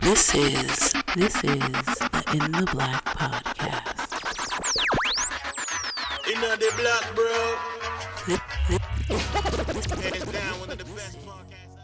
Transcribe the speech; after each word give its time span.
This 0.00 0.34
is 0.34 0.92
this 1.16 1.36
is 1.36 1.42
the 1.44 2.22
In 2.32 2.52
the 2.52 2.68
Black 2.72 3.04
podcast. 3.04 3.90
In 6.32 6.40
the 6.40 6.72
black, 6.76 7.14
bro. 7.14 7.56
Hands 10.00 10.32
down, 10.32 10.60
one 10.60 10.70
of 10.70 10.78
the 10.78 10.84
best 10.84 11.18
podcasts. 11.20 11.76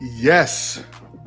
Yes. 0.00 0.82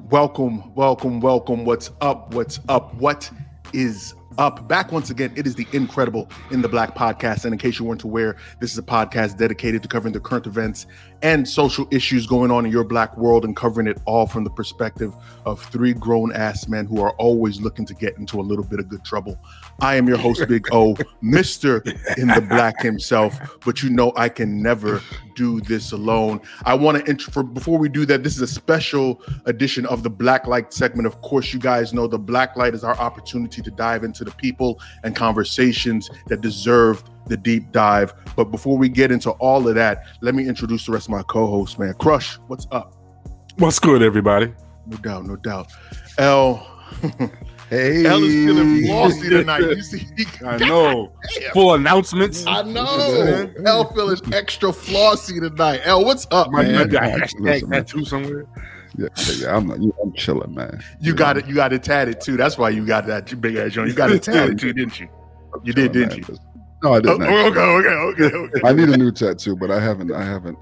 Welcome, 0.09 0.73
welcome, 0.75 1.21
welcome. 1.21 1.63
What's 1.63 1.91
up? 2.01 2.33
What's 2.33 2.59
up? 2.67 2.93
What 2.95 3.31
is 3.71 4.13
up? 4.41 4.67
Back 4.67 4.91
once 4.91 5.11
again. 5.11 5.31
It 5.35 5.45
is 5.45 5.53
the 5.53 5.67
incredible 5.71 6.27
In 6.49 6.61
the 6.63 6.67
Black 6.67 6.95
podcast. 6.95 7.45
And 7.45 7.53
in 7.53 7.59
case 7.59 7.77
you 7.77 7.85
weren't 7.85 8.03
aware, 8.03 8.35
this 8.59 8.71
is 8.71 8.77
a 8.77 8.83
podcast 8.83 9.37
dedicated 9.37 9.83
to 9.83 9.87
covering 9.87 10.13
the 10.13 10.19
current 10.19 10.47
events 10.47 10.87
and 11.21 11.47
social 11.47 11.87
issues 11.91 12.25
going 12.25 12.51
on 12.51 12.65
in 12.65 12.71
your 12.71 12.83
black 12.83 13.15
world 13.17 13.45
and 13.45 13.55
covering 13.55 13.87
it 13.87 13.99
all 14.05 14.25
from 14.25 14.43
the 14.43 14.49
perspective 14.49 15.13
of 15.45 15.61
three 15.65 15.93
grown 15.93 16.33
ass 16.33 16.67
men 16.67 16.85
who 16.85 17.01
are 17.01 17.11
always 17.11 17.61
looking 17.61 17.85
to 17.85 17.93
get 17.93 18.17
into 18.17 18.39
a 18.39 18.41
little 18.41 18.63
bit 18.63 18.79
of 18.79 18.89
good 18.89 19.03
trouble. 19.05 19.37
I 19.79 19.95
am 19.95 20.07
your 20.07 20.17
host, 20.17 20.47
Big 20.47 20.67
O, 20.71 20.93
Mr. 21.23 21.85
In 22.17 22.27
the 22.27 22.41
Black 22.41 22.81
himself, 22.81 23.39
but 23.63 23.83
you 23.83 23.89
know 23.89 24.13
I 24.15 24.29
can 24.29 24.61
never 24.61 25.01
do 25.35 25.61
this 25.61 25.91
alone. 25.91 26.41
I 26.65 26.73
want 26.73 26.97
to 26.97 27.09
intro 27.09 27.31
for 27.31 27.43
before 27.43 27.77
we 27.77 27.89
do 27.89 28.05
that, 28.07 28.23
this 28.23 28.35
is 28.35 28.41
a 28.41 28.47
special 28.47 29.21
edition 29.45 29.85
of 29.85 30.03
the 30.03 30.09
Black 30.09 30.47
Light 30.47 30.73
segment. 30.73 31.07
Of 31.07 31.21
course, 31.21 31.53
you 31.53 31.59
guys 31.59 31.93
know 31.93 32.07
the 32.07 32.19
Black 32.19 32.55
Light 32.55 32.73
is 32.73 32.83
our 32.83 32.97
opportunity 32.97 33.61
to 33.61 33.71
dive 33.71 34.03
into 34.03 34.23
the 34.23 34.30
people 34.37 34.79
and 35.03 35.15
conversations 35.15 36.09
that 36.27 36.41
deserve 36.41 37.03
the 37.27 37.37
deep 37.37 37.71
dive. 37.71 38.13
But 38.35 38.45
before 38.45 38.77
we 38.77 38.89
get 38.89 39.11
into 39.11 39.31
all 39.31 39.67
of 39.67 39.75
that, 39.75 40.05
let 40.21 40.35
me 40.35 40.47
introduce 40.47 40.85
the 40.85 40.91
rest 40.93 41.07
of 41.07 41.11
my 41.11 41.23
co-hosts, 41.23 41.77
man. 41.77 41.93
Crush, 41.95 42.37
what's 42.47 42.67
up? 42.71 42.95
What's 43.57 43.79
good, 43.79 44.01
everybody? 44.01 44.53
No 44.87 44.97
doubt, 44.97 45.25
no 45.25 45.35
doubt. 45.35 45.71
L. 46.17 46.67
Hey, 47.71 48.05
L 48.05 48.21
is 48.21 48.33
feeling 48.33 48.85
flossy 48.85 49.29
tonight. 49.29 49.61
You 49.61 49.81
see, 49.81 50.05
I 50.45 50.57
know. 50.57 51.13
Full 51.53 51.75
announcements. 51.75 52.45
I 52.45 52.63
know. 52.63 53.49
L 53.65 53.85
feeling 53.93 54.17
extra 54.33 54.73
flossy 54.73 55.39
tonight. 55.39 55.79
L, 55.85 56.03
what's 56.03 56.27
up, 56.31 56.51
Might 56.51 56.67
man? 56.67 56.89
be 56.89 56.97
a 56.97 56.99
man, 56.99 57.19
hashtag 57.21 57.69
man. 57.69 57.85
tattoo 57.85 58.03
somewhere. 58.03 58.45
Yeah, 58.97 59.07
yeah, 59.17 59.33
yeah, 59.39 59.55
I'm, 59.55 59.71
I'm 59.71 60.13
chilling, 60.15 60.53
man. 60.53 60.83
You 60.99 61.13
got 61.13 61.37
it. 61.37 61.47
You 61.47 61.55
got 61.55 61.71
it 61.73 61.81
tatted 61.83 62.19
too. 62.21 62.35
That's 62.37 62.57
why 62.57 62.69
you 62.69 62.85
got 62.85 63.05
that 63.07 63.39
big 63.39 63.55
ass 63.55 63.71
joint. 63.71 63.87
You 63.89 63.93
got 63.95 64.11
it 64.11 64.23
tatted 64.23 64.59
too, 64.59 64.73
didn't 64.73 64.99
you? 64.99 65.07
You 65.63 65.73
did, 65.73 65.91
didn't 65.93 66.17
you? 66.27 66.35
No, 66.83 66.93
I 66.93 66.97
Oh, 66.97 66.99
didn't. 67.01 67.21
actually. 67.21 67.37
okay, 67.51 67.59
okay, 67.61 68.25
okay, 68.25 68.35
okay. 68.35 68.61
I 68.65 68.73
need 68.73 68.89
a 68.89 68.97
new 68.97 69.11
tattoo, 69.11 69.55
but 69.55 69.69
I 69.71 69.79
haven't. 69.79 70.11
I 70.11 70.23
haven't. 70.23 70.57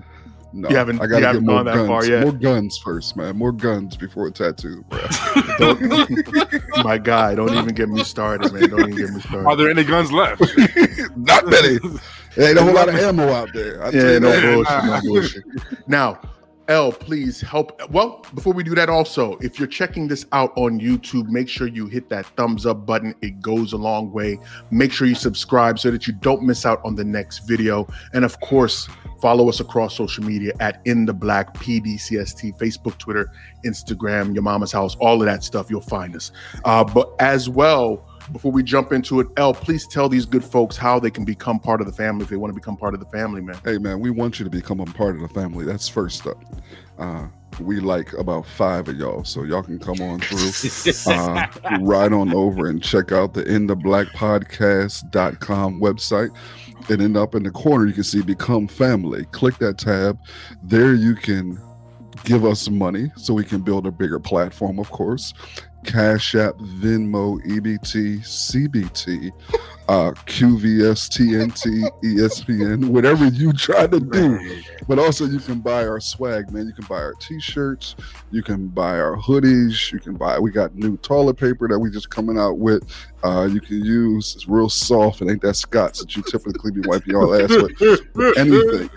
No, 0.51 0.67
You 0.69 0.75
haven't- 0.77 0.99
I 0.99 1.05
gotta 1.05 1.25
haven't 1.27 1.45
get 1.45 1.51
more 1.53 1.63
guns. 1.63 1.87
far 1.87 2.05
yet? 2.05 2.23
More 2.23 2.31
guns 2.31 2.77
first, 2.83 3.15
man. 3.15 3.37
More 3.37 3.51
guns 3.51 3.95
before 3.95 4.27
a 4.27 4.31
tattoo, 4.31 4.83
bro. 4.89 4.99
Don't, 5.59 5.79
My 6.83 6.97
guy, 6.97 7.35
don't 7.35 7.53
even 7.53 7.75
get 7.75 7.87
me 7.89 8.03
started, 8.03 8.51
man. 8.51 8.67
Don't 8.69 8.79
even 8.89 8.95
get 8.95 9.09
me 9.13 9.21
started. 9.21 9.45
Are 9.45 9.55
there 9.55 9.69
any 9.69 9.83
guns 9.83 10.11
left? 10.11 10.41
not 11.17 11.45
many. 11.45 11.77
There 12.35 12.49
ain't 12.49 12.57
a 12.57 12.63
whole 12.63 12.73
lot 12.73 12.89
of 12.89 12.95
ammo 12.95 13.29
out 13.31 13.49
there. 13.53 13.83
I 13.83 13.89
Yeah, 13.91 14.17
no 14.19 14.41
bullshit, 14.41 14.83
no 14.85 15.01
bullshit. 15.03 15.43
Now, 15.87 16.19
L, 16.69 16.91
please 16.91 17.41
help. 17.41 17.81
Well, 17.91 18.23
before 18.35 18.53
we 18.53 18.63
do 18.63 18.75
that, 18.75 18.89
also, 18.89 19.37
if 19.37 19.57
you're 19.57 19.67
checking 19.67 20.07
this 20.07 20.25
out 20.31 20.53
on 20.55 20.79
YouTube, 20.79 21.27
make 21.27 21.49
sure 21.49 21.67
you 21.67 21.87
hit 21.87 22.09
that 22.09 22.27
thumbs 22.37 22.65
up 22.67 22.85
button. 22.85 23.15
It 23.21 23.41
goes 23.41 23.73
a 23.73 23.77
long 23.77 24.11
way. 24.11 24.39
Make 24.69 24.91
sure 24.91 25.07
you 25.07 25.15
subscribe 25.15 25.79
so 25.79 25.89
that 25.89 26.05
you 26.05 26.13
don't 26.13 26.43
miss 26.43 26.67
out 26.67 26.79
on 26.85 26.93
the 26.93 27.03
next 27.03 27.39
video. 27.39 27.87
And 28.13 28.23
of 28.23 28.39
course, 28.41 28.87
follow 29.19 29.49
us 29.49 29.59
across 29.59 29.97
social 29.97 30.23
media 30.23 30.53
at 30.59 30.79
In 30.85 31.05
the 31.05 31.13
Black 31.13 31.55
PDCST, 31.55 32.57
Facebook, 32.59 32.97
Twitter, 32.99 33.31
Instagram, 33.65 34.33
Your 34.33 34.43
Mama's 34.43 34.71
House, 34.71 34.95
all 34.97 35.21
of 35.21 35.25
that 35.25 35.43
stuff. 35.43 35.71
You'll 35.71 35.81
find 35.81 36.15
us. 36.15 36.31
Uh, 36.65 36.83
but 36.83 37.13
as 37.19 37.49
well, 37.49 38.08
before 38.31 38.51
we 38.51 38.63
jump 38.63 38.91
into 38.91 39.19
it, 39.19 39.27
L, 39.37 39.53
please 39.53 39.87
tell 39.87 40.09
these 40.09 40.25
good 40.25 40.43
folks 40.43 40.77
how 40.77 40.99
they 40.99 41.11
can 41.11 41.25
become 41.25 41.59
part 41.59 41.81
of 41.81 41.87
the 41.87 41.93
family 41.93 42.23
if 42.23 42.29
they 42.29 42.35
want 42.35 42.51
to 42.51 42.55
become 42.55 42.77
part 42.77 42.93
of 42.93 42.99
the 42.99 43.05
family, 43.07 43.41
man. 43.41 43.59
Hey, 43.63 43.77
man, 43.77 43.99
we 43.99 44.09
want 44.09 44.39
you 44.39 44.45
to 44.45 44.51
become 44.51 44.79
a 44.79 44.85
part 44.85 45.15
of 45.15 45.21
the 45.21 45.27
family. 45.29 45.65
That's 45.65 45.87
first 45.87 46.27
up. 46.27 46.37
Uh, 46.97 47.27
we 47.59 47.79
like 47.79 48.13
about 48.13 48.45
five 48.45 48.87
of 48.87 48.97
y'all, 48.97 49.23
so 49.23 49.43
y'all 49.43 49.63
can 49.63 49.79
come 49.79 50.01
on 50.01 50.19
through. 50.19 50.91
uh, 51.13 51.47
right 51.81 52.11
on 52.11 52.33
over 52.33 52.67
and 52.67 52.81
check 52.81 53.11
out 53.11 53.33
the 53.33 53.43
in 53.43 53.67
the 53.67 53.75
black 53.75 54.07
podcast.com 54.07 55.79
website 55.79 56.29
and 56.89 57.01
then 57.01 57.17
up 57.17 57.35
in 57.35 57.43
the 57.43 57.51
corner 57.51 57.85
you 57.85 57.93
can 57.93 58.03
see 58.03 58.21
become 58.21 58.67
family 58.67 59.25
click 59.25 59.57
that 59.57 59.77
tab 59.77 60.17
there 60.63 60.93
you 60.93 61.15
can 61.15 61.59
give 62.23 62.45
us 62.45 62.69
money 62.69 63.11
so 63.15 63.33
we 63.33 63.43
can 63.43 63.61
build 63.61 63.85
a 63.85 63.91
bigger 63.91 64.19
platform 64.19 64.79
of 64.79 64.89
course. 64.91 65.33
Cash 65.85 66.35
app 66.35 66.55
venmo 66.57 67.41
ebt 67.45 68.19
cbt 68.19 69.31
uh, 69.87 70.11
qvs 70.25 71.07
tnt 71.07 71.89
espn 72.03 72.89
whatever 72.89 73.27
you 73.27 73.53
try 73.53 73.87
to 73.87 73.99
do. 73.99 74.61
But 74.89 74.99
also 74.99 75.25
you 75.25 75.39
can 75.39 75.59
buy 75.61 75.87
our 75.87 76.01
swag 76.01 76.51
man. 76.51 76.67
You 76.67 76.73
can 76.73 76.85
buy 76.85 76.97
our 77.01 77.13
t-shirts. 77.13 77.95
You 78.29 78.43
can 78.43 78.67
buy 78.67 78.99
our 78.99 79.15
hoodies. 79.15 79.91
You 79.91 79.99
can 79.99 80.15
buy 80.15 80.37
we 80.37 80.51
got 80.51 80.75
new 80.75 80.97
toilet 80.97 81.37
paper 81.37 81.67
that 81.69 81.79
we 81.79 81.89
just 81.89 82.09
coming 82.09 82.37
out 82.37 82.57
with. 82.57 82.83
Uh 83.23 83.47
you 83.49 83.61
can 83.61 83.83
use. 83.83 84.35
It's 84.35 84.49
real 84.49 84.67
soft. 84.69 85.21
It 85.21 85.29
ain't 85.29 85.41
that 85.43 85.55
scots 85.55 85.99
that 85.99 86.13
you 86.15 86.23
typically 86.23 86.71
be 86.71 86.81
wiping 86.81 87.11
your 87.11 87.41
ass 87.41 87.49
with. 87.49 88.37
Anything 88.37 88.89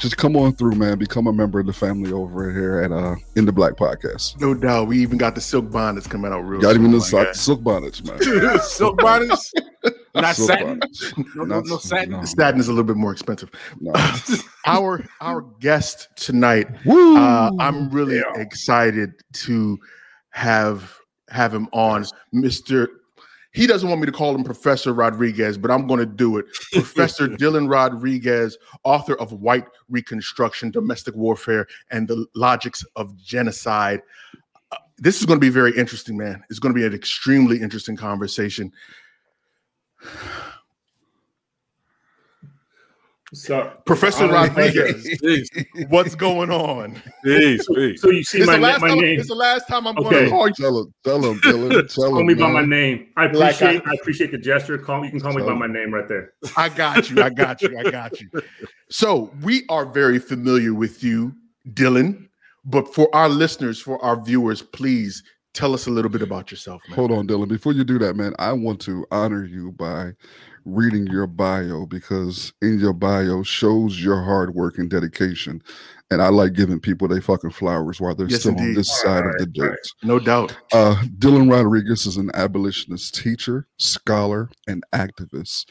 just 0.00 0.16
come 0.16 0.36
on 0.36 0.52
through 0.52 0.72
man 0.74 0.98
become 0.98 1.26
a 1.26 1.32
member 1.32 1.60
of 1.60 1.66
the 1.66 1.72
family 1.72 2.12
over 2.12 2.52
here 2.52 2.80
at 2.80 2.92
uh 2.92 3.14
in 3.36 3.44
the 3.44 3.52
black 3.52 3.74
podcast 3.74 4.40
No 4.40 4.54
doubt. 4.54 4.88
We 4.88 4.98
even 4.98 5.18
got 5.18 5.34
the 5.34 5.40
silk 5.40 5.70
bonnets 5.70 6.06
coming 6.06 6.32
out 6.32 6.40
real 6.40 6.60
got 6.60 6.72
soon. 6.72 6.80
even 6.86 6.92
the 6.92 6.98
my 7.12 7.32
silk, 7.32 7.62
bonnets 7.62 8.04
man 8.04 8.20
Silk 8.60 8.98
bonnets? 8.98 9.52
Not 10.14 10.34
Silk 10.34 10.48
satin? 10.48 10.66
bonnets. 10.78 11.12
No, 11.34 11.44
no, 11.44 11.60
no 11.60 11.76
satin? 11.78 12.10
no, 12.10 12.24
satin 12.24 12.58
is 12.60 12.68
a 12.68 12.70
little 12.72 12.84
bit 12.84 12.96
more 12.96 13.12
expensive. 13.12 13.50
no. 13.80 13.92
our 14.66 15.04
our 15.20 15.42
guest 15.60 16.08
tonight, 16.16 16.66
Woo! 16.86 17.16
uh, 17.16 17.50
I'm 17.60 17.90
really 17.90 18.16
Yeah. 18.16 18.32
excited 18.40 19.12
to 19.44 19.78
have 20.30 20.96
have 21.28 21.52
him 21.52 21.68
on, 21.72 22.04
Mister. 22.32 22.88
He 23.56 23.66
doesn't 23.66 23.88
want 23.88 24.02
me 24.02 24.06
to 24.06 24.12
call 24.12 24.34
him 24.34 24.44
Professor 24.44 24.92
Rodriguez, 24.92 25.56
but 25.56 25.70
I'm 25.70 25.86
going 25.86 25.98
to 25.98 26.04
do 26.04 26.36
it. 26.36 26.44
Professor 26.72 27.26
Dylan 27.26 27.70
Rodriguez, 27.70 28.58
author 28.84 29.14
of 29.14 29.32
White 29.32 29.64
Reconstruction, 29.88 30.70
Domestic 30.70 31.14
Warfare, 31.16 31.66
and 31.90 32.06
the 32.06 32.26
Logics 32.34 32.84
of 32.96 33.16
Genocide. 33.16 34.02
Uh, 34.72 34.76
this 34.98 35.20
is 35.20 35.24
going 35.24 35.40
to 35.40 35.44
be 35.44 35.48
very 35.48 35.74
interesting, 35.74 36.18
man. 36.18 36.44
It's 36.50 36.58
going 36.58 36.74
to 36.74 36.78
be 36.78 36.84
an 36.84 36.92
extremely 36.92 37.62
interesting 37.62 37.96
conversation. 37.96 38.70
So, 43.36 43.70
Professor 43.84 44.26
Rodriguez, 44.28 45.06
what's 45.88 46.14
going 46.14 46.50
on? 46.50 46.94
peace, 47.22 47.66
peace. 47.74 48.00
so 48.00 48.08
you 48.10 48.24
see 48.24 48.38
This 48.38 48.46
my, 48.46 48.54
the 48.56 48.62
last 48.62 48.80
my 48.80 48.88
time, 48.88 48.98
name. 49.00 49.18
This 49.18 49.28
the 49.28 49.34
last 49.34 49.68
time 49.68 49.86
I'm 49.86 49.94
going 49.94 50.06
Okay. 50.06 50.24
to 50.24 50.30
call 50.30 50.48
you. 50.48 50.54
tell 50.54 50.78
him 50.80 50.94
tell 51.04 51.22
him 51.22 51.38
Dylan 51.40 51.70
tell 51.94 52.10
Call 52.10 52.20
him 52.20 52.26
me 52.26 52.34
by 52.34 52.50
my 52.50 52.64
name. 52.64 53.08
I 53.16 53.26
Like 53.26 53.54
appreciate 53.56 53.82
I- 53.86 53.90
I, 53.90 53.94
appreciate 54.00 54.30
the 54.30 54.38
gesture. 54.38 54.78
Call 54.78 55.04
you 55.04 55.10
can 55.10 55.20
call 55.20 55.32
me 55.34 55.42
by 55.42 55.48
So- 55.48 55.54
my 55.56 55.66
name 55.66 55.92
right 55.92 56.08
there. 56.08 56.32
I 56.56 56.70
got 56.70 57.10
you. 57.10 57.22
I 57.22 57.28
got 57.28 57.60
you. 57.60 57.78
I 57.78 57.90
got 57.90 58.18
you. 58.20 58.30
So 58.88 59.30
we 59.42 59.64
are 59.68 59.84
very 59.84 60.18
familiar 60.18 60.72
with 60.72 61.04
you, 61.04 61.34
Dylan. 61.74 62.28
But 62.64 62.94
for 62.94 63.14
our 63.14 63.28
listeners, 63.28 63.78
for 63.80 64.02
our 64.02 64.18
viewers, 64.20 64.62
please 64.62 65.22
tell 65.52 65.74
us 65.74 65.86
a 65.86 65.90
little 65.90 66.10
bit 66.10 66.22
about 66.22 66.50
yourself, 66.50 66.80
man. 66.88 66.96
Hold 66.96 67.12
on, 67.12 67.28
Dylan. 67.28 67.48
Before 67.48 67.72
you 67.74 67.84
do 67.84 67.98
that, 67.98 68.16
man, 68.16 68.34
I 68.38 68.52
want 68.52 68.80
to 68.82 69.06
honor 69.10 69.44
you 69.44 69.72
by 69.72 70.12
reading 70.66 71.06
your 71.06 71.26
bio 71.26 71.86
because 71.86 72.52
in 72.60 72.78
your 72.78 72.92
bio 72.92 73.42
shows 73.42 74.02
your 74.02 74.22
hard 74.22 74.54
work 74.54 74.76
and 74.78 74.90
dedication. 74.90 75.62
And 76.10 76.20
I 76.22 76.28
like 76.28 76.52
giving 76.52 76.78
people 76.78 77.08
they 77.08 77.20
fucking 77.20 77.50
flowers 77.50 78.00
while 78.00 78.14
they're 78.14 78.28
Yes, 78.28 78.40
still 78.40 78.52
on 78.52 78.58
indeed. 78.60 78.76
this 78.76 79.00
side 79.00 79.24
of 79.26 79.32
the 79.38 79.46
dirt. 79.46 79.64
alright. 79.64 79.78
No 80.04 80.18
doubt. 80.18 80.56
Uh, 80.72 80.96
Dylan 81.18 81.50
Rodriguez 81.50 82.06
is 82.06 82.16
an 82.16 82.30
abolitionist 82.34 83.14
teacher, 83.14 83.66
scholar, 83.78 84.50
and 84.68 84.84
activist. 84.92 85.66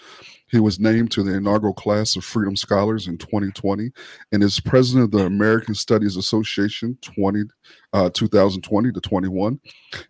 He 0.47 0.59
was 0.59 0.79
named 0.79 1.11
to 1.11 1.23
the 1.23 1.33
inaugural 1.35 1.73
class 1.73 2.15
of 2.15 2.23
Freedom 2.23 2.55
Scholars 2.55 3.07
in 3.07 3.17
2020 3.17 3.91
and 4.31 4.43
is 4.43 4.59
president 4.59 5.05
of 5.05 5.11
the 5.11 5.25
American 5.25 5.73
Studies 5.73 6.17
Association 6.17 6.97
20, 7.01 7.45
uh, 7.93 8.09
2020 8.11 8.91
to 8.91 9.01
21. 9.01 9.59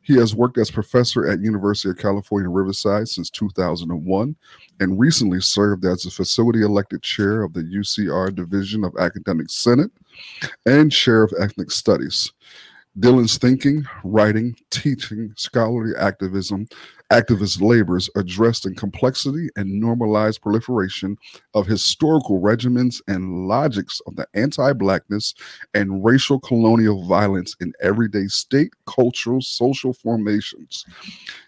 He 0.01 0.15
has 0.17 0.35
worked 0.35 0.57
as 0.57 0.69
professor 0.69 1.27
at 1.27 1.39
University 1.39 1.89
of 1.89 1.97
California, 1.97 2.49
Riverside 2.49 3.07
since 3.07 3.29
2001 3.29 4.35
and 4.81 4.99
recently 4.99 5.39
served 5.39 5.85
as 5.85 6.03
the 6.03 6.11
facility 6.11 6.63
elected 6.63 7.01
chair 7.01 7.43
of 7.43 7.53
the 7.53 7.63
UCR 7.63 8.35
Division 8.35 8.83
of 8.83 8.93
Academic 8.99 9.49
Senate 9.49 9.91
and 10.65 10.91
chair 10.91 11.23
of 11.23 11.33
ethnic 11.39 11.71
studies. 11.71 12.33
Dylan's 12.97 13.37
thinking, 13.37 13.85
writing, 14.03 14.55
teaching, 14.69 15.33
scholarly 15.35 15.93
activism, 15.97 16.67
activist 17.11 17.61
labors 17.61 18.09
addressed 18.15 18.65
in 18.65 18.73
complexity 18.73 19.49
and 19.55 19.79
normalized 19.79 20.41
proliferation 20.41 21.17
of 21.53 21.67
historical 21.67 22.41
regimens 22.41 23.01
and 23.07 23.47
logics 23.47 24.01
of 24.07 24.15
the 24.15 24.27
anti-blackness 24.33 25.35
and 25.73 26.03
racial 26.03 26.39
colonial 26.39 27.05
violence 27.05 27.55
in 27.61 27.73
everyday 27.81 28.27
state, 28.27 28.73
cultural, 28.87 29.41
social 29.41 29.93
formations. 29.93 30.85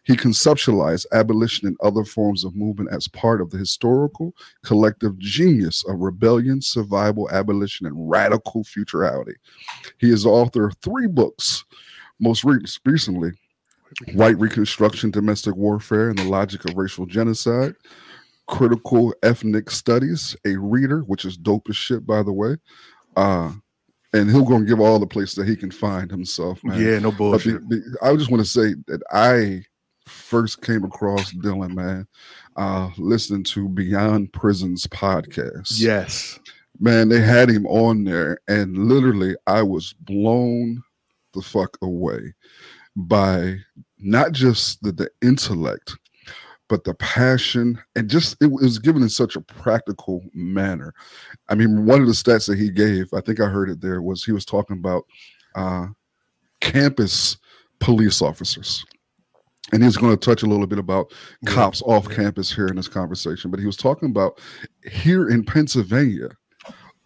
He 0.03 0.15
conceptualized 0.15 1.05
abolition 1.11 1.67
and 1.67 1.77
other 1.81 2.05
forms 2.05 2.43
of 2.43 2.55
movement 2.55 2.91
as 2.93 3.07
part 3.07 3.41
of 3.41 3.49
the 3.49 3.57
historical 3.57 4.35
collective 4.63 5.17
genius 5.17 5.83
of 5.87 5.99
rebellion, 5.99 6.61
survival, 6.61 7.29
abolition, 7.31 7.87
and 7.87 8.09
radical 8.09 8.63
futurality. 8.63 9.35
He 9.97 10.11
is 10.11 10.23
the 10.23 10.29
author 10.29 10.67
of 10.67 10.77
three 10.77 11.07
books, 11.07 11.65
most 12.19 12.43
re- 12.43 12.63
recently, 12.85 13.31
White 14.13 14.37
Reconstruction, 14.39 15.11
Domestic 15.11 15.55
Warfare, 15.55 16.09
and 16.09 16.17
the 16.19 16.23
Logic 16.25 16.63
of 16.65 16.75
Racial 16.77 17.05
Genocide, 17.05 17.75
Critical 18.47 19.13
Ethnic 19.23 19.69
Studies, 19.69 20.35
a 20.45 20.55
reader, 20.57 21.01
which 21.01 21.25
is 21.25 21.35
dope 21.37 21.67
as 21.69 21.75
shit, 21.75 22.05
by 22.05 22.23
the 22.23 22.31
way. 22.31 22.55
Uh, 23.15 23.51
and 24.13 24.29
he'll 24.31 24.43
go 24.45 24.55
and 24.55 24.67
give 24.67 24.79
all 24.79 24.99
the 24.99 25.07
places 25.07 25.35
that 25.35 25.47
he 25.47 25.55
can 25.55 25.69
find 25.71 26.09
himself, 26.09 26.63
man. 26.63 26.81
Yeah, 26.81 26.99
no 26.99 27.11
bullshit. 27.11 27.67
the- 27.69 27.75
the- 27.77 27.97
I 28.01 28.15
just 28.15 28.31
want 28.31 28.43
to 28.43 28.49
say 28.49 28.75
that 28.87 29.01
I 29.11 29.63
first 30.05 30.61
came 30.61 30.85
across 30.85 31.33
Dylan, 31.33 31.73
man, 31.75 32.07
uh, 32.55 32.89
listening 32.97 33.43
to 33.43 33.67
Beyond 33.67 34.31
Prisons 34.31 34.87
podcast. 34.87 35.73
Yes. 35.79 36.39
Man, 36.79 37.09
they 37.09 37.19
had 37.19 37.49
him 37.49 37.65
on 37.65 38.05
there, 38.05 38.37
and 38.47 38.77
literally, 38.77 39.35
I 39.47 39.63
was 39.63 39.93
blown 40.01 40.81
the 41.33 41.41
fuck 41.41 41.77
away 41.81 42.33
by 42.97 43.55
not 43.99 44.31
just 44.31 44.81
the, 44.81 44.91
the 44.91 45.09
intellect, 45.21 45.95
but 46.67 46.83
the 46.83 46.95
passion, 46.95 47.79
and 47.95 48.09
just 48.09 48.35
it 48.41 48.51
was 48.51 48.79
given 48.79 49.01
in 49.01 49.09
such 49.09 49.35
a 49.35 49.41
practical 49.41 50.21
manner. 50.33 50.93
I 51.47 51.55
mean, 51.55 51.85
one 51.85 52.01
of 52.01 52.07
the 52.07 52.13
stats 52.13 52.47
that 52.47 52.57
he 52.57 52.69
gave, 52.69 53.13
I 53.13 53.21
think 53.21 53.39
I 53.39 53.45
heard 53.45 53.69
it 53.69 53.79
there, 53.79 54.01
was 54.01 54.25
he 54.25 54.33
was 54.33 54.45
talking 54.45 54.77
about 54.77 55.05
uh, 55.55 55.87
campus 56.59 57.37
police 57.79 58.21
officers. 58.21 58.83
And 59.73 59.83
he's 59.83 59.97
going 59.97 60.17
to 60.17 60.25
touch 60.25 60.43
a 60.43 60.47
little 60.47 60.65
bit 60.65 60.79
about 60.79 61.11
cops 61.45 61.81
off 61.81 62.09
campus 62.09 62.53
here 62.53 62.67
in 62.67 62.77
this 62.77 62.87
conversation, 62.87 63.51
but 63.51 63.59
he 63.59 63.65
was 63.65 63.75
talking 63.75 64.09
about 64.09 64.39
here 64.89 65.29
in 65.29 65.43
Pennsylvania, 65.43 66.29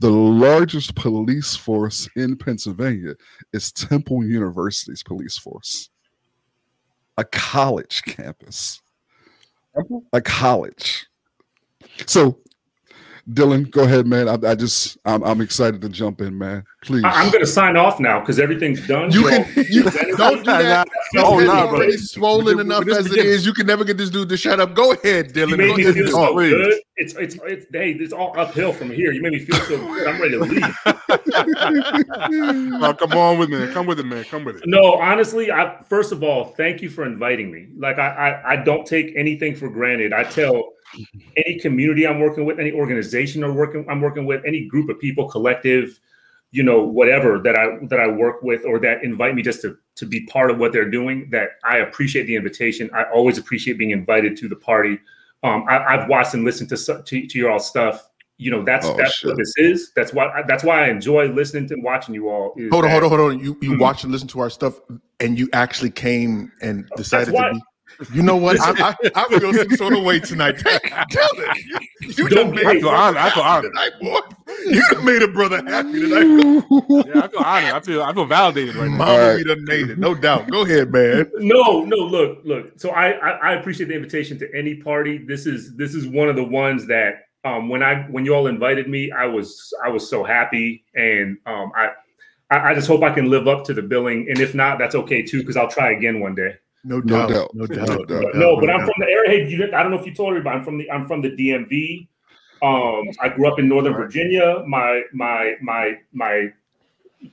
the 0.02 0.10
largest 0.10 0.96
police 0.96 1.56
force 1.56 2.10
in 2.16 2.36
Pennsylvania 2.36 3.14
is 3.54 3.72
Temple 3.72 4.26
University's 4.26 5.04
police 5.04 5.38
force, 5.38 5.92
a 7.20 7.24
college 7.24 8.02
campus, 8.08 8.82
a 10.12 10.20
college. 10.20 11.06
So, 12.08 12.40
Dylan, 13.30 13.70
go 13.70 13.84
ahead, 13.84 14.08
man. 14.08 14.28
I, 14.28 14.38
I 14.52 14.56
just, 14.56 14.98
I'm, 15.06 15.24
I'm 15.24 15.42
excited 15.42 15.82
to 15.82 15.90
jump 15.90 16.22
in, 16.22 16.38
man. 16.38 16.64
Please. 16.84 17.04
I, 17.04 17.24
am 17.24 17.32
going 17.32 17.44
to 17.44 17.50
sign 17.50 17.78
off 17.78 18.00
now 18.00 18.20
because 18.20 18.40
everything's 18.40 18.86
done. 18.88 19.12
You 19.12 19.26
all- 19.30 19.44
can 19.44 19.66
you, 19.70 19.84
don't 20.18 20.38
do 20.40 20.44
that. 20.46 20.88
Oh, 21.18 21.38
He's 21.38 21.48
nah, 21.48 21.68
bro. 21.68 21.76
already 21.76 21.98
swollen 21.98 22.46
We- 22.46 22.56
we- 22.56 22.62
enough 22.62 22.86
this 22.86 22.98
as 22.98 23.06
it 23.06 23.10
beginning. 23.10 23.32
is. 23.32 23.46
You 23.46 23.54
can 23.54 23.68
never 23.68 23.84
get 23.84 23.98
this 23.98 24.10
dude 24.10 24.30
to 24.30 24.38
shut 24.38 24.60
up. 24.60 24.74
Go 24.74 24.94
ahead, 24.94 25.34
Dylan. 25.34 25.50
You 25.50 25.56
Dylan. 25.56 25.58
made 25.58 25.78
me 25.78 25.94
feel 25.94 26.08
so 26.08 26.30
oh, 26.30 26.34
please. 26.34 26.52
good. 26.52 26.82
It's 26.98 27.14
it's 27.16 27.36
it's 27.46 27.66
hey, 27.72 27.92
it's 27.92 28.14
all 28.14 28.38
uphill 28.40 28.74
from 28.74 28.92
here. 28.92 29.12
You 29.12 29.22
made 29.22 29.32
me 29.34 29.40
feel 29.40 29.56
so 29.62 29.78
good. 29.78 30.08
I'm 30.08 30.22
ready 30.22 30.38
to 30.38 30.40
leave. 30.40 30.76
Oh, 32.84 32.94
come 32.94 33.14
on 33.14 33.38
with 33.40 33.50
me. 33.50 33.68
Come 33.74 33.86
with 33.86 34.00
it, 34.00 34.06
man. 34.06 34.24
Come 34.26 34.44
with 34.44 34.58
it. 34.58 34.64
No, 34.66 34.94
honestly, 34.96 35.52
I 35.52 35.78
first 35.88 36.12
of 36.12 36.24
all, 36.24 36.46
thank 36.46 36.82
you 36.82 36.90
for 36.90 37.06
inviting 37.06 37.52
me. 37.52 37.68
Like 37.78 37.98
I, 38.00 38.08
I, 38.10 38.52
I 38.54 38.56
don't 38.58 38.86
take 38.86 39.14
anything 39.16 39.56
for 39.56 39.70
granted. 39.70 40.14
I 40.14 40.24
tell 40.24 40.74
any 41.38 41.60
community 41.60 42.08
I'm 42.08 42.20
working 42.20 42.46
with, 42.46 42.60
any 42.60 42.72
organization 42.72 43.44
I'm 43.44 43.56
working, 43.56 43.86
I'm 43.90 44.02
working 44.02 44.26
with, 44.26 44.44
any 44.46 44.66
group 44.66 44.90
of 44.90 45.00
people, 45.00 45.28
collective, 45.30 46.00
you 46.52 46.64
know, 46.64 46.82
whatever 46.84 47.40
that 47.40 47.56
I 47.56 47.78
that 47.88 48.00
I 48.00 48.08
work 48.08 48.42
with 48.44 48.66
or 48.66 48.78
that 48.80 49.04
invite 49.04 49.36
me 49.36 49.42
just 49.42 49.62
to 49.62 49.78
to 49.96 50.06
be 50.06 50.26
part 50.26 50.52
of 50.52 50.58
what 50.58 50.74
they're 50.74 50.90
doing. 50.90 51.30
That 51.32 51.52
I 51.64 51.78
appreciate 51.78 52.26
the 52.26 52.36
invitation. 52.36 52.90
I 52.94 53.04
always 53.14 53.38
appreciate 53.38 53.78
being 53.78 53.92
invited 53.92 54.36
to 54.38 54.50
the 54.50 54.56
party. 54.58 55.00
Um, 55.44 55.66
I, 55.70 55.78
I've 55.80 56.10
watched 56.10 56.34
and 56.34 56.44
listened 56.44 56.70
to 56.70 56.78
to, 56.78 57.28
to 57.28 57.38
your 57.40 57.52
all 57.52 57.60
stuff. 57.60 58.10
You 58.38 58.50
know, 58.52 58.64
that's 58.64 58.86
Oh, 58.88 58.98
that's 58.98 59.14
shit. 59.18 59.28
what 59.30 59.38
this 59.38 59.54
is. 59.58 59.92
That's 59.96 60.14
why 60.14 60.44
that's 60.48 60.64
why 60.64 60.86
I 60.86 60.90
enjoy 60.90 61.28
listening 61.32 61.68
to 61.70 61.76
and 61.76 61.84
watching 61.84 62.14
you 62.16 62.28
all. 62.28 62.54
Hold 62.72 62.74
on, 62.74 62.82
that- 62.82 62.90
hold 62.92 63.04
on, 63.04 63.10
hold 63.20 63.32
on. 63.34 63.40
You 63.40 63.58
you 63.62 63.74
Mhm. 63.74 63.80
watched 63.80 64.04
and 64.04 64.12
listened 64.12 64.32
to 64.32 64.40
our 64.42 64.50
stuff, 64.50 64.80
and 65.20 65.38
you 65.40 65.48
actually 65.54 65.92
came 65.92 66.52
and 66.62 66.90
decided 66.98 67.34
why- 67.34 67.50
to 67.50 67.54
be. 67.54 67.62
You 68.14 68.24
know 68.24 68.36
what? 68.36 68.60
I, 68.60 68.90
I, 68.90 68.96
I 69.16 69.40
feel 69.40 69.54
some 69.54 69.70
sort 69.72 69.94
of 69.94 70.04
way 70.04 70.20
tonight. 70.20 70.58
Tell 70.60 71.30
Dylan, 71.30 71.82
you 72.18 72.28
Don't 72.30 72.30
done 72.30 72.52
be- 72.52 72.56
made 72.64 72.66
I 72.66 72.80
feel 72.80 72.90
a 72.90 72.94
honored. 72.96 73.18
I 73.18 73.30
feel 73.30 73.44
brother 73.44 73.50
honored. 73.50 73.72
tonight, 73.72 73.92
boy. 74.02 74.20
You 74.66 74.82
done 74.92 75.06
made 75.06 75.22
a 75.24 75.28
brother 75.28 75.58
happy 75.64 76.00
tonight. 76.00 76.64
Yeah, 77.08 77.22
I 77.24 77.28
feel 77.28 77.40
honored. 77.40 77.72
I 77.74 77.80
feel 77.82 78.04
I 78.04 78.14
feel 78.14 78.26
validated 78.26 78.76
right 78.76 78.90
now. 78.90 78.98
Mama, 78.98 79.12
All 79.12 79.20
right. 79.20 79.36
we 79.38 79.44
done 79.44 79.64
made 79.66 79.90
it, 79.90 79.98
no 79.98 80.14
doubt. 80.16 80.50
Go 80.50 80.64
ahead, 80.64 80.92
man. 80.92 81.30
No, 81.38 81.84
no, 81.86 81.98
look, 81.98 82.40
look. 82.44 82.80
So 82.80 82.92
I, 82.92 83.12
I 83.12 83.30
I 83.30 83.54
appreciate 83.54 83.88
the 83.88 83.96
invitation 83.96 84.38
to 84.40 84.50
any 84.56 84.76
party. 84.76 85.18
This 85.18 85.46
is 85.46 85.76
this 85.76 85.94
is 85.96 86.08
one 86.08 86.30
of 86.30 86.36
the 86.36 86.44
ones 86.44 86.86
that 86.88 87.28
um 87.44 87.70
when 87.70 87.82
I 87.84 88.04
when 88.04 88.26
you 88.26 88.34
all 88.36 88.48
invited 88.48 88.88
me, 88.90 89.12
I 89.12 89.26
was 89.26 89.74
I 89.84 89.90
was 89.90 90.10
so 90.10 90.24
happy 90.24 90.84
and 90.96 91.38
um 91.46 91.72
I 91.76 91.90
I 92.52 92.72
I 92.72 92.74
just 92.76 92.88
hope 92.88 93.04
I 93.04 93.12
can 93.14 93.30
live 93.30 93.48
up 93.48 93.64
to 93.66 93.74
the 93.74 93.82
billing, 93.82 94.28
and 94.30 94.40
if 94.40 94.54
not, 94.54 94.78
that's 94.80 94.96
okay 94.96 95.22
too, 95.22 95.40
because 95.40 95.56
I'll 95.58 95.70
try 95.70 95.92
again 95.92 96.20
one 96.20 96.36
day. 96.36 96.56
No 96.84 97.00
doubt. 97.02 97.30
No 97.30 97.36
doubt, 97.36 97.50
doubt. 97.50 97.54
no 97.56 97.66
doubt, 97.68 97.88
No 97.88 97.96
no 97.96 98.06
doubt. 98.06 98.22
doubt. 98.24 98.36
no, 98.36 98.60
but 98.60 98.70
I'm 98.70 98.80
doubt. 98.80 98.86
from 98.88 98.94
the 99.00 99.06
area. 99.08 99.30
Hey, 99.30 99.50
you, 99.50 99.66
I 99.74 99.84
don't 99.84 99.92
know 99.92 100.00
if 100.00 100.06
you 100.06 100.14
told 100.14 100.30
everybody. 100.30 100.58
I'm 100.58 100.64
from 100.66 100.78
the 100.78 100.90
I'm 100.92 101.06
from 101.08 101.22
the 101.22 101.30
DMV. 101.30 102.08
Um, 102.64 103.06
I 103.20 103.30
grew 103.30 103.48
up 103.48 103.60
in 103.60 103.68
Northern 103.68 103.94
Virginia. 103.94 104.64
My 104.68 105.02
my 105.14 105.56
my 105.62 105.98
my 106.14 106.48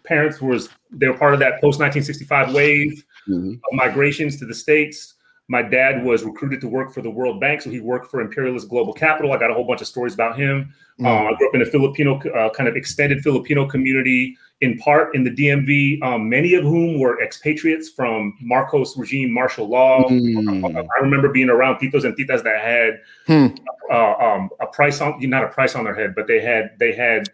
parents 0.04 0.40
was 0.40 0.68
they 0.90 1.08
were 1.08 1.16
part 1.16 1.34
of 1.34 1.40
that 1.40 1.60
post 1.60 1.80
1965 1.80 2.54
wave. 2.54 3.04
Mhm. 3.28 3.54
of 3.56 3.72
migrations 3.72 4.38
to 4.38 4.46
the 4.46 4.54
states. 4.54 5.14
My 5.48 5.60
dad 5.62 6.02
was 6.04 6.24
recruited 6.24 6.60
to 6.62 6.68
work 6.68 6.92
for 6.94 7.02
the 7.02 7.10
World 7.10 7.40
Bank, 7.40 7.60
so 7.62 7.68
he 7.70 7.78
worked 7.80 8.10
for 8.10 8.20
Imperialist 8.22 8.68
Global 8.70 8.92
Capital. 8.94 9.32
I 9.32 9.38
got 9.38 9.50
a 9.50 9.54
whole 9.54 9.66
bunch 9.66 9.80
of 9.82 9.86
stories 9.86 10.14
about 10.14 10.38
him. 10.38 10.72
Mm. 11.00 11.06
Uh, 11.06 11.30
I 11.30 11.34
grew 11.36 11.48
up 11.48 11.54
in 11.54 11.60
a 11.62 11.66
Filipino, 11.66 12.18
uh, 12.30 12.48
kind 12.50 12.68
of 12.68 12.76
extended 12.76 13.20
Filipino 13.22 13.66
community, 13.66 14.36
in 14.60 14.76
part 14.78 15.14
in 15.14 15.22
the 15.22 15.31
DMV, 15.31 16.02
um, 16.02 16.28
many 16.28 16.55
of 16.55 16.64
whom 16.64 16.99
were 16.99 17.22
expatriates 17.22 17.88
from 17.88 18.37
Marcos 18.40 18.96
regime 18.96 19.32
martial 19.32 19.69
law. 19.69 20.02
Mm. 20.08 20.75
I 20.76 21.00
remember 21.00 21.28
being 21.28 21.49
around 21.49 21.78
titos 21.78 22.05
and 22.05 22.16
titas 22.16 22.43
that 22.43 22.60
had 22.60 23.00
Hmm. 23.26 23.55
uh, 23.90 24.14
um, 24.14 24.50
a 24.60 24.67
price 24.67 25.00
on, 25.00 25.19
not 25.20 25.44
a 25.44 25.48
price 25.48 25.74
on 25.77 25.84
their 25.84 25.94
head, 25.94 26.15
but 26.15 26.27
they 26.27 26.41
had 26.41 26.70
they 26.79 26.93
had 26.93 27.29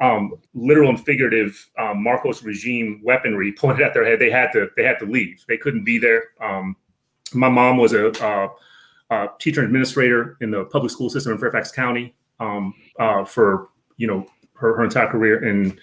um, 0.00 0.34
literal 0.54 0.90
and 0.90 1.04
figurative 1.04 1.70
um, 1.78 2.02
Marcos 2.02 2.42
regime 2.42 3.00
weaponry 3.04 3.52
pointed 3.58 3.86
at 3.86 3.94
their 3.94 4.04
head. 4.04 4.18
They 4.18 4.30
had 4.30 4.50
to 4.52 4.68
they 4.76 4.82
had 4.82 4.98
to 4.98 5.06
leave. 5.06 5.44
They 5.46 5.56
couldn't 5.56 5.84
be 5.84 5.98
there. 5.98 6.24
Um, 6.40 6.76
my 7.32 7.48
mom 7.48 7.76
was 7.78 7.92
a, 7.92 8.10
uh 8.24 8.48
uh 9.10 9.26
teacher 9.38 9.60
and 9.60 9.66
administrator 9.66 10.36
in 10.40 10.50
the 10.50 10.64
public 10.64 10.90
school 10.90 11.10
system 11.10 11.32
in 11.32 11.38
Fairfax 11.38 11.70
County 11.70 12.14
um, 12.40 12.74
uh, 12.98 13.24
for 13.24 13.68
you 13.96 14.06
know 14.08 14.26
her, 14.54 14.76
her 14.76 14.84
entire 14.84 15.08
career 15.08 15.44
and 15.44 15.78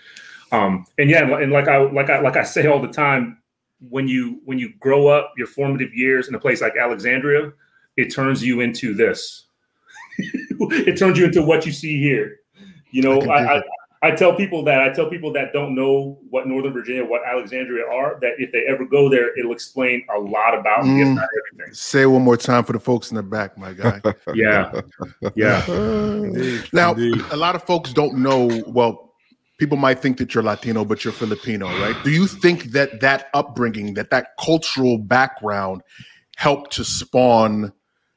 um, 0.52 0.86
and 0.98 1.10
yeah 1.10 1.24
and 1.40 1.52
like 1.52 1.68
I 1.68 1.78
like 1.78 2.10
I 2.10 2.20
like 2.20 2.36
I 2.38 2.44
say 2.44 2.68
all 2.68 2.82
the 2.82 2.88
time 2.88 3.38
when 3.90 4.08
you 4.08 4.42
when 4.46 4.60
you 4.60 4.74
grow 4.80 5.08
up 5.08 5.34
your 5.38 5.48
formative 5.48 5.94
years 5.94 6.28
in 6.28 6.36
a 6.36 6.40
place 6.40 6.62
like 6.62 6.76
Alexandria 6.76 7.52
it 7.98 8.14
turns 8.14 8.44
you 8.44 8.62
into 8.62 8.94
this 8.94 9.46
it 10.20 10.98
turns 10.98 11.18
you 11.18 11.26
into 11.26 11.42
what 11.42 11.66
you 11.66 11.72
see 11.72 12.00
here 12.00 12.40
you 12.92 13.02
know 13.02 13.22
I 13.22 13.58
I, 13.58 13.62
I, 14.04 14.12
tell 14.12 14.36
people 14.36 14.64
that 14.66 14.82
I 14.82 14.90
tell 14.90 15.10
people 15.10 15.32
that 15.34 15.54
don't 15.54 15.74
know 15.76 16.20
what 16.30 16.48
Northern 16.48 16.74
Virginia, 16.74 17.06
what 17.06 17.22
Alexandria 17.26 17.86
are, 17.86 18.18
that 18.22 18.34
if 18.40 18.52
they 18.52 18.66
ever 18.68 18.84
go 18.84 19.10
there, 19.10 19.38
it'll 19.38 19.52
explain 19.52 20.04
a 20.16 20.20
lot 20.20 20.58
about 20.58 20.86
me, 20.86 21.02
if 21.02 21.08
Mm. 21.08 21.16
not 21.16 21.28
everything. 21.54 21.74
Say 21.74 22.02
it 22.02 22.08
one 22.08 22.24
more 22.24 22.36
time 22.38 22.64
for 22.64 22.74
the 22.74 22.80
folks 22.80 23.12
in 23.12 23.16
the 23.18 23.24
back, 23.24 23.58
my 23.60 23.74
guy. 23.74 24.02
Yeah, 24.34 24.82
yeah. 25.36 25.64
Now, 26.74 26.94
Indeed. 26.94 27.24
a 27.32 27.38
lot 27.38 27.56
of 27.56 27.64
folks 27.64 27.94
don't 27.94 28.18
know. 28.18 28.64
Well, 28.68 29.11
people 29.62 29.78
might 29.78 30.00
think 30.00 30.18
that 30.18 30.34
you're 30.34 30.44
Latino, 30.44 30.84
but 30.84 31.06
you're 31.06 31.14
Filipino, 31.14 31.68
right? 31.80 31.96
Do 32.04 32.10
you 32.10 32.26
think 32.26 32.72
that 32.72 33.00
that 33.02 33.30
upbringing, 33.36 33.94
that 33.94 34.10
that 34.10 34.30
cultural 34.44 34.98
background, 34.98 35.84
helped 36.36 36.72
to 36.72 36.84
spawn 36.84 37.72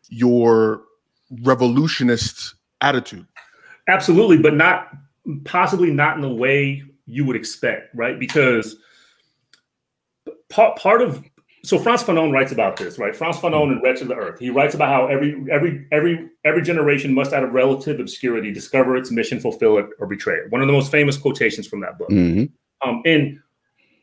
your 0.09 0.81
revolutionist 1.43 2.55
attitude? 2.81 3.27
Absolutely, 3.89 4.39
but 4.39 4.55
not 4.55 4.89
possibly 5.45 5.91
not 5.91 6.17
in 6.17 6.23
the 6.23 6.33
way 6.33 6.83
you 7.05 7.27
would 7.27 7.37
expect, 7.37 7.95
right? 7.95 8.19
Because 8.19 8.77
part 10.49 10.79
part 10.79 11.03
of 11.03 11.23
so 11.65 11.79
Frantz 11.79 12.03
Fanon 12.03 12.31
writes 12.31 12.53
about 12.53 12.77
this, 12.77 12.99
right? 12.99 13.17
Frantz 13.17 13.39
Fanon 13.39 13.73
in 13.73 13.81
Wretched 13.81 14.03
of 14.03 14.09
the 14.09 14.17
Earth. 14.17 14.39
He 14.39 14.51
writes 14.51 14.75
about 14.75 14.91
how 14.91 15.07
every 15.07 15.35
every 15.51 15.87
every 15.93 16.29
every 16.45 16.63
generation 16.63 17.15
must, 17.15 17.33
out 17.33 17.43
of 17.43 17.55
relative 17.55 18.01
obscurity, 18.01 18.53
discover 18.53 18.97
its 18.97 19.11
mission, 19.11 19.41
fulfill 19.41 19.79
it, 19.79 19.87
or 19.99 20.07
betray 20.07 20.37
it. 20.37 20.53
One 20.53 20.61
of 20.61 20.67
the 20.67 20.75
most 20.75 20.91
famous 20.91 21.17
quotations 21.17 21.67
from 21.67 21.81
that 21.81 21.99
book. 21.99 22.11
Mhm. 22.11 22.51
Um, 22.85 23.03
and 23.07 23.41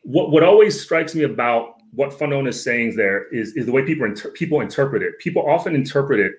what 0.01 0.31
what 0.31 0.43
always 0.43 0.81
strikes 0.81 1.13
me 1.13 1.23
about 1.23 1.75
what 1.93 2.09
Fanon 2.11 2.47
is 2.47 2.61
saying 2.61 2.95
there 2.95 3.27
is 3.27 3.55
is 3.55 3.67
the 3.67 3.71
way 3.71 3.83
people 3.83 4.05
inter- 4.05 4.31
people 4.31 4.61
interpret 4.61 5.03
it. 5.03 5.19
People 5.19 5.47
often 5.47 5.75
interpret 5.75 6.19
it 6.19 6.33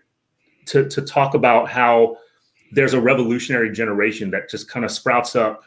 to 0.66 0.88
to 0.88 1.02
talk 1.02 1.34
about 1.34 1.68
how 1.68 2.16
there's 2.72 2.94
a 2.94 3.00
revolutionary 3.00 3.70
generation 3.70 4.30
that 4.32 4.50
just 4.50 4.68
kind 4.68 4.84
of 4.84 4.90
sprouts 4.90 5.36
up 5.36 5.62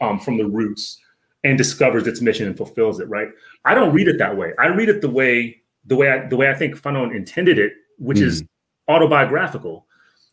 um, 0.00 0.18
from 0.18 0.38
the 0.38 0.46
roots 0.46 1.00
and 1.44 1.56
discovers 1.58 2.06
its 2.06 2.20
mission 2.20 2.46
and 2.46 2.56
fulfills 2.56 2.98
it. 3.00 3.08
Right? 3.08 3.28
I 3.64 3.74
don't 3.74 3.92
read 3.92 4.08
it 4.08 4.18
that 4.18 4.36
way. 4.36 4.52
I 4.58 4.66
read 4.68 4.88
it 4.88 5.00
the 5.00 5.10
way 5.10 5.60
the 5.86 5.96
way 5.96 6.10
I 6.10 6.26
the 6.28 6.36
way 6.36 6.50
I 6.50 6.54
think 6.54 6.80
Fanon 6.80 7.14
intended 7.14 7.58
it, 7.58 7.72
which 7.98 8.18
Mm. 8.18 8.22
is 8.22 8.44
autobiographical. 8.88 9.86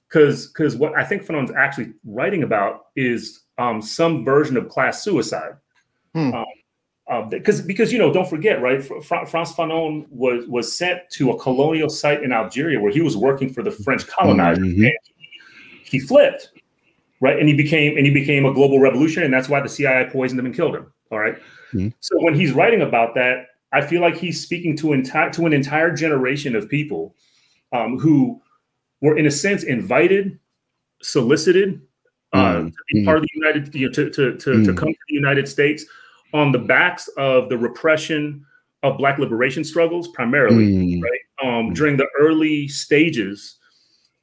Because 0.07 0.47
because 0.47 0.75
what 0.75 0.93
I 0.97 1.03
think 1.05 1.23
Fanon's 1.25 1.51
actually 1.51 1.93
writing 2.05 2.43
about 2.43 2.87
is 2.95 3.41
um, 3.57 3.81
some 3.81 4.25
version 4.25 4.57
of 4.57 4.67
class 4.69 5.03
suicide. 5.03 5.53
Hmm. 6.13 6.33
Um, 6.33 6.45
uh, 7.07 7.21
because 7.23 7.61
because 7.61 7.91
you 7.91 7.99
know 7.99 8.11
don't 8.13 8.29
forget 8.29 8.61
right 8.61 8.83
Fra- 8.83 9.25
Frantz 9.25 9.53
Fanon 9.53 10.05
was 10.09 10.45
was 10.47 10.71
sent 10.71 11.01
to 11.11 11.31
a 11.31 11.39
colonial 11.39 11.89
site 11.89 12.23
in 12.23 12.31
Algeria 12.31 12.79
where 12.79 12.91
he 12.91 13.01
was 13.01 13.17
working 13.17 13.51
for 13.51 13.63
the 13.63 13.71
French 13.71 14.07
colonizer 14.07 14.61
Mhm. 14.61 14.85
and 14.85 14.93
he 15.83 15.99
flipped 15.99 16.51
right 17.19 17.37
and 17.39 17.47
he 17.49 17.53
became 17.53 17.97
and 17.97 18.05
he 18.05 18.13
became 18.13 18.45
a 18.45 18.53
global 18.53 18.79
revolutionary 18.79 19.25
and 19.25 19.33
that's 19.33 19.49
why 19.49 19.59
the 19.59 19.67
CIA 19.69 20.09
poisoned 20.09 20.39
him 20.39 20.45
and 20.45 20.55
killed 20.55 20.75
him 20.75 20.91
all 21.11 21.19
right 21.19 21.37
Mhm. 21.73 21.93
so 21.99 22.15
when 22.23 22.33
he's 22.33 22.51
writing 22.53 22.81
about 22.81 23.13
that 23.15 23.47
I 23.73 23.81
feel 23.81 24.01
like 24.01 24.17
he's 24.17 24.41
speaking 24.41 24.75
to 24.77 24.91
entire 24.93 25.29
to 25.31 25.45
an 25.45 25.53
entire 25.53 25.91
generation 25.95 26.55
of 26.55 26.67
people 26.67 27.15
um, 27.71 27.97
who 27.99 28.41
were 29.01 29.17
in 29.17 29.25
a 29.27 29.31
sense 29.31 29.63
invited 29.63 30.39
solicited 31.01 31.81
uh, 32.33 32.53
Mm, 32.61 32.69
to 32.71 32.77
be 32.93 33.03
part 33.05 33.17
of 33.17 33.23
the 33.23 33.29
United 33.33 33.75
you 33.75 33.87
know 33.87 33.93
to 33.93 34.09
to 34.09 34.31
to, 34.37 34.63
to 34.63 34.71
Mm. 34.73 34.77
come 34.77 34.89
to 34.89 34.99
the 35.09 35.15
United 35.15 35.47
States 35.47 35.85
on 36.33 36.51
the 36.51 36.59
backs 36.59 37.07
of 37.17 37.49
the 37.49 37.57
repression 37.57 38.45
of 38.83 38.97
black 38.97 39.19
liberation 39.19 39.63
struggles 39.63 40.07
primarily 40.09 40.67
Mm, 40.67 41.01
right 41.03 41.19
um, 41.43 41.71
Mm. 41.71 41.75
during 41.75 41.97
the 41.97 42.07
early 42.19 42.67
stages 42.67 43.57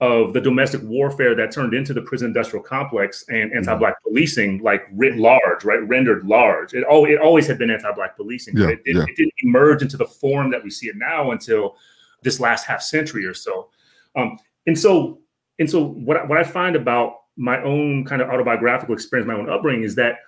of 0.00 0.32
the 0.32 0.40
domestic 0.40 0.80
warfare 0.84 1.34
that 1.34 1.50
turned 1.50 1.74
into 1.74 1.92
the 1.92 2.02
prison 2.02 2.28
industrial 2.28 2.62
complex 2.62 3.24
and 3.30 3.52
anti-black 3.52 4.00
policing 4.04 4.58
like 4.62 4.86
writ 4.92 5.16
large 5.16 5.64
right 5.64 5.86
rendered 5.88 6.24
large 6.24 6.72
it, 6.72 6.84
oh, 6.88 7.04
it 7.04 7.18
always 7.20 7.48
had 7.48 7.58
been 7.58 7.68
anti-black 7.70 8.16
policing 8.16 8.54
but 8.54 8.60
Yeah, 8.62 8.68
it, 8.68 8.84
didn't, 8.84 8.96
yeah. 9.02 9.06
it 9.08 9.16
didn't 9.16 9.34
emerge 9.42 9.82
into 9.82 9.96
the 9.96 10.04
form 10.06 10.50
that 10.52 10.62
we 10.62 10.70
see 10.70 10.86
it 10.86 10.94
now 10.96 11.32
until 11.32 11.76
this 12.22 12.38
last 12.38 12.64
half 12.64 12.80
century 12.80 13.24
or 13.26 13.34
so 13.34 13.70
um, 14.14 14.38
and 14.68 14.78
so 14.78 15.18
and 15.58 15.68
so 15.68 15.84
what, 15.84 16.16
I- 16.16 16.24
what 16.24 16.38
i 16.38 16.44
find 16.44 16.76
about 16.76 17.14
my 17.36 17.60
own 17.62 18.04
kind 18.04 18.22
of 18.22 18.28
autobiographical 18.30 18.94
experience 18.94 19.26
my 19.26 19.34
own 19.34 19.50
upbringing 19.50 19.82
is 19.82 19.96
that 19.96 20.18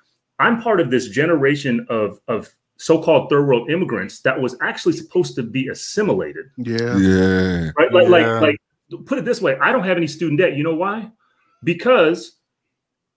i'm 0.40 0.60
part 0.60 0.80
of 0.80 0.90
this 0.90 1.08
generation 1.08 1.86
of 1.88 2.18
of 2.26 2.48
so-called 2.76 3.28
third 3.30 3.46
world 3.46 3.70
immigrants 3.70 4.20
that 4.22 4.40
was 4.40 4.56
actually 4.62 4.94
supposed 4.94 5.36
to 5.36 5.42
be 5.44 5.68
assimilated 5.68 6.46
Yeah. 6.56 6.96
yeah. 6.96 7.70
right 7.78 7.92
like 7.92 8.02
Yeah. 8.04 8.08
like 8.08 8.42
like 8.42 8.56
put 8.99 9.18
it 9.18 9.25
this 9.25 9.40
way 9.40 9.56
i 9.61 9.73
don't 9.73 9.85
have 9.85 9.97
any 9.97 10.06
student 10.06 10.38
debt 10.38 10.56
you 10.56 10.62
know 10.62 10.75
why 10.75 11.11
because 11.64 12.37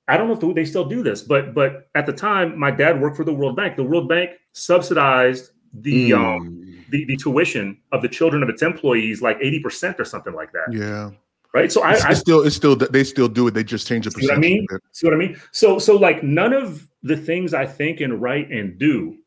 i 0.07 0.17
don't 0.17 0.27
know 0.27 0.49
if 0.49 0.55
they 0.55 0.65
still 0.65 0.85
do 0.85 1.03
this 1.03 1.21
but 1.21 1.53
but 1.53 1.89
at 1.95 2.05
the 2.05 2.13
time 2.13 2.57
my 2.57 2.71
dad 2.71 2.99
worked 3.01 3.17
for 3.17 3.23
the 3.23 3.33
world 3.33 3.55
bank 3.55 3.75
the 3.75 3.83
world 3.83 4.07
bank 4.09 4.31
subsidized 4.53 5.51
the 5.73 6.13
um 6.13 6.39
Mm, 6.39 6.83
the, 6.89 7.05
the 7.05 7.17
tuition 7.17 7.79
of 7.91 8.01
the 8.01 8.09
children 8.09 8.43
of 8.43 8.49
its 8.49 8.61
employees 8.61 9.21
like 9.21 9.39
80% 9.39 9.99
or 9.99 10.05
something 10.05 10.33
like 10.33 10.51
that 10.51 10.75
Yeah. 10.75 11.11
right 11.53 11.71
so 11.71 11.81
i, 11.81 11.91
It's, 11.93 12.03
I 12.05 12.11
it's 12.11 12.19
still 12.19 12.43
it's 12.43 12.55
still 12.55 12.75
they 12.75 13.03
still 13.03 13.27
do 13.27 13.47
it. 13.47 13.53
They 13.53 13.63
just 13.63 13.87
change 13.87 14.05
the 14.05 14.11
See 14.11 14.27
what 14.27 14.37
I 14.37 14.39
mean? 14.39 14.67
See 14.91 15.07
what 15.07 15.13
I 15.13 15.17
mean? 15.17 15.39
So 15.51 15.79
so 15.79 15.95
like 15.95 16.23
none 16.23 16.53
of 16.53 16.87
the 17.03 17.17
things 17.17 17.53
I 17.53 17.65
think 17.65 18.01
and 18.01 18.21
write 18.21 18.51
and 18.51 18.77
do 18.77 19.17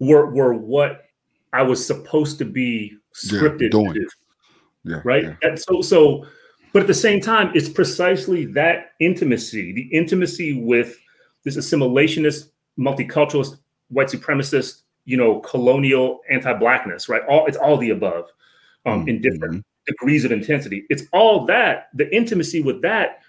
were 0.00 0.30
were 0.30 0.54
what 0.54 1.04
I 1.52 1.62
was 1.62 1.84
supposed 1.84 2.38
to 2.38 2.44
be 2.44 2.96
Yeah, 3.24 3.40
scripted 3.40 3.70
doing. 3.70 3.94
to 3.94 4.00
do. 4.00 4.08
Yeah. 4.88 5.00
Right. 5.04 5.24
yeah. 5.24 5.34
And 5.42 5.58
so 5.58 5.80
so 5.82 6.26
but 6.72 6.82
at 6.82 6.88
the 6.88 6.94
same 6.94 7.20
time, 7.20 7.50
it's 7.54 7.68
precisely 7.68 8.44
that 8.46 8.92
intimacy, 9.00 9.72
the 9.72 9.82
intimacy 9.96 10.60
with 10.60 10.98
this 11.44 11.56
assimilationist, 11.56 12.50
multiculturalist, 12.78 13.58
white 13.88 14.08
supremacist, 14.08 14.82
you 15.04 15.16
know, 15.16 15.40
colonial 15.40 16.20
anti-blackness, 16.30 17.08
right? 17.08 17.22
All 17.28 17.46
it's 17.46 17.56
all 17.56 17.78
the 17.78 17.90
above 17.90 18.26
um, 18.86 19.08
in 19.08 19.20
different 19.22 19.64
degrees 19.86 20.24
of 20.24 20.32
intensity. 20.32 20.84
It's 20.90 21.04
all 21.12 21.46
that. 21.46 21.88
The 21.94 22.14
intimacy 22.14 22.62
with 22.62 22.82
that 22.82 23.20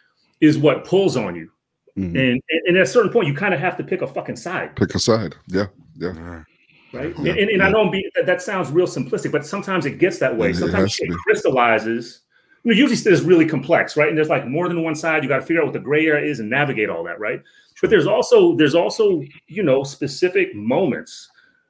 is 0.41 0.57
what 0.57 0.85
pulls 0.85 1.15
on 1.15 1.35
you. 1.35 1.49
Mhm. 1.97 2.31
And, 2.31 2.41
and 2.67 2.77
at 2.77 2.83
a 2.83 2.85
certain 2.85 3.11
point, 3.11 3.27
you 3.27 3.33
kind 3.33 3.53
of 3.53 3.59
have 3.59 3.77
to 3.77 3.83
pick 3.83 4.01
a 4.01 4.07
fucking 4.07 4.35
side, 4.35 4.75
Pick 4.75 4.95
a 4.95 4.99
side. 4.99 5.35
Yeah. 5.47 5.67
Yeah. 5.95 6.43
Yeah. 6.91 6.99
right? 6.99 7.15
Yeah, 7.19 7.33
and, 7.33 7.49
and 7.49 7.61
I 7.61 7.67
yeah. 7.67 7.71
know 7.71 7.81
I'm 7.85 7.91
being, 7.91 8.09
that, 8.15 8.25
that 8.25 8.41
sounds 8.41 8.71
real 8.71 8.87
simplistic, 8.87 9.31
but 9.31 9.45
sometimes 9.45 9.85
it 9.85 9.99
gets 9.99 10.19
that 10.19 10.35
way. 10.35 10.51
It 10.51 10.55
Sometimes 10.55 10.93
has 10.93 10.95
to 10.97 11.05
it 11.05 11.17
crystallizes. 11.25 12.21
You 12.63 12.71
know, 12.73 12.77
usually 12.77 13.13
it's 13.13 13.21
really 13.23 13.45
complex, 13.45 13.95
right? 13.95 14.09
And 14.09 14.17
there's 14.17 14.29
like 14.29 14.47
more 14.47 14.67
than 14.67 14.83
one 14.83 14.95
side. 14.95 15.23
You 15.23 15.29
got 15.29 15.37
to 15.37 15.45
figure 15.45 15.61
out 15.61 15.65
what 15.67 15.73
the 15.73 15.79
gray 15.79 16.05
area 16.07 16.29
is 16.29 16.39
and 16.39 16.49
navigate 16.49 16.89
all 16.89 17.03
that, 17.05 17.19
right? 17.19 17.41
But 17.81 17.89
there's 17.89 18.07
also 18.07 18.55
there's 18.57 18.75
also 18.75 19.23
you 19.47 19.63
know 19.63 19.83
specific 19.83 20.53
moments 20.53 21.29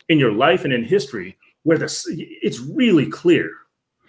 in 0.09 0.17
your 0.17 0.31
life 0.31 0.63
and 0.63 0.73
in 0.73 0.83
history 0.83 1.38
where 1.63 1.77
the 1.77 1.85
it's 2.41 2.59
really 2.59 3.05
clear, 3.05 3.51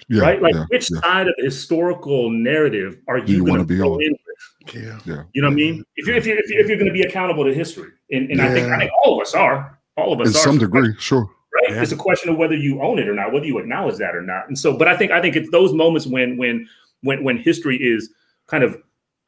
Yeah. 0.08 0.22
right? 0.22 0.40
Like 0.40 0.54
yeah, 0.54 0.64
which 0.70 0.90
yeah. 0.90 1.00
side 1.00 1.28
of 1.28 1.34
the 1.36 1.44
historical 1.44 2.30
narrative 2.30 2.98
are 3.06 3.18
you, 3.18 3.36
you 3.36 3.40
going 3.40 3.50
wanna 3.50 3.64
be 3.64 3.80
on? 3.82 4.02
in 4.02 4.12
with? 4.12 4.74
Yeah. 4.74 4.98
Yeah. 5.04 5.22
You 5.34 5.42
know 5.42 5.48
what 5.48 5.52
I 5.52 5.56
mean? 5.56 5.84
If 5.96 6.06
you're 6.06 6.16
if 6.16 6.26
you're 6.26 6.38
if 6.38 6.48
you're, 6.48 6.66
you're 6.66 6.76
going 6.78 6.86
to 6.86 6.92
be 6.92 7.02
accountable 7.02 7.44
to 7.44 7.52
history, 7.52 7.90
and, 8.10 8.30
and 8.30 8.40
I 8.40 8.50
think 8.52 8.68
I 8.72 8.78
think 8.78 8.90
all 9.04 9.20
of 9.20 9.22
us 9.26 9.34
are, 9.34 9.78
all 10.00 10.12
of 10.12 10.20
us 10.20 10.28
In 10.28 10.34
are 10.34 10.38
some 10.38 10.54
So, 10.54 10.60
degree, 10.66 10.94
sure. 10.98 11.30
right? 11.54 11.70
Yeah. 11.70 11.82
It's 11.82 11.92
a 11.92 11.96
question 11.96 12.30
of 12.30 12.36
whether 12.36 12.56
you 12.56 12.80
own 12.82 12.98
it 12.98 13.08
or 13.08 13.14
not, 13.14 13.32
whether 13.32 13.46
you 13.46 13.58
acknowledge 13.58 13.98
that 13.98 14.14
or 14.16 14.22
not. 14.22 14.48
And 14.48 14.58
so, 14.58 14.76
but 14.76 14.88
I 14.88 14.96
think 14.96 15.12
I 15.12 15.20
think 15.20 15.36
it's 15.36 15.50
those 15.50 15.72
moments 15.72 16.06
when 16.06 16.36
when 16.36 16.66
when 17.02 17.22
when 17.24 17.36
history 17.38 17.76
is 17.76 18.10
kind 18.46 18.64
of 18.64 18.76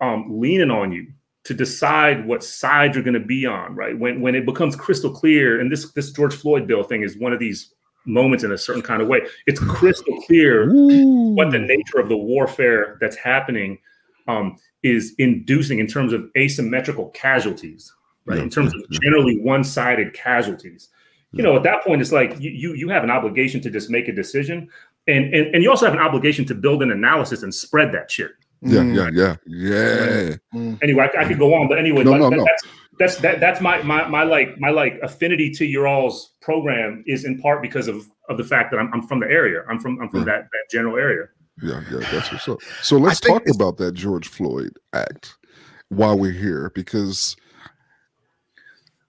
um, 0.01 0.27
leaning 0.41 0.71
on 0.71 0.93
you 0.93 1.07
to 1.45 1.55
decide 1.55 2.27
what 2.27 2.45
side 2.45 2.95
you're 2.95 3.05
going 3.05 3.15
to 3.15 3.21
be 3.21 3.47
on, 3.47 3.75
right? 3.75 3.99
When 3.99 4.21
when 4.21 4.35
it 4.35 4.47
becomes 4.47 4.77
crystal 4.77 5.11
clear, 5.13 5.61
and 5.61 5.71
this 5.71 5.91
this 5.93 6.11
George 6.11 6.35
Floyd 6.35 6.67
bill 6.67 6.83
thing 6.83 7.03
is 7.03 7.17
one 7.17 7.33
of 7.33 7.39
these 7.39 7.73
moments 8.05 8.43
in 8.45 8.51
a 8.53 8.59
certain 8.59 8.83
kind 8.83 9.01
of 9.01 9.09
way. 9.09 9.21
It's 9.47 9.61
crystal 9.61 10.21
clear 10.23 10.69
what 10.73 11.51
the 11.53 11.59
nature 11.59 11.99
of 11.99 12.09
the 12.09 12.17
warfare 12.17 12.99
that's 13.01 13.17
happening 13.17 13.79
um, 14.27 14.57
is 14.83 15.15
inducing 15.19 15.79
in 15.79 15.87
terms 15.87 16.13
of 16.13 16.29
asymmetrical 16.37 17.11
casualties, 17.11 17.93
right? 18.27 18.37
Yeah, 18.39 18.43
in 18.45 18.51
terms 18.51 18.75
of 18.75 18.89
generally 18.91 19.39
one-sided 19.41 20.15
casualties. 20.15 20.89
You 21.35 21.43
know, 21.43 21.57
at 21.57 21.63
that 21.63 21.83
point, 21.83 22.03
it's 22.03 22.13
like 22.13 22.39
you 22.39 22.51
you 22.51 22.75
you 22.75 22.89
have 22.91 23.03
an 23.05 23.11
obligation 23.11 23.61
to 23.63 23.71
just 23.71 23.89
make 23.89 24.07
a 24.07 24.13
decision, 24.13 24.69
and 25.09 25.33
and, 25.33 25.55
and 25.55 25.63
you 25.63 25.71
also 25.71 25.87
have 25.87 25.95
an 25.95 26.01
obligation 26.01 26.45
to 26.45 26.55
build 26.55 26.83
an 26.83 26.91
analysis 26.93 27.43
and 27.43 27.55
spread 27.55 27.91
that 27.93 28.11
shit. 28.11 28.33
Yeah, 28.61 28.81
Mm, 28.81 28.95
yeah, 28.95 29.09
yeah, 29.15 29.37
yeah. 29.47 30.37
mm. 30.55 30.79
Anyway, 30.83 31.09
I, 31.17 31.23
I 31.23 31.25
could 31.27 31.39
go 31.39 31.55
on, 31.55 31.69
but 31.69 31.79
anyway, 31.79 32.05
No, 32.05 32.11
like, 32.13 32.21
no, 32.21 32.31
that- 32.31 32.37
no. 32.37 32.45
that's 32.45 32.63
that's 32.99 33.17
that, 33.23 33.41
that's 33.41 33.61
my 33.63 33.83
my 33.83 34.07
my 34.09 34.25
like 34.25 34.61
my 34.61 34.69
like 34.69 35.01
affinity 35.03 35.51
to 35.53 35.65
your 35.65 35.89
all's 35.89 36.35
program 36.43 37.03
is 37.07 37.25
in 37.25 37.41
part 37.41 37.63
because 37.63 37.89
of 37.89 38.07
of 38.29 38.37
the 38.37 38.45
fact 38.45 38.71
that 38.71 38.79
I'm, 38.79 38.93
I'm 38.93 39.03
from 39.03 39.21
the 39.21 39.27
area. 39.27 39.63
I'm 39.71 39.79
from 39.79 39.99
I'm 40.03 40.11
from 40.11 40.21
Yeah. 40.21 40.25
that 40.27 40.49
that 40.53 40.71
general 40.71 40.99
area. 40.99 41.29
Yeah, 41.63 41.81
yeah, 41.91 42.07
that's 42.13 42.31
what's 42.31 42.47
up. 42.47 42.61
So 42.83 42.99
let's 42.99 43.21
talk 43.21 43.43
about 43.49 43.79
that 43.79 43.93
George 43.95 44.29
Floyd 44.29 44.77
act 44.93 45.35
while 45.89 46.19
we're 46.19 46.33
here, 46.33 46.71
because 46.75 47.37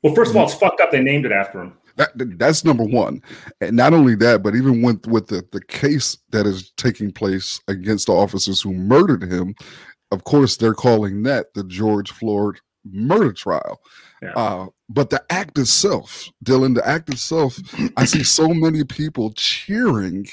Well, 0.03 0.13
first 0.13 0.31
of 0.31 0.37
all, 0.37 0.43
it's 0.45 0.53
fucked 0.53 0.81
up. 0.81 0.91
They 0.91 1.01
named 1.01 1.25
it 1.25 1.31
after 1.31 1.61
him. 1.61 1.73
that 1.95 2.11
that's 2.37 2.65
number 2.65 2.83
one. 2.83 3.21
And 3.61 3.75
not 3.75 3.93
only 3.93 4.15
that, 4.15 4.43
but 4.43 4.55
even 4.55 4.81
with 4.81 5.07
with 5.07 5.27
the, 5.27 5.47
the 5.51 5.63
case 5.63 6.17
that 6.31 6.45
is 6.45 6.71
taking 6.77 7.11
place 7.11 7.59
against 7.67 8.07
the 8.07 8.13
officers 8.13 8.61
who 8.61 8.73
murdered 8.73 9.23
him, 9.23 9.55
of 10.11 10.23
course 10.25 10.57
they're 10.57 10.73
calling 10.73 11.23
that 11.23 11.53
the 11.53 11.63
George 11.63 12.11
Floyd 12.11 12.59
murder 12.85 13.31
trial. 13.31 13.81
Yeah. 14.21 14.33
Uh, 14.35 14.67
but 14.89 15.09
the 15.09 15.23
act 15.29 15.57
itself, 15.57 16.29
Dylan, 16.45 16.75
the 16.75 16.87
act 16.87 17.09
itself, 17.09 17.57
I 17.97 18.05
see 18.05 18.23
so 18.23 18.49
many 18.49 18.83
people 18.83 19.31
cheering 19.35 20.27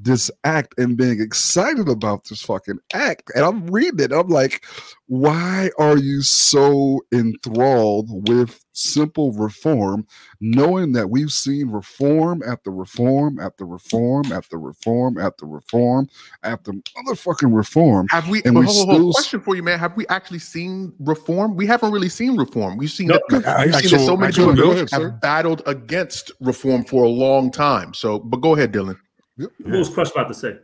this 0.00 0.30
act 0.42 0.74
and 0.78 0.96
being 0.96 1.20
excited 1.20 1.88
about 1.88 2.24
this 2.24 2.42
fucking 2.42 2.78
act. 2.92 3.30
And 3.36 3.44
I'm 3.44 3.66
reading 3.68 4.00
it. 4.00 4.12
I'm 4.12 4.28
like, 4.28 4.64
why 5.06 5.70
are 5.78 5.96
you 5.96 6.22
so 6.22 7.00
enthralled 7.12 8.28
with 8.28 8.64
simple 8.72 9.32
reform, 9.34 10.04
knowing 10.40 10.92
that 10.92 11.10
we've 11.10 11.30
seen 11.30 11.68
reform 11.70 12.42
after 12.44 12.70
reform 12.72 13.38
after 13.38 13.64
reform 13.64 14.32
after 14.32 14.58
reform 14.58 15.18
after 15.18 15.46
reform 15.46 16.08
after 16.42 16.72
motherfucking 16.72 17.54
reform? 17.54 18.08
Have 18.10 18.28
we? 18.28 18.42
And 18.44 18.54
but 18.54 18.60
we 18.60 18.66
hold, 18.66 18.76
hold, 18.76 18.88
hold. 18.88 19.00
still- 19.00 19.12
question 19.12 19.40
for 19.40 19.54
you, 19.54 19.62
man. 19.62 19.78
Have 19.78 19.96
we 19.96 20.06
actually 20.08 20.38
seen 20.40 20.92
reform? 20.98 21.54
We 21.54 21.66
haven't 21.66 21.92
really 21.92 22.08
seen 22.08 22.36
reform. 22.36 22.76
We've 22.76 22.90
seen 22.90 23.08
No, 23.08 23.20
that. 23.28 23.66
We've 23.66 23.74
I- 23.74 23.80
seen 23.80 23.91
that 23.98 24.06
so 24.06 24.16
many 24.16 24.28
actual- 24.28 24.54
people 24.54 24.70
ahead, 24.72 24.90
have 24.90 25.02
sir. 25.02 25.10
battled 25.22 25.62
against 25.66 26.32
reform 26.40 26.84
for 26.84 27.04
a 27.04 27.08
long 27.08 27.50
time. 27.50 27.94
So, 27.94 28.18
but 28.18 28.40
go 28.40 28.54
ahead, 28.54 28.72
Dylan. 28.72 28.98
What 29.36 29.50
was 29.64 29.88
Crush 29.88 30.10
about 30.10 30.28
to 30.28 30.34
say? 30.34 30.56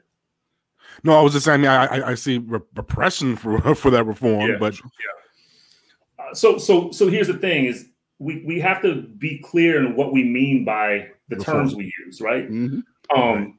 No, 1.04 1.18
I 1.18 1.22
was 1.22 1.32
just 1.32 1.44
saying. 1.44 1.66
I 1.66 1.84
I, 1.84 1.98
I, 1.98 2.08
I 2.10 2.14
see 2.14 2.38
repression 2.38 3.36
for 3.36 3.74
for 3.82 3.90
that 3.90 4.04
reform, 4.04 4.50
Yeah. 4.50 4.56
but 4.58 4.74
Uh, 6.18 6.34
so 6.34 6.58
so 6.58 6.90
so 6.90 7.08
here's 7.08 7.28
the 7.28 7.34
thing: 7.38 7.64
is 7.66 7.86
we 8.18 8.42
we 8.44 8.60
have 8.60 8.82
to 8.82 9.02
be 9.02 9.38
clear 9.38 9.78
in 9.84 9.94
what 9.96 10.12
we 10.12 10.24
mean 10.24 10.64
by 10.64 11.08
the 11.28 11.36
Reform. 11.36 11.58
terms 11.58 11.74
we 11.76 11.92
use, 12.04 12.20
right? 12.20 12.50
Mhm. 12.50 12.82
Um, 13.14 13.58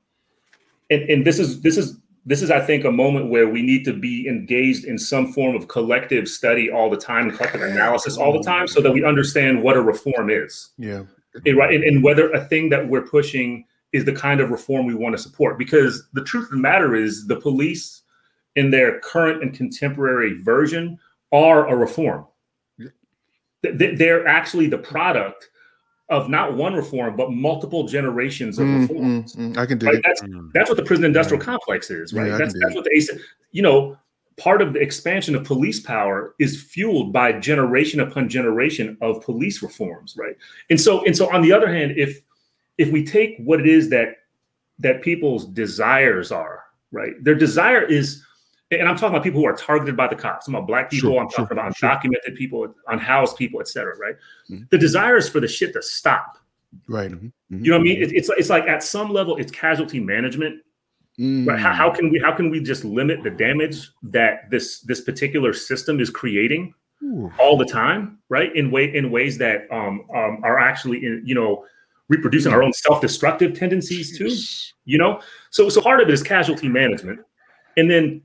and, 0.90 1.02
and 1.10 1.26
this 1.26 1.40
is 1.40 1.62
this 1.62 1.78
is 1.78 1.98
this 2.30 2.44
is 2.44 2.52
I 2.52 2.60
think 2.60 2.86
a 2.86 2.92
moment 2.92 3.32
where 3.32 3.50
we 3.50 3.64
need 3.64 3.84
to 3.86 3.94
be 3.94 4.28
engaged 4.28 4.86
in 4.86 5.00
some 5.00 5.34
form 5.34 5.56
of 5.56 5.68
collective 5.68 6.28
study 6.28 6.70
all 6.70 6.88
the 6.88 6.96
time, 6.96 7.32
collective 7.32 7.64
analysis 7.64 8.18
all 8.18 8.32
the 8.32 8.44
time, 8.44 8.68
so 8.68 8.82
that 8.82 8.92
we 8.92 9.04
understand 9.04 9.64
what 9.64 9.76
a 9.76 9.82
reform 9.82 10.30
is, 10.30 10.70
Yeah. 10.78 11.06
and, 11.48 11.58
right? 11.58 11.74
And, 11.74 11.84
and 11.84 12.04
whether 12.04 12.32
a 12.32 12.46
thing 12.46 12.70
that 12.70 12.88
we're 12.88 13.02
pushing 13.02 13.66
is 13.94 14.06
the 14.06 14.14
kind 14.14 14.42
of 14.42 14.52
reform 14.52 14.86
we 14.86 14.94
want 14.94 15.18
to 15.18 15.22
support. 15.22 15.58
Because 15.58 16.08
the 16.14 16.24
truth 16.24 16.46
of 16.46 16.52
the 16.52 16.58
matter 16.58 16.96
is, 16.96 17.26
the 17.26 17.36
police, 17.36 18.04
in 18.56 18.70
their 18.70 19.00
current 19.00 19.42
and 19.42 19.52
contemporary 19.52 20.40
version, 20.44 21.00
are 21.32 21.68
a 21.68 21.76
reform. 21.76 22.28
Yeah. 22.78 22.90
Th- 23.64 23.80
th- 23.80 23.98
They're 23.98 24.28
actually 24.28 24.68
the 24.68 24.78
product 24.78 25.50
of 26.10 26.28
not 26.30 26.56
one 26.56 26.74
reform, 26.74 27.16
but 27.16 27.32
multiple 27.32 27.88
generations 27.88 28.58
of 28.58 28.68
Mm, 28.68 28.82
reforms. 28.82 29.36
mm, 29.36 29.54
mm. 29.54 29.58
I 29.58 29.66
can 29.66 29.78
do 29.78 29.86
Right? 29.86 29.96
it. 29.96 30.04
That's 30.06 30.22
that's 30.54 30.70
what 30.70 30.78
the 30.78 30.84
prison 30.84 31.06
industrial 31.06 31.42
complex 31.42 31.92
is, 31.92 32.14
right? 32.14 32.28
Yeah, 32.32 32.38
that's 32.38 32.54
that's 32.60 32.76
what 32.76 32.84
the 32.84 32.92
ACE, 32.96 33.12
you 33.52 33.62
know, 33.62 33.98
part 34.38 34.62
of 34.62 34.74
the 34.74 34.80
expansion 34.80 35.36
of 35.36 35.44
police 35.44 35.80
power 35.80 36.34
is 36.40 36.62
fueled 36.64 37.14
by 37.14 37.34
generation 37.34 38.00
upon 38.00 38.28
generation 38.30 38.98
of 39.02 39.22
police 39.22 39.62
reforms, 39.62 40.16
right? 40.18 40.36
And 40.70 40.82
so 40.82 41.06
and 41.06 41.16
so 41.16 41.32
on 41.32 41.42
the 41.42 41.52
other 41.52 41.72
hand, 41.72 41.94
if 41.98 42.22
if 42.78 42.90
we 42.92 43.06
take 43.06 43.36
what 43.40 43.60
it 43.60 43.68
is 43.68 43.90
that 43.90 44.16
that 44.80 45.02
people's 45.02 45.46
desires 45.46 46.32
are, 46.32 46.64
right? 46.92 47.14
Their 47.24 47.36
desire 47.36 47.84
is 47.84 48.24
and 48.72 48.88
I'm 48.88 48.96
talking 48.96 49.10
about 49.10 49.24
people 49.24 49.42
who 49.42 49.48
are 49.48 49.56
targeted 49.56 49.98
by 49.98 50.08
the 50.08 50.16
cops. 50.16 50.48
I'm 50.48 50.56
about 50.56 50.68
black 50.68 50.90
people. 50.92 51.12
Sure, 51.12 51.20
I'm 51.22 51.30
talking 51.30 51.48
sure, 51.48 51.54
about 51.54 51.76
sure. 51.76 51.90
undocumented 51.90 52.36
people, 52.36 52.74
unhoused 52.88 53.36
people, 53.38 53.60
et 53.60 53.68
cetera, 53.68 53.98
right? 53.98 54.16
Mhm. 54.50 54.70
The 54.70 54.78
desire 54.78 55.18
is 55.18 55.28
for 55.28 55.40
the 55.40 55.48
shit 55.48 55.74
to 55.74 55.82
stop. 55.82 56.38
Right. 56.88 57.12
Mhm. 57.12 57.32
You 57.50 57.72
know 57.72 57.78
what 57.78 57.82
I 57.82 57.84
mean? 57.84 58.04
It- 58.04 58.12
it's 58.14 58.30
it's 58.30 58.50
like 58.50 58.68
at 58.68 58.84
some 58.84 59.12
level, 59.12 59.38
it's 59.38 59.52
casualty 59.52 60.00
management 60.00 60.62
Mm. 61.20 61.46
Right? 61.46 61.60
How, 61.60 61.74
how 61.74 61.90
can 61.92 62.10
we 62.10 62.18
how 62.20 62.32
can 62.32 62.50
we 62.50 62.62
just 62.62 62.86
limit 62.86 63.24
the 63.24 63.30
damage 63.30 63.90
that 64.04 64.50
this 64.50 64.80
this 64.82 65.02
particular 65.02 65.52
system 65.52 66.00
is 66.00 66.10
creating 66.10 66.74
Ooh. 67.04 67.30
all 67.38 67.58
the 67.58 67.66
time, 67.66 68.20
right? 68.30 68.56
In 68.56 68.72
way 68.72 68.96
in 68.96 69.12
ways 69.12 69.38
that 69.40 69.68
um, 69.70 70.06
um 70.16 70.40
are 70.44 70.60
actually 70.60 71.06
in 71.06 71.22
you 71.26 71.36
know 71.36 71.66
reproducing 72.08 72.54
our 72.54 72.64
own 72.64 72.72
self-destructive 72.72 73.54
tendencies 73.54 74.18
too. 74.18 74.26
Jeez. 74.28 74.72
You 74.86 74.98
know, 74.98 75.20
so 75.50 75.68
so 75.68 75.82
part 75.82 76.00
of 76.00 76.08
it 76.08 76.14
is 76.14 76.24
casualty 76.24 76.70
management, 76.70 77.20
and 77.76 77.92
then 77.92 78.22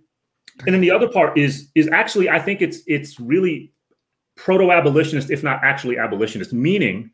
and 0.61 0.75
then 0.75 0.80
the 0.80 0.90
other 0.90 1.08
part 1.08 1.37
is 1.37 1.68
is 1.75 1.88
actually 1.88 2.28
I 2.28 2.38
think 2.38 2.62
it's 2.62 2.80
it's 2.87 3.18
really 3.18 3.73
proto-abolitionist, 4.37 5.30
if 5.30 5.42
not 5.42 5.62
actually 5.62 5.99
abolitionist, 5.99 6.52
meaning 6.52 7.11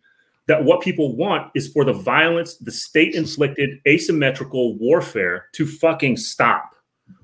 that 0.46 0.64
what 0.64 0.80
people 0.80 1.16
want 1.16 1.50
is 1.54 1.68
for 1.68 1.84
the 1.84 1.92
violence, 1.92 2.56
the 2.56 2.72
state-inflicted 2.72 3.78
asymmetrical 3.86 4.76
warfare 4.78 5.46
to 5.52 5.66
fucking 5.66 6.16
stop. 6.16 6.74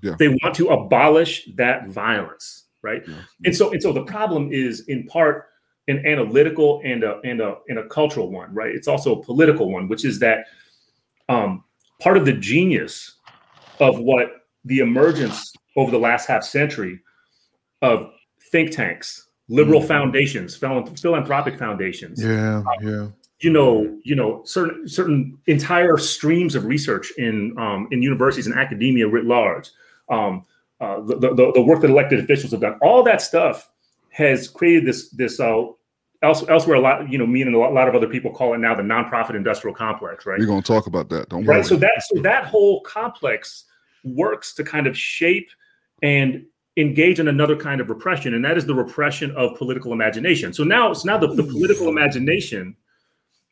Yeah. 0.03 0.15
They 0.19 0.29
want 0.29 0.55
to 0.57 0.69
abolish 0.69 1.49
that 1.57 1.89
violence, 1.89 2.65
right? 2.83 3.03
Yeah. 3.07 3.15
And 3.45 3.57
so 3.57 3.73
and 3.73 3.83
so 3.83 3.93
the 3.93 4.05
problem 4.05 4.51
is 4.53 4.81
in 4.89 5.07
part 5.07 5.47
an 5.89 6.05
analytical 6.05 6.81
and 6.85 7.05
a 7.05 7.21
and 7.25 7.41
a 7.41 7.57
and 7.69 7.79
a 7.79 7.89
cultural 7.89 8.31
one, 8.31 8.53
right? 8.55 8.75
It's 8.75 8.89
also 8.89 9.21
a 9.21 9.23
political 9.23 9.71
one, 9.71 9.89
which 9.89 10.05
is 10.05 10.19
that 10.21 10.47
um, 11.29 11.65
part 12.01 12.17
of 12.17 12.25
the 12.25 12.33
genius 12.33 13.17
of 13.81 13.99
what 13.99 14.46
the 14.67 14.81
emergence 14.81 15.53
over 15.77 15.91
the 15.91 15.99
last 15.99 16.27
half 16.27 16.45
century 16.45 17.01
of 17.83 18.11
think 18.53 18.71
tanks, 18.71 19.29
liberal 19.49 19.81
Mm. 19.81 19.89
foundations, 19.89 20.57
philanthropic 20.57 21.59
foundations, 21.59 22.23
Yeah. 22.23 22.63
Yeah. 22.83 23.09
you 23.41 23.51
know, 23.51 23.99
you 24.03 24.15
know, 24.15 24.43
certain 24.45 24.89
certain 24.89 25.39
entire 25.47 25.97
streams 25.99 26.55
of 26.55 26.65
research 26.65 27.13
in 27.19 27.57
um, 27.59 27.89
in 27.91 28.03
universities 28.03 28.47
and 28.47 28.57
academia 28.57 29.07
writ 29.07 29.25
large, 29.25 29.71
um, 30.11 30.45
uh, 30.81 31.01
the, 31.03 31.17
the 31.35 31.53
the 31.55 31.63
work 31.63 31.81
that 31.83 31.91
elected 31.91 32.19
officials 32.21 32.53
have 32.53 32.61
done, 32.61 32.77
all 32.83 33.03
that 33.03 33.21
stuff 33.23 33.71
has 34.11 34.49
created 34.49 34.87
this 34.87 35.11
this 35.11 35.39
uh, 35.39 35.65
else, 36.23 36.43
elsewhere 36.49 36.77
a 36.77 36.81
lot, 36.81 37.11
you 37.13 37.19
know, 37.19 37.27
me 37.27 37.43
and 37.43 37.55
a 37.55 37.59
lot, 37.59 37.75
lot 37.75 37.89
of 37.89 37.95
other 37.95 38.09
people 38.09 38.31
call 38.33 38.55
it 38.55 38.59
now 38.59 38.75
the 38.75 38.83
nonprofit 38.83 39.35
industrial 39.37 39.75
complex, 39.77 40.25
right? 40.25 40.39
We're 40.41 40.47
gonna 40.47 40.63
talk 40.63 40.87
about 40.87 41.11
that. 41.11 41.29
Don't 41.29 41.45
worry. 41.45 41.59
right 41.59 41.67
so 41.67 41.77
that 41.77 41.93
so 42.09 42.23
that 42.23 42.47
whole 42.47 42.81
complex 42.81 43.65
works 44.07 44.55
to 44.55 44.65
kind 44.65 44.87
of 44.87 44.97
shape 44.97 45.51
and 46.03 46.45
engage 46.77 47.19
in 47.21 47.29
another 47.29 47.57
kind 47.57 47.81
of 47.81 47.89
repression 47.89 48.35
and 48.35 48.45
that 48.45 48.59
is 48.59 48.67
the 48.67 48.75
repression 48.75 49.31
of 49.33 49.57
political 49.57 49.93
imagination. 49.93 50.53
So 50.53 50.63
now 50.63 50.93
so 50.93 51.07
now 51.07 51.19
the, 51.19 51.29
the 51.29 51.43
political 51.43 51.89
imagination 51.89 52.77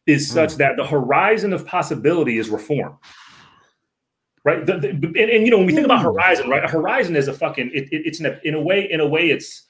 is 0.07 0.29
such 0.29 0.57
that 0.57 0.77
the 0.77 0.87
horizon 0.87 1.53
of 1.53 1.67
possibility 1.67 2.38
is 2.38 2.51
reform. 2.51 2.99
Right? 4.45 4.67
The, 4.67 4.77
the- 4.77 4.88
and, 4.88 5.17
and, 5.17 5.45
you 5.45 5.51
know 5.51 5.57
when 5.57 5.67
we 5.67 5.73
think 5.73 5.87
about 5.87 6.03
horizon 6.03 6.51
right 6.51 6.62
a 6.62 6.69
horizon 6.69 7.17
is 7.17 7.29
a 7.29 7.33
fucking 7.33 7.71
it, 7.73 7.85
it, 7.90 8.03
it's 8.05 8.21
in 8.21 8.27
a, 8.27 8.38
in 8.45 8.55
a 8.55 8.61
way 8.61 8.90
in 8.90 9.01
a 9.01 9.07
way 9.07 9.31
it's 9.31 9.62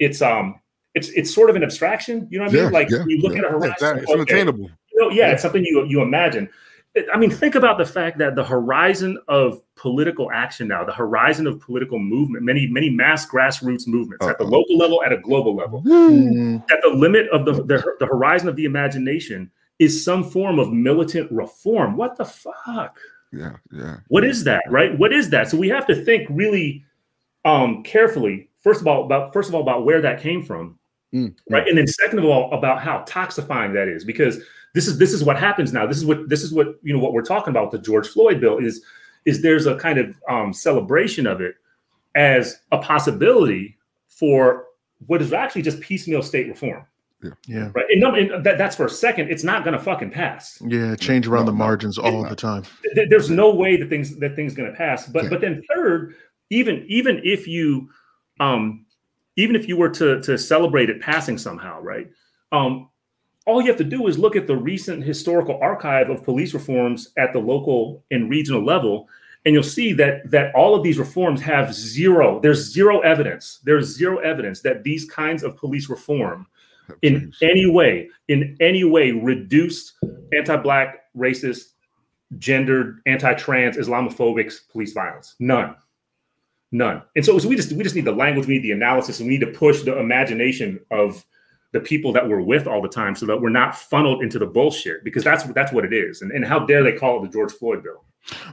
it's 0.00 0.20
um 0.20 0.60
it's 0.96 1.10
it's 1.10 1.32
sort 1.32 1.48
of 1.48 1.54
an 1.54 1.62
abstraction 1.62 2.26
you 2.28 2.38
know 2.38 2.46
what 2.46 2.50
i 2.50 2.54
mean? 2.56 2.64
Yeah, 2.64 2.70
like 2.70 2.90
yeah, 2.90 3.04
you 3.06 3.18
look 3.20 3.34
yeah. 3.34 3.38
at 3.38 3.44
a 3.44 3.48
horizon 3.50 3.70
exactly. 3.70 4.02
It's 4.02 4.10
okay, 4.10 4.20
unattainable. 4.20 4.70
you 4.92 5.00
know, 5.00 5.10
yeah, 5.10 5.30
it's 5.30 5.42
something 5.42 5.64
you 5.64 5.84
you 5.84 6.02
imagine. 6.02 6.48
It- 6.94 7.06
I 7.12 7.18
mean, 7.18 7.30
think 7.30 7.54
about 7.54 7.78
the 7.78 7.84
fact 7.84 8.18
that 8.18 8.34
the 8.34 8.42
horizon 8.44 9.16
of 9.28 9.60
political 9.76 10.30
action 10.32 10.66
now, 10.68 10.84
the 10.84 10.92
horizon 10.92 11.46
of 11.46 11.60
political 11.60 11.98
movement, 11.98 12.44
many 12.44 12.66
many 12.66 12.90
mass 12.90 13.28
grassroots 13.30 13.86
movements 13.86 14.26
at 14.26 14.38
the 14.38 14.44
local 14.44 14.76
level, 14.76 15.02
at 15.04 15.12
a 15.12 15.18
global 15.18 15.54
level, 15.54 15.82
Mm, 15.84 16.66
that 16.68 16.80
the 16.82 16.88
limit 16.90 17.28
of 17.30 17.44
the, 17.44 17.52
the 17.52 17.82
the 18.00 18.06
horizon 18.06 18.48
of 18.48 18.56
the 18.56 18.64
imagination 18.64 19.50
is 19.78 20.04
some 20.04 20.24
form 20.24 20.58
of 20.58 20.72
militant 20.72 21.30
reform. 21.30 21.96
What 21.96 22.16
the 22.16 22.24
fuck? 22.24 22.98
yeah, 23.32 23.52
yeah. 23.70 23.98
What 24.08 24.24
is 24.24 24.42
that, 24.44 24.62
right? 24.68 24.98
What 24.98 25.12
is 25.12 25.30
that? 25.30 25.48
So 25.48 25.56
we 25.56 25.68
have 25.68 25.86
to 25.86 25.94
think 25.94 26.26
really 26.28 26.84
um, 27.44 27.82
carefully. 27.84 28.50
First 28.62 28.80
of 28.80 28.86
all, 28.88 29.04
about 29.04 29.32
first 29.32 29.48
of 29.48 29.54
all 29.54 29.62
about 29.62 29.84
where 29.86 30.00
that 30.02 30.20
came 30.20 30.42
from, 30.42 30.76
Mm, 31.14 31.34
right? 31.50 31.66
And 31.66 31.78
then 31.78 31.86
second 31.86 32.18
of 32.18 32.24
all 32.24 32.52
about 32.52 32.80
how 32.82 33.04
toxifying 33.04 33.72
that 33.74 33.88
is, 33.88 34.04
because 34.04 34.42
this 34.74 34.86
is 34.86 34.98
this 34.98 35.12
is 35.12 35.24
what 35.24 35.38
happens 35.38 35.72
now. 35.72 35.86
This 35.86 35.96
is 35.96 36.04
what 36.04 36.28
this 36.28 36.42
is 36.42 36.52
what 36.52 36.76
you 36.82 36.92
know 36.92 37.00
what 37.00 37.12
we're 37.12 37.22
talking 37.22 37.50
about 37.50 37.70
the 37.70 37.78
George 37.78 38.08
Floyd 38.08 38.40
bill 38.40 38.58
is 38.58 38.82
is 39.24 39.42
there's 39.42 39.66
a 39.66 39.76
kind 39.76 39.98
of 39.98 40.16
um, 40.28 40.52
celebration 40.52 41.26
of 41.26 41.40
it 41.40 41.56
as 42.14 42.60
a 42.72 42.78
possibility 42.78 43.76
for 44.08 44.64
what 45.06 45.20
is 45.22 45.32
actually 45.32 45.62
just 45.62 45.80
piecemeal 45.80 46.22
state 46.22 46.46
reform, 46.48 46.84
yeah. 47.46 47.70
right? 47.74 47.86
And, 47.90 48.00
no- 48.00 48.14
and 48.14 48.44
that, 48.44 48.58
that's 48.58 48.76
for 48.76 48.86
a 48.86 48.90
second. 48.90 49.30
It's 49.30 49.44
not 49.44 49.64
going 49.64 49.76
to 49.76 49.82
fucking 49.82 50.10
pass. 50.10 50.60
Yeah. 50.66 50.94
Change 50.96 51.26
around 51.26 51.46
No, 51.46 51.52
the 51.52 51.56
margins 51.56 51.96
all 51.98 52.22
no. 52.24 52.28
the 52.28 52.36
time. 52.36 52.64
Th- 52.94 53.08
there's 53.08 53.30
no 53.30 53.54
way 53.54 53.76
that 53.76 53.88
things 53.88 54.16
that 54.18 54.36
things 54.36 54.54
going 54.54 54.70
to 54.70 54.76
pass 54.76 55.06
but 55.06 55.24
Yeah. 55.24 55.30
but 55.30 55.40
then 55.40 55.62
third 55.74 56.14
even 56.50 56.84
even 56.88 57.20
if 57.24 57.46
you 57.46 57.88
um 58.40 58.84
even 59.36 59.56
if 59.56 59.66
you 59.68 59.76
were 59.78 59.88
to 59.90 60.20
to 60.22 60.36
celebrate 60.36 60.90
it 60.90 61.00
passing 61.00 61.38
somehow 61.38 61.80
right 61.80 62.10
um 62.52 62.89
all 63.50 63.60
you 63.60 63.68
have 63.68 63.76
to 63.76 63.84
do 63.84 64.06
is 64.06 64.18
look 64.18 64.36
at 64.36 64.46
the 64.46 64.56
recent 64.56 65.02
historical 65.04 65.58
archive 65.60 66.08
of 66.08 66.24
police 66.24 66.54
reforms 66.54 67.12
at 67.18 67.32
the 67.32 67.38
local 67.38 68.04
and 68.10 68.30
regional 68.30 68.64
level 68.64 69.08
and 69.44 69.54
you'll 69.54 69.62
see 69.62 69.92
that 69.92 70.30
that 70.30 70.54
all 70.54 70.74
of 70.74 70.82
these 70.82 70.98
reforms 70.98 71.40
have 71.40 71.74
zero 71.74 72.40
there's 72.40 72.72
zero 72.72 73.00
evidence 73.00 73.60
there's 73.64 73.86
zero 73.86 74.18
evidence 74.18 74.60
that 74.60 74.82
these 74.84 75.04
kinds 75.10 75.42
of 75.42 75.56
police 75.56 75.88
reform 75.88 76.46
oh, 76.90 76.94
in 77.02 77.32
any 77.42 77.68
way 77.68 78.08
in 78.28 78.56
any 78.60 78.84
way 78.84 79.10
reduced 79.10 79.94
anti-black 80.32 81.00
racist 81.16 81.72
gendered 82.38 83.00
anti-trans 83.06 83.76
islamophobic 83.76 84.54
police 84.70 84.92
violence. 84.92 85.34
None. 85.40 85.74
None. 86.72 87.02
And 87.16 87.24
so, 87.24 87.36
so 87.38 87.48
we 87.48 87.56
just 87.56 87.72
we 87.72 87.82
just 87.82 87.96
need 87.96 88.04
the 88.04 88.12
language 88.12 88.46
we 88.46 88.54
need 88.54 88.62
the 88.62 88.70
analysis 88.70 89.18
and 89.18 89.28
we 89.28 89.36
need 89.36 89.44
to 89.44 89.58
push 89.58 89.82
the 89.82 89.98
imagination 89.98 90.78
of 90.92 91.24
the 91.72 91.80
people 91.80 92.12
that 92.12 92.28
we're 92.28 92.40
with 92.40 92.66
all 92.66 92.82
the 92.82 92.88
time 92.88 93.14
so 93.14 93.26
that 93.26 93.40
we're 93.40 93.48
not 93.48 93.76
funneled 93.76 94.22
into 94.22 94.38
the 94.38 94.46
bullshit 94.46 95.04
because 95.04 95.24
that's 95.24 95.44
that's 95.52 95.72
what 95.72 95.84
it 95.84 95.92
is 95.92 96.22
and, 96.22 96.32
and 96.32 96.44
how 96.44 96.58
dare 96.58 96.82
they 96.82 96.92
call 96.92 97.18
it 97.18 97.22
the 97.22 97.32
george 97.32 97.52
floyd 97.52 97.82
bill 97.82 98.04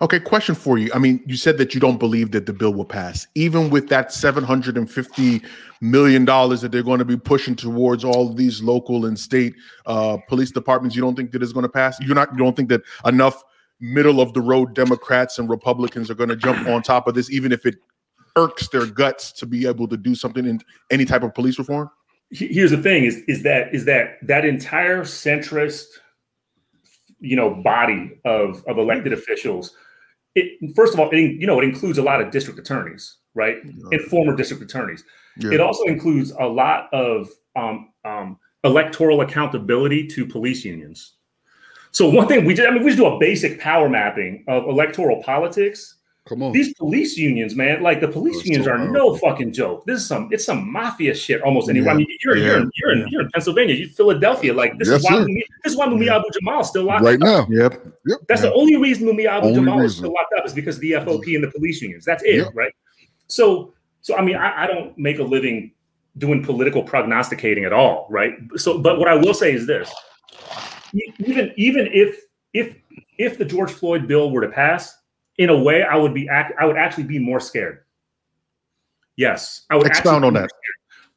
Okay, 0.01 0.19
question 0.19 0.55
for 0.55 0.77
you. 0.77 0.89
I 0.93 0.97
mean, 0.97 1.21
you 1.25 1.35
said 1.35 1.57
that 1.57 1.73
you 1.73 1.81
don't 1.81 1.97
believe 1.97 2.31
that 2.31 2.45
the 2.45 2.53
bill 2.53 2.73
will 2.73 2.85
pass, 2.85 3.27
even 3.35 3.69
with 3.69 3.89
that 3.89 4.13
seven 4.13 4.43
hundred 4.43 4.77
and 4.77 4.89
fifty 4.89 5.41
million 5.81 6.25
dollars 6.25 6.61
that 6.61 6.71
they're 6.71 6.83
going 6.83 6.99
to 6.99 7.05
be 7.05 7.17
pushing 7.17 7.55
towards 7.55 8.03
all 8.03 8.33
these 8.33 8.61
local 8.61 9.05
and 9.05 9.19
state 9.19 9.55
uh, 9.85 10.17
police 10.29 10.51
departments. 10.51 10.95
You 10.95 11.01
don't 11.01 11.15
think 11.15 11.31
that 11.31 11.43
it's 11.43 11.51
going 11.51 11.63
to 11.63 11.69
pass? 11.69 11.99
You're 11.99 12.15
not. 12.15 12.31
You 12.31 12.37
don't 12.37 12.55
think 12.55 12.69
that 12.69 12.81
enough 13.05 13.43
middle 13.79 14.21
of 14.21 14.33
the 14.33 14.41
road 14.41 14.73
Democrats 14.73 15.37
and 15.37 15.49
Republicans 15.49 16.09
are 16.09 16.15
going 16.15 16.29
to 16.29 16.35
jump 16.35 16.65
on 16.67 16.81
top 16.81 17.07
of 17.07 17.13
this, 17.13 17.29
even 17.29 17.51
if 17.51 17.65
it 17.65 17.75
irks 18.37 18.69
their 18.69 18.85
guts 18.85 19.31
to 19.33 19.45
be 19.45 19.67
able 19.67 19.87
to 19.87 19.97
do 19.97 20.15
something 20.15 20.45
in 20.45 20.61
any 20.91 21.05
type 21.05 21.23
of 21.23 21.33
police 21.33 21.59
reform? 21.59 21.89
He- 22.29 22.47
here's 22.53 22.71
the 22.71 22.77
thing 22.81 23.05
is 23.05 23.17
is 23.27 23.43
that 23.43 23.73
is 23.73 23.85
that 23.85 24.17
that 24.21 24.45
entire 24.45 25.01
centrist 25.03 25.85
you 27.19 27.35
know 27.35 27.49
body 27.63 28.19
of 28.25 28.63
of 28.67 28.77
elected 28.77 29.13
officials 29.13 29.73
it 30.35 30.75
first 30.75 30.93
of 30.93 30.99
all 30.99 31.09
it, 31.09 31.17
you 31.41 31.47
know 31.47 31.59
it 31.59 31.63
includes 31.63 31.97
a 31.97 32.03
lot 32.03 32.21
of 32.21 32.31
district 32.31 32.59
attorneys 32.59 33.15
right 33.33 33.57
and 33.63 34.01
former 34.09 34.35
district 34.35 34.61
attorneys 34.61 35.03
Yeah. 35.37 35.51
it 35.53 35.59
also 35.61 35.83
includes 35.85 36.31
a 36.39 36.45
lot 36.45 36.89
of 36.93 37.29
um, 37.55 37.91
um, 38.05 38.37
electoral 38.63 39.21
accountability 39.21 40.05
to 40.07 40.25
police 40.25 40.63
unions. 40.65 41.13
So 41.91 42.07
one 42.09 42.27
thing 42.27 42.45
we 42.45 42.53
did, 42.53 42.67
I 42.67 42.71
mean, 42.71 42.83
we 42.83 42.89
just 42.91 42.99
do 42.99 43.07
a 43.07 43.17
basic 43.19 43.59
power 43.59 43.89
mapping 43.89 44.43
of 44.47 44.65
electoral 44.65 45.23
politics. 45.23 45.95
Come 46.27 46.43
on. 46.43 46.51
These 46.51 46.73
police 46.73 47.17
unions, 47.17 47.55
man, 47.55 47.81
like 47.81 48.01
the 48.01 48.07
police 48.07 48.37
Oh, 48.37 48.41
unions 48.45 48.65
so 48.65 48.71
are 48.71 48.77
no 48.89 49.15
fucking 49.15 49.53
joke. 49.53 49.85
This 49.85 50.01
is 50.01 50.07
some, 50.07 50.29
it's 50.31 50.45
some 50.45 50.71
mafia 50.71 51.13
shit 51.15 51.41
almost 51.41 51.69
anyway. 51.69 51.89
I 51.89 51.93
mean, 51.95 52.07
you're, 52.23 52.35
you're, 52.37 52.57
in, 52.61 52.71
you're, 52.75 52.91
in, 52.91 53.07
you're 53.09 53.21
in 53.21 53.29
Pennsylvania, 53.31 53.75
you're 53.75 53.89
Philadelphia. 53.89 54.53
Like 54.53 54.77
this 54.77 54.89
Yes, 54.89 54.99
is 54.99 55.05
why. 55.05 55.17
Mumi, 55.17 55.41
this 55.63 55.73
is 55.73 55.77
why 55.77 55.87
Mumia 55.87 56.09
Abu 56.19 56.25
Jamal 56.33 56.61
is 56.61 56.67
still 56.69 56.83
locked 56.83 57.03
right 57.03 57.15
up. 57.15 57.19
now. 57.21 57.47
Yep. 57.49 57.87
Yep. 58.05 58.19
That's 58.27 58.41
the 58.41 58.53
only 58.53 58.75
reason 58.75 59.07
Mumia 59.07 59.27
Abu 59.27 59.47
Only 59.47 59.59
Jamal 59.59 59.77
is 59.79 59.83
reason. 59.83 59.97
still 59.99 60.13
locked 60.13 60.33
up 60.37 60.45
is 60.45 60.53
because 60.53 60.75
of 60.75 60.81
the 60.81 60.91
FOP 60.93 61.35
and 61.35 61.43
the 61.43 61.51
police 61.51 61.81
unions. 61.81 62.05
That's 62.05 62.23
it, 62.23 62.35
Yep. 62.35 62.51
right? 62.55 62.73
So, 63.27 63.73
so 64.01 64.15
I 64.17 64.21
mean, 64.21 64.35
I, 64.35 64.63
I 64.63 64.67
don't 64.67 64.97
make 64.97 65.19
a 65.19 65.23
living 65.23 65.71
doing 66.17 66.43
political 66.43 66.81
prognosticating 66.83 67.63
at 67.65 67.73
all, 67.73 68.07
right? 68.09 68.33
So, 68.55 68.77
but 68.79 68.99
what 68.99 69.07
I 69.07 69.15
will 69.15 69.33
say 69.33 69.53
is 69.53 69.67
this: 69.67 69.93
even 71.19 71.53
even 71.57 71.87
if 71.91 72.21
if 72.53 72.75
if 73.17 73.37
the 73.37 73.45
George 73.45 73.71
Floyd 73.71 74.07
bill 74.07 74.31
were 74.31 74.41
to 74.41 74.47
pass, 74.47 74.97
in 75.37 75.49
a 75.49 75.57
way, 75.57 75.83
I 75.83 75.95
would 75.95 76.13
be 76.13 76.27
act, 76.29 76.53
I 76.59 76.65
would 76.65 76.77
actually 76.77 77.03
be 77.03 77.19
more 77.19 77.39
scared. 77.39 77.83
Yes, 79.15 79.65
I 79.69 79.75
would 79.75 79.87
Expound 79.87 80.25
on 80.25 80.33
that. 80.33 80.49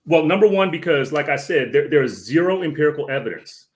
Well, 0.06 0.24
number 0.24 0.48
one, 0.48 0.70
because 0.70 1.12
like 1.12 1.28
I 1.28 1.36
said, 1.36 1.72
there, 1.72 1.88
there 1.88 2.02
is 2.02 2.24
zero 2.24 2.62
empirical 2.62 3.10
evidence 3.10 3.66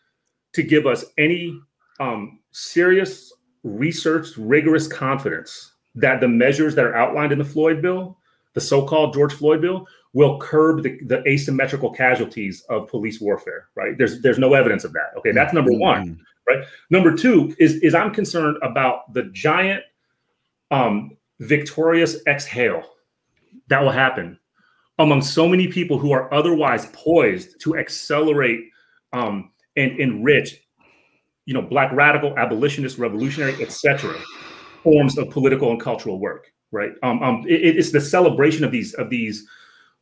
to 0.55 0.63
give 0.63 0.87
us 0.87 1.05
any 1.19 1.61
um, 2.01 2.41
serious, 2.51 3.33
researched, 3.63 4.37
rigorous 4.37 4.87
confidence 4.87 5.73
that 5.95 6.21
the 6.21 6.29
measures 6.29 6.75
that 6.75 6.85
are 6.85 6.97
outlined 6.97 7.33
in 7.33 7.39
the 7.39 7.45
Floyd 7.45 7.83
bill, 7.83 8.19
the 8.55 8.61
so-called 8.61 9.15
George 9.15 9.35
Floyd 9.35 9.61
bill, 9.61 9.87
will 10.13 10.39
curb 10.39 10.83
the, 10.83 10.99
the 11.05 11.23
asymmetrical 11.29 11.93
casualties 11.93 12.65
of 12.69 12.89
police 12.89 13.21
warfare. 13.21 13.69
Right? 13.75 13.97
There's 13.99 14.21
there's 14.23 14.39
no 14.39 14.55
evidence 14.55 14.85
of 14.85 14.93
that. 14.95 15.13
Okay, 15.19 15.33
that's 15.33 15.53
number 15.53 15.73
one. 15.73 16.25
Right. 16.49 16.65
Number 16.91 17.15
two 17.17 17.55
is 17.59 17.77
is 17.77 17.95
I'm 17.95 18.13
concerned 18.13 18.57
about 18.63 19.13
the 19.13 19.25
giant, 19.33 19.83
um, 20.75 21.17
victorious 21.41 22.13
exhale 22.27 22.83
that 23.69 23.81
will 23.83 23.91
happen 23.91 24.39
among 24.99 25.23
so 25.23 25.49
many 25.49 25.67
people 25.69 25.99
who 25.99 26.13
are 26.13 26.33
otherwise 26.33 26.87
poised 26.93 27.61
to 27.61 27.77
accelerate 27.77 28.61
um, 29.13 29.51
and 29.77 29.99
enrich, 29.99 30.61
you 31.47 31.55
know, 31.55 31.63
black 31.63 31.91
radical, 31.93 32.37
abolitionist, 32.39 32.99
revolutionary, 32.99 33.55
etc. 33.63 34.15
forms 34.83 35.19
of 35.19 35.31
political 35.31 35.71
and 35.71 35.81
cultural 35.81 36.19
work. 36.19 36.47
Right? 36.71 36.93
Um, 37.03 37.23
um, 37.23 37.45
it- 37.47 37.77
it's 37.79 37.93
the 37.93 38.01
celebration 38.01 38.65
of 38.65 38.73
these 38.73 38.95
of 38.95 39.09
these 39.11 39.47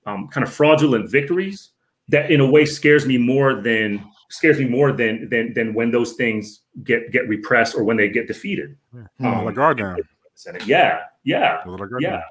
um, 0.06 0.28
kind 0.28 0.42
of 0.46 0.52
fraudulent 0.52 1.10
victories 1.10 1.70
that, 2.08 2.30
in 2.30 2.40
a 2.40 2.46
way, 2.54 2.64
scares 2.64 3.04
me 3.06 3.18
more 3.18 3.60
than 3.62 4.02
scares 4.30 4.58
me 4.58 4.64
more 4.66 4.90
than 4.92 5.28
than 5.28 5.52
than 5.54 5.74
when 5.74 5.90
those 5.90 6.14
things 6.14 6.62
get 6.82 7.12
get 7.12 7.28
repressed 7.28 7.74
or 7.76 7.84
when 7.84 7.96
they 7.98 8.08
get 8.08 8.26
defeated. 8.26 8.76
Hmm, 8.90 9.26
Um, 9.26 9.44
like 9.44 9.54
down. 9.76 9.96
Senate. 10.42 10.66
Yeah, 10.66 11.00
yeah, 11.24 11.62
Like 11.66 11.78
guard 11.78 12.02
yeah. 12.02 12.22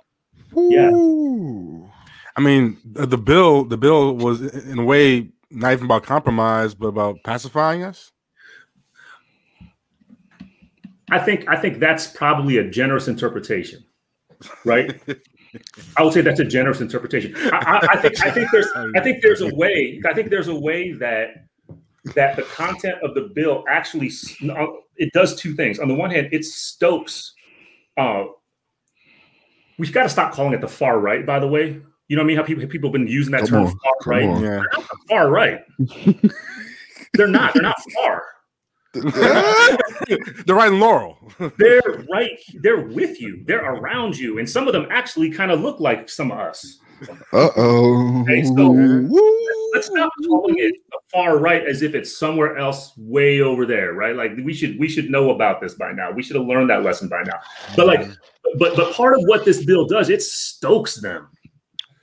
down. 0.54 0.72
Yeah. 0.72 1.88
I 2.36 2.42
mean, 2.42 2.78
the, 2.86 3.06
the 3.06 3.18
bill, 3.18 3.64
the 3.64 3.78
bill 3.78 4.16
was 4.16 4.42
in 4.42 4.80
a 4.80 4.84
way 4.84 5.30
not 5.50 5.74
even 5.74 5.86
about 5.86 6.04
compromise, 6.04 6.74
but 6.74 6.88
about 6.88 7.18
pacifying 7.24 7.84
us. 7.84 8.12
I 11.10 11.20
think 11.20 11.48
I 11.50 11.58
think 11.58 11.80
that's 11.80 12.08
probably 12.08 12.58
a 12.58 12.70
generous 12.70 13.10
interpretation, 13.10 13.84
right? 14.64 15.00
I 15.98 16.04
would 16.04 16.14
say 16.14 16.22
that's 16.22 16.40
a 16.40 16.46
generous 16.46 16.80
interpretation. 16.80 17.36
I, 17.36 17.58
I, 17.58 17.88
I 17.94 17.98
think 17.98 18.26
I 18.26 18.32
think 18.32 18.50
there's 18.52 18.68
I 18.96 19.02
think 19.02 19.22
there's 19.22 19.42
a 19.42 19.54
way 19.54 20.02
I 20.08 20.14
think 20.14 20.30
there's 20.30 20.48
a 20.48 20.56
way 20.56 20.94
that 20.94 21.48
that 22.16 22.38
the 22.38 22.44
content 22.44 22.96
of 23.04 23.14
the 23.14 23.30
bill 23.36 23.66
actually 23.70 24.10
uh, 24.50 24.68
it 24.96 25.12
does 25.14 25.36
two 25.36 25.54
things. 25.54 25.80
On 25.80 25.90
the 25.90 25.96
one 25.96 26.12
hand, 26.12 26.30
it 26.32 26.46
stokes. 26.46 27.34
Uh, 27.98 28.26
we've 29.78 29.92
got 29.92 30.04
to 30.04 30.10
stop 30.10 30.34
calling 30.34 30.54
it 30.54 30.62
the 30.62 30.68
far 30.68 31.00
right. 31.00 31.26
By 31.26 31.40
the 31.40 31.48
way, 31.48 31.82
you 32.08 32.16
know 32.16 32.22
what 32.22 32.26
I 32.26 32.28
mean? 32.28 32.38
How 32.38 32.44
people 32.44 32.66
people 32.68 32.90
have 32.90 32.94
been 32.94 33.08
using 33.08 33.32
that 33.32 33.42
Come 33.42 33.50
term 33.50 33.66
on, 33.68 33.80
far 33.80 33.94
come 34.04 34.12
right. 34.12 34.30
on. 34.30 34.42
Yeah. 34.42 34.50
They're 34.50 34.78
not 34.78 34.90
the 34.90 34.98
far 35.10 35.30
right. 35.30 35.60
they're 37.14 37.28
not. 37.28 37.54
They're 37.54 37.64
not 37.64 37.76
far. 37.96 38.24
They're 38.94 40.56
right 40.56 40.68
in 40.68 40.82
Laurel. 40.82 41.18
they're 41.58 42.06
right 42.12 42.38
they're 42.56 42.82
with 42.82 43.22
you 43.22 43.42
they're 43.46 43.74
around 43.74 44.18
you 44.18 44.38
and 44.38 44.50
some 44.50 44.68
of 44.68 44.74
them 44.74 44.86
actually 44.92 45.32
kind 45.32 45.50
of 45.50 45.62
look 45.62 45.80
like 45.80 46.10
some 46.10 46.30
of 46.30 46.38
us 46.38 46.80
Uh 47.34 47.50
oh. 47.56 48.22
Okay, 48.22 48.44
so- 48.44 48.72
let's 49.74 49.88
stop 49.88 50.12
calling 50.28 50.56
it 50.58 50.76
the 50.92 51.00
far 51.12 51.38
right 51.38 51.66
as 51.66 51.82
if 51.82 51.96
it's 51.96 52.16
somewhere 52.18 52.58
else 52.58 52.92
way 52.98 53.42
over 53.42 53.66
there 53.66 53.94
right? 53.94 54.16
Like 54.16 54.34
we 54.44 54.54
should 54.54 54.78
we 54.80 54.88
should 54.88 55.10
know 55.10 55.32
about 55.32 55.62
this 55.62 55.76
by 55.76 55.92
now. 55.92 56.12
We 56.12 56.24
should 56.24 56.36
have 56.36 56.46
learned 56.46 56.70
that 56.70 56.84
lesson 56.84 57.08
by 57.08 57.24
now. 57.24 57.40
But 57.76 57.88
like 57.88 58.08
but 58.58 58.76
but 58.76 58.94
part 58.94 59.14
of 59.16 59.22
what 59.26 59.46
this 59.46 59.64
bill 59.66 59.86
does 59.88 60.10
it 60.10 60.22
stokes 60.22 61.02
them 61.02 61.30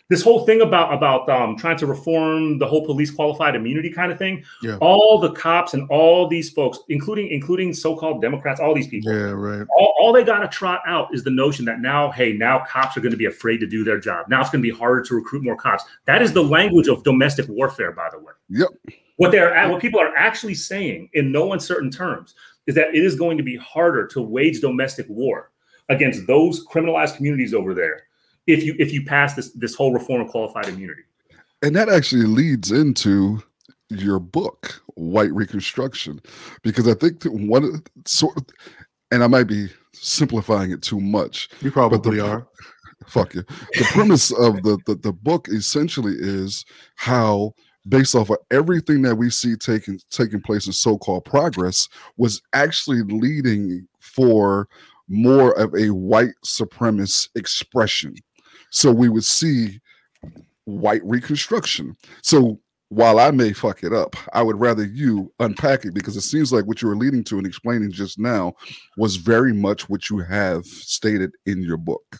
this 0.08 0.22
whole 0.22 0.46
thing 0.46 0.62
about 0.62 0.92
about 0.92 1.28
um, 1.28 1.56
trying 1.56 1.76
to 1.78 1.86
reform 1.86 2.58
the 2.58 2.66
whole 2.66 2.84
police 2.84 3.10
qualified 3.10 3.54
immunity 3.54 3.90
kind 3.90 4.10
of 4.10 4.18
thing 4.18 4.42
Yeah. 4.62 4.78
all 4.80 5.18
the 5.18 5.32
cops 5.32 5.74
and 5.74 5.88
all 5.90 6.26
these 6.28 6.50
folks 6.50 6.78
including 6.88 7.28
including 7.28 7.72
so-called 7.74 8.22
democrats 8.22 8.60
all 8.60 8.74
these 8.74 8.88
people 8.88 9.12
Yeah, 9.12 9.30
right. 9.30 9.66
all, 9.76 9.94
all 10.00 10.12
they 10.12 10.24
got 10.24 10.38
to 10.40 10.48
trot 10.48 10.80
out 10.86 11.14
is 11.14 11.24
the 11.24 11.30
notion 11.30 11.64
that 11.66 11.80
now, 11.80 12.10
hey, 12.10 12.32
now 12.32 12.64
cops 12.68 12.96
are 12.96 13.00
going 13.00 13.12
to 13.12 13.18
be 13.18 13.26
afraid 13.26 13.58
to 13.58 13.66
do 13.66 13.84
their 13.84 14.00
job. 14.00 14.26
Now 14.28 14.40
it's 14.40 14.50
going 14.50 14.62
to 14.62 14.72
be 14.72 14.76
harder 14.76 15.02
to 15.02 15.14
recruit 15.14 15.42
more 15.44 15.56
cops. 15.56 15.84
That 16.06 16.22
is 16.22 16.32
the 16.32 16.42
language 16.42 16.88
of 16.88 17.02
domestic 17.04 17.46
warfare, 17.48 17.92
by 17.92 18.08
the 18.10 18.18
way. 18.18 18.32
Yep. 18.48 18.68
What 19.16 19.32
they 19.32 19.38
are, 19.40 19.70
what 19.70 19.82
people 19.82 20.00
are 20.00 20.16
actually 20.16 20.54
saying 20.54 21.10
in 21.14 21.30
no 21.32 21.52
uncertain 21.52 21.90
terms 21.90 22.34
is 22.66 22.74
that 22.76 22.94
it 22.94 23.04
is 23.04 23.16
going 23.16 23.36
to 23.36 23.42
be 23.42 23.56
harder 23.56 24.06
to 24.08 24.22
wage 24.22 24.60
domestic 24.60 25.06
war 25.08 25.50
against 25.88 26.26
those 26.26 26.64
criminalized 26.66 27.16
communities 27.16 27.52
over 27.52 27.74
there 27.74 28.04
if 28.48 28.64
you 28.64 28.74
if 28.78 28.92
you 28.92 29.04
pass 29.04 29.34
this 29.34 29.52
this 29.52 29.74
whole 29.74 29.92
reform 29.92 30.22
of 30.22 30.28
qualified 30.28 30.66
immunity. 30.68 31.02
And 31.62 31.76
that 31.76 31.88
actually 31.88 32.24
leads 32.24 32.70
into 32.72 33.42
your 33.90 34.18
book, 34.18 34.82
White 34.94 35.32
Reconstruction, 35.32 36.20
because 36.62 36.86
I 36.88 36.94
think 36.94 37.20
that 37.20 37.32
one 37.32 37.82
sort 38.06 38.36
of, 38.36 38.46
and 39.10 39.22
I 39.24 39.26
might 39.26 39.44
be 39.44 39.68
simplifying 39.92 40.70
it 40.70 40.82
too 40.82 41.00
much. 41.00 41.48
You 41.60 41.70
probably 41.70 42.18
the- 42.18 42.26
are. 42.26 42.46
Fuck 43.06 43.34
you. 43.34 43.44
The 43.74 43.86
premise 43.92 44.32
of 44.32 44.62
the, 44.62 44.78
the 44.86 44.96
the 44.96 45.12
book 45.12 45.48
essentially 45.48 46.14
is 46.18 46.64
how, 46.96 47.54
based 47.88 48.14
off 48.14 48.28
of 48.28 48.38
everything 48.50 49.02
that 49.02 49.14
we 49.14 49.30
see 49.30 49.56
taking 49.56 50.00
taking 50.10 50.40
place 50.42 50.66
in 50.66 50.72
so-called 50.72 51.24
progress, 51.24 51.88
was 52.16 52.42
actually 52.52 53.02
leading 53.02 53.86
for 54.00 54.68
more 55.08 55.58
of 55.58 55.74
a 55.74 55.90
white 55.90 56.34
supremacist 56.44 57.28
expression. 57.34 58.14
So 58.70 58.92
we 58.92 59.08
would 59.08 59.24
see 59.24 59.80
white 60.64 61.04
reconstruction. 61.04 61.96
So 62.22 62.60
while 62.90 63.18
I 63.18 63.30
may 63.30 63.52
fuck 63.52 63.82
it 63.82 63.92
up, 63.92 64.16
I 64.32 64.42
would 64.42 64.58
rather 64.58 64.84
you 64.84 65.32
unpack 65.40 65.84
it 65.84 65.94
because 65.94 66.16
it 66.16 66.22
seems 66.22 66.52
like 66.52 66.64
what 66.64 66.80
you 66.80 66.88
were 66.88 66.96
leading 66.96 67.22
to 67.24 67.38
and 67.38 67.46
explaining 67.46 67.92
just 67.92 68.18
now 68.18 68.54
was 68.96 69.16
very 69.16 69.52
much 69.52 69.88
what 69.88 70.08
you 70.08 70.18
have 70.18 70.64
stated 70.64 71.32
in 71.46 71.62
your 71.62 71.76
book. 71.76 72.18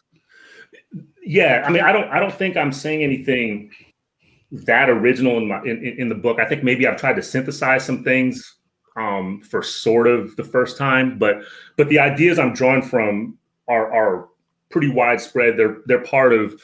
Yeah, 1.25 1.63
I 1.67 1.71
mean, 1.71 1.83
I 1.83 1.93
don't 1.93 2.09
I 2.11 2.21
don't 2.21 2.33
think 2.33 2.57
I'm 2.57 2.73
saying 2.73 3.03
anything 3.03 3.71
that 4.51 4.89
original 4.89 5.39
in 5.39 5.49
my 5.49 5.63
in, 5.63 5.97
in 5.99 6.09
the 6.09 6.15
book. 6.15 6.39
I 6.39 6.47
think 6.47 6.63
maybe 6.65 6.87
I've 6.87 6.99
tried 6.99 7.17
to 7.17 7.23
synthesize 7.23 7.85
some 7.85 8.03
things 8.03 8.57
um, 8.97 9.41
for 9.43 9.63
sort 9.63 10.07
of 10.07 10.35
the 10.37 10.45
first 10.45 10.77
time, 10.77 11.19
but 11.19 11.43
but 11.77 11.89
the 11.89 11.99
ideas 11.99 12.39
I'm 12.39 12.55
drawing 12.55 12.83
from 12.83 13.39
are 13.69 13.93
are 13.93 14.29
pretty 14.71 14.89
widespread. 14.91 15.57
They're 15.57 15.79
they're 15.87 16.03
part 16.05 16.33
of 16.33 16.61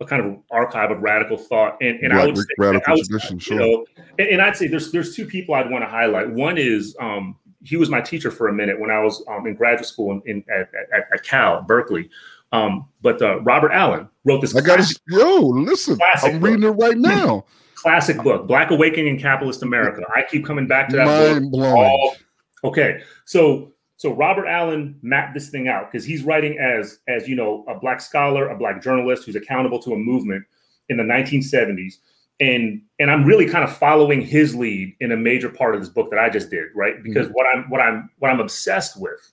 a 0.00 0.04
kind 0.04 0.24
of 0.24 0.38
archive 0.50 0.90
of 0.90 1.00
radical 1.00 1.36
thought, 1.36 1.76
and 1.80 1.98
and 2.00 2.12
I 2.12 2.26
would 2.26 2.36
say, 2.36 2.44
radical 2.58 2.92
I 2.92 2.96
would- 2.96 3.06
tradition, 3.06 3.38
sure. 3.38 3.56
know, 3.58 3.86
and, 4.18 4.28
and 4.28 4.42
I'd 4.42 4.56
say 4.56 4.66
there's 4.66 4.90
there's 4.92 5.14
two 5.14 5.26
people 5.26 5.54
I'd 5.54 5.70
want 5.70 5.84
to 5.84 5.88
highlight. 5.88 6.30
One 6.30 6.58
is 6.58 6.96
um, 7.00 7.36
he 7.62 7.76
was 7.76 7.88
my 7.90 8.00
teacher 8.00 8.30
for 8.30 8.48
a 8.48 8.52
minute 8.52 8.78
when 8.80 8.90
I 8.90 9.00
was 9.02 9.24
um, 9.28 9.46
in 9.46 9.54
graduate 9.54 9.86
school 9.86 10.10
in, 10.12 10.22
in 10.26 10.44
at, 10.52 10.68
at, 10.92 11.06
at 11.12 11.22
Cal 11.24 11.62
Berkeley. 11.62 12.10
Um, 12.52 12.86
but 13.02 13.20
uh, 13.20 13.40
Robert 13.40 13.72
Allen 13.72 14.08
wrote 14.24 14.40
this 14.40 14.54
I 14.54 14.60
got 14.60 14.78
to 14.78 15.00
yo, 15.08 15.40
listen, 15.40 15.98
I'm 16.22 16.40
reading 16.40 16.62
it 16.62 16.68
right 16.70 16.96
now. 16.96 17.44
classic 17.74 18.16
book, 18.22 18.46
Black 18.46 18.70
Awakening 18.70 19.08
in 19.14 19.18
Capitalist 19.20 19.62
America. 19.62 20.02
I 20.14 20.22
keep 20.22 20.44
coming 20.46 20.66
back 20.66 20.88
to 20.90 20.96
that 20.96 21.04
book. 21.40 21.50
Blowing. 21.50 21.74
all- 21.74 22.16
okay, 22.64 23.02
so 23.26 23.72
so 23.96 24.12
Robert 24.12 24.46
Allen 24.46 24.98
mapped 25.02 25.34
this 25.34 25.50
thing 25.50 25.68
out 25.68 25.90
because 25.90 26.04
he's 26.04 26.22
writing 26.22 26.58
as 26.58 26.98
as 27.08 27.28
you 27.28 27.36
know 27.36 27.64
a 27.68 27.78
black 27.78 28.00
scholar, 28.00 28.48
a 28.48 28.56
black 28.56 28.82
journalist 28.82 29.24
who's 29.24 29.36
accountable 29.36 29.78
to 29.80 29.92
a 29.92 29.96
movement 29.96 30.44
in 30.88 30.96
the 30.96 31.04
1970s, 31.04 31.94
and 32.40 32.82
and 32.98 33.10
I'm 33.10 33.24
really 33.24 33.48
kind 33.48 33.64
of 33.64 33.76
following 33.76 34.20
his 34.20 34.54
lead 34.54 34.94
in 35.00 35.12
a 35.12 35.16
major 35.16 35.48
part 35.48 35.74
of 35.74 35.80
this 35.80 35.88
book 35.88 36.10
that 36.10 36.18
I 36.18 36.28
just 36.28 36.50
did, 36.50 36.68
right? 36.74 37.02
Because 37.02 37.28
what 37.32 37.46
I'm 37.46 37.70
what 37.70 37.80
I'm 37.80 38.10
what 38.18 38.30
I'm 38.30 38.40
obsessed 38.40 39.00
with 39.00 39.32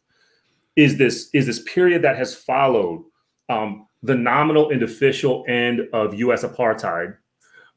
is 0.76 0.98
this 0.98 1.30
is 1.34 1.48
this 1.48 1.64
period 1.64 2.04
that 2.04 2.18
has 2.18 2.36
followed 2.36 3.04
um, 3.50 3.88
the 4.04 4.16
nominal 4.16 4.70
and 4.70 4.84
official 4.84 5.44
end 5.48 5.82
of 5.92 6.14
U.S. 6.14 6.44
apartheid 6.44 7.18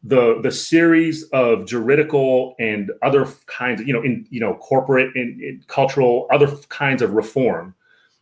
the 0.04 0.38
the 0.42 0.52
series 0.52 1.24
of 1.32 1.66
juridical 1.66 2.54
and 2.58 2.92
other 3.02 3.26
kinds 3.46 3.80
of 3.80 3.88
you 3.88 3.92
know 3.92 4.02
in 4.02 4.26
you 4.30 4.38
know 4.38 4.54
corporate 4.56 5.10
and, 5.16 5.40
and 5.40 5.66
cultural 5.66 6.28
other 6.30 6.54
kinds 6.68 7.00
of 7.00 7.12
reform 7.12 7.74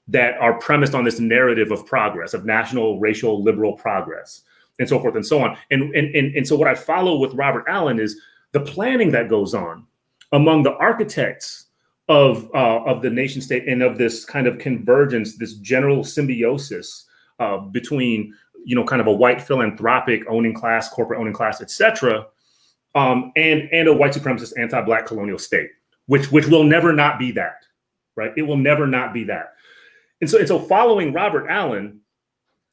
that 0.06 0.34
are 0.38 0.58
premised 0.60 0.94
on 0.94 1.04
this 1.04 1.18
narrative 1.18 1.72
of 1.72 1.84
progress 1.84 2.34
of 2.34 2.44
national 2.44 3.00
racial 3.00 3.42
liberal 3.42 3.72
progress 3.72 4.42
and 4.78 4.88
so 4.88 4.98
forth 5.00 5.16
and 5.16 5.26
so 5.26 5.42
on. 5.42 5.56
And 5.70 5.94
and 5.94 6.14
and, 6.14 6.34
and 6.36 6.46
so 6.46 6.56
what 6.56 6.68
i 6.68 6.74
follow 6.74 7.18
with 7.18 7.34
robert 7.34 7.64
allen 7.68 7.98
is 7.98 8.16
the 8.52 8.60
planning 8.60 9.10
that 9.10 9.28
goes 9.28 9.52
on 9.52 9.84
among 10.30 10.62
the 10.62 10.74
architects 10.74 11.66
of 12.08 12.48
uh, 12.54 12.82
of 12.84 13.02
the 13.02 13.10
nation 13.10 13.42
state 13.42 13.66
and 13.68 13.82
of 13.82 13.98
this 13.98 14.24
kind 14.24 14.46
of 14.46 14.58
convergence 14.58 15.36
this 15.36 15.54
general 15.54 16.04
symbiosis 16.04 17.06
uh, 17.40 17.58
between 17.58 18.34
you 18.64 18.76
know 18.76 18.84
kind 18.84 19.00
of 19.00 19.06
a 19.06 19.12
white 19.12 19.40
philanthropic 19.40 20.22
owning 20.28 20.54
class 20.54 20.88
corporate 20.88 21.18
owning 21.20 21.32
class 21.32 21.60
etc 21.60 22.26
um, 22.94 23.32
and 23.36 23.68
and 23.72 23.88
a 23.88 23.92
white 23.92 24.12
supremacist 24.12 24.52
anti-black 24.58 25.06
colonial 25.06 25.38
state 25.38 25.70
which 26.06 26.30
which 26.32 26.46
will 26.46 26.64
never 26.64 26.92
not 26.92 27.18
be 27.18 27.32
that 27.32 27.62
right? 28.16 28.32
It 28.36 28.42
will 28.42 28.56
never 28.56 28.86
not 28.86 29.12
be 29.12 29.24
that. 29.24 29.54
And 30.20 30.30
so 30.30 30.38
and 30.38 30.46
so 30.46 30.58
following 30.58 31.12
robert 31.12 31.48
allen 31.48 32.00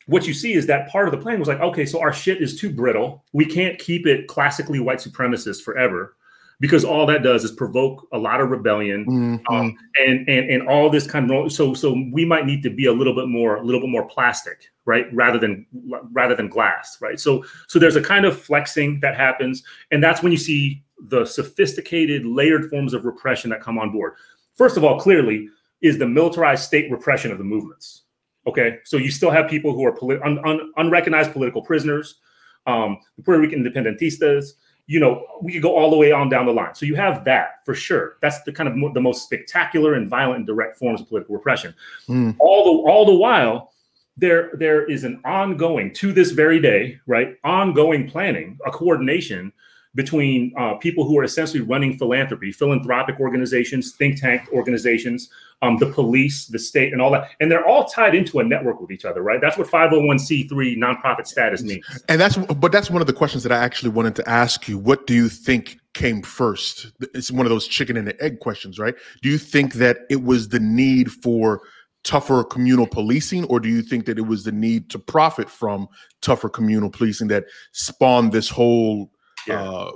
what 0.05 0.25
you 0.25 0.33
see 0.33 0.53
is 0.53 0.65
that 0.65 0.89
part 0.89 1.07
of 1.07 1.11
the 1.11 1.17
plan 1.17 1.39
was 1.39 1.47
like 1.47 1.59
okay 1.59 1.85
so 1.85 1.99
our 1.99 2.13
shit 2.13 2.41
is 2.41 2.59
too 2.59 2.71
brittle. 2.71 3.25
We 3.33 3.45
can't 3.45 3.79
keep 3.79 4.05
it 4.05 4.27
classically 4.27 4.79
white 4.79 4.99
supremacist 4.99 5.63
forever 5.63 6.15
because 6.59 6.83
all 6.83 7.05
that 7.05 7.23
does 7.23 7.43
is 7.45 7.51
provoke 7.51 8.05
a 8.11 8.17
lot 8.17 8.41
of 8.41 8.49
rebellion 8.49 9.05
Mhm. 9.05 9.41
um, 9.49 9.77
and 10.05 10.27
and 10.27 10.49
and 10.49 10.67
all 10.67 10.89
this 10.89 11.07
kind 11.07 11.31
of 11.31 11.51
so 11.51 11.73
so 11.73 11.91
we 12.11 12.25
might 12.25 12.45
need 12.45 12.61
to 12.63 12.69
be 12.69 12.85
a 12.85 12.91
little 12.91 13.15
bit 13.15 13.27
more 13.27 13.55
a 13.57 13.63
little 13.63 13.81
bit 13.81 13.89
more 13.89 14.05
plastic 14.07 14.69
right? 14.85 15.05
Rather 15.13 15.37
than 15.37 15.65
rather 16.11 16.35
than 16.35 16.47
glass 16.49 16.97
right? 17.01 17.19
So 17.19 17.43
so 17.67 17.79
there's 17.79 17.95
a 17.95 18.01
kind 18.01 18.25
of 18.25 18.39
flexing 18.39 18.99
that 19.01 19.15
happens 19.15 19.63
and 19.91 20.03
that's 20.03 20.21
when 20.23 20.31
you 20.31 20.37
see 20.37 20.83
the 21.09 21.25
sophisticated 21.25 22.25
layered 22.25 22.69
forms 22.69 22.93
of 22.93 23.05
repression 23.05 23.49
that 23.51 23.61
come 23.61 23.77
on 23.77 23.91
board. 23.91 24.13
First 24.55 24.75
of 24.77 24.83
all 24.83 24.99
clearly 24.99 25.47
is 25.81 25.97
the 25.97 26.05
militarized 26.07 26.63
state 26.63 26.91
repression 26.91 27.31
of 27.31 27.37
the 27.37 27.43
movements 27.43 28.03
okay? 28.47 28.79
So 28.83 28.97
you 28.97 29.11
still 29.11 29.29
have 29.31 29.47
people 29.49 29.73
who 29.73 29.85
are 29.85 29.91
polit- 29.95 30.21
un- 30.23 30.39
un- 30.45 30.71
unrecognized 30.77 31.31
political 31.31 31.61
prisoners 31.61 32.19
um, 32.67 32.97
the 33.15 33.23
puerto 33.23 33.39
rican 33.41 33.63
independentistas 33.63 34.53
you 34.89 34.99
know, 34.99 35.23
we 35.39 35.53
could 35.53 35.61
go 35.61 35.77
all 35.77 35.91
the 35.91 35.95
way 35.95 36.11
on 36.11 36.29
down 36.29 36.47
the 36.47 36.51
line. 36.51 36.73
So 36.73 36.83
you 36.83 36.95
have 36.95 37.23
that 37.25 37.63
for 37.63 37.75
sure. 37.75 38.17
That's 38.21 38.41
the 38.41 38.51
kind 38.51 38.67
of 38.67 38.75
mo- 38.75 38.91
the 38.91 38.99
most 38.99 39.23
spectacular 39.23 39.93
and 39.93 40.09
violent 40.09 40.37
and 40.37 40.47
direct 40.47 40.79
forms 40.79 40.99
of 40.99 41.07
political 41.07 41.35
repression. 41.35 41.75
Mm. 42.07 42.35
All 42.39 42.65
the 42.65 42.89
all 42.91 43.05
the 43.05 43.13
while, 43.13 43.71
there 44.17 44.49
there 44.55 44.83
is 44.89 45.03
an 45.03 45.21
ongoing 45.25 45.93
to 45.93 46.11
this 46.11 46.31
very 46.31 46.59
day, 46.59 46.99
right? 47.05 47.37
Ongoing 47.43 48.09
planning, 48.09 48.57
a 48.65 48.71
coordination 48.71 49.53
between 49.99 50.53
uh, 50.57 50.75
people 50.75 51.03
who 51.03 51.19
are 51.19 51.25
essentially 51.25 51.59
running 51.59 51.97
philanthropy, 51.97 52.53
philanthropic 52.53 53.19
organizations, 53.19 53.91
think 53.91 54.17
tank 54.17 54.47
organizations, 54.53 55.29
um, 55.61 55.75
the 55.75 55.87
police, 55.87 56.45
the 56.45 56.57
state, 56.57 56.93
and 56.93 57.01
all 57.01 57.11
that, 57.11 57.31
and 57.41 57.51
they're 57.51 57.67
all 57.67 57.83
tied 57.83 58.15
into 58.15 58.39
a 58.39 58.43
network 58.45 58.79
with 58.79 58.91
each 58.91 59.03
other, 59.03 59.21
right? 59.21 59.41
That's 59.41 59.57
what 59.57 59.67
501c3 59.67 60.77
nonprofit 60.77 61.27
status 61.27 61.63
means. 61.63 61.85
And 62.07 62.21
that's 62.21 62.37
but 62.37 62.71
that's 62.71 62.89
one 62.89 63.01
of 63.01 63.07
the 63.07 63.13
questions 63.13 63.43
that 63.43 63.51
I 63.51 63.57
actually 63.57 63.89
wanted 63.89 64.15
to 64.15 64.29
ask 64.29 64.69
you. 64.69 64.77
What 64.77 65.05
do 65.05 65.13
you 65.13 65.27
think 65.27 65.77
came 65.93 66.21
first? 66.21 66.93
It's 67.13 67.29
one 67.29 67.45
of 67.45 67.49
those 67.49 67.67
chicken 67.67 67.97
and 67.97 68.07
the 68.07 68.23
egg 68.23 68.39
questions, 68.39 68.79
right? 68.79 68.95
Do 69.21 69.27
you 69.27 69.37
think 69.37 69.73
that 69.73 69.97
it 70.09 70.23
was 70.23 70.47
the 70.47 70.61
need 70.61 71.11
for 71.11 71.61
tougher 72.05 72.45
communal 72.45 72.87
policing, 72.87 73.43
or 73.45 73.59
do 73.59 73.67
you 73.67 73.81
think 73.81 74.05
that 74.05 74.17
it 74.17 74.27
was 74.27 74.45
the 74.45 74.53
need 74.53 74.89
to 74.91 74.97
profit 74.97 75.49
from 75.49 75.89
tougher 76.21 76.47
communal 76.47 76.89
policing 76.89 77.27
that 77.27 77.43
spawned 77.73 78.31
this 78.31 78.47
whole 78.47 79.11
Uh, 79.55 79.91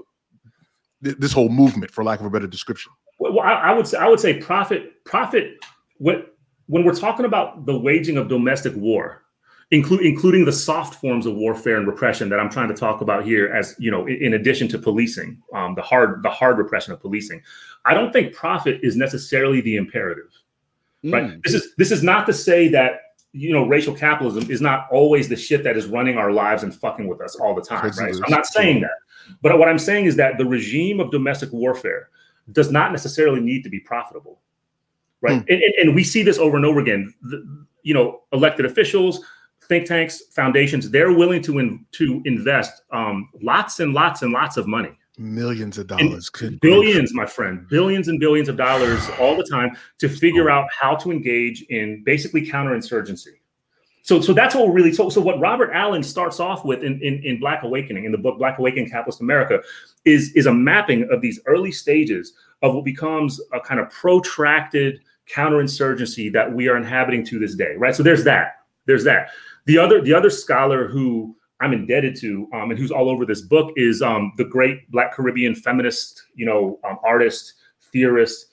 th- 1.03 1.17
this 1.17 1.31
whole 1.31 1.49
movement, 1.49 1.91
for 1.91 2.03
lack 2.03 2.19
of 2.19 2.25
a 2.25 2.29
better 2.29 2.47
description? 2.47 2.91
Well, 3.19 3.39
I, 3.39 3.53
I 3.53 3.73
would 3.73 3.87
say 3.87 3.97
I 3.97 4.07
would 4.07 4.19
say 4.19 4.39
profit 4.39 5.03
profit 5.05 5.63
when 5.97 6.23
when 6.67 6.83
we're 6.85 6.95
talking 6.95 7.25
about 7.25 7.65
the 7.65 7.77
waging 7.77 8.17
of 8.17 8.27
domestic 8.27 8.75
war, 8.75 9.23
include 9.71 10.01
including 10.01 10.45
the 10.45 10.51
soft 10.51 10.95
forms 10.95 11.25
of 11.25 11.35
warfare 11.35 11.77
and 11.77 11.87
repression 11.87 12.29
that 12.29 12.39
I'm 12.39 12.49
trying 12.49 12.69
to 12.69 12.73
talk 12.73 13.01
about 13.01 13.25
here, 13.25 13.47
as 13.47 13.75
you 13.79 13.91
know, 13.91 14.05
in, 14.05 14.15
in 14.15 14.33
addition 14.33 14.67
to 14.69 14.77
policing, 14.77 15.41
um, 15.53 15.75
the 15.75 15.81
hard 15.81 16.23
the 16.23 16.29
hard 16.29 16.57
repression 16.57 16.93
of 16.93 16.99
policing. 16.99 17.41
I 17.85 17.93
don't 17.93 18.11
think 18.13 18.33
profit 18.33 18.79
is 18.83 18.95
necessarily 18.95 19.61
the 19.61 19.75
imperative, 19.75 20.31
right? 21.03 21.23
Mm. 21.23 21.43
This 21.43 21.53
is 21.53 21.75
this 21.77 21.91
is 21.91 22.03
not 22.03 22.25
to 22.27 22.33
say 22.33 22.67
that 22.69 23.01
you 23.33 23.51
know 23.51 23.67
racial 23.67 23.93
capitalism 23.93 24.49
is 24.49 24.61
not 24.61 24.87
always 24.91 25.27
the 25.27 25.35
shit 25.35 25.63
that 25.63 25.75
is 25.75 25.87
running 25.87 26.17
our 26.17 26.31
lives 26.31 26.63
and 26.63 26.73
fucking 26.73 27.07
with 27.07 27.19
us 27.19 27.35
all 27.35 27.53
the 27.55 27.61
time, 27.61 27.91
right? 27.97 28.15
So. 28.15 28.23
I'm 28.23 28.31
not 28.31 28.45
saying 28.45 28.81
that, 28.81 29.37
but 29.41 29.57
what 29.57 29.67
I'm 29.67 29.79
saying 29.79 30.05
is 30.05 30.15
that 30.17 30.37
the 30.37 30.45
regime 30.45 30.99
of 30.99 31.11
domestic 31.11 31.51
warfare 31.51 32.09
does 32.51 32.71
not 32.71 32.91
necessarily 32.91 33.39
need 33.39 33.63
to 33.63 33.69
be 33.69 33.79
profitable, 33.79 34.39
right? 35.21 35.41
Hmm. 35.41 35.47
And, 35.49 35.63
and, 35.63 35.73
and 35.81 35.95
we 35.95 36.03
see 36.03 36.23
this 36.23 36.37
over 36.37 36.55
and 36.55 36.65
over 36.65 36.79
again. 36.79 37.13
The, 37.23 37.65
you 37.81 37.93
know, 37.93 38.21
elected 38.31 38.65
officials, 38.65 39.25
think 39.67 39.87
tanks, 39.87 40.21
foundations, 40.31 40.89
they're 40.89 41.11
willing 41.11 41.41
to 41.41 41.59
in, 41.59 41.85
to 41.93 42.21
invest 42.25 42.83
um, 42.91 43.29
lots 43.41 43.79
and 43.79 43.93
lots 43.93 44.21
and 44.21 44.31
lots 44.31 44.57
of 44.57 44.67
money 44.67 44.97
Millions 45.17 45.77
of 45.77 45.85
dollars, 45.85 46.29
grief. 46.29 46.59
billions, 46.59 47.13
my 47.13 47.25
friend, 47.25 47.67
billions 47.69 48.07
and 48.07 48.19
billions 48.19 48.49
of 48.49 48.57
dollars 48.57 49.07
all 49.19 49.35
the 49.35 49.43
time 49.43 49.77
to 49.99 50.09
figure 50.09 50.49
oh. 50.49 50.55
out 50.55 50.67
how 50.71 50.95
to 50.95 51.11
engage 51.11 51.61
in 51.69 52.03
basically 52.03 52.43
counterinsurgency. 52.43 53.27
So, 54.01 54.19
so 54.19 54.33
that's 54.33 54.55
what 54.55 54.67
we're 54.67 54.73
really 54.73 54.91
so. 54.91 55.09
So, 55.09 55.21
what 55.21 55.39
Robert 55.39 55.71
Allen 55.71 56.01
starts 56.01 56.39
off 56.39 56.65
with 56.65 56.83
in, 56.83 57.01
in, 57.01 57.23
in 57.23 57.39
Black 57.39 57.63
Awakening, 57.63 58.05
in 58.05 58.11
the 58.11 58.17
book 58.17 58.37
Black 58.37 58.57
Awakening 58.57 58.89
Capitalist 58.89 59.21
America, 59.21 59.61
is 60.03 60.33
is 60.33 60.45
a 60.45 60.53
mapping 60.53 61.07
of 61.09 61.21
these 61.21 61.39
early 61.45 61.71
stages 61.71 62.33
of 62.63 62.73
what 62.73 62.83
becomes 62.83 63.39
a 63.53 63.59
kind 63.59 63.79
of 63.79 63.89
protracted 63.91 64.99
counterinsurgency 65.31 66.33
that 66.33 66.51
we 66.51 66.67
are 66.67 66.75
inhabiting 66.75 67.23
to 67.25 67.39
this 67.39 67.55
day. 67.55 67.75
Right. 67.77 67.95
So 67.95 68.03
there's 68.03 68.25
that. 68.25 68.63
There's 68.87 69.05
that. 69.05 69.29
The 69.65 69.77
other 69.77 70.01
the 70.01 70.13
other 70.13 70.29
scholar 70.29 70.87
who 70.87 71.35
I'm 71.63 71.73
indebted 71.73 72.15
to 72.17 72.47
um, 72.53 72.69
and 72.71 72.77
who's 72.77 72.91
all 72.91 73.09
over 73.09 73.25
this 73.25 73.41
book 73.41 73.71
is 73.77 74.01
um, 74.01 74.33
the 74.37 74.43
great 74.43 74.91
Black 74.91 75.13
Caribbean 75.13 75.55
feminist, 75.55 76.23
you 76.35 76.45
know, 76.45 76.79
um, 76.83 76.97
artist, 77.03 77.53
theorist, 77.91 78.47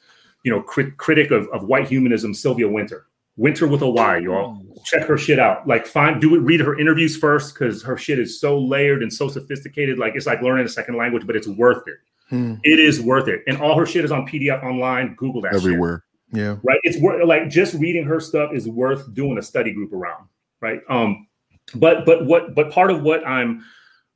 you 0.45 0.53
know, 0.53 0.63
crit- 0.63 0.97
critic 0.97 1.33
of, 1.33 1.49
of 1.49 1.65
white 1.65 1.89
humanism, 1.89 2.33
Sylvia 2.33 2.69
Wynter. 2.69 3.07
Wynter 3.37 3.67
with 3.67 3.83
a 3.83 3.89
Y, 3.89 4.19
y'all. 4.19 4.63
Check 4.85 5.05
her 5.05 5.17
shit 5.17 5.39
out. 5.39 5.67
Like, 5.67 5.87
find, 5.87 6.21
do 6.21 6.35
it, 6.35 6.41
read 6.41 6.61
her 6.61 6.79
interviews 6.79 7.17
first 7.17 7.55
because 7.55 7.83
her 7.83 7.97
shit 7.97 8.19
is 8.19 8.39
so 8.39 8.59
layered 8.59 9.03
and 9.03 9.13
so 9.13 9.29
sophisticated. 9.29 9.99
Like, 9.99 10.15
it's 10.15 10.27
like 10.27 10.43
learning 10.43 10.67
a 10.67 10.69
second 10.69 10.97
language, 10.97 11.27
but 11.27 11.37
it's 11.37 11.49
worth 11.49 11.89
it. 11.89 11.97
Hmm. 12.29 12.55
It 12.63 12.79
is 12.79 13.01
worth 13.01 13.29
it. 13.29 13.43
And 13.47 13.57
all 13.61 13.79
her 13.79 13.87
shit 13.87 14.05
is 14.05 14.13
on 14.13 14.27
PDF 14.27 14.63
online. 14.63 15.15
Google 15.15 15.41
that 15.43 15.53
shit 15.53 15.63
everywhere. 15.63 16.05
Yeah. 16.33 16.57
right? 16.63 16.79
It's 16.83 16.99
worth 16.99 17.27
like 17.27 17.49
just 17.49 17.75
reading 17.75 18.05
her 18.05 18.21
stuff 18.21 18.53
is 18.55 18.69
worth 18.69 19.13
doing 19.15 19.39
a 19.39 19.43
study 19.43 19.73
group 19.73 19.93
around, 19.93 20.29
right? 20.61 20.81
Um, 20.89 21.27
but 21.75 22.05
but 22.07 22.27
what 22.27 22.55
but 22.55 22.71
part 22.71 22.91
of 22.91 23.03
what 23.03 23.27
I'm 23.27 23.65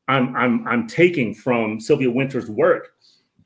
I'm 0.09 0.35
I'm 0.37 0.67
I'm 0.67 0.87
taking 0.87 1.35
from 1.35 1.81
Sylvia 1.81 2.11
Wynter's 2.11 2.49
work 2.49 2.89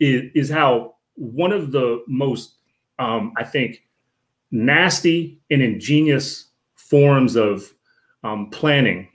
is 0.01 0.31
is 0.35 0.51
how 0.51 0.97
one 1.14 1.53
of 1.53 1.73
the 1.73 2.03
most 2.07 2.57
um, 2.99 3.33
I 3.37 3.44
think 3.44 3.83
nasty 4.51 5.40
and 5.51 5.62
ingenious 5.62 6.49
forms 6.77 7.37
of 7.37 7.73
um, 8.25 8.51
planning 8.51 9.09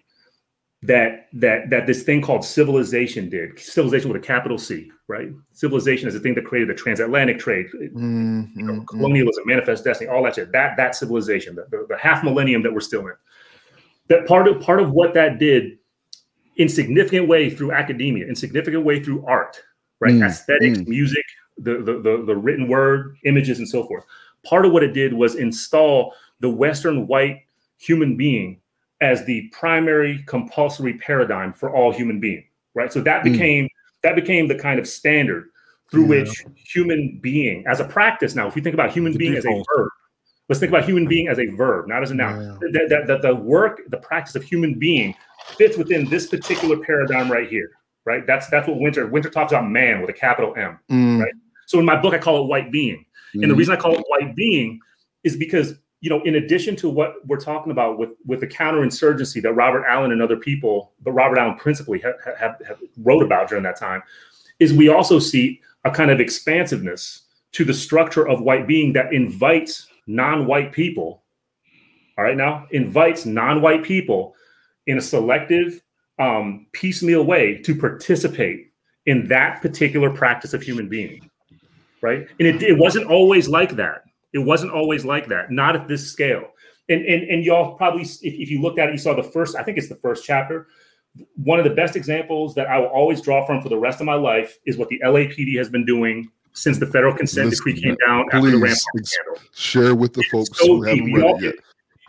that 0.84 1.28
that 1.34 1.70
that 1.70 1.88
this 1.88 2.04
thing 2.04 2.22
called 2.22 2.44
civilization 2.44 3.30
did 3.30 3.58
civilization 3.58 4.12
with 4.12 4.22
a 4.22 4.26
capital 4.26 4.58
C 4.58 4.92
right 5.08 5.30
civilization 5.54 6.08
is 6.08 6.14
the 6.14 6.20
thing 6.20 6.36
that 6.36 6.46
created 6.46 6.70
the 6.70 6.74
transatlantic 6.80 7.40
trade 7.40 7.68
Mm, 7.74 8.50
you 8.56 8.64
know, 8.64 8.74
mm, 8.74 8.80
mm. 8.80 8.88
colonialism, 8.88 9.44
manifest 9.46 9.84
destiny, 9.84 10.10
all 10.10 10.24
that 10.24 10.36
shit. 10.36 10.52
That 10.52 10.76
that 10.78 10.96
civilization, 10.96 11.56
the, 11.56 11.66
the, 11.70 11.86
the 11.90 11.98
half 11.98 12.24
millennium 12.24 12.64
that 12.64 12.74
we're 12.74 12.80
still 12.80 13.02
in. 13.02 13.14
That 14.10 14.28
part 14.28 14.48
of 14.48 14.62
part 14.62 14.82
of 14.82 14.92
what 14.92 15.14
that 15.14 15.40
did, 15.40 15.78
in 16.58 16.70
significant 16.70 17.28
way 17.28 17.50
through 17.50 17.72
academia, 17.72 18.28
in 18.28 18.36
significant 18.36 18.84
way 18.84 19.02
through 19.02 19.26
art, 19.26 19.62
right? 20.00 20.14
Mm, 20.14 20.26
Aesthetics, 20.28 20.80
mm. 20.80 20.88
music, 20.88 21.26
the, 21.58 21.78
the 21.78 22.00
the 22.00 22.24
the 22.26 22.36
written 22.36 22.68
word, 22.68 23.18
images, 23.26 23.60
and 23.60 23.68
so 23.68 23.84
forth. 23.86 24.04
Part 24.46 24.66
of 24.66 24.72
what 24.74 24.84
it 24.84 24.94
did 24.94 25.14
was 25.14 25.36
install 25.36 26.14
the 26.42 26.50
Western 26.50 27.08
white 27.08 27.44
human 27.78 28.18
being 28.18 28.60
as 29.02 29.26
the 29.26 29.50
primary 29.52 30.24
compulsory 30.28 30.94
paradigm 30.96 31.54
for 31.54 31.74
all 31.76 31.92
human 31.92 32.20
being, 32.20 32.44
right? 32.74 32.92
So 32.92 33.02
that 33.02 33.24
Mm. 33.24 33.32
became 33.32 33.70
that 34.04 34.16
became 34.16 34.48
the 34.50 34.56
kind 34.56 34.80
of 34.80 34.88
standard 34.88 35.46
through 35.90 36.04
Yeah. 36.04 36.24
which 36.24 36.44
human 36.56 37.20
being 37.22 37.66
as 37.68 37.80
a 37.80 37.86
practice 37.86 38.36
now 38.36 38.48
if 38.48 38.56
we 38.56 38.62
think 38.62 38.74
about 38.74 38.92
human 38.92 39.14
The 39.14 39.18
being 39.18 39.36
as 39.38 39.46
a 39.46 39.64
verb 39.76 39.90
let's 40.50 40.60
think 40.60 40.70
about 40.72 40.86
human 40.86 41.08
being 41.08 41.28
as 41.28 41.40
a 41.40 41.46
verb 41.48 41.88
not 41.88 42.04
as 42.04 42.12
a 42.12 42.16
noun 42.16 42.42
Yeah. 42.42 42.58
the, 42.72 42.88
the, 43.08 43.14
the, 43.16 43.28
the 43.30 43.36
work 43.36 43.82
the 43.90 43.98
practice 43.98 44.36
of 44.36 44.44
human 44.44 44.78
being 44.78 45.16
fits 45.58 45.78
within 45.78 46.10
this 46.10 46.28
particular 46.28 46.78
paradigm 46.78 47.32
right 47.32 47.48
here 47.50 47.72
right 48.06 48.26
that's 48.28 48.48
that's 48.50 48.68
what 48.68 48.78
Wynter 48.80 49.08
Wynter 49.08 49.30
talks 49.32 49.52
about 49.52 49.70
man 49.70 50.02
with 50.02 50.10
a 50.10 50.14
capital 50.14 50.54
m 50.58 50.80
Mm, 50.92 51.22
Right. 51.22 51.34
so 51.66 51.80
in 51.80 51.86
my 51.86 52.00
book 52.00 52.14
i 52.14 52.18
call 52.18 52.44
it 52.44 52.48
white 52.48 52.72
being 52.72 53.06
and 53.34 53.44
the 53.44 53.48
Mhm. 53.48 53.58
reason 53.58 53.74
i 53.74 53.78
call 53.78 53.94
it 53.96 54.04
white 54.10 54.36
being 54.36 54.80
is 55.24 55.36
because 55.38 55.76
you 56.02 56.10
know, 56.10 56.22
in 56.24 56.36
addition 56.36 56.76
to 56.76 56.90
what 56.90 57.26
we're 57.28 57.40
talking 57.40 57.72
about 57.72 57.98
with 57.98 58.10
with 58.26 58.42
the 58.42 58.48
counterinsurgency 58.48 59.42
that 59.42 59.54
Robert 59.54 59.86
Allen 59.88 60.12
and 60.12 60.22
other 60.22 60.36
people, 60.36 60.92
but 61.02 61.14
Robert 61.14 61.38
Allen 61.38 61.56
principally 61.56 61.98
have, 62.00 62.16
have, 62.38 62.60
have 62.68 62.78
wrote 62.98 63.24
about 63.24 63.48
during 63.48 63.64
that 63.64 63.78
time, 63.80 64.04
is 64.60 64.74
we 64.74 64.90
also 64.90 65.18
see 65.18 65.62
a 65.86 65.90
kind 65.92 66.12
of 66.12 66.20
expansiveness 66.20 67.22
to 67.54 67.64
the 67.64 67.74
structure 67.74 68.28
of 68.28 68.42
white 68.42 68.68
being 68.68 68.92
that 68.92 69.14
invites 69.14 69.88
non-white 70.08 70.72
people. 70.72 71.24
All 72.18 72.24
right, 72.24 72.38
now 72.38 72.68
invites 72.72 73.26
non-white 73.26 73.84
people 73.84 74.36
in 74.86 74.98
a 74.98 75.02
selective, 75.02 75.82
um, 76.20 76.68
piecemeal 76.74 77.24
way 77.24 77.58
to 77.64 77.76
participate 77.76 78.72
in 79.06 79.28
that 79.28 79.62
particular 79.62 80.10
practice 80.10 80.54
of 80.54 80.62
human 80.62 80.88
being. 80.88 81.30
Right, 82.02 82.28
and 82.40 82.48
it, 82.48 82.62
it 82.62 82.78
wasn't 82.78 83.08
always 83.08 83.48
like 83.48 83.76
that. 83.78 84.04
It 84.34 84.40
wasn't 84.40 84.74
always 84.74 85.06
like 85.06 85.28
that, 85.28 85.52
not 85.52 85.76
at 85.76 85.88
this 85.88 86.12
scale. 86.12 86.50
And 86.90 87.06
and 87.06 87.24
and 87.30 87.44
y'all 87.46 87.76
probably, 87.76 88.02
if, 88.02 88.22
if 88.22 88.50
you 88.50 88.62
looked 88.62 88.78
at 88.78 88.90
it, 88.90 88.92
you 88.92 88.98
saw 88.98 89.16
the 89.16 89.24
first. 89.24 89.56
I 89.56 89.64
think 89.64 89.78
it's 89.78 89.90
the 89.90 89.96
first 89.96 90.26
chapter. 90.26 90.68
One 91.36 91.60
of 91.60 91.64
the 91.64 91.74
best 91.74 91.96
examples 91.96 92.56
that 92.56 92.68
I 92.68 92.80
will 92.80 92.88
always 92.88 93.22
draw 93.22 93.46
from 93.46 93.62
for 93.62 93.70
the 93.70 93.78
rest 93.78 94.00
of 94.00 94.06
my 94.06 94.16
life 94.16 94.58
is 94.66 94.78
what 94.78 94.90
the 94.90 95.00
LAPD 95.06 95.58
has 95.58 95.70
been 95.70 95.86
doing 95.86 96.30
since 96.54 96.78
the 96.80 96.86
federal 96.88 97.14
consent 97.16 97.50
Listen, 97.50 97.66
decree 97.66 97.82
came 97.82 97.98
down 98.06 98.26
after 98.32 98.52
the 98.52 98.58
please, 98.58 98.62
Rampart 98.62 99.06
scandal. 99.06 99.38
Share 99.54 99.96
with 99.96 100.14
the 100.14 100.24
folks 100.32 100.58
so 100.60 100.68
who 100.68 100.84
haven't 100.84 101.14
read 101.14 101.36
it 101.36 101.42
yet. 101.42 101.56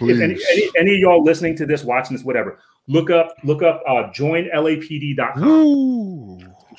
If 0.01 0.21
any, 0.21 0.35
Please. 0.35 0.45
any, 0.53 0.71
any 0.79 0.95
of 0.95 1.01
y'all 1.01 1.23
listening 1.23 1.57
to 1.57 1.67
this, 1.67 1.85
watching 1.85 2.17
this, 2.17 2.25
whatever, 2.25 2.59
look 2.89 3.11
up 3.11 3.35
look 3.45 3.63
up 3.63 3.83
uh, 3.87 4.11
joinlapd.com. 4.13 5.45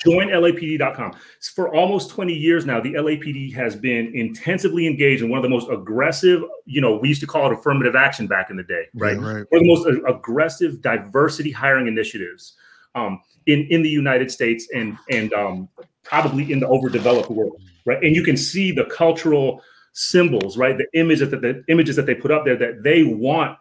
Joinlapd.com. 0.04 1.12
For 1.54 1.74
almost 1.74 2.10
20 2.10 2.34
years 2.34 2.66
now, 2.66 2.80
the 2.80 2.92
LAPD 2.92 3.54
has 3.54 3.74
been 3.74 4.14
intensively 4.14 4.86
engaged 4.86 5.22
in 5.22 5.30
one 5.30 5.38
of 5.38 5.42
the 5.42 5.48
most 5.48 5.70
aggressive, 5.70 6.42
you 6.66 6.82
know, 6.82 6.98
we 6.98 7.08
used 7.08 7.22
to 7.22 7.26
call 7.26 7.50
it 7.50 7.52
affirmative 7.58 7.96
action 7.96 8.26
back 8.26 8.50
in 8.50 8.56
the 8.56 8.62
day, 8.62 8.84
right? 8.94 9.18
Yeah, 9.18 9.26
right. 9.26 9.46
One 9.48 9.60
of 9.60 9.62
the 9.62 9.66
most 9.66 9.86
aggressive 10.06 10.82
diversity 10.82 11.50
hiring 11.50 11.86
initiatives 11.86 12.56
um, 12.94 13.22
in, 13.46 13.66
in 13.70 13.82
the 13.82 13.88
United 13.88 14.30
States 14.30 14.68
and, 14.74 14.98
and 15.10 15.32
um, 15.32 15.70
probably 16.08 16.50
in 16.52 16.60
the 16.60 16.68
overdeveloped 16.68 17.30
world, 17.30 17.60
right? 17.84 18.02
And 18.02 18.14
you 18.14 18.22
can 18.22 18.36
see 18.36 18.72
the 18.72 18.84
cultural 18.86 19.62
symbols, 19.92 20.56
right? 20.56 20.76
The 20.78 20.86
image 20.98 21.20
that 21.20 21.30
the, 21.30 21.64
images 21.68 21.96
that 21.96 22.06
they 22.06 22.14
put 22.14 22.30
up 22.30 22.44
there 22.44 22.56
that 22.56 22.82
they 22.82 23.02
want 23.04 23.58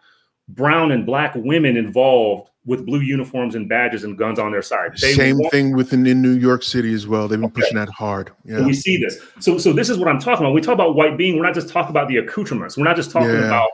brown 0.49 0.91
and 0.91 1.05
black 1.05 1.33
women 1.35 1.75
involved 1.77 2.49
with 2.65 2.85
blue 2.85 2.99
uniforms 2.99 3.53
and 3.55 3.69
badges 3.69 4.03
and 4.03 4.17
guns 4.17 4.39
on 4.39 4.51
their 4.51 4.61
side. 4.61 4.91
They 4.99 5.13
Same 5.13 5.37
want- 5.37 5.51
thing 5.51 5.75
within 5.75 6.05
in 6.07 6.21
New 6.21 6.33
York 6.35 6.63
City 6.63 6.93
as 6.93 7.07
well. 7.07 7.27
They've 7.27 7.39
been 7.39 7.45
Okay. 7.49 7.61
pushing 7.61 7.77
that 7.77 7.89
hard. 7.89 8.31
and 8.47 8.65
we 8.65 8.73
see 8.73 8.97
this. 8.97 9.19
So, 9.39 9.57
so 9.57 9.71
this 9.71 9.89
is 9.89 9.97
what 9.97 10.07
I'm 10.07 10.19
talking 10.19 10.43
about. 10.45 10.49
When 10.49 10.55
we 10.55 10.61
talk 10.61 10.73
about 10.73 10.95
white 10.95 11.17
being. 11.17 11.37
We're 11.37 11.43
not 11.45 11.53
just 11.53 11.69
talking 11.69 11.91
about 11.91 12.07
the 12.07 12.17
accoutrements. 12.17 12.75
We're 12.77 12.83
not 12.83 12.95
just 12.95 13.11
talking 13.11 13.29
Yeah. 13.29 13.45
about, 13.45 13.69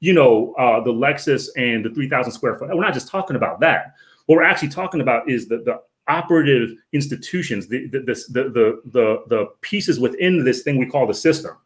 you 0.00 0.12
know, 0.12 0.52
uh, 0.58 0.80
the 0.84 0.92
Lexus 0.92 1.48
and 1.56 1.84
the 1.84 1.90
3,000 1.90 2.32
square 2.32 2.54
foot. 2.56 2.68
We're 2.68 2.80
not 2.82 2.94
just 2.94 3.08
talking 3.08 3.36
about 3.36 3.60
that. 3.60 3.94
What 4.26 4.36
we're 4.36 4.44
actually 4.44 4.68
talking 4.68 5.00
about 5.00 5.28
is 5.30 5.48
the 5.48 5.58
the 5.58 5.80
operative 6.08 6.70
institutions, 6.92 7.68
the 7.68 7.86
the 7.88 8.00
this, 8.00 8.26
the, 8.26 8.44
the 8.44 8.80
the 8.86 9.24
the 9.28 9.46
pieces 9.60 9.98
within 9.98 10.44
this 10.44 10.62
thing 10.62 10.78
we 10.78 10.86
call 10.86 11.06
the 11.06 11.14
system. 11.14 11.56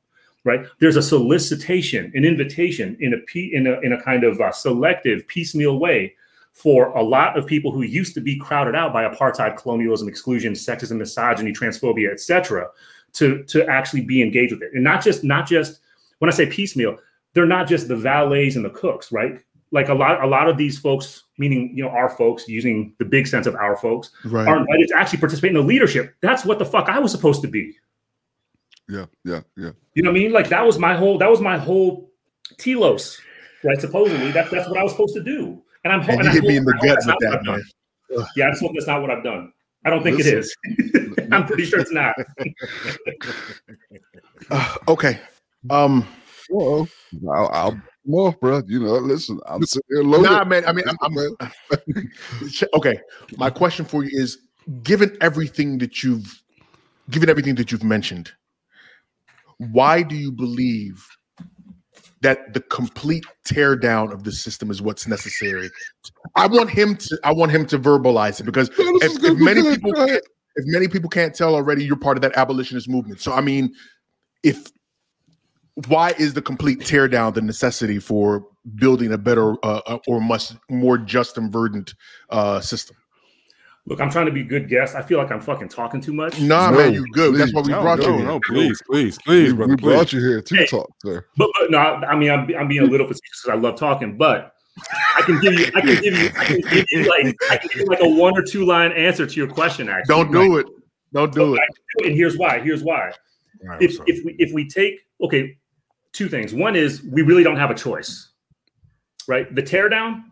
Right? 0.44 0.64
There's 0.78 0.96
a 0.96 1.02
solicitation, 1.02 2.10
an 2.14 2.24
invitation 2.24 2.96
in 3.00 3.12
a 3.14 3.38
in 3.54 3.66
a 3.66 3.80
in 3.80 3.92
a 3.92 4.02
kind 4.02 4.24
of 4.24 4.40
uh, 4.40 4.52
selective, 4.52 5.26
piecemeal 5.26 5.78
way 5.78 6.14
for 6.52 6.88
a 6.88 7.02
lot 7.02 7.38
of 7.38 7.46
people 7.46 7.70
who 7.70 7.82
used 7.82 8.14
to 8.14 8.20
be 8.20 8.36
crowded 8.38 8.74
out 8.74 8.92
by 8.92 9.04
apartheid, 9.04 9.56
colonialism, 9.56 10.08
exclusion, 10.08 10.54
sexism, 10.54 10.96
misogyny, 10.96 11.52
transphobia, 11.52 12.10
etc., 12.10 12.68
to 13.12 13.42
to 13.44 13.66
actually 13.66 14.00
be 14.00 14.22
engaged 14.22 14.52
with 14.52 14.62
it, 14.62 14.70
and 14.74 14.84
not 14.84 15.02
just 15.02 15.24
not 15.24 15.46
just 15.46 15.80
when 16.18 16.30
I 16.30 16.32
say 16.32 16.46
piecemeal, 16.46 16.98
they're 17.34 17.46
not 17.46 17.68
just 17.68 17.88
the 17.88 17.96
valets 17.96 18.56
and 18.56 18.64
the 18.64 18.70
cooks, 18.70 19.12
right? 19.12 19.40
Like 19.70 19.88
a 19.88 19.94
lot 19.94 20.22
a 20.24 20.26
lot 20.26 20.48
of 20.48 20.56
these 20.56 20.78
folks, 20.78 21.24
meaning 21.36 21.72
you 21.76 21.84
know 21.84 21.90
our 21.90 22.08
folks, 22.08 22.48
using 22.48 22.94
the 22.98 23.04
big 23.04 23.26
sense 23.26 23.46
of 23.46 23.54
our 23.54 23.76
folks, 23.76 24.10
Right. 24.24 24.48
are 24.48 24.56
invited 24.56 24.88
to 24.88 24.96
actually 24.96 25.18
participate 25.18 25.50
in 25.50 25.56
the 25.56 25.62
leadership. 25.62 26.14
That's 26.22 26.44
what 26.44 26.58
the 26.58 26.64
fuck 26.64 26.88
I 26.88 26.98
was 26.98 27.12
supposed 27.12 27.42
to 27.42 27.48
be. 27.48 27.76
Yeah, 28.88 29.04
yeah, 29.24 29.40
yeah. 29.56 29.70
You 29.94 30.02
know 30.02 30.10
what 30.10 30.16
I 30.16 30.20
mean? 30.20 30.32
Like 30.32 30.48
that 30.48 30.64
was 30.64 30.78
my 30.78 30.94
whole 30.96 31.18
that 31.18 31.28
was 31.30 31.40
my 31.42 31.58
whole 31.58 32.10
telos, 32.56 33.20
right? 33.62 33.78
Supposedly 33.80 34.30
that's 34.32 34.50
that's 34.50 34.68
what 34.68 34.78
I 34.78 34.82
was 34.82 34.92
supposed 34.92 35.14
to 35.16 35.22
do. 35.22 35.62
And 35.84 35.92
I'm 35.92 36.00
hoping 36.00 36.20
and 36.20 36.24
you 36.24 36.30
I 36.30 36.34
hit 36.34 36.44
me 36.44 36.56
in 36.56 36.64
the 36.64 36.72
I 36.72 36.76
hope 36.78 36.86
guts 36.86 37.06
that's 37.06 37.20
with 37.22 37.44
that, 37.44 37.60
what 38.08 38.26
Yeah, 38.36 38.46
I 38.46 38.50
just 38.50 38.62
hope 38.62 38.72
that's 38.74 38.86
not 38.86 39.02
what 39.02 39.10
I've 39.10 39.22
done. 39.22 39.52
I 39.84 39.90
don't 39.90 40.02
think 40.02 40.18
it 40.18 40.26
is. 40.26 40.54
Listen. 40.78 41.28
I'm 41.32 41.46
pretty 41.46 41.64
sure 41.66 41.80
it's 41.80 41.92
not. 41.92 42.14
Uh, 44.50 44.74
okay. 44.86 45.20
Um. 45.68 46.06
Well, 46.48 46.88
I'll, 47.30 47.48
I'll 47.52 47.82
more, 48.08 48.32
bro. 48.40 48.62
You 48.66 48.80
know, 48.80 48.94
listen, 48.94 49.38
I'm 49.46 49.62
sitting 49.64 49.86
here 49.88 50.02
loaded. 50.02 50.30
Nah, 50.30 50.44
man. 50.44 50.64
I 50.66 50.72
mean, 50.72 50.84
I'm, 50.88 50.96
I'm 51.02 52.08
okay. 52.74 52.98
My 53.36 53.50
question 53.50 53.84
for 53.84 54.04
you 54.04 54.10
is: 54.12 54.38
Given 54.82 55.16
everything 55.20 55.78
that 55.78 56.02
you've, 56.02 56.42
given 57.10 57.28
everything 57.28 57.54
that 57.56 57.70
you've 57.70 57.84
mentioned, 57.84 58.32
why 59.58 60.02
do 60.02 60.16
you 60.16 60.32
believe 60.32 61.06
that 62.20 62.52
the 62.52 62.60
complete 62.60 63.24
tear 63.44 63.76
down 63.76 64.12
of 64.12 64.24
the 64.24 64.32
system 64.32 64.70
is 64.70 64.82
what's 64.82 65.06
necessary? 65.06 65.70
I 66.34 66.46
want 66.46 66.70
him 66.70 66.96
to. 66.96 67.18
I 67.24 67.32
want 67.32 67.52
him 67.52 67.66
to 67.66 67.78
verbalize 67.78 68.40
it 68.40 68.44
because 68.44 68.70
No, 68.78 68.84
if, 69.02 69.22
if 69.22 69.38
many 69.38 69.62
good, 69.62 69.76
people 69.76 69.92
go 69.92 70.04
ahead. 70.04 70.08
can't, 70.10 70.24
if 70.56 70.64
many 70.66 70.88
people 70.88 71.08
can't 71.08 71.34
tell 71.34 71.54
already, 71.54 71.84
you're 71.84 71.96
part 71.96 72.16
of 72.16 72.22
that 72.22 72.36
abolitionist 72.36 72.88
movement. 72.88 73.20
So 73.20 73.32
I 73.32 73.40
mean, 73.40 73.72
if 74.42 74.66
why 75.86 76.10
is 76.18 76.34
the 76.34 76.42
complete 76.42 76.84
tear 76.84 77.06
down 77.06 77.32
the 77.32 77.40
necessity 77.40 77.98
for 78.00 78.44
building 78.76 79.12
a 79.12 79.18
better 79.18 79.52
uh, 79.64 79.80
uh, 79.86 79.98
or 80.08 80.20
much 80.20 80.52
more 80.68 80.98
just 80.98 81.38
and 81.38 81.52
verdant 81.52 81.94
uh, 82.30 82.60
system? 82.60 82.96
Look, 83.86 84.00
I'm 84.00 84.10
trying 84.10 84.26
to 84.26 84.32
be 84.32 84.40
a 84.40 84.44
good 84.44 84.68
guest. 84.68 84.96
I 84.96 85.02
feel 85.02 85.18
like 85.18 85.30
I'm 85.30 85.40
fucking 85.40 85.68
talking 85.68 86.00
too 86.00 86.12
much. 86.12 86.38
Nah, 86.40 86.70
No, 86.70 86.76
man, 86.76 86.94
you 86.94 87.06
good. 87.12 87.36
That's 87.36 87.54
why 87.54 87.62
we 87.62 87.70
No, 87.70 87.80
brought 87.80 88.00
no, 88.00 88.08
you 88.08 88.16
here. 88.16 88.24
no, 88.26 88.40
please, 88.40 88.82
please, 88.90 89.18
please, 89.24 89.52
we, 89.52 89.56
brother, 89.56 89.72
we 89.72 89.76
please. 89.76 89.94
brought 89.94 90.12
you 90.12 90.20
here 90.20 90.42
to 90.42 90.56
Hey. 90.56 90.66
talk, 90.66 90.90
sir. 91.04 91.24
But, 91.36 91.48
but 91.58 91.70
no, 91.70 91.78
I 91.78 92.16
mean, 92.16 92.30
I'm, 92.30 92.54
I'm 92.56 92.68
being 92.68 92.82
a 92.82 92.86
little 92.86 93.06
facetious 93.06 93.42
because 93.42 93.56
I 93.56 93.60
love 93.60 93.78
talking. 93.78 94.18
But 94.18 94.52
I 95.16 95.22
can 95.22 95.40
give 95.40 95.54
you, 95.54 95.70
I 95.74 95.80
can 95.80 96.00
give 96.02 96.14
you, 96.14 96.30
I 96.38 96.44
can 96.44 96.60
give 96.70 96.84
you 96.90 97.08
like, 97.08 97.36
I 97.50 97.56
can 97.56 97.70
give 97.72 97.80
you 97.80 97.86
like 97.86 98.00
a 98.02 98.08
one 98.08 98.36
or 98.36 98.42
two 98.42 98.66
line 98.66 98.92
answer 98.92 99.26
to 99.26 99.34
your 99.36 99.48
question. 99.48 99.88
Actually, 99.88 100.24
Don't 100.24 100.32
do 100.32 100.58
it. 100.58 100.66
Don't 101.14 101.32
do 101.32 101.54
it. 101.54 101.62
And 102.04 102.14
here's 102.14 102.36
why. 102.36 102.58
Here's 102.58 102.82
why. 102.82 103.12
All 103.62 103.68
right, 103.68 103.82
If 103.82 103.96
if 104.06 104.24
we 104.24 104.36
if 104.38 104.52
we 104.52 104.68
take 104.68 105.00
okay, 105.22 105.56
two 106.12 106.28
things. 106.28 106.54
One 106.54 106.76
is 106.76 107.02
we 107.02 107.22
really 107.22 107.42
don't 107.42 107.56
have 107.56 107.70
a 107.70 107.74
choice, 107.74 108.28
right? 109.26 109.52
The 109.54 109.62
teardown, 109.62 110.24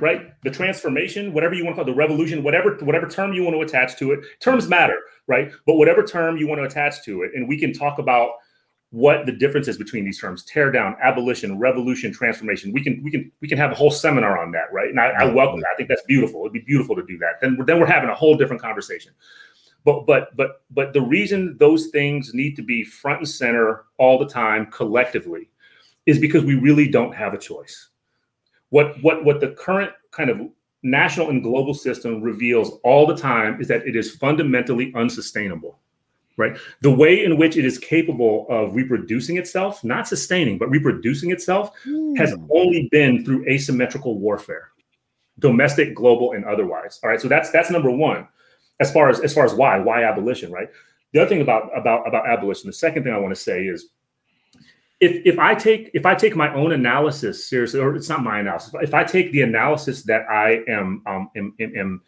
right? 0.00 0.32
The 0.44 0.50
transformation, 0.50 1.32
whatever 1.32 1.54
you 1.54 1.64
want 1.64 1.76
to 1.76 1.82
call 1.82 1.88
it, 1.90 1.92
the 1.92 1.96
revolution, 1.98 2.42
whatever 2.42 2.74
whatever 2.82 3.08
term 3.08 3.32
you 3.32 3.42
want 3.42 3.54
to 3.56 3.60
attach 3.60 3.98
to 3.98 4.12
it. 4.12 4.20
Terms 4.40 4.68
matter, 4.68 4.98
right? 5.26 5.50
But 5.66 5.74
whatever 5.74 6.02
term 6.02 6.36
you 6.36 6.46
want 6.48 6.60
to 6.60 6.64
attach 6.64 7.04
to 7.04 7.22
it, 7.22 7.32
and 7.34 7.48
we 7.48 7.58
can 7.58 7.72
talk 7.72 7.98
about 7.98 8.30
what 8.90 9.26
the 9.26 9.32
difference 9.32 9.66
is 9.66 9.76
between 9.76 10.04
these 10.04 10.18
terms 10.18 10.44
tear 10.44 10.70
down 10.70 10.94
abolition 11.02 11.58
revolution 11.58 12.12
transformation 12.12 12.72
we 12.72 12.80
can 12.82 13.02
we 13.02 13.10
can 13.10 13.30
we 13.42 13.48
can 13.48 13.58
have 13.58 13.72
a 13.72 13.74
whole 13.74 13.90
seminar 13.90 14.38
on 14.40 14.52
that 14.52 14.72
right 14.72 14.88
and 14.90 15.00
i, 15.00 15.08
I 15.08 15.24
welcome 15.24 15.58
that 15.58 15.66
i 15.74 15.76
think 15.76 15.88
that's 15.88 16.04
beautiful 16.06 16.42
it'd 16.42 16.52
be 16.52 16.60
beautiful 16.60 16.94
to 16.94 17.02
do 17.04 17.18
that 17.18 17.40
then, 17.40 17.56
we're- 17.56 17.66
then 17.66 17.80
we're 17.80 17.86
having 17.86 18.08
a 18.08 18.14
whole 18.14 18.36
different 18.36 18.62
conversation 18.62 19.12
but 19.86 20.04
but 20.04 20.36
but 20.36 20.62
but 20.70 20.92
the 20.92 21.00
reason 21.00 21.56
those 21.58 21.86
things 21.86 22.34
need 22.34 22.56
to 22.56 22.62
be 22.62 22.82
front 22.82 23.20
and 23.20 23.28
center 23.28 23.84
all 23.98 24.18
the 24.18 24.28
time 24.28 24.66
collectively 24.66 25.48
is 26.06 26.18
because 26.18 26.44
we 26.44 26.56
really 26.56 26.88
don't 26.88 27.14
have 27.14 27.32
a 27.32 27.38
choice. 27.38 27.88
What 28.70 29.00
what 29.02 29.24
what 29.24 29.40
the 29.40 29.52
current 29.52 29.92
kind 30.10 30.28
of 30.28 30.40
national 30.82 31.30
and 31.30 31.42
global 31.42 31.72
system 31.72 32.20
reveals 32.20 32.78
all 32.82 33.06
the 33.06 33.16
time 33.16 33.60
is 33.60 33.68
that 33.68 33.86
it 33.86 33.96
is 33.96 34.14
fundamentally 34.16 34.92
unsustainable 34.94 35.78
right? 36.38 36.58
The 36.82 36.90
way 36.90 37.24
in 37.24 37.38
which 37.38 37.56
it 37.56 37.64
is 37.64 37.78
capable 37.78 38.46
of 38.50 38.74
reproducing 38.74 39.38
itself 39.38 39.82
not 39.82 40.06
sustaining 40.06 40.58
but 40.58 40.68
reproducing 40.68 41.30
itself 41.30 41.70
hmm. 41.82 42.14
has 42.16 42.34
only 42.50 42.88
been 42.90 43.24
through 43.24 43.48
asymmetrical 43.48 44.18
warfare 44.18 44.70
domestic 45.38 45.94
global 45.94 46.32
and 46.32 46.44
otherwise. 46.44 47.00
All 47.02 47.10
right 47.10 47.20
so 47.20 47.28
that's 47.28 47.50
that's 47.50 47.70
number 47.70 47.90
one 47.90 48.28
as 48.80 48.92
far 48.92 49.08
as 49.08 49.20
as 49.20 49.32
far 49.34 49.44
as 49.44 49.54
why 49.54 49.78
why 49.78 50.04
abolition 50.04 50.50
right 50.50 50.68
the 51.12 51.20
other 51.20 51.28
thing 51.28 51.40
about 51.40 51.70
about 51.76 52.06
about 52.06 52.28
abolition 52.28 52.66
the 52.66 52.72
second 52.72 53.04
thing 53.04 53.12
i 53.12 53.18
want 53.18 53.34
to 53.34 53.40
say 53.40 53.64
is 53.64 53.88
if 55.00 55.24
if 55.26 55.38
i 55.38 55.54
take 55.54 55.90
if 55.94 56.06
i 56.06 56.14
take 56.14 56.36
my 56.36 56.52
own 56.54 56.72
analysis 56.72 57.48
seriously 57.48 57.80
or 57.80 57.94
it's 57.94 58.08
not 58.08 58.22
my 58.22 58.40
analysis 58.40 58.72
if 58.80 58.94
i 58.94 59.04
take 59.04 59.32
the 59.32 59.42
analysis 59.42 60.02
that 60.02 60.22
i 60.30 60.62
am 60.68 61.02
um 61.06 61.30
am 61.36 61.54
am, 61.60 61.72
am, 61.76 62.02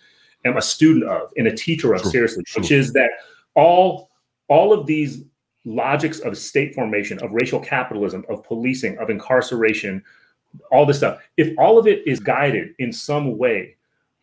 am 0.45 0.57
a 0.57 0.63
student 0.63 1.05
of 1.05 1.33
and 1.37 1.47
a 1.47 1.55
teacher 1.55 1.95
of 1.95 2.03
Sure, 2.03 2.11
seriously 2.11 2.45
sure. 2.47 2.63
which 2.63 2.71
is 2.71 2.93
that 2.93 3.11
all 3.55 4.11
all 4.49 4.73
of 4.73 4.87
these 4.87 5.23
logics 5.65 6.21
of 6.21 6.39
state 6.39 6.75
formation 6.75 7.19
of 7.23 7.33
racial 7.33 7.61
capitalism 7.61 8.25
of 8.31 8.43
policing 8.45 8.97
of 8.99 9.11
incarceration 9.11 10.03
all 10.73 10.87
this 10.87 10.99
stuff 10.99 11.21
if 11.37 11.57
all 11.59 11.79
of 11.79 11.87
it 11.87 12.07
is 12.07 12.21
guided 12.21 12.75
in 12.79 12.91
some 12.91 13.37
way 13.37 13.77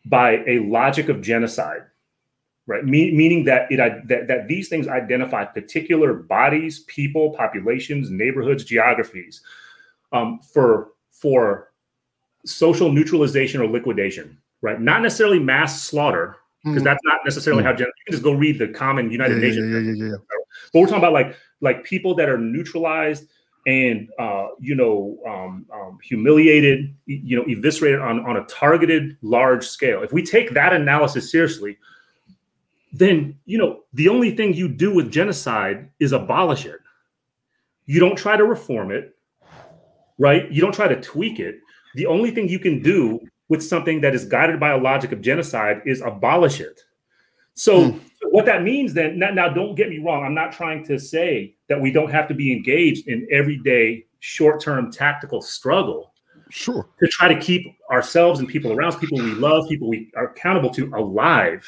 by 0.06 0.42
a 0.46 0.58
logic 0.60 1.08
of 1.08 1.20
genocide 1.20 1.82
right 2.66 2.84
Me- 2.84 3.12
meaning 3.12 3.44
that 3.44 3.70
it 3.70 3.76
that, 4.08 4.26
that 4.28 4.48
these 4.48 4.68
things 4.68 4.88
identify 4.88 5.44
particular 5.44 6.14
bodies 6.14 6.80
people 6.80 7.30
populations 7.30 8.10
neighborhoods 8.10 8.64
geographies 8.64 9.42
um, 10.12 10.40
for 10.52 10.92
for 11.10 11.72
social 12.44 12.92
neutralization 12.92 13.60
or 13.60 13.66
liquidation, 13.66 14.38
right? 14.62 14.80
Not 14.80 15.02
necessarily 15.02 15.38
mass 15.40 15.82
slaughter, 15.82 16.36
because 16.62 16.82
Mhm. 16.82 16.84
that's 16.84 17.00
not 17.04 17.18
necessarily 17.24 17.64
how 17.64 17.72
gen- 17.72 17.86
you 17.88 18.04
can 18.06 18.12
just 18.12 18.22
go 18.22 18.32
read 18.32 18.58
the 18.58 18.68
common 18.68 19.10
United 19.10 19.38
yeah, 19.42 19.48
Nations. 19.48 19.72
yeah, 19.72 19.78
yeah, 19.80 19.92
yeah, 19.92 20.10
yeah. 20.12 20.16
But 20.72 20.80
we're 20.80 20.86
talking 20.86 20.98
about 20.98 21.12
like 21.12 21.34
like 21.60 21.84
people 21.84 22.14
that 22.16 22.28
are 22.28 22.38
neutralized 22.38 23.28
and 23.66 24.08
uh, 24.18 24.48
you 24.60 24.74
know 24.76 25.18
um, 25.26 25.66
um, 25.72 25.98
humiliated, 26.02 26.94
you 27.06 27.36
know, 27.36 27.44
eviscerated 27.48 28.00
on 28.00 28.24
on 28.26 28.36
a 28.36 28.44
targeted 28.44 29.16
large 29.22 29.66
scale. 29.66 30.02
If 30.02 30.12
we 30.12 30.22
take 30.22 30.50
that 30.54 30.72
analysis 30.72 31.30
seriously, 31.30 31.78
then 32.98 33.38
you 33.44 33.58
know 33.58 33.80
the 33.92 34.08
only 34.08 34.34
thing 34.36 34.54
you 34.54 34.68
do 34.68 34.94
with 34.94 35.10
genocide 35.10 35.90
is 36.00 36.12
abolish 36.12 36.66
it. 36.66 36.80
You 37.86 38.00
don't 38.00 38.16
try 38.16 38.36
to 38.36 38.44
reform 38.44 38.90
it, 38.90 39.14
right? 40.18 40.50
You 40.50 40.60
don't 40.60 40.74
try 40.74 40.88
to 40.88 41.00
tweak 41.00 41.38
it. 41.40 41.56
The 41.94 42.06
only 42.06 42.30
thing 42.30 42.48
you 42.48 42.58
can 42.58 42.82
do 42.82 43.20
with 43.48 43.62
something 43.62 44.00
that 44.00 44.14
is 44.14 44.24
guided 44.24 44.58
by 44.58 44.70
a 44.70 44.78
logic 44.78 45.12
of 45.12 45.20
genocide 45.20 45.82
is 45.86 46.00
abolish 46.00 46.60
it. 46.60 46.80
So, 47.54 47.90
Hmm. 47.92 47.98
what 48.32 48.44
that 48.46 48.62
means 48.64 48.92
then, 48.92 49.18
now, 49.18 49.30
now 49.30 49.48
don't 49.48 49.76
get 49.76 49.88
me 49.88 49.98
wrong, 49.98 50.24
I'm 50.24 50.34
not 50.34 50.52
trying 50.52 50.84
to 50.86 50.98
say 50.98 51.54
that 51.68 51.80
we 51.80 51.90
don't 51.90 52.10
have 52.10 52.28
to 52.28 52.34
be 52.34 52.52
engaged 52.52 53.08
in 53.08 53.26
everyday 53.30 54.04
short 54.18 54.60
term 54.60 54.90
tactical 54.90 55.40
struggle 55.40 56.12
Sure. 56.50 56.86
to 57.00 57.06
try 57.08 57.32
to 57.32 57.40
keep 57.40 57.64
ourselves 57.90 58.40
and 58.40 58.48
people 58.48 58.72
around 58.72 58.88
us, 58.88 58.96
people 58.98 59.18
we 59.18 59.34
love, 59.36 59.68
people 59.68 59.88
we 59.88 60.10
are 60.16 60.26
accountable 60.26 60.70
to 60.70 60.92
alive, 60.94 61.64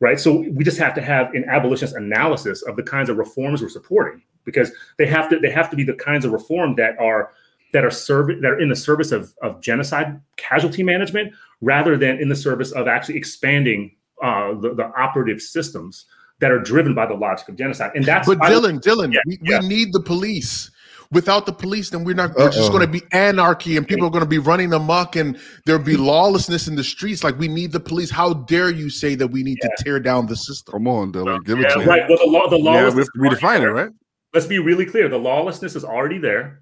right? 0.00 0.18
So 0.18 0.44
we 0.52 0.64
just 0.64 0.78
have 0.78 0.94
to 0.94 1.02
have 1.02 1.32
an 1.34 1.44
abolitionist 1.48 1.94
analysis 1.94 2.62
of 2.62 2.76
the 2.76 2.82
kinds 2.82 3.08
of 3.08 3.16
reforms 3.16 3.62
we're 3.62 3.68
supporting 3.68 4.22
because 4.44 4.72
they 4.98 5.06
have 5.06 5.28
to 5.30 5.38
they 5.38 5.50
have 5.50 5.70
to 5.70 5.76
be 5.76 5.84
the 5.84 5.94
kinds 5.94 6.24
of 6.24 6.32
reform 6.32 6.74
that 6.76 6.98
are 6.98 7.32
that 7.72 7.84
are 7.84 7.90
serving 7.90 8.40
that 8.40 8.52
are 8.52 8.60
in 8.60 8.68
the 8.68 8.76
service 8.76 9.12
of, 9.12 9.34
of 9.42 9.60
genocide 9.60 10.20
casualty 10.36 10.82
management 10.82 11.32
rather 11.60 11.96
than 11.96 12.18
in 12.18 12.28
the 12.28 12.36
service 12.36 12.72
of 12.72 12.86
actually 12.86 13.16
expanding 13.16 13.94
uh, 14.22 14.54
the, 14.54 14.74
the 14.74 14.92
operative 14.96 15.40
systems 15.40 16.06
that 16.40 16.50
are 16.50 16.58
driven 16.58 16.94
by 16.94 17.06
the 17.06 17.14
logic 17.14 17.48
of 17.48 17.56
genocide. 17.56 17.92
And 17.94 18.04
that's 18.04 18.26
But 18.26 18.38
Dylan, 18.38 18.80
Dylan, 18.80 19.12
Yeah, 19.12 19.20
we, 19.26 19.38
yeah. 19.42 19.60
we 19.60 19.68
need 19.68 19.92
the 19.92 20.00
police. 20.00 20.70
Without 21.14 21.46
the 21.46 21.52
police, 21.52 21.90
then 21.90 22.04
we're 22.04 22.14
not. 22.14 22.34
We're 22.36 22.50
just 22.50 22.70
going 22.70 22.84
to 22.84 22.92
be 22.92 23.02
anarchy, 23.12 23.76
and 23.76 23.88
people 23.88 24.06
are 24.06 24.10
going 24.10 24.24
to 24.24 24.28
be 24.28 24.38
running 24.38 24.72
amok, 24.72 25.16
and 25.16 25.38
there'll 25.64 25.82
be 25.82 25.96
lawlessness 25.96 26.68
in 26.68 26.74
the 26.74 26.84
streets. 26.84 27.24
Like 27.24 27.38
we 27.38 27.48
need 27.48 27.72
the 27.72 27.80
police. 27.80 28.10
How 28.10 28.34
dare 28.34 28.70
you 28.70 28.90
say 28.90 29.14
that 29.14 29.28
we 29.28 29.42
need 29.42 29.58
to 29.62 29.70
tear 29.78 29.98
down 30.00 30.26
the 30.26 30.36
system? 30.36 30.72
Come 30.72 30.88
on, 30.88 31.12
Dylan. 31.12 31.44
Give 31.44 31.58
it 31.58 31.62
yeah, 31.62 31.82
to 31.82 31.88
right. 31.88 32.08
Well, 32.08 32.18
the 32.18 32.30
law, 32.30 32.48
the 32.48 32.58
Yeah, 32.58 32.90
we 32.90 32.98
have 32.98 33.06
to 33.06 33.18
redefine 33.18 33.62
it, 33.62 33.70
right? 33.70 33.90
let's 34.34 34.46
be 34.46 34.58
really 34.58 34.84
clear 34.84 35.08
the 35.08 35.16
lawlessness 35.16 35.76
is 35.76 35.84
already 35.84 36.18
there 36.18 36.60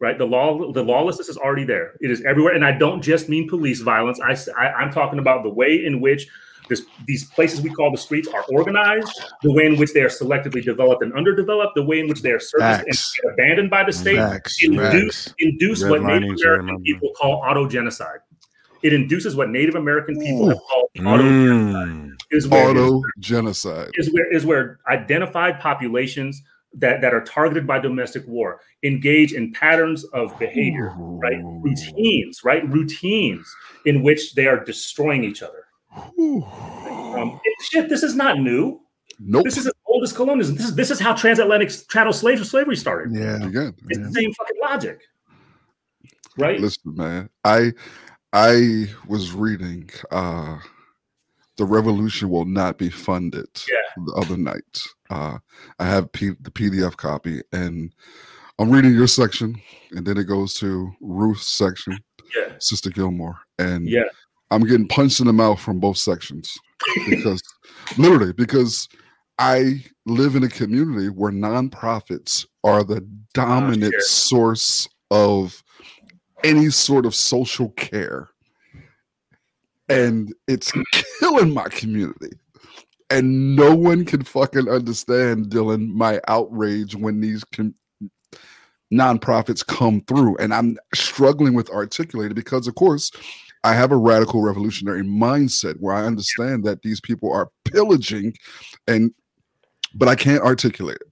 right 0.00 0.16
the 0.16 0.24
law 0.24 0.72
the 0.72 0.82
lawlessness 0.82 1.28
is 1.28 1.36
already 1.36 1.64
there 1.64 1.94
it 2.00 2.10
is 2.10 2.22
everywhere 2.22 2.54
and 2.54 2.64
i 2.64 2.72
don't 2.72 3.02
just 3.02 3.28
mean 3.28 3.48
police 3.48 3.80
violence 3.80 4.20
i, 4.20 4.34
I 4.58 4.82
am 4.82 4.92
talking 4.92 5.18
about 5.18 5.42
the 5.42 5.50
way 5.50 5.84
in 5.84 6.00
which 6.00 6.28
this, 6.68 6.84
these 7.06 7.24
places 7.30 7.60
we 7.60 7.70
call 7.70 7.90
the 7.90 7.98
streets 7.98 8.28
are 8.28 8.44
organized 8.50 9.20
the 9.42 9.52
way 9.52 9.66
in 9.66 9.76
which 9.78 9.92
they 9.92 10.00
are 10.00 10.08
selectively 10.08 10.64
developed 10.64 11.02
and 11.02 11.12
underdeveloped 11.14 11.74
the 11.74 11.82
way 11.82 11.98
in 12.00 12.08
which 12.08 12.22
they 12.22 12.30
are 12.30 12.38
serviced 12.40 12.84
Facts. 12.86 13.18
and 13.22 13.32
abandoned 13.32 13.70
by 13.70 13.84
the 13.84 13.92
state 13.92 14.16
Facts, 14.16 14.62
induce, 14.62 15.24
facts. 15.28 15.34
induce 15.38 15.84
what 15.84 16.02
native 16.02 16.30
american 16.30 16.80
people 16.82 17.10
call 17.20 17.42
auto-genocide 17.46 18.20
it 18.82 18.92
induces 18.92 19.34
what 19.36 19.50
native 19.50 19.74
american 19.74 20.18
people 20.20 20.48
have 20.48 20.58
called 20.68 20.88
auto 21.06 21.22
Mm. 21.24 22.10
is 22.30 22.46
where 22.48 22.68
Auto 22.68 23.00
genocide. 23.18 23.90
is 23.94 24.12
where 24.12 24.32
is 24.32 24.44
where 24.46 24.78
identified 24.88 25.58
populations 25.60 26.42
that, 26.74 27.00
that 27.02 27.12
are 27.12 27.22
targeted 27.22 27.66
by 27.66 27.78
domestic 27.78 28.26
war 28.26 28.60
engage 28.82 29.32
in 29.34 29.52
patterns 29.52 30.04
of 30.14 30.36
behavior, 30.38 30.92
right? 30.96 31.38
Routines, 31.42 32.42
right? 32.44 32.66
Routines 32.68 33.46
in 33.84 34.02
which 34.02 34.34
they 34.34 34.46
are 34.46 34.64
destroying 34.64 35.22
each 35.22 35.42
other. 35.42 35.61
Um, 35.94 37.40
shit, 37.60 37.88
this 37.88 38.02
is 38.02 38.14
not 38.14 38.38
new. 38.38 38.80
Nope. 39.20 39.44
This 39.44 39.56
is 39.56 39.66
as 39.66 39.72
old 39.86 40.02
as 40.02 40.12
colonialism. 40.12 40.56
This 40.56 40.66
is 40.66 40.74
this 40.74 40.90
is 40.90 40.98
how 40.98 41.14
transatlantic 41.14 41.70
chattel 41.90 42.12
slave 42.12 42.44
slavery 42.46 42.76
started. 42.76 43.14
Yeah, 43.14 43.36
Again. 43.44 43.74
It's 43.88 43.98
the 43.98 44.12
same 44.12 44.32
fucking 44.32 44.56
logic, 44.60 45.00
right? 46.38 46.58
Listen, 46.60 46.94
man. 46.96 47.28
I 47.44 47.72
I 48.32 48.86
was 49.06 49.32
reading 49.32 49.90
uh 50.10 50.58
The 51.58 51.64
Revolution 51.64 52.30
Will 52.30 52.46
Not 52.46 52.78
Be 52.78 52.88
Funded 52.88 53.46
Yeah. 53.70 54.04
the 54.06 54.12
other 54.14 54.36
night. 54.36 54.82
Uh 55.10 55.38
I 55.78 55.84
have 55.86 56.10
P- 56.12 56.36
the 56.40 56.50
PDF 56.50 56.96
copy 56.96 57.42
and 57.52 57.92
I'm 58.58 58.70
reading 58.70 58.94
your 58.94 59.06
section 59.06 59.60
and 59.92 60.04
then 60.06 60.16
it 60.16 60.24
goes 60.24 60.54
to 60.54 60.90
Ruth's 61.00 61.46
section, 61.46 61.98
Yeah, 62.34 62.54
Sister 62.58 62.90
Gilmore. 62.90 63.38
And 63.58 63.88
yeah, 63.88 64.04
I'm 64.52 64.66
getting 64.66 64.86
punched 64.86 65.20
in 65.20 65.26
the 65.26 65.32
mouth 65.32 65.60
from 65.60 65.80
both 65.80 65.96
sections 65.96 66.54
because 67.08 67.42
literally 67.96 68.32
because 68.32 68.88
I 69.38 69.84
live 70.04 70.36
in 70.36 70.44
a 70.44 70.48
community 70.48 71.08
where 71.08 71.32
nonprofits 71.32 72.46
are 72.64 72.84
the 72.84 73.00
dominant 73.32 73.94
shit. 73.94 74.02
source 74.02 74.88
of 75.10 75.62
any 76.44 76.70
sort 76.70 77.06
of 77.06 77.14
social 77.14 77.70
care. 77.70 78.28
And 79.88 80.34
it's 80.48 80.72
killing 80.92 81.54
my 81.54 81.68
community. 81.68 82.30
And 83.10 83.56
no 83.56 83.74
one 83.74 84.04
can 84.04 84.22
fucking 84.22 84.68
understand, 84.68 85.46
Dylan, 85.46 85.92
my 85.92 86.20
outrage 86.28 86.94
when 86.94 87.20
these 87.20 87.44
com- 87.44 87.74
nonprofits 88.92 89.66
come 89.66 90.00
through. 90.02 90.36
And 90.36 90.54
I'm 90.54 90.78
struggling 90.94 91.54
with 91.54 91.68
articulating 91.70 92.34
because, 92.34 92.66
of 92.66 92.74
course, 92.74 93.10
I 93.64 93.74
have 93.74 93.92
a 93.92 93.96
radical 93.96 94.42
revolutionary 94.42 95.02
mindset 95.02 95.76
where 95.78 95.94
I 95.94 96.04
understand 96.04 96.64
that 96.64 96.82
these 96.82 97.00
people 97.00 97.32
are 97.32 97.50
pillaging 97.64 98.34
and 98.88 99.12
but 99.94 100.08
I 100.08 100.14
can't 100.14 100.42
articulate 100.42 100.96
it. 100.96 101.08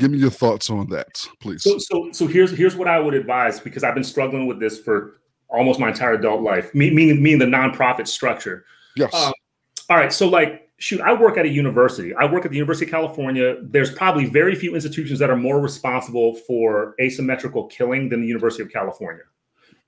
Give 0.00 0.10
me 0.10 0.18
your 0.18 0.30
thoughts 0.30 0.70
on 0.70 0.88
that, 0.88 1.24
please. 1.40 1.62
So, 1.62 1.78
so, 1.78 2.10
so 2.10 2.26
here's 2.26 2.50
here's 2.50 2.74
what 2.74 2.88
I 2.88 2.98
would 2.98 3.14
advise 3.14 3.60
because 3.60 3.84
I've 3.84 3.94
been 3.94 4.02
struggling 4.02 4.46
with 4.46 4.58
this 4.58 4.78
for 4.78 5.20
almost 5.48 5.78
my 5.78 5.88
entire 5.88 6.14
adult 6.14 6.42
life. 6.42 6.74
Me, 6.74 6.90
meaning, 6.90 7.22
meaning 7.22 7.38
the 7.38 7.44
nonprofit 7.56 8.08
structure. 8.08 8.64
yes. 8.96 9.14
um, 9.14 9.32
All 9.88 9.96
right, 9.96 10.12
so 10.12 10.28
like, 10.28 10.68
shoot, 10.78 11.00
I 11.00 11.12
work 11.12 11.38
at 11.38 11.46
a 11.46 11.48
university. 11.48 12.12
I 12.14 12.24
work 12.24 12.44
at 12.44 12.50
the 12.50 12.56
University 12.56 12.86
of 12.86 12.90
California. 12.90 13.56
There's 13.62 13.92
probably 13.92 14.26
very 14.26 14.56
few 14.56 14.74
institutions 14.74 15.18
that 15.20 15.30
are 15.30 15.36
more 15.36 15.60
responsible 15.60 16.34
for 16.34 16.94
asymmetrical 17.00 17.66
killing 17.66 18.08
than 18.08 18.20
the 18.20 18.26
University 18.26 18.62
of 18.62 18.72
California. 18.72 19.22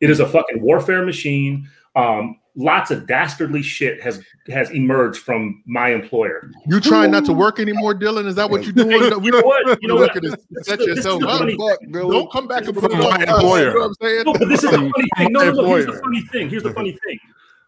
It 0.01 0.11
is 0.11 0.21
a 0.21 0.29
fucking 0.29 0.63
warfare 0.63 1.05
machine. 1.05 1.69
Um, 1.97 2.39
lots 2.57 2.91
of 2.91 3.07
dastardly 3.07 3.63
shit 3.63 4.01
has 4.03 4.23
has 4.49 4.71
emerged 4.71 5.19
from 5.21 5.63
my 5.67 5.89
employer. 5.91 6.51
you 6.67 6.79
trying 6.81 7.11
not 7.11 7.25
to 7.25 7.33
work 7.33 7.59
anymore, 7.59 7.95
Dylan? 7.95 8.27
Is 8.27 8.35
that 8.37 8.49
what 8.51 8.65
you're 8.65 8.73
doing? 8.73 8.91
You 9.25 9.31
know 9.33 9.41
what? 9.43 9.83
You 9.83 9.89
know 9.89 9.97
what? 10.03 10.15
at 10.17 10.23
this. 10.23 10.35
Set 10.63 10.79
This 10.79 10.89
is 10.89 10.97
yourself 10.97 11.21
the 11.21 11.27
up. 11.29 11.39
funny- 11.41 11.57
Fuck, 11.57 11.79
Don't 11.93 12.31
come 12.31 12.47
back 12.47 12.65
and 12.67 12.75
From 12.75 12.83
put 12.91 12.93
my 12.93 12.99
us, 12.99 13.21
employer. 13.23 13.69
You 13.69 13.75
know 13.75 13.81
what 13.81 13.87
I'm 13.87 13.95
saying? 14.03 14.23
No, 14.27 14.33
but 14.35 14.49
this 14.49 14.63
is 14.63 14.71
the 14.71 14.77
funny 14.95 15.09
thing. 15.17 15.33
No, 15.33 15.41
no, 15.41 15.51
no. 15.53 15.65
Here's 15.67 15.87
the 15.87 15.93
funny 16.01 16.21
thing. 16.33 16.51
Here's 16.51 16.63
the 16.63 16.73
funny 16.75 16.93
thing. 17.07 17.19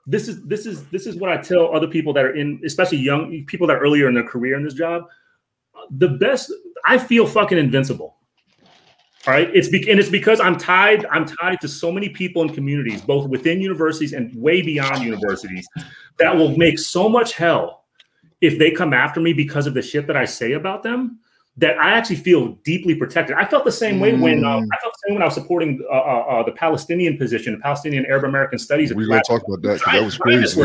This 0.07 0.29
is 0.29 0.43
this 0.45 0.67
is 0.67 0.85
this 0.89 1.07
is 1.07 1.17
what 1.17 1.31
I 1.31 1.39
tell 1.39 1.75
other 1.75 1.87
people 1.89 2.13
that 2.15 2.25
are 2.25 2.35
in, 2.35 2.61
especially 2.65 2.99
young 2.99 3.45
people 3.47 3.67
that 3.67 3.77
are 3.77 3.81
earlier 3.81 4.09
in 4.09 4.15
their 4.15 4.25
career 4.25 4.57
in 4.57 4.65
this 4.65 4.75
job. 4.75 5.05
The 5.93 6.09
best, 6.09 6.53
I 6.85 6.99
feel 6.99 7.27
fucking 7.27 7.57
invincible. 7.59 8.17
All 9.29 9.35
right, 9.35 9.55
it's 9.55 9.69
be, 9.69 9.91
and 9.91 10.01
it's 10.01 10.09
because 10.09 10.41
I'm 10.41 10.57
tied. 10.57 11.05
I'm 11.05 11.27
tied 11.27 11.61
to 11.61 11.69
so 11.69 11.93
many 11.93 12.09
people 12.09 12.41
and 12.41 12.55
communities, 12.55 13.03
both 13.03 13.29
within 13.29 13.61
universities 13.61 14.15
and 14.15 14.35
way 14.35 14.63
beyond 14.63 15.05
universities, 15.05 15.69
that 16.17 16.35
will 16.35 16.57
make 16.57 16.79
so 16.79 17.11
much 17.11 17.35
hell 17.35 17.85
if 18.41 18.59
they 18.59 18.71
come 18.71 18.95
after 18.95 19.21
me 19.21 19.35
because 19.35 19.67
of 19.67 19.75
the 19.75 19.83
shit 19.83 20.07
that 20.07 20.17
I 20.17 20.25
say 20.25 20.53
about 20.53 20.83
them. 20.83 21.21
That 21.59 21.77
I 21.79 21.91
actually 21.91 22.17
feel 22.17 22.53
deeply 22.63 22.95
protected. 22.95 23.35
I 23.37 23.45
felt 23.45 23.65
the 23.65 23.73
same 23.73 23.99
way 23.99 24.15
when 24.15 24.45
uh, 24.45 24.59
Mm. 24.61 24.69
I 24.73 24.77
felt 24.81 24.93
the 24.95 24.99
same 25.09 25.15
when 25.15 25.23
I 25.23 25.25
was 25.25 25.35
supporting 25.35 25.85
uh, 25.91 25.93
uh, 25.93 25.99
uh, 25.99 26.43
the 26.45 26.53
Palestinian 26.53 27.19
position, 27.19 27.53
the 27.55 27.59
Palestinian 27.59 28.07
Arab 28.07 28.25
American 28.25 28.61
Studies. 28.61 28.95
We're 28.95 29.09
gonna 29.09 29.23
talk 29.27 29.43
about 29.47 29.63
that 29.63 29.81
'cause 29.81 29.93
that 29.93 30.05
was 30.05 30.17
crazy. 30.19 30.63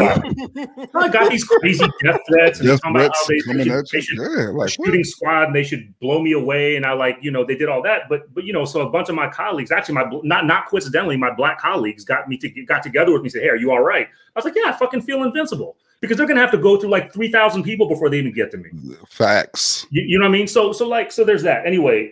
I 0.94 1.10
got 1.10 1.32
these 1.32 1.44
crazy 1.44 1.86
death 2.04 2.20
threats 2.30 2.60
and 2.60 2.68
Death 2.70 2.80
threats 2.92 3.20
how 3.20 3.28
they, 3.28 3.36
they 3.36 3.42
coming 3.42 3.64
should, 3.66 3.74
at 3.74 3.86
they 3.92 3.98
you. 3.98 4.02
should 4.04 4.18
Yeah, 4.20 4.28
like 4.50 4.56
what? 4.56 4.72
shooting 4.72 5.04
squad 5.04 5.44
and 5.48 5.56
they 5.56 5.64
should 5.64 5.98
blow 6.00 6.22
me 6.22 6.34
away 6.34 6.76
and 6.76 6.86
i 6.86 6.94
like 6.94 7.18
you 7.22 7.32
know 7.32 7.44
they 7.44 7.56
did 7.56 7.70
all 7.70 7.82
that 7.82 8.04
but 8.10 8.32
but 8.34 8.44
you 8.44 8.54
know 8.54 8.66
so 8.66 8.82
a 8.82 8.90
bunch 8.90 9.10
of 9.10 9.16
my 9.16 9.28
colleagues 9.30 9.72
actually 9.72 9.96
my 9.96 10.06
not 10.24 10.46
not 10.46 10.68
coincidentally 10.68 11.18
my 11.18 11.34
black 11.34 11.60
colleagues 11.60 12.04
got 12.04 12.28
me 12.28 12.38
to 12.38 12.50
got 12.66 12.84
together 12.84 13.12
with 13.12 13.22
me 13.22 13.26
and 13.28 13.32
said 13.34 13.42
hey 13.42 13.50
are 13.50 13.56
you 13.56 13.72
all 13.72 13.82
right 13.82 14.08
i 14.36 14.40
was 14.40 14.46
like 14.46 14.54
yeah 14.56 14.70
i 14.70 14.72
fucking 14.72 15.02
feel 15.02 15.24
invincible 15.24 15.76
because 16.04 16.18
they're 16.18 16.28
gonna 16.28 16.42
have 16.42 16.52
to 16.52 16.58
go 16.58 16.78
through 16.78 16.90
like 16.90 17.14
3000 17.14 17.64
people 17.64 17.88
before 17.88 18.10
they 18.10 18.20
even 18.20 18.34
get 18.34 18.52
to 18.52 18.58
me 18.58 18.70
Facts, 19.08 19.88
you, 19.90 20.04
you 20.04 20.20
know 20.20 20.26
what 20.26 20.36
i 20.36 20.38
mean 20.38 20.48
so 20.48 20.74
so 20.74 20.86
like 20.88 21.12
so 21.12 21.24
there's 21.24 21.44
that 21.44 21.66
anyway 21.66 22.10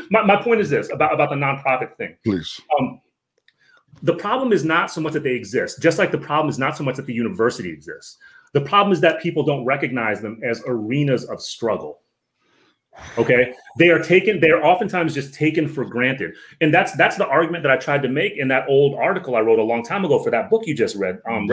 my, 0.10 0.22
my 0.22 0.36
point 0.36 0.60
is 0.60 0.68
this 0.68 0.90
about 0.92 1.14
about 1.14 1.30
the 1.30 1.36
nonprofit 1.36 1.96
thing 1.96 2.14
please. 2.22 2.60
um, 2.78 3.00
the 4.02 4.14
problem 4.14 4.52
is 4.52 4.64
not 4.64 4.90
so 4.90 5.00
much 5.00 5.12
that 5.12 5.22
they 5.22 5.34
exist, 5.34 5.80
just 5.82 5.98
like 5.98 6.10
the 6.10 6.18
problem 6.18 6.48
is 6.48 6.58
not 6.58 6.76
so 6.76 6.84
much 6.84 6.96
that 6.96 7.06
the 7.06 7.12
university 7.14 7.70
exists. 7.70 8.16
The 8.52 8.60
problem 8.60 8.92
is 8.92 9.00
that 9.00 9.20
people 9.20 9.42
don't 9.42 9.64
recognize 9.64 10.20
them 10.20 10.40
as 10.42 10.62
arenas 10.66 11.24
of 11.24 11.40
struggle. 11.40 12.00
Okay, 13.18 13.54
they 13.78 13.90
are 13.90 14.02
taken. 14.02 14.40
They 14.40 14.50
are 14.50 14.62
oftentimes 14.64 15.14
just 15.14 15.34
taken 15.34 15.66
for 15.68 15.84
granted, 15.84 16.34
and 16.60 16.72
that's 16.72 16.92
that's 16.96 17.16
the 17.16 17.26
argument 17.26 17.62
that 17.64 17.72
I 17.72 17.76
tried 17.76 18.02
to 18.02 18.08
make 18.08 18.36
in 18.36 18.48
that 18.48 18.64
old 18.68 18.94
article 18.98 19.34
I 19.36 19.40
wrote 19.40 19.58
a 19.58 19.62
long 19.64 19.82
time 19.82 20.04
ago 20.04 20.18
for 20.22 20.30
that 20.30 20.48
book 20.48 20.62
you 20.66 20.74
just 20.74 20.96
read, 20.96 21.18
um. 21.28 21.46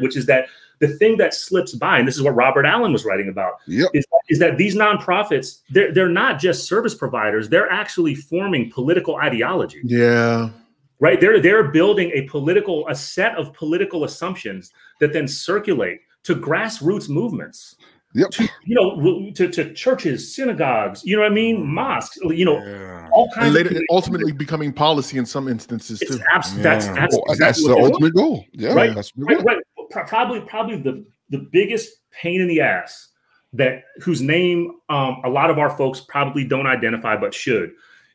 Which 0.00 0.16
is 0.16 0.26
that 0.26 0.46
the 0.80 0.88
thing 0.88 1.16
that 1.18 1.32
slips 1.34 1.74
by, 1.74 1.98
and 1.98 2.08
this 2.08 2.16
is 2.16 2.22
what 2.22 2.34
Robert 2.34 2.66
Allen 2.66 2.92
was 2.92 3.04
writing 3.04 3.28
about, 3.28 3.52
Yep. 3.68 3.90
is, 3.94 4.04
is 4.28 4.38
that 4.40 4.58
these 4.58 4.74
nonprofits 4.74 5.60
they're 5.70 5.92
they're 5.94 6.08
not 6.08 6.40
just 6.40 6.66
service 6.68 6.94
providers; 6.94 7.48
they're 7.48 7.70
actually 7.70 8.14
forming 8.16 8.70
political 8.70 9.16
ideology 9.16 9.80
Yeah. 9.84 10.50
right 10.98 11.20
they're 11.20 11.40
they're 11.40 11.64
building 11.70 12.10
a 12.14 12.22
political 12.22 12.86
a 12.88 12.94
set 12.94 13.36
of 13.36 13.52
political 13.54 14.02
assumptions 14.04 14.72
that 15.00 15.12
then 15.12 15.28
circulate 15.28 16.00
to 16.24 16.34
grassroots 16.34 17.08
movements 17.08 17.76
Yep. 18.14 18.30
to 18.32 18.48
you 18.64 18.74
know 18.74 19.30
to, 19.34 19.48
to 19.48 19.72
churches 19.72 20.34
synagogues 20.34 21.02
you 21.04 21.16
know 21.16 21.22
what 21.22 21.30
i 21.32 21.34
mean 21.34 21.66
mosques 21.66 22.18
you 22.24 22.44
know 22.44 22.58
Yeah. 22.62 23.08
all 23.12 23.24
And 23.24 23.34
kinds 23.34 23.48
of 23.48 23.54
later, 23.54 23.68
communities. 23.70 23.88
ultimately 23.90 24.32
becoming 24.32 24.72
policy 24.72 25.16
in 25.18 25.24
some 25.26 25.48
instances 25.48 25.98
too. 26.00 26.18
abs- 26.30 26.54
that's 26.62 26.86
Yeah. 26.86 26.92
that's, 26.94 27.16
Oh, 27.16 27.22
exactly 27.28 27.38
that's 27.46 27.62
the 27.62 27.68
doing. 27.74 27.84
ultimate 27.84 28.14
goal. 28.14 28.44
Yeah. 28.52 28.74
Right, 28.74 28.94
That's 28.94 29.12
right, 29.16 29.42
right. 29.44 29.58
Probably, 30.06 30.40
probably 30.40 30.76
the 30.76 31.04
the 31.30 31.38
biggest 31.52 31.88
pain 32.10 32.40
in 32.42 32.48
the 32.48 32.60
ass 32.60 33.08
that 33.54 33.84
whose 34.02 34.20
name 34.22 34.72
um, 34.90 35.20
a 35.24 35.28
lot 35.30 35.50
of 35.50 35.58
our 35.58 35.70
folks 35.76 36.00
probably 36.00 36.44
don't 36.44 36.66
identify 36.66 37.16
but 37.16 37.32
should 37.34 37.72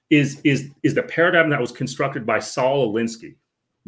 is 0.09 0.39
is 0.43 0.69
is 0.83 0.93
the 0.95 1.03
paradigm 1.03 1.49
that 1.49 1.59
was 1.59 1.71
constructed 1.71 2.25
by 2.25 2.39
Saul 2.39 2.93
Alinsky. 2.93 3.35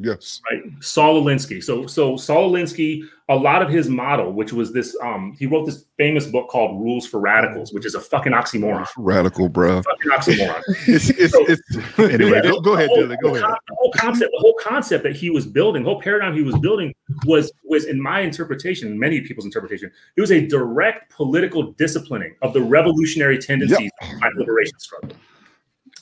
Yes. 0.02 0.42
Right, 0.50 0.64
Saul 0.80 1.22
Alinsky. 1.22 1.62
So 1.62 1.86
so 1.86 2.16
Saul 2.16 2.52
Alinsky, 2.52 3.04
a 3.28 3.36
lot 3.36 3.62
of 3.62 3.70
his 3.70 3.90
model, 3.90 4.32
which 4.32 4.54
was 4.54 4.72
this, 4.72 4.96
um, 5.04 5.36
he 5.38 5.46
wrote 5.46 5.66
this 5.66 5.86
famous 5.98 6.26
book 6.26 6.48
called 6.48 6.82
Rules 6.82 7.06
for 7.06 7.20
Radicals, 7.20 7.74
which 7.74 7.86
is 7.86 7.96
a 7.96 8.00
fucking 8.00 8.32
oxymoron. 8.32 8.88
Radical, 8.98 9.50
bruh. 9.50 9.84
Fucking 9.84 10.12
oxymoron. 10.12 10.62
It's, 10.88 11.10
it's, 11.10 11.34
it's, 11.36 12.00
anyway, 12.00 12.42
go, 12.42 12.62
go 12.62 12.74
ahead, 12.74 12.88
whole, 12.88 12.98
Dylan. 13.00 13.18
Go 13.22 13.34
the 13.34 13.44
ahead. 13.44 13.58
The 13.68 13.76
whole 13.76 13.92
concept, 13.92 14.32
the 14.32 14.40
whole 14.40 14.56
concept 14.62 15.04
that 15.04 15.16
he 15.16 15.30
was 15.30 15.46
building, 15.46 15.84
the 15.84 15.90
whole 15.90 16.02
paradigm 16.02 16.34
he 16.34 16.44
was 16.44 16.58
building 16.60 16.94
was 17.26 17.52
was 17.66 17.86
in 17.86 18.02
my 18.02 18.22
interpretation, 18.22 18.98
many 18.98 19.22
people's 19.22 19.46
interpretation, 19.46 19.92
it 20.16 20.22
was 20.22 20.32
a 20.32 20.48
direct 20.48 21.12
political 21.12 21.74
disciplining 21.74 22.36
of 22.42 22.54
the 22.54 22.62
revolutionary 22.62 23.38
tendencies 23.38 23.92
of 24.02 24.34
the 24.34 24.40
liberation 24.40 24.80
struggle. 24.80 25.16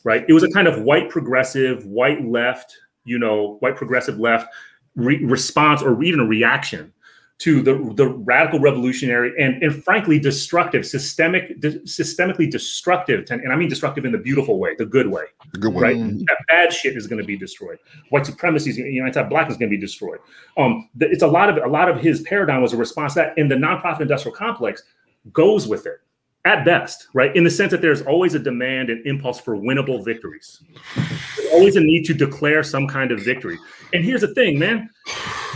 Right? 0.04 0.24
It 0.30 0.34
was 0.34 0.44
a 0.44 0.52
kind 0.52 0.68
of 0.68 0.84
white 0.84 1.10
progressive, 1.10 1.86
white 1.86 2.26
left, 2.26 2.78
you 3.08 3.18
know, 3.18 3.58
white 3.62 3.76
progressive 3.76 4.20
left 4.20 4.48
re- 4.96 5.24
response 5.24 5.82
or 5.82 6.04
even 6.04 6.20
a 6.20 6.26
reaction 6.26 6.94
to 7.40 7.62
the, 7.62 7.94
the 7.96 8.08
radical 8.08 8.60
revolutionary 8.60 9.32
and, 9.40 9.62
and 9.62 9.84
frankly 9.84 10.18
destructive 10.18 10.84
systemic 10.86 11.60
de- 11.60 11.80
systemically 11.82 12.50
destructive 12.50 13.26
ten- 13.26 13.42
and 13.42 13.54
i 13.54 13.56
mean 13.56 13.70
destructive 13.70 14.06
in 14.06 14.12
the 14.12 14.18
beautiful 14.18 14.58
way 14.58 14.74
the 14.80 14.86
good 14.88 15.06
way 15.08 15.22
the 15.54 15.60
Good 15.60 15.74
one. 15.74 15.84
right? 15.84 15.98
Mm. 15.98 16.26
That 16.26 16.38
bad 16.48 16.74
shit 16.74 16.98
is 16.98 17.06
going 17.06 17.22
to 17.22 17.28
be 17.28 17.38
destroyed. 17.38 17.78
White 18.10 18.26
supremacy, 18.26 18.72
is, 18.72 18.78
you 18.78 19.00
know, 19.00 19.06
anti-black 19.06 19.52
is 19.52 19.58
going 19.58 19.70
to 19.70 19.78
be 19.78 19.80
destroyed. 19.80 20.20
Um, 20.58 20.90
th- 21.00 21.12
it's 21.12 21.22
a 21.22 21.28
lot 21.28 21.50
of 21.50 21.64
a 21.64 21.68
lot 21.68 21.90
of 21.90 22.02
his 22.02 22.22
paradigm 22.22 22.62
was 22.64 22.74
a 22.74 22.78
response 22.78 23.14
to 23.14 23.20
that, 23.20 23.38
and 23.38 23.52
the 23.52 23.56
nonprofit 23.56 24.02
industrial 24.02 24.36
complex 24.36 24.84
goes 25.32 25.68
with 25.68 25.86
it 25.86 26.00
at 26.48 26.64
best, 26.66 27.08
right? 27.14 27.36
In 27.36 27.44
the 27.44 27.50
sense 27.50 27.72
that 27.72 27.82
there's 27.82 28.02
always 28.02 28.34
a 28.34 28.40
demand 28.40 28.90
and 28.90 29.06
impulse 29.06 29.40
for 29.40 29.56
winnable 29.56 30.04
victories. 30.04 30.64
There's 30.96 31.52
always 31.52 31.76
a 31.76 31.82
need 31.82 32.06
to 32.06 32.14
declare 32.14 32.64
some 32.64 32.88
kind 32.88 33.12
of 33.12 33.20
victory. 33.20 33.58
And 33.94 34.04
here's 34.04 34.22
the 34.22 34.34
thing, 34.34 34.58
man. 34.58 34.90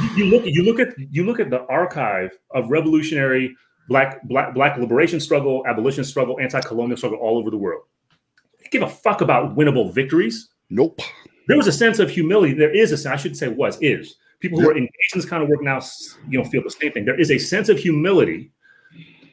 You, 0.02 0.10
you 0.18 0.26
look 0.26 0.44
you 0.46 0.64
look 0.64 0.80
at 0.80 0.90
you 0.98 1.24
look 1.26 1.40
at 1.40 1.50
the 1.50 1.66
archive 1.68 2.38
of 2.52 2.70
revolutionary 2.70 3.56
black 3.88 4.22
black 4.24 4.54
black 4.54 4.78
liberation 4.78 5.20
struggle, 5.20 5.64
abolition 5.68 6.04
struggle, 6.04 6.40
anti-colonial 6.40 6.98
struggle 6.98 7.20
all 7.20 7.38
over 7.38 7.50
the 7.50 7.58
world. 7.58 7.84
They 8.60 8.68
give 8.70 8.84
a 8.84 8.90
fuck 8.90 9.22
about 9.22 9.56
winnable 9.56 9.94
victories. 9.94 10.50
Nope. 10.70 11.02
There 11.48 11.58
was 11.58 11.68
a 11.68 11.72
sense 11.72 12.00
of 12.00 12.10
humility. 12.10 12.54
There 12.54 12.76
is 12.76 12.92
a 12.92 12.96
I 12.96 12.98
sense, 12.98 13.14
I 13.14 13.16
should 13.18 13.38
say 13.38 13.48
was, 13.48 13.78
is. 13.82 14.16
People 14.40 14.60
who 14.60 14.70
are 14.70 14.78
engaged 14.78 15.14
in 15.14 15.20
this 15.20 15.30
kind 15.30 15.44
of 15.44 15.50
work 15.50 15.62
now, 15.62 15.80
you 16.28 16.40
know, 16.40 16.46
feel 16.46 16.64
the 16.64 16.70
same 16.70 16.92
thing. 16.92 17.06
There 17.06 17.20
is 17.20 17.30
a 17.30 17.38
sense 17.38 17.70
of 17.70 17.78
humility 17.78 18.52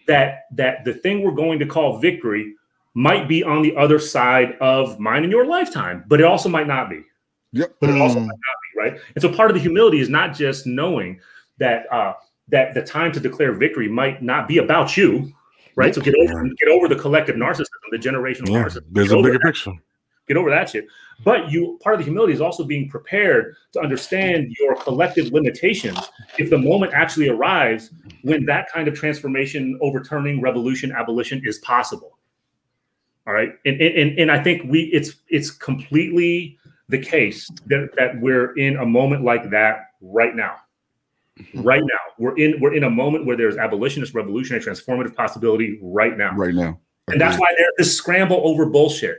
that 0.09 0.47
that 0.53 0.85
the 0.85 0.93
thing 0.95 1.23
we're 1.23 1.31
going 1.31 1.59
to 1.61 1.67
call 1.67 1.99
victory 1.99 2.55
might 2.95 3.29
be 3.29 3.45
on 3.45 3.63
the 3.63 3.77
other 3.77 3.99
side 4.01 4.57
of 4.61 4.99
mine 4.99 5.23
in 5.23 5.31
your 5.31 5.47
lifetime, 5.47 6.03
but 6.09 6.21
it 6.21 6.25
also 6.25 6.49
might 6.49 6.67
not 6.67 6.91
be. 6.91 7.03
Yep. 7.53 7.77
But 7.81 7.91
it 7.91 8.01
also 8.01 8.19
Mm. 8.19 8.27
might 8.27 8.41
not 8.49 8.57
be, 8.65 8.81
right? 8.81 9.01
And 9.15 9.23
so 9.23 9.33
part 9.33 9.51
of 9.51 9.55
the 9.55 9.61
humility 9.63 10.01
is 10.01 10.09
not 10.09 10.35
just 10.35 10.67
knowing 10.67 11.21
that 11.59 11.91
uh 11.93 12.15
that 12.49 12.75
the 12.75 12.83
time 12.83 13.13
to 13.13 13.21
declare 13.21 13.53
victory 13.53 13.89
might 13.89 14.23
not 14.23 14.49
be 14.49 14.59
about 14.59 14.97
you, 14.97 15.33
right? 15.77 15.95
So 15.95 16.01
get 16.01 16.15
over 16.19 16.43
get 16.59 16.69
over 16.71 16.89
the 16.89 16.97
collective 16.97 17.37
narcissism, 17.37 17.67
the 17.91 17.99
generational 17.99 18.49
Yeah. 18.51 18.65
narcissism. 18.65 18.85
There's 18.91 19.11
Get 19.11 19.19
a 19.19 19.23
bigger 19.23 19.33
that 19.35 19.43
picture. 19.43 19.73
Get 20.29 20.37
over 20.37 20.51
that 20.51 20.71
shit. 20.71 20.87
But 21.25 21.51
you 21.51 21.79
part 21.83 21.95
of 21.95 22.01
the 22.01 22.05
humility 22.05 22.33
is 22.33 22.41
also 22.41 22.63
being 22.63 22.89
prepared 22.89 23.57
to 23.73 23.81
understand 23.81 24.55
your 24.59 24.77
collective 24.77 25.33
limitations 25.33 25.99
if 26.39 26.51
the 26.51 26.59
moment 26.59 26.93
actually 26.95 27.29
arrives 27.29 27.91
when 28.23 28.47
that 28.47 28.71
kind 28.71 28.87
of 28.87 28.95
transformation, 28.95 29.79
overturning, 29.83 30.41
revolution, 30.41 30.93
abolition 30.93 31.43
is 31.45 31.59
possible. 31.59 32.19
All 33.27 33.35
right. 33.35 33.51
And 33.65 33.81
and, 33.81 34.19
and 34.19 34.31
I 34.31 34.43
think 34.43 34.71
we 34.71 34.83
it's 34.93 35.17
it's 35.29 35.51
completely 35.51 36.59
the 36.89 36.99
case 36.99 37.51
that, 37.67 37.91
that 37.97 38.21
we're 38.21 38.57
in 38.57 38.77
a 38.77 38.87
moment 38.87 39.25
like 39.25 39.51
that 39.51 39.91
right 40.01 40.35
now. 40.35 40.57
Mm-hmm. 41.39 41.63
Right 41.63 41.83
now. 41.83 41.99
We're 42.19 42.37
in 42.37 42.61
we're 42.61 42.75
in 42.75 42.85
a 42.85 42.91
moment 42.91 43.27
where 43.27 43.37
there's 43.37 43.57
abolitionist, 43.57 44.15
revolutionary, 44.15 44.65
transformative 44.65 45.15
possibility 45.15 45.79
right 45.83 46.17
now 46.17 46.35
Right 46.35 46.55
now. 46.55 46.81
and 47.09 47.21
that's 47.21 47.39
why 47.39 47.49
there's 47.57 47.73
this 47.77 47.97
scramble 47.97 48.41
over 48.45 48.67
bullshit 48.67 49.19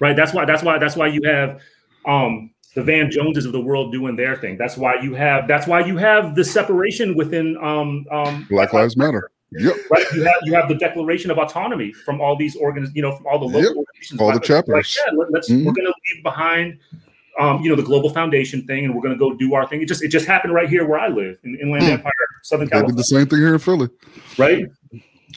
right 0.00 0.16
that's 0.16 0.32
why 0.34 0.44
that's 0.44 0.62
why 0.62 0.78
that's 0.78 0.96
why 0.96 1.06
you 1.06 1.20
have 1.24 1.60
um 2.06 2.50
the 2.74 2.82
van 2.82 3.10
joneses 3.10 3.46
of 3.46 3.52
the 3.52 3.60
world 3.60 3.92
doing 3.92 4.16
their 4.16 4.36
thing 4.36 4.56
that's 4.58 4.76
why 4.76 4.94
you 5.00 5.14
have 5.14 5.48
that's 5.48 5.66
why 5.66 5.80
you 5.80 5.96
have 5.96 6.34
the 6.34 6.44
separation 6.44 7.16
within 7.16 7.56
um 7.58 8.04
um 8.10 8.46
Black 8.50 8.72
Lives 8.72 8.96
Matter. 8.96 9.30
Yep. 9.52 9.76
right 9.90 10.04
you 10.14 10.22
have 10.24 10.34
you 10.42 10.54
have 10.54 10.68
the 10.68 10.74
declaration 10.74 11.30
of 11.30 11.38
autonomy 11.38 11.92
from 11.92 12.20
all 12.20 12.36
these 12.36 12.56
organs 12.56 12.90
you 12.94 13.00
know 13.02 13.12
from 13.16 13.26
all 13.26 13.38
the 13.38 13.44
local 13.46 13.60
Yep. 13.62 13.76
organizations 13.76 14.20
All 14.20 14.28
the 14.28 14.34
Like, 14.34 14.42
chapters. 14.42 14.98
yeah, 15.06 15.12
let, 15.16 15.34
us 15.40 15.48
Mhm. 15.48 15.64
we're 15.64 15.72
gonna 15.72 15.88
leave 16.14 16.22
behind 16.22 16.78
um, 17.38 17.60
you 17.62 17.68
know, 17.68 17.76
the 17.76 17.82
Global 17.82 18.08
Foundation 18.08 18.66
thing, 18.66 18.86
and 18.86 18.94
we're 18.94 19.02
going 19.02 19.12
to 19.12 19.18
go 19.18 19.34
do 19.34 19.52
our 19.52 19.68
thing. 19.68 19.82
It 19.82 19.88
just 19.88 20.02
it 20.02 20.08
just 20.08 20.24
happened 20.26 20.54
right 20.54 20.70
here 20.70 20.86
where 20.88 20.98
I 20.98 21.08
live 21.08 21.36
in 21.44 21.54
Inland 21.60 21.84
Hmm. 21.84 21.90
Empire, 21.90 22.12
Southern 22.42 22.64
They 22.64 22.70
did 22.70 22.72
California 22.72 22.96
the 22.96 23.04
same 23.04 23.26
thing 23.26 23.40
here 23.40 23.52
in 23.52 23.58
Philly. 23.58 23.88
right? 24.38 24.64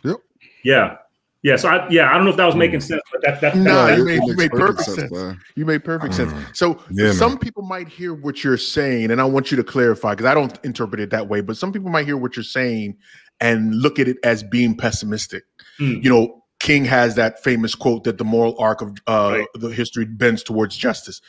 Yep. 0.05 0.15
Yeah. 0.63 0.95
Yeah. 1.41 1.55
So 1.55 1.69
I 1.69 1.87
yeah, 1.89 2.09
I 2.11 2.15
don't 2.15 2.25
know 2.25 2.31
if 2.31 2.37
that 2.37 2.45
was 2.45 2.55
making 2.55 2.81
sense, 2.81 3.01
but 3.11 3.21
that 3.23 3.39
that, 3.41 3.55
No, 3.55 3.87
that, 3.87 3.97
you 3.97 4.05
made- 4.05 4.21
you 4.25 4.35
made 4.35 4.51
perfect 4.51 4.89
sense. 4.89 5.11
man. 5.11 5.39
You 5.55 5.65
made 5.65 5.83
perfect 5.85 6.13
sense. 6.13 6.33
Mm. 6.33 6.55
So 6.55 6.81
Yeah, 6.91 7.05
man. 7.05 7.13
some 7.13 7.37
people 7.37 7.63
might 7.63 7.87
hear 7.87 8.13
what 8.13 8.43
you're 8.43 8.57
saying, 8.57 9.11
and 9.11 9.21
I 9.21 9.23
want 9.25 9.49
you 9.51 9.57
to 9.57 9.63
clarify 9.63 10.11
because 10.15 10.25
I 10.25 10.33
don't 10.33 10.57
interpret 10.63 10.99
it 10.99 11.09
that 11.11 11.29
way. 11.29 11.39
But 11.41 11.55
some 11.57 11.71
people 11.71 11.89
might 11.89 12.05
hear 12.05 12.17
what 12.17 12.35
you're 12.35 12.43
saying 12.43 12.97
and 13.39 13.73
look 13.75 13.99
at 13.99 14.07
it 14.09 14.17
as 14.23 14.43
being 14.43 14.75
pessimistic. 14.75 15.43
Mm. 15.79 16.03
You 16.03 16.09
know, 16.09 16.43
King 16.59 16.83
has 16.83 17.15
that 17.15 17.41
famous 17.41 17.73
quote 17.73 18.03
that 18.03 18.17
the 18.17 18.25
moral 18.25 18.53
arc 18.59 18.81
of 18.81 18.97
uh, 19.07 19.37
Right. 19.39 19.47
the 19.55 19.69
history 19.69 20.03
bends 20.03 20.43
towards 20.43 20.75
justice. 20.75 21.21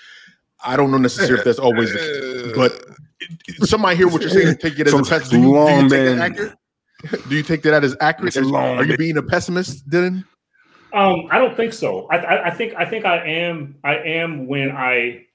I 0.64 0.76
don't 0.76 0.90
know 0.90 0.98
necessarily 0.98 1.38
if 1.38 1.44
that's 1.44 1.60
always 1.60 1.92
the 1.92 1.98
case, 1.98 2.56
but 2.56 2.84
some 3.68 3.80
might 3.82 3.96
hear 3.96 4.08
what 4.08 4.22
you're 4.22 4.30
saying 4.30 4.48
and 4.48 4.60
take 4.60 4.78
it 4.78 4.88
as 4.88 4.92
a 4.92 4.96
Some 4.96 5.04
pessimist. 5.04 5.30
Do 5.30 5.36
you, 5.40 5.88
do 6.34 6.42
you 6.42 6.52
long 7.02 7.08
take 7.08 7.12
that 7.12 7.20
been- 7.20 7.20
accurate? 7.20 7.28
Do 7.28 7.36
you 7.36 7.42
take 7.42 7.62
that 7.62 7.84
as 7.84 7.96
accurate? 8.00 8.36
As- 8.36 8.46
long 8.46 8.76
Are 8.76 8.84
you 8.84 8.96
being 8.96 9.16
a 9.16 9.22
pessimist, 9.22 9.88
Dylan? 9.88 10.24
Um, 10.92 11.28
I 11.30 11.38
don't 11.38 11.56
think 11.56 11.72
so. 11.72 12.06
I, 12.10 12.16
I, 12.16 12.46
I 12.48 12.50
think 12.50 12.74
I 12.74 12.84
think 12.84 13.04
I 13.04 13.18
am 13.24 13.76
I 13.84 13.96
am 13.96 14.46
when 14.46 14.72
I 14.72 15.26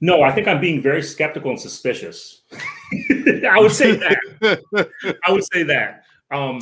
no, 0.00 0.22
I 0.22 0.32
think 0.32 0.48
I'm 0.48 0.60
being 0.60 0.82
very 0.82 1.02
skeptical 1.02 1.50
and 1.52 1.60
suspicious. 1.60 2.42
I 3.48 3.58
would 3.60 3.70
say 3.70 3.94
that. 3.94 4.88
I 5.26 5.30
would 5.30 5.44
say 5.52 5.62
that. 5.62 6.02
Um, 6.32 6.60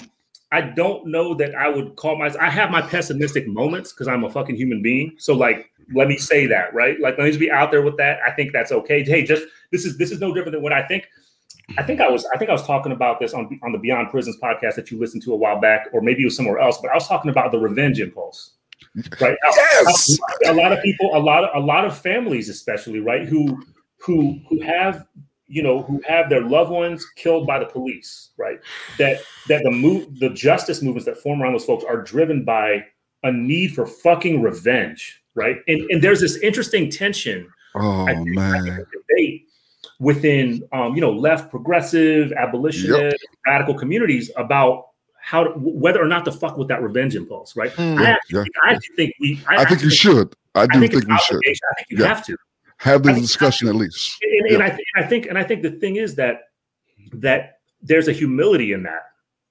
I 0.52 0.60
don't 0.60 1.06
know 1.06 1.34
that 1.34 1.54
I 1.54 1.68
would 1.68 1.96
call 1.96 2.18
my 2.18 2.30
I 2.38 2.50
have 2.50 2.70
my 2.70 2.82
pessimistic 2.82 3.48
moments 3.48 3.92
because 3.92 4.08
I'm 4.08 4.24
a 4.24 4.30
fucking 4.30 4.56
human 4.56 4.82
being. 4.82 5.14
So 5.18 5.34
like 5.34 5.70
let 5.94 6.06
me 6.08 6.18
say 6.18 6.46
that, 6.46 6.74
right? 6.74 7.00
Like 7.00 7.16
let 7.16 7.24
me 7.24 7.30
just 7.30 7.40
be 7.40 7.50
out 7.50 7.70
there 7.70 7.82
with 7.82 7.96
that. 7.96 8.18
I 8.26 8.32
think 8.32 8.52
that's 8.52 8.72
okay. 8.72 9.02
Hey, 9.02 9.24
just 9.24 9.44
this 9.72 9.86
is 9.86 9.96
this 9.96 10.10
is 10.10 10.20
no 10.20 10.34
different 10.34 10.52
than 10.52 10.62
what 10.62 10.72
I 10.72 10.86
think. 10.86 11.08
I 11.78 11.82
think 11.82 12.00
I 12.00 12.08
was 12.08 12.26
I 12.34 12.38
think 12.38 12.50
I 12.50 12.52
was 12.52 12.66
talking 12.66 12.92
about 12.92 13.20
this 13.20 13.34
on 13.34 13.58
on 13.62 13.72
the 13.72 13.78
Beyond 13.78 14.10
Prisons 14.10 14.36
podcast 14.42 14.74
that 14.74 14.90
you 14.90 14.98
listened 14.98 15.22
to 15.24 15.32
a 15.32 15.36
while 15.36 15.60
back, 15.60 15.88
or 15.92 16.00
maybe 16.00 16.22
it 16.22 16.26
was 16.26 16.36
somewhere 16.36 16.58
else. 16.58 16.78
But 16.80 16.90
I 16.90 16.94
was 16.94 17.06
talking 17.06 17.30
about 17.30 17.52
the 17.52 17.58
revenge 17.58 18.00
impulse, 18.00 18.52
right? 19.20 19.36
Yes. 19.56 20.18
a 20.46 20.52
lot 20.54 20.72
of 20.72 20.82
people, 20.82 21.10
a 21.14 21.18
lot 21.18 21.44
of 21.44 21.50
a 21.62 21.64
lot 21.64 21.84
of 21.84 21.96
families, 21.96 22.48
especially 22.48 23.00
right, 23.00 23.26
who 23.28 23.62
who 23.98 24.38
who 24.48 24.60
have 24.60 25.06
you 25.46 25.62
know 25.62 25.82
who 25.82 26.00
have 26.06 26.28
their 26.30 26.42
loved 26.42 26.70
ones 26.70 27.06
killed 27.16 27.46
by 27.46 27.58
the 27.58 27.66
police, 27.66 28.30
right? 28.36 28.58
That 28.98 29.20
that 29.48 29.62
the 29.62 29.70
move 29.70 30.18
the 30.18 30.30
justice 30.30 30.82
movements 30.82 31.06
that 31.06 31.18
form 31.18 31.42
around 31.42 31.52
those 31.52 31.64
folks 31.64 31.84
are 31.84 32.02
driven 32.02 32.44
by 32.44 32.84
a 33.22 33.30
need 33.30 33.74
for 33.74 33.86
fucking 33.86 34.42
revenge, 34.42 35.22
right? 35.34 35.58
And 35.68 35.88
and 35.90 36.02
there's 36.02 36.20
this 36.20 36.36
interesting 36.38 36.90
tension 36.90 37.48
Oh 37.74 38.06
I 38.06 38.14
think- 38.14 38.38
I 38.38 38.52
think 38.52 38.64
man. 38.64 38.86
Within 40.00 40.62
um, 40.72 40.94
you 40.96 41.00
know 41.00 41.12
left 41.12 41.50
progressive 41.50 42.32
abolitionist 42.32 43.16
radical 43.46 43.74
communities 43.74 44.30
about 44.36 44.88
how 45.22 45.44
to, 45.44 45.50
whether 45.56 46.02
or 46.02 46.08
not 46.08 46.24
to 46.24 46.32
fuck 46.32 46.56
with 46.56 46.66
that 46.68 46.82
revenge 46.82 47.14
impulse, 47.14 47.54
right? 47.54 47.70
Mm. 47.72 47.98
I, 47.98 48.10
actually, 48.10 48.38
Yeah. 48.38 48.42
think, 48.42 48.54
I 48.64 48.78
think 48.96 49.14
we. 49.20 49.40
I, 49.46 49.56
I 49.58 49.64
think 49.66 49.82
you 49.82 49.90
should. 49.90 50.34
I 50.54 50.62
I 50.62 50.66
do 50.66 50.80
think, 50.80 50.92
think, 50.94 51.06
we 51.06 51.18
should. 51.18 51.36
I 51.36 51.74
think 51.76 51.86
you 51.90 51.98
Yeah. 51.98 52.08
have 52.08 52.24
to. 52.26 52.36
have 52.78 53.02
the 53.02 53.12
discussion 53.12 53.68
at 53.68 53.76
least. 53.76 54.18
And, 54.22 54.46
and 54.48 54.58
Yeah. 54.58 54.64
I, 54.64 54.68
th- 54.70 54.88
I 54.96 55.02
think, 55.02 55.26
and 55.26 55.36
I 55.36 55.44
think 55.44 55.62
the 55.62 55.72
thing 55.72 55.96
is 55.96 56.14
that 56.16 56.44
that 57.12 57.58
there's 57.82 58.08
a 58.08 58.12
humility 58.12 58.72
in 58.72 58.82
that 58.84 59.02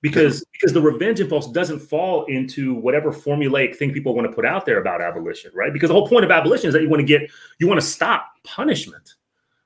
because 0.02 0.44
because 0.54 0.74
the 0.74 0.82
revenge 0.82 1.20
impulse 1.20 1.52
doesn't 1.52 1.80
fall 1.80 2.26
into 2.26 2.74
whatever 2.74 3.12
formulaic 3.12 3.76
thing 3.76 3.92
people 3.94 4.16
want 4.16 4.28
to 4.28 4.34
put 4.34 4.46
out 4.46 4.66
there 4.66 4.82
about 4.82 5.02
abolition, 5.02 5.52
right? 5.54 5.72
Because 5.72 5.90
the 5.90 5.94
whole 5.94 6.08
point 6.08 6.26
of 6.26 6.32
abolition 6.32 6.68
is 6.68 6.74
that 6.74 6.82
you 6.82 6.90
want 6.90 7.02
to 7.02 7.06
get 7.06 7.30
you 7.60 7.68
want 7.68 7.80
to 7.80 7.86
stop 7.86 8.26
punishment, 8.44 9.14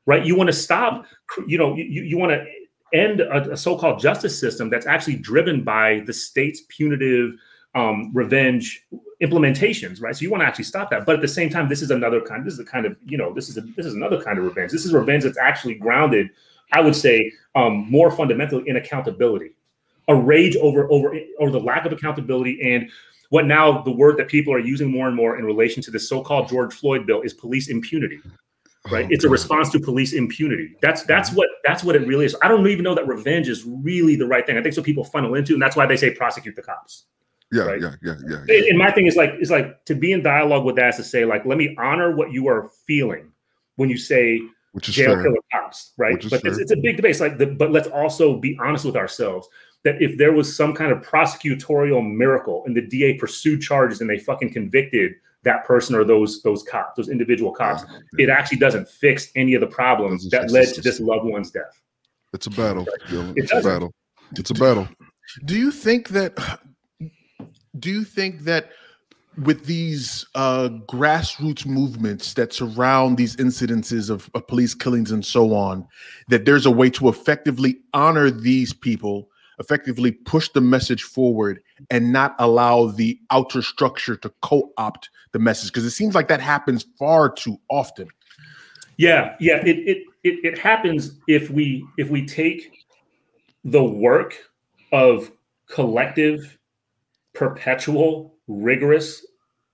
right? 0.05 0.25
You 0.25 0.35
want 0.35 0.47
to 0.47 0.53
stop, 0.53 1.05
you 1.47 1.57
know, 1.57 1.75
you, 1.75 2.03
you 2.03 2.17
want 2.17 2.31
to 2.31 2.45
end 2.93 3.21
a, 3.21 3.51
a 3.51 3.57
so-called 3.57 3.99
justice 3.99 4.39
system 4.39 4.69
that's 4.69 4.85
actually 4.85 5.15
driven 5.15 5.63
by 5.63 6.03
the 6.05 6.13
state's 6.13 6.61
punitive 6.69 7.33
um, 7.75 8.11
revenge 8.13 8.85
implementations, 9.21 10.01
right? 10.01 10.15
So 10.15 10.21
you 10.21 10.29
want 10.29 10.41
to 10.41 10.47
actually 10.47 10.65
stop 10.65 10.89
that, 10.91 11.05
but 11.05 11.15
at 11.15 11.21
the 11.21 11.27
same 11.27 11.49
time, 11.49 11.69
this 11.69 11.81
is 11.81 11.89
another 11.89 12.21
kind. 12.21 12.45
This 12.45 12.53
is 12.53 12.59
a 12.59 12.65
kind 12.65 12.85
of 12.85 12.95
you 13.05 13.17
know, 13.17 13.33
this 13.33 13.49
is 13.49 13.57
a, 13.57 13.61
this 13.61 13.85
is 13.85 13.95
another 13.95 14.21
kind 14.21 14.37
of 14.37 14.43
revenge. 14.43 14.71
This 14.71 14.85
is 14.85 14.93
revenge 14.93 15.23
that's 15.23 15.37
actually 15.37 15.75
grounded, 15.75 16.29
I 16.71 16.81
would 16.81 16.95
say, 16.95 17.31
um, 17.55 17.89
more 17.89 18.11
fundamentally 18.11 18.67
in 18.67 18.75
accountability, 18.75 19.55
a 20.07 20.15
rage 20.15 20.55
over 20.57 20.91
over 20.91 21.15
over 21.39 21.51
the 21.51 21.59
lack 21.59 21.85
of 21.85 21.91
accountability 21.91 22.61
and 22.61 22.89
what 23.29 23.47
now 23.47 23.81
the 23.81 23.91
word 23.91 24.17
that 24.17 24.27
people 24.27 24.53
are 24.53 24.59
using 24.59 24.91
more 24.91 25.07
and 25.07 25.15
more 25.15 25.39
in 25.39 25.45
relation 25.45 25.81
to 25.81 25.89
the 25.89 25.99
so-called 25.99 26.47
George 26.47 26.71
Floyd 26.71 27.07
bill 27.07 27.21
is 27.21 27.33
police 27.33 27.67
impunity 27.67 28.19
right? 28.91 29.05
Oh, 29.05 29.09
it's 29.11 29.23
a 29.23 29.29
response 29.29 29.69
to 29.71 29.79
police 29.79 30.13
impunity. 30.13 30.75
That's 30.81 31.03
that's 31.03 31.29
mm-hmm. 31.29 31.37
what 31.37 31.49
that's 31.63 31.83
what 31.83 31.95
it 31.95 32.05
really 32.07 32.25
is. 32.25 32.35
I 32.41 32.47
don't 32.47 32.67
even 32.67 32.83
know 32.83 32.95
that 32.95 33.07
revenge 33.07 33.47
is 33.47 33.63
really 33.65 34.15
the 34.15 34.27
right 34.27 34.45
thing. 34.45 34.57
I 34.57 34.61
think 34.61 34.75
so 34.75 34.83
people 34.83 35.03
funnel 35.03 35.35
into 35.35 35.53
and 35.53 35.61
that's 35.61 35.75
why 35.75 35.85
they 35.85 35.97
say 35.97 36.11
prosecute 36.11 36.55
the 36.55 36.61
cops 36.61 37.05
Yeah, 37.51 37.63
right? 37.63 37.81
yeah, 37.81 37.95
yeah, 38.01 38.15
yeah, 38.27 38.43
yeah. 38.47 38.69
and, 38.69 38.77
my 38.77 38.91
thing 38.91 39.07
is 39.07 39.15
like 39.15 39.33
is 39.39 39.51
like 39.51 39.83
to 39.85 39.95
be 39.95 40.11
in 40.11 40.23
dialogue 40.23 40.65
with 40.65 40.75
that 40.75 40.89
is 40.89 40.95
to 40.97 41.03
say 41.03 41.25
like 41.25 41.45
let 41.45 41.57
me 41.57 41.75
honor 41.79 42.15
what 42.15 42.31
you 42.31 42.47
are 42.47 42.69
feeling 42.85 43.31
when 43.75 43.89
you 43.89 43.97
say 43.97 44.41
Which 44.73 44.89
is 44.89 44.95
jail 44.95 45.13
fair. 45.13 45.23
killer 45.23 45.37
cops 45.51 45.93
right? 45.97 46.21
But 46.29 46.43
it's, 46.45 46.57
it's 46.57 46.71
a 46.71 46.77
big 46.77 46.97
debate. 46.97 47.11
It's 47.11 47.19
like 47.19 47.37
the, 47.37 47.47
but 47.47 47.71
let's 47.71 47.87
also 47.87 48.37
be 48.37 48.57
honest 48.61 48.85
with 48.85 48.95
ourselves 48.95 49.47
that 49.83 50.01
if 50.01 50.17
there 50.17 50.31
was 50.31 50.55
some 50.55 50.73
kind 50.73 50.91
of 50.91 51.01
prosecutorial 51.01 52.09
miracle 52.09 52.63
and 52.65 52.75
the 52.75 52.81
da 52.81 53.17
pursued 53.17 53.61
charges 53.61 54.01
and 54.01 54.09
they 54.09 54.17
fucking 54.17 54.51
convicted 54.51 55.13
that 55.43 55.65
person 55.65 55.95
or 55.95 56.03
those 56.03 56.41
those 56.41 56.63
cops 56.63 56.95
those 56.95 57.09
individual 57.09 57.51
cops 57.51 57.83
it 58.17 58.29
actually 58.29 58.57
doesn't 58.57 58.87
fix 58.87 59.29
any 59.35 59.53
of 59.53 59.61
the 59.61 59.67
problems 59.67 60.29
that 60.29 60.49
led 60.51 60.73
to 60.73 60.81
this 60.81 60.99
loved 60.99 61.25
one's 61.25 61.51
death. 61.51 61.81
It's 62.33 62.47
a 62.47 62.49
battle. 62.49 62.87
Dylan. 63.07 63.33
It's 63.35 63.53
a 63.53 63.61
battle. 63.61 63.93
It's 64.31 64.49
a 64.49 64.55
battle. 64.55 64.87
Do 65.45 65.57
you 65.57 65.71
think 65.71 66.09
that? 66.09 66.59
Do 67.79 67.89
you 67.89 68.03
think 68.03 68.41
that 68.41 68.71
with 69.43 69.65
these 69.65 70.25
uh, 70.35 70.69
grassroots 70.87 71.65
movements 71.65 72.33
that 72.35 72.53
surround 72.53 73.17
these 73.17 73.35
incidences 73.37 74.09
of, 74.09 74.29
of 74.35 74.47
police 74.47 74.75
killings 74.75 75.11
and 75.11 75.25
so 75.25 75.55
on, 75.55 75.87
that 76.27 76.45
there's 76.45 76.67
a 76.67 76.71
way 76.71 76.89
to 76.91 77.09
effectively 77.09 77.79
honor 77.93 78.29
these 78.29 78.73
people, 78.73 79.29
effectively 79.57 80.11
push 80.11 80.49
the 80.49 80.61
message 80.61 81.01
forward, 81.01 81.61
and 81.89 82.11
not 82.11 82.35
allow 82.39 82.87
the 82.87 83.19
outer 83.31 83.61
structure 83.61 84.15
to 84.17 84.29
co-opt 84.41 85.09
the 85.31 85.39
message? 85.39 85.71
Because 85.71 85.85
it 85.85 85.91
seems 85.91 86.15
like 86.15 86.27
that 86.27 86.41
happens 86.41 86.85
far 86.97 87.29
too 87.29 87.59
often. 87.69 88.07
Yeah, 88.97 89.35
yeah. 89.39 89.57
It, 89.65 89.77
it 89.79 90.03
it 90.23 90.45
it 90.45 90.57
happens 90.57 91.19
if 91.27 91.49
we 91.49 91.85
if 91.97 92.09
we 92.09 92.25
take 92.25 92.85
the 93.63 93.83
work 93.83 94.35
of 94.91 95.31
collective, 95.67 96.57
perpetual, 97.33 98.35
rigorous, 98.47 99.25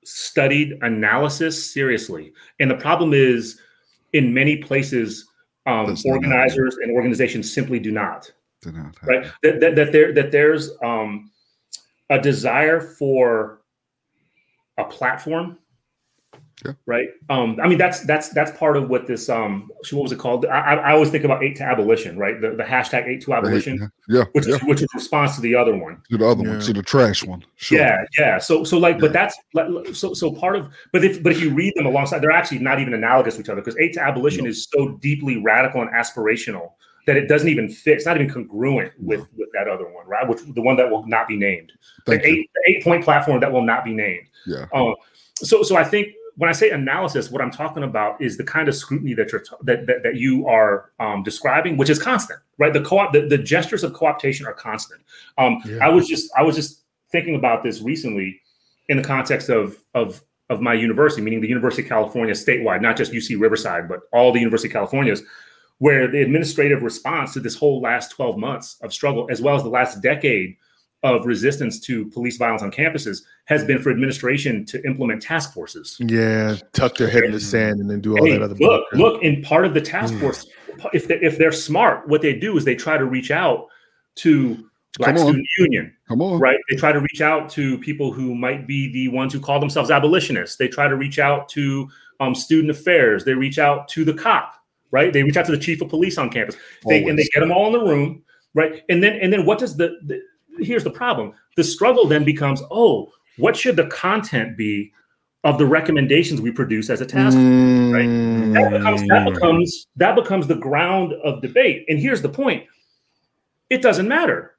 studied 0.05 0.77
analysis 0.81 1.71
seriously. 1.73 2.31
And 2.59 2.71
the 2.71 2.75
problem 2.75 3.13
is, 3.13 3.59
in 4.13 4.33
many 4.33 4.57
places, 4.57 5.27
um, 5.65 5.87
Does 5.87 6.05
not 6.05 6.13
happen. 6.13 6.31
organizers 6.31 6.77
and 6.77 6.91
organizations 6.95 7.51
simply 7.53 7.79
do 7.79 7.91
not. 7.91 8.31
Did 8.61 8.75
not 8.75 8.95
right 9.03 9.25
that, 9.41 9.59
that, 9.61 9.75
that 9.75 9.91
there 9.91 10.13
that 10.13 10.31
there's 10.31 10.71
um 10.83 11.31
a 12.09 12.19
desire 12.19 12.81
for 12.81 13.61
a 14.77 14.83
platform 14.85 15.57
Yeah. 16.65 16.73
right 16.85 17.09
um 17.29 17.57
i 17.63 17.67
mean 17.67 17.77
that's 17.77 18.01
that's 18.01 18.29
that's 18.29 18.51
part 18.57 18.75
of 18.77 18.89
what 18.89 19.07
this 19.07 19.29
um 19.29 19.69
what 19.91 20.03
was 20.03 20.11
it 20.11 20.19
called 20.19 20.45
i, 20.45 20.59
I 20.59 20.73
I 20.75 20.91
always 20.93 21.09
think 21.09 21.23
about 21.23 21.43
eight 21.43 21.55
to 21.57 21.63
abolition 21.63 22.17
right 22.17 22.39
the, 22.41 22.51
the 22.51 22.63
hashtag 22.63 23.05
eight 23.07 23.21
to 23.25 23.33
abolition 23.33 23.89
Yeah, 24.09 24.25
which 24.33 24.47
yeah. 24.47 24.55
is 24.55 24.61
which 24.63 24.81
is 24.81 24.87
response 24.95 25.35
to 25.35 25.41
the 25.41 25.53
other 25.55 25.75
one 25.77 26.01
To 26.09 26.17
the 26.17 26.25
other 26.27 26.43
Yeah. 26.43 26.49
one, 26.51 26.59
to 26.61 26.73
the 26.73 26.81
trash 26.83 27.23
one. 27.23 27.43
Sure. 27.57 27.77
yeah, 27.79 28.03
yeah. 28.17 28.37
So, 28.39 28.63
so 28.63 28.77
like, 28.79 28.97
but 28.99 29.13
that's 29.13 29.35
so, 29.93 30.13
so 30.15 30.31
part 30.31 30.55
of, 30.55 30.63
but 30.93 31.03
if, 31.03 31.21
but 31.21 31.31
if 31.31 31.39
you 31.41 31.53
read 31.53 31.73
them 31.75 31.85
alongside, 31.85 32.19
they're 32.21 32.31
actually 32.41 32.59
not 32.59 32.79
even 32.79 32.93
analogous 32.95 33.35
to 33.35 33.41
each 33.41 33.49
other 33.49 33.61
because 33.61 33.77
eight 33.77 33.93
to 33.93 34.01
abolition 34.01 34.45
No. 34.45 34.49
is 34.49 34.67
so 34.73 34.97
deeply 35.07 35.37
radical 35.37 35.81
and 35.83 35.91
aspirational 35.91 36.71
that 37.09 37.17
it 37.17 37.27
doesn't 37.27 37.49
even 37.49 37.67
fit. 37.69 37.95
It's 37.95 38.05
not 38.05 38.15
even 38.17 38.29
congruent 38.31 38.93
with 38.99 39.27
with 39.35 39.49
that 39.53 39.67
other 39.67 39.85
one, 39.91 40.05
right? 40.07 40.27
Which 40.27 40.41
the 40.53 40.61
one 40.61 40.75
that 40.75 40.91
will 40.91 41.07
not 41.07 41.27
be 41.27 41.35
named, 41.35 41.71
Thank 42.05 42.21
the 42.21 42.29
you. 42.29 42.35
eight, 42.35 42.49
the 42.53 42.71
eight 42.71 42.83
point 42.83 43.03
platform 43.03 43.39
that 43.39 43.51
will 43.51 43.63
not 43.63 43.83
be 43.83 43.93
named. 43.93 44.27
Yeah. 44.45 44.67
Um, 44.75 44.93
so, 45.37 45.63
so 45.63 45.75
I 45.75 45.83
think 45.83 46.09
when 46.35 46.51
I 46.51 46.53
say 46.53 46.69
analysis, 46.69 47.31
what 47.31 47.41
I'm 47.41 47.49
talking 47.49 47.81
about 47.81 48.21
is 48.21 48.37
the 48.37 48.43
kind 48.43 48.69
of 48.69 48.75
scrutiny 48.75 49.15
that 49.15 49.31
you're 49.31 49.43
that 49.63 49.87
that, 49.87 50.03
that 50.03 50.15
you 50.17 50.47
are 50.47 50.91
um, 50.99 51.23
describing, 51.23 51.77
which 51.77 51.89
is 51.89 51.97
constant, 51.97 52.39
right? 52.59 52.71
The 52.71 52.81
co-op, 52.81 53.11
the, 53.11 53.21
the 53.27 53.39
gestures 53.39 53.83
of 53.83 53.93
co-optation 53.93 54.45
are 54.45 54.53
constant. 54.53 55.01
Um, 55.39 55.63
Yeah. 55.65 55.79
I 55.81 55.89
was 55.89 56.07
just, 56.07 56.29
I 56.37 56.43
was 56.43 56.55
just 56.55 56.83
thinking 57.11 57.33
about 57.33 57.63
this 57.63 57.81
recently 57.81 58.39
in 58.87 58.97
the 58.97 59.03
context 59.03 59.49
of 59.49 59.81
of 59.95 60.21
of 60.51 60.61
my 60.61 60.73
university, 60.75 61.23
meaning 61.23 61.41
the 61.41 61.47
University 61.47 61.81
of 61.81 61.89
California 61.89 62.35
statewide, 62.35 62.81
not 62.81 62.97
just 62.97 63.11
UC 63.11 63.39
Riverside, 63.41 63.87
but 63.89 64.01
all 64.13 64.31
the 64.31 64.39
University 64.39 64.67
of 64.67 64.73
Californias, 64.73 65.21
where 65.79 66.07
the 66.07 66.21
administrative 66.21 66.83
response 66.83 67.33
to 67.33 67.39
this 67.39 67.55
whole 67.55 67.81
last 67.81 68.11
12 68.11 68.37
months 68.37 68.77
of 68.81 68.93
struggle, 68.93 69.27
as 69.31 69.41
well 69.41 69.55
as 69.55 69.63
the 69.63 69.69
last 69.69 70.01
decade 70.01 70.55
of 71.03 71.25
resistance 71.25 71.79
to 71.79 72.05
police 72.09 72.35
violence 72.37 72.61
on 72.61 72.69
campuses, 72.71 73.23
has 73.45 73.63
been 73.63 73.81
for 73.81 73.89
administration 73.89 74.65
to 74.65 74.83
implement 74.85 75.21
task 75.21 75.53
forces. 75.53 75.95
Yeah, 75.99 76.57
tuck 76.73 76.97
their 76.97 77.07
head 77.09 77.23
in 77.23 77.31
the 77.31 77.39
sand 77.39 77.79
and 77.79 77.89
then 77.89 78.01
do 78.01 78.17
all 78.17 78.25
that 78.29 78.41
other. 78.41 78.55
look, 78.55 78.83
bullcrap. 78.91 78.97
look, 78.99 79.23
in 79.23 79.41
part 79.41 79.65
of 79.65 79.73
the 79.73 79.79
task 79.81 80.13
Mm. 80.13 80.19
force, 80.19 80.45
if 80.93 81.07
they 81.07 81.15
if 81.21 81.37
they're 81.37 81.53
smart, 81.53 82.07
what 82.09 82.21
they 82.21 82.33
do 82.37 82.57
is 82.57 82.65
they 82.65 82.75
try 82.75 82.97
to 82.97 83.05
reach 83.05 83.31
out 83.31 83.67
to 84.15 84.57
Black. 84.97 85.17
Student 85.17 85.47
Union, 85.59 85.93
Come 86.09 86.21
on. 86.21 86.39
right? 86.41 86.57
They 86.69 86.75
try 86.75 86.91
to 86.91 86.99
reach 86.99 87.21
out 87.21 87.47
to 87.51 87.77
people 87.77 88.11
who 88.11 88.35
might 88.35 88.67
be 88.67 88.91
the 88.91 89.07
ones 89.07 89.31
who 89.31 89.39
call 89.39 89.59
themselves 89.61 89.89
abolitionists. 89.91 90.57
They 90.57 90.67
try 90.67 90.89
to 90.89 90.95
reach 90.97 91.19
out 91.19 91.47
to 91.49 91.87
um, 92.19 92.35
student 92.35 92.69
affairs. 92.71 93.23
They 93.23 93.33
reach 93.35 93.59
out 93.59 93.87
to 93.89 94.03
the 94.03 94.13
cop, 94.13 94.55
right? 94.91 95.11
They 95.11 95.23
reach 95.23 95.37
out 95.37 95.45
to 95.45 95.51
the 95.51 95.57
chief 95.57 95.81
of 95.81 95.89
police 95.89 96.17
on 96.17 96.29
campus. 96.29 96.55
They, 96.87 97.03
and 97.03 97.17
they 97.17 97.27
get 97.33 97.41
them 97.41 97.51
all 97.51 97.67
in 97.67 97.73
the 97.73 97.85
room, 97.85 98.23
right? 98.53 98.83
And 98.89 99.03
then 99.03 99.19
and 99.21 99.31
then 99.31 99.45
what 99.45 99.59
does 99.59 99.75
the, 99.77 99.99
the 100.05 100.21
here's 100.59 100.83
the 100.83 100.91
problem. 100.91 101.33
The 101.55 101.63
struggle 101.63 102.07
then 102.07 102.23
becomes, 102.23 102.61
oh, 102.71 103.11
what 103.37 103.55
should 103.55 103.75
the 103.75 103.87
content 103.87 104.57
be 104.57 104.91
of 105.43 105.57
the 105.57 105.65
recommendations 105.65 106.41
we 106.41 106.51
produce 106.51 106.89
as 106.89 107.01
a 107.01 107.05
task 107.05 107.37
Mm, 107.37 108.53
that 108.53 108.71
becomes 108.71 109.07
that 109.07 109.25
becomes 109.25 109.87
that 109.95 110.15
becomes 110.15 110.47
the 110.47 110.55
ground 110.55 111.13
of 111.23 111.41
debate 111.41 111.85
and 111.87 111.99
here's 111.99 112.21
the 112.21 112.29
point 112.29 112.65
it 113.69 113.81
doesn't 113.81 114.07
matter 114.07 114.55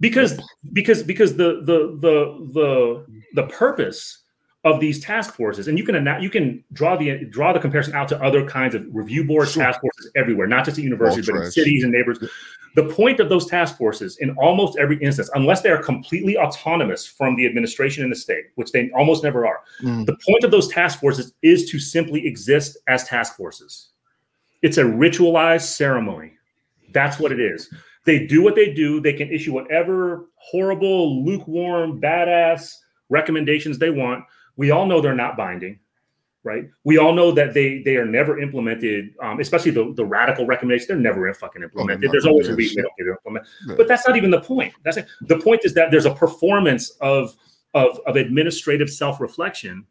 because 0.00 0.40
because 0.72 1.02
because 1.02 1.36
the 1.36 1.60
the 1.62 1.98
the 2.00 2.50
the 2.52 3.06
the 3.34 3.46
purpose 3.48 4.23
of 4.64 4.80
these 4.80 4.98
task 4.98 5.34
forces 5.34 5.68
and 5.68 5.78
you 5.78 5.84
can 5.84 5.94
you 6.22 6.30
can 6.30 6.64
draw 6.72 6.96
the 6.96 7.24
draw 7.26 7.52
the 7.52 7.60
comparison 7.60 7.94
out 7.94 8.08
to 8.08 8.20
other 8.22 8.46
kinds 8.46 8.74
of 8.74 8.82
review 8.92 9.22
boards 9.22 9.52
Sure. 9.52 9.62
task 9.62 9.80
forces 9.80 10.10
everywhere 10.16 10.46
not 10.46 10.64
just 10.64 10.78
at 10.78 10.84
universities 10.84 11.26
but 11.26 11.36
in 11.36 11.50
cities 11.50 11.82
and 11.84 11.92
neighborhoods 11.92 12.26
the 12.74 12.84
point 12.84 13.20
of 13.20 13.28
those 13.28 13.46
task 13.46 13.76
forces 13.76 14.16
in 14.18 14.30
almost 14.38 14.78
every 14.78 14.96
instance 15.02 15.28
unless 15.34 15.60
they 15.60 15.68
are 15.68 15.82
completely 15.82 16.38
autonomous 16.38 17.06
from 17.06 17.36
the 17.36 17.44
administration 17.44 18.02
in 18.04 18.08
the 18.10 18.16
state 18.16 18.46
which 18.54 18.72
they 18.72 18.90
almost 18.92 19.22
never 19.22 19.46
are 19.46 19.60
Mm. 19.82 20.06
the 20.06 20.16
point 20.26 20.44
of 20.44 20.50
those 20.50 20.68
task 20.68 20.98
forces 20.98 21.34
is 21.42 21.70
to 21.70 21.78
simply 21.78 22.26
exist 22.26 22.78
as 22.88 23.04
task 23.04 23.36
forces. 23.36 23.90
It's 24.62 24.78
a 24.78 24.82
ritualized 24.84 25.66
ceremony. 25.76 26.32
That's 26.94 27.18
what 27.18 27.32
it 27.32 27.40
is. 27.40 27.68
They 28.06 28.26
do 28.26 28.40
what 28.42 28.54
they 28.54 28.72
do. 28.72 28.98
They 29.00 29.12
can 29.12 29.30
issue 29.30 29.52
whatever 29.52 30.26
horrible, 30.36 31.22
lukewarm, 31.22 32.00
badass 32.00 32.72
recommendations 33.10 33.78
they 33.78 33.90
want. 33.90 34.24
We 34.56 34.70
all 34.70 34.86
know 34.86 35.00
they're 35.00 35.14
not 35.14 35.36
binding, 35.36 35.80
right? 36.42 36.68
We 36.84 36.98
all 36.98 37.12
know 37.12 37.32
that 37.32 37.54
they 37.54 37.82
they 37.82 37.96
are 37.96 38.06
never 38.06 38.38
implemented, 38.40 39.14
um, 39.22 39.40
especially 39.40 39.72
the, 39.72 39.92
the 39.94 40.04
radical 40.04 40.46
recommendations. 40.46 40.88
They're 40.88 40.96
never 40.96 41.32
fucking 41.34 41.62
implemented. 41.62 42.04
not 42.04 42.12
There's 42.12 42.26
always 42.26 42.48
a 42.48 42.54
reason 42.54 42.76
they 42.76 42.82
don't 42.82 42.96
get 42.96 43.06
implemented. 43.08 43.48
Yeah. 43.66 43.74
But 43.76 43.88
that's 43.88 44.06
not 44.06 44.16
even 44.16 44.30
the 44.30 44.40
point. 44.40 44.74
That's 44.84 44.98
the 45.22 45.38
point 45.38 45.62
is 45.64 45.74
that 45.74 45.90
there's 45.90 46.06
a 46.06 46.14
performance 46.14 46.90
of 47.00 47.34
of, 47.74 48.00
of 48.06 48.16
administrative 48.16 48.88
self-reflection 48.88 49.84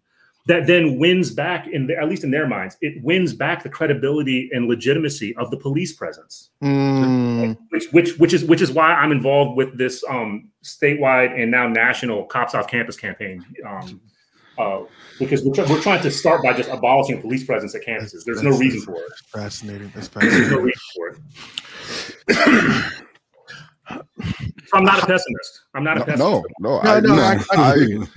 that 0.45 0.67
then 0.67 0.99
wins 0.99 1.31
back 1.31 1.67
in 1.67 1.87
the, 1.87 1.97
at 1.97 2.09
least 2.09 2.23
in 2.23 2.31
their 2.31 2.47
minds 2.47 2.77
it 2.81 3.01
wins 3.03 3.33
back 3.33 3.63
the 3.63 3.69
credibility 3.69 4.49
and 4.53 4.67
legitimacy 4.67 5.35
of 5.35 5.51
the 5.51 5.57
police 5.57 5.93
presence 5.93 6.49
Mm, 6.61 7.57
which 7.69 7.91
which 7.91 8.17
which 8.17 8.33
is 8.33 8.43
which 8.45 8.61
is 8.61 8.71
why 8.71 8.93
i'm 8.93 9.11
involved 9.11 9.57
with 9.57 9.77
this 9.77 10.03
um 10.09 10.49
statewide 10.63 11.39
and 11.39 11.51
now 11.51 11.67
national 11.67 12.25
cops 12.25 12.55
off 12.55 12.67
campus 12.67 12.97
campaign 12.97 13.45
um 13.67 14.01
uh, 14.57 14.81
because 15.19 15.43
we're, 15.43 15.65
we're 15.67 15.81
trying 15.81 16.01
to 16.01 16.11
start 16.11 16.43
by 16.43 16.53
just 16.53 16.69
abolishing 16.69 17.21
police 17.21 17.43
presence 17.43 17.75
at 17.75 17.83
campuses 17.85 18.23
there's 18.25 18.43
no 18.43 18.57
reason 18.57 18.81
for 18.81 18.95
it. 18.95 19.11
fascinating. 19.27 19.91
That's 19.95 20.07
there's 20.07 20.51
no 20.51 20.59
reason 20.59 20.81
for 20.95 21.07
it. 21.09 21.17
So 24.65 24.77
i'm 24.77 24.85
not 24.85 25.03
a 25.03 25.05
pessimist 25.05 25.62
i'm 25.75 25.83
not 25.83 25.97
a 25.97 25.99
No, 26.01 26.05
pessimist 26.05 26.19
no, 26.19 26.43
no, 26.59 26.81
No, 26.81 26.89
I, 26.91 26.99
no, 26.99 27.15
no, 27.15 27.21
I- 27.21 27.33
I 27.33 27.57
I. 27.57 27.71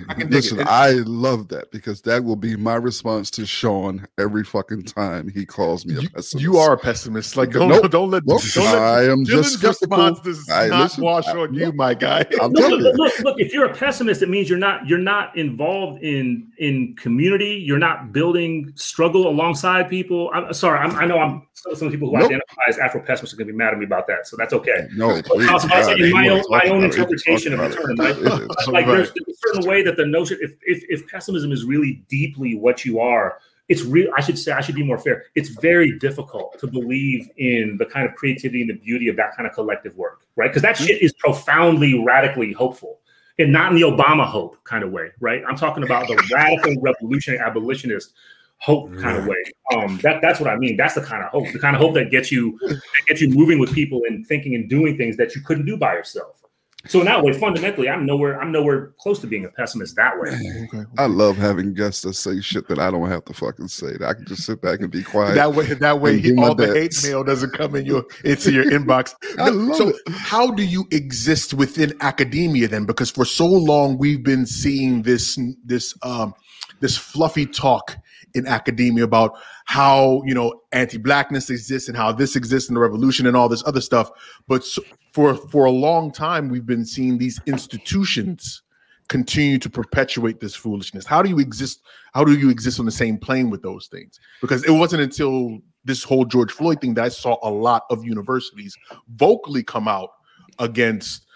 I 0.09 0.15
can 0.15 0.29
dig 0.29 0.31
listen. 0.33 0.61
it. 0.61 0.67
I 0.67 0.91
love 1.07 1.49
that 1.49 1.71
because 1.73 2.03
that 2.03 2.23
will 2.25 2.37
be 2.37 2.55
my 2.57 2.75
response 2.75 3.31
to 3.33 3.47
Sean 3.47 4.07
every 4.19 4.45
fucking 4.45 4.83
time 4.85 5.29
he 5.29 5.47
calls 5.47 5.87
me 5.87 5.97
a 5.97 6.01
You, 6.03 6.09
pessimist. 6.11 6.43
you 6.43 6.57
are 6.59 6.75
a 6.75 6.79
pessimist. 6.79 7.37
Like 7.37 7.51
don't 7.53 7.69
Nope. 7.69 7.91
don't 7.91 8.11
let 8.11 8.25
Nope. 8.27 8.43
don't 8.55 8.65
let 8.65 8.75
I 8.83 9.05
am 9.05 9.25
Dylan's 9.25 9.29
just 9.31 9.61
critical. 9.61 9.97
response 9.97 10.21
does 10.21 10.51
I- 10.51 10.69
not 10.69 10.83
listen, 10.83 11.05
wash 11.05 11.27
I- 11.29 11.37
on 11.39 11.55
you, 11.55 11.73
my 11.73 11.95
guy. 11.95 12.25
I'm 12.43 12.53
Look, 12.53 12.63
telling 12.63 12.81
look, 12.83 12.97
you. 12.97 13.05
look, 13.05 13.19
look, 13.21 13.41
if 13.41 13.53
you're 13.53 13.67
a 13.67 13.75
pessimist, 13.75 14.23
it 14.23 14.29
means 14.29 14.49
you're 14.51 14.59
not 14.59 14.87
you're 14.87 14.99
not 14.99 15.37
involved 15.37 16.03
in 16.03 16.51
in 16.59 16.95
community. 16.97 17.63
You're 17.67 17.79
not 17.79 18.13
building 18.13 18.73
struggle 18.75 19.29
alongside 19.29 19.89
people. 19.89 20.31
I'm 20.35 20.53
sorry. 20.53 20.79
I'm, 20.81 20.95
I 20.97 21.07
know 21.07 21.19
I'm 21.19 21.43
some 21.75 21.91
people 21.91 22.09
who 22.11 22.15
Nope. 22.19 22.27
identify 22.27 22.63
as 22.69 22.79
Afro 22.79 23.01
pessimists 23.01 23.33
are 23.35 23.39
going 23.39 23.49
to 23.49 23.53
be 23.53 23.57
mad 23.57 23.73
at 23.73 23.79
me 23.79 23.87
about 23.87 24.07
that. 24.07 24.27
So 24.29 24.37
that's 24.37 24.53
okay. 24.53 24.87
No, 24.95 25.21
please, 25.23 25.49
Also, 25.49 25.67
God, 25.69 25.99
in 26.01 26.11
my 26.13 26.29
own- 26.29 26.43
my 26.49 26.63
own 26.69 26.85
interpretation 26.85 27.46
talk 27.55 27.69
of 27.69 27.73
the 27.73 27.93
about 27.93 28.17
term, 28.17 28.43
it. 28.43 28.49
right? 28.49 28.67
Like 28.69 28.87
Right. 28.87 28.87
there's, 28.87 29.13
there's 29.13 29.29
a 29.37 29.49
certain 29.49 29.69
way 29.69 29.83
that 29.83 29.97
the 29.97 30.07
notion 30.07 30.39
if 30.41 30.55
if 30.63 30.83
if 30.89 31.07
pessimism 31.09 31.53
is 31.53 31.65
really 31.65 32.03
deeply 32.09 32.57
what 32.57 32.85
you 32.85 32.99
are. 33.01 33.39
It's 33.69 33.83
real. 33.83 34.09
I 34.17 34.21
should 34.21 34.39
say 34.39 34.53
I 34.53 34.61
should 34.61 34.77
be 34.77 34.85
more 34.85 34.97
fair. 34.97 35.25
It's 35.35 35.49
very 35.49 35.99
difficult 35.99 36.57
to 36.61 36.69
believe 36.69 37.29
in 37.37 37.77
the 37.79 37.85
kind 37.87 38.09
of 38.09 38.15
creativity 38.15 38.61
and 38.61 38.71
the 38.71 38.75
beauty 38.75 39.09
of 39.09 39.17
that 39.17 39.35
kind 39.37 39.45
of 39.45 39.55
collective 39.55 39.97
work, 39.97 40.21
right? 40.37 40.49
Because 40.49 40.63
that 40.63 40.77
shit 40.77 41.03
is 41.03 41.13
profoundly, 41.15 42.01
radically 42.05 42.53
hopeful 42.53 43.01
and 43.41 43.53
not 43.53 43.73
in 43.73 43.77
the 43.77 43.83
Obama 43.83 44.25
hope 44.25 44.57
kind 44.63 44.85
of 44.85 44.93
way, 44.93 45.11
right? 45.19 45.43
I'm 45.49 45.57
talking 45.57 45.83
about 45.83 46.07
the 46.07 46.15
radical 46.33 46.81
revolutionary 46.81 47.41
abolitionist 47.45 48.15
hope 48.59 48.97
kind 48.99 49.19
of 49.19 49.27
way. 49.27 49.37
Um, 49.75 49.99
that 50.05 50.23
that's 50.23 50.39
what 50.39 50.49
I 50.49 50.57
mean. 50.57 50.77
That's 50.77 50.95
the 50.95 51.03
kind 51.03 51.25
of 51.25 51.31
hope, 51.31 51.53
the 51.53 51.59
kind 51.59 51.75
of 51.75 51.83
hope 51.83 51.95
that 51.95 52.13
gets 52.13 52.31
you 52.31 52.57
that 52.69 52.81
gets 53.09 53.21
you 53.21 53.31
moving 53.31 53.59
with 53.59 53.73
people 53.75 54.01
and 54.09 54.25
thinking 54.29 54.55
and 54.55 54.71
doing 54.71 54.97
things 54.97 55.17
that 55.17 55.35
you 55.35 55.41
couldn't 55.43 55.67
do 55.67 55.77
by 55.77 55.95
yourself. 55.95 56.41
So 56.89 57.01
in 57.01 57.07
that 57.07 57.23
way, 57.23 57.33
fundamentally, 57.33 57.89
I'm 57.89 58.07
nowhere 58.07 58.41
I'm 58.41 58.53
nowhere 58.53 58.93
close 59.01 59.19
to 59.21 59.27
being 59.27 59.45
a 59.45 59.49
pessimist 59.49 59.97
that 59.97 60.19
way. 60.19 60.31
Okay. 60.75 60.85
I 60.99 61.07
love 61.07 61.37
having 61.37 61.75
guests 61.75 62.03
that 62.03 62.15
say 62.15 62.41
shit 62.41 62.67
that 62.69 62.79
I 62.79 62.91
don't 62.91 63.09
have 63.09 63.25
to 63.27 63.35
fucking 63.35 63.69
say. 63.69 63.93
That 63.99 64.09
I 64.09 64.15
can 64.15 64.25
just 64.27 64.45
sit 64.45 64.61
back 64.63 64.81
and 64.81 64.91
be 64.91 65.03
quiet. 65.03 65.35
That 65.35 65.55
way, 65.55 65.67
that 65.67 66.01
way, 66.01 66.19
he, 66.19 66.31
do 66.31 66.35
my 66.37 66.49
all 66.49 66.55
the 66.55 66.67
hate 66.73 66.95
mail 67.05 67.23
doesn't 67.25 67.53
come 67.53 67.75
in 67.77 67.87
your 67.87 68.05
into 68.25 68.53
your 68.53 68.65
inbox. 68.65 69.15
I 69.39 69.51
No, 69.51 69.51
love 69.51 69.77
so, 69.77 69.89
it. 69.89 69.97
how 70.09 70.51
do 70.51 70.63
you 70.65 70.87
exist 70.91 71.55
within 71.55 71.95
academia 72.01 72.69
then? 72.69 72.85
Because 72.87 73.11
for 73.11 73.25
so 73.25 73.47
long 73.47 73.99
we've 73.99 74.23
been 74.23 74.47
seeing 74.47 75.03
this 75.03 75.39
this 75.65 75.95
um 76.03 76.35
this 76.81 76.97
fluffy 76.97 77.47
talk 77.47 77.97
in 78.37 78.47
academia 78.47 79.05
about 79.05 79.37
how 79.65 80.23
you 80.25 80.35
know 80.35 80.61
anti-blackness 80.73 81.51
exists 81.51 81.89
and 81.89 81.97
how 81.97 82.13
this 82.13 82.37
exists 82.37 82.69
in 82.69 82.75
the 82.75 82.81
revolution 82.81 83.27
and 83.27 83.37
all 83.37 83.49
this 83.49 83.65
other 83.67 83.81
stuff. 83.81 84.11
But 84.47 84.65
so, 84.65 84.83
for 85.13 85.35
for 85.35 85.65
a 85.65 85.71
long 85.71 86.13
time 86.13 86.49
we've 86.49 86.67
been 86.67 86.85
seeing 86.85 87.19
these 87.19 87.41
institutions 87.47 88.63
continue 89.09 89.59
to 89.59 89.71
perpetuate 89.71 90.41
this 90.41 90.55
foolishness. 90.55 91.07
How 91.07 91.23
do 91.23 91.29
you 91.29 91.39
exist? 91.39 91.83
How 92.13 92.25
do 92.25 92.37
you 92.37 92.51
exist 92.51 92.79
on 92.79 92.87
the 92.87 92.93
same 92.93 93.19
plane 93.19 93.51
with 93.51 93.63
those 93.63 93.87
things? 93.89 94.19
Because 94.41 94.65
it 94.65 94.73
wasn't 94.73 95.03
until 95.03 95.59
this 95.85 96.03
whole 96.03 96.25
George 96.25 96.53
Floyd 96.53 96.81
thing 96.81 96.95
that 96.95 97.05
I 97.05 97.09
saw 97.09 97.39
a 97.43 97.51
lot 97.51 97.85
of 97.91 98.05
universities 98.05 98.77
vocally 99.15 99.63
come 99.63 99.87
out 99.87 100.11
against 100.59 101.27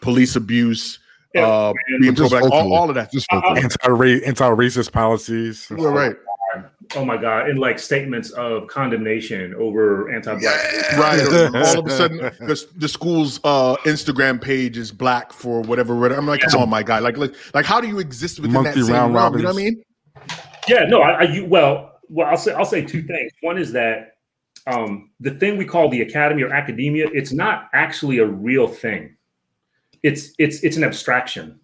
police 0.00 0.36
abuse, 0.36 0.98
Yeah, 1.34 1.46
uh, 1.46 1.72
being 2.00 2.14
pro-black, 2.14 2.44
all, 2.44 2.74
all 2.74 2.88
of 2.88 2.94
that. 2.96 3.12
Just 3.12 3.26
focus. 3.30 3.62
anti 3.62 4.24
anti-racist 4.24 4.92
policies. 4.92 5.66
You're 5.70 5.92
right, 5.92 6.16
Oh 6.94 7.04
my 7.04 7.16
God! 7.16 7.48
And 7.48 7.58
like 7.58 7.78
statements 7.78 8.30
of 8.30 8.66
condemnation 8.66 9.54
over 9.54 10.12
anti-black. 10.14 10.96
right. 10.98 11.20
All 11.54 11.78
of 11.78 11.86
a 11.86 11.90
sudden, 11.90 12.18
the, 12.40 12.66
the 12.76 12.88
school's 12.88 13.40
uh, 13.44 13.76
Instagram 13.84 14.40
page 14.40 14.76
is 14.76 14.90
black 14.92 15.32
for 15.32 15.60
whatever. 15.60 15.94
whatever. 15.94 16.20
I'm 16.20 16.26
like, 16.26 16.40
come 16.40 16.62
on, 16.62 16.70
my 16.70 16.82
god 16.82 17.02
Like, 17.02 17.16
like, 17.16 17.34
like, 17.54 17.64
how 17.64 17.80
do 17.80 17.88
you 17.88 17.98
exist 17.98 18.38
within 18.40 18.52
Monthly 18.52 18.82
that 18.82 18.86
same 18.86 18.94
round 18.94 19.14
realm? 19.14 19.36
You 19.36 19.42
know 19.42 19.48
what 19.48 19.60
I 19.60 19.64
mean? 19.64 19.82
Yeah, 20.68 20.84
no, 20.84 21.02
I, 21.02 21.10
I 21.10 21.22
you, 21.24 21.44
well, 21.44 22.00
well, 22.08 22.28
I'll 22.28 22.36
say 22.36 22.52
I'll 22.52 22.64
say 22.64 22.82
two 22.82 23.02
things. 23.02 23.32
One 23.40 23.58
is 23.58 23.72
that 23.72 24.16
um, 24.66 25.10
the 25.20 25.32
thing 25.32 25.56
we 25.56 25.64
call 25.64 25.88
the 25.88 26.02
academy 26.02 26.42
or 26.42 26.52
academia, 26.52 27.08
it's 27.12 27.32
not 27.32 27.68
actually 27.74 28.18
a 28.18 28.26
real 28.26 28.66
thing. 28.66 29.16
It's 30.02 30.32
it's 30.38 30.62
it's 30.62 30.76
an 30.76 30.84
abstraction. 30.84 31.60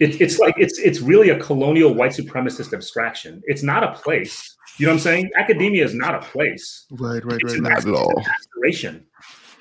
It's 0.00 0.16
it's 0.20 0.38
like 0.38 0.54
it's 0.58 0.78
it's 0.78 1.00
really 1.00 1.30
a 1.30 1.38
colonial 1.38 1.94
white 1.94 2.12
supremacist 2.12 2.72
abstraction. 2.72 3.42
It's 3.46 3.62
not 3.62 3.84
a 3.84 3.92
place. 3.92 4.56
You 4.78 4.86
know 4.86 4.92
what 4.92 4.96
I'm 4.96 5.00
saying? 5.02 5.30
Academia 5.36 5.84
is 5.84 5.94
not 5.94 6.14
a 6.16 6.18
place. 6.20 6.86
Right, 6.90 7.24
right, 7.24 7.38
It's 7.40 7.52
right. 7.52 7.56
an. 7.58 7.62
Not 7.62 7.86
at 7.86 7.94
all. 7.94 8.12
aspiration. 8.20 9.06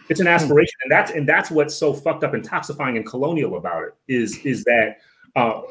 It's 0.09 0.19
an 0.19 0.27
aspiration, 0.27 0.73
and 0.83 0.91
that's 0.91 1.11
and 1.11 1.27
that's 1.29 1.49
what's 1.51 1.75
so 1.75 1.93
fucked 1.93 2.23
up 2.23 2.33
and 2.33 2.47
toxifying 2.47 2.95
and 2.97 3.05
colonial 3.05 3.57
about 3.57 3.83
it 3.83 3.93
is 4.07 4.37
is 4.45 4.63
that 4.65 4.97
uh, 5.35 5.61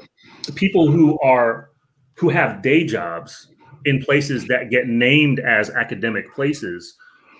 people 0.55 0.91
who 0.91 1.19
are 1.21 1.71
who 2.17 2.29
have 2.29 2.63
day 2.63 2.85
jobs 2.85 3.49
in 3.85 4.01
places 4.03 4.47
that 4.47 4.71
get 4.71 4.87
named 4.87 5.41
as 5.41 5.71
academic 5.71 6.33
places 6.35 6.97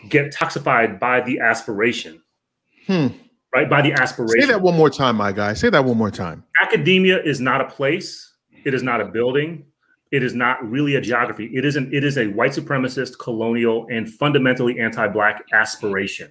get 0.09 0.35
toxified 0.35 0.99
by 0.99 1.21
the 1.21 1.39
aspiration, 1.39 2.21
Hmm. 2.89 3.07
right? 3.55 3.71
By 3.71 3.81
the 3.83 3.93
aspiration. 3.93 4.41
Say 4.41 4.47
that 4.49 4.61
one 4.61 4.77
more 4.77 4.91
time, 4.91 5.17
my 5.17 5.31
guy. 5.33 5.55
Say 5.55 5.71
that 5.71 5.85
one 5.85 5.97
more 5.97 6.11
time. 6.11 6.43
Academia 6.63 7.21
is 7.23 7.41
not 7.41 7.61
a 7.61 7.65
place. 7.65 8.33
It 8.65 8.73
is 8.73 8.83
not 8.83 9.01
a 9.01 9.07
building. 9.07 9.65
It 10.13 10.23
is 10.23 10.35
not 10.35 10.63
really 10.69 10.95
a 10.95 11.01
geography. 11.01 11.51
It 11.55 11.65
is 11.65 11.77
an 11.77 11.91
it 11.93 12.05
is 12.05 12.19
a 12.19 12.29
white 12.29 12.53
supremacist, 12.53 13.19
colonial, 13.19 13.87
and 13.91 14.09
fundamentally 14.09 14.79
anti-black 14.79 15.43
aspiration 15.53 16.31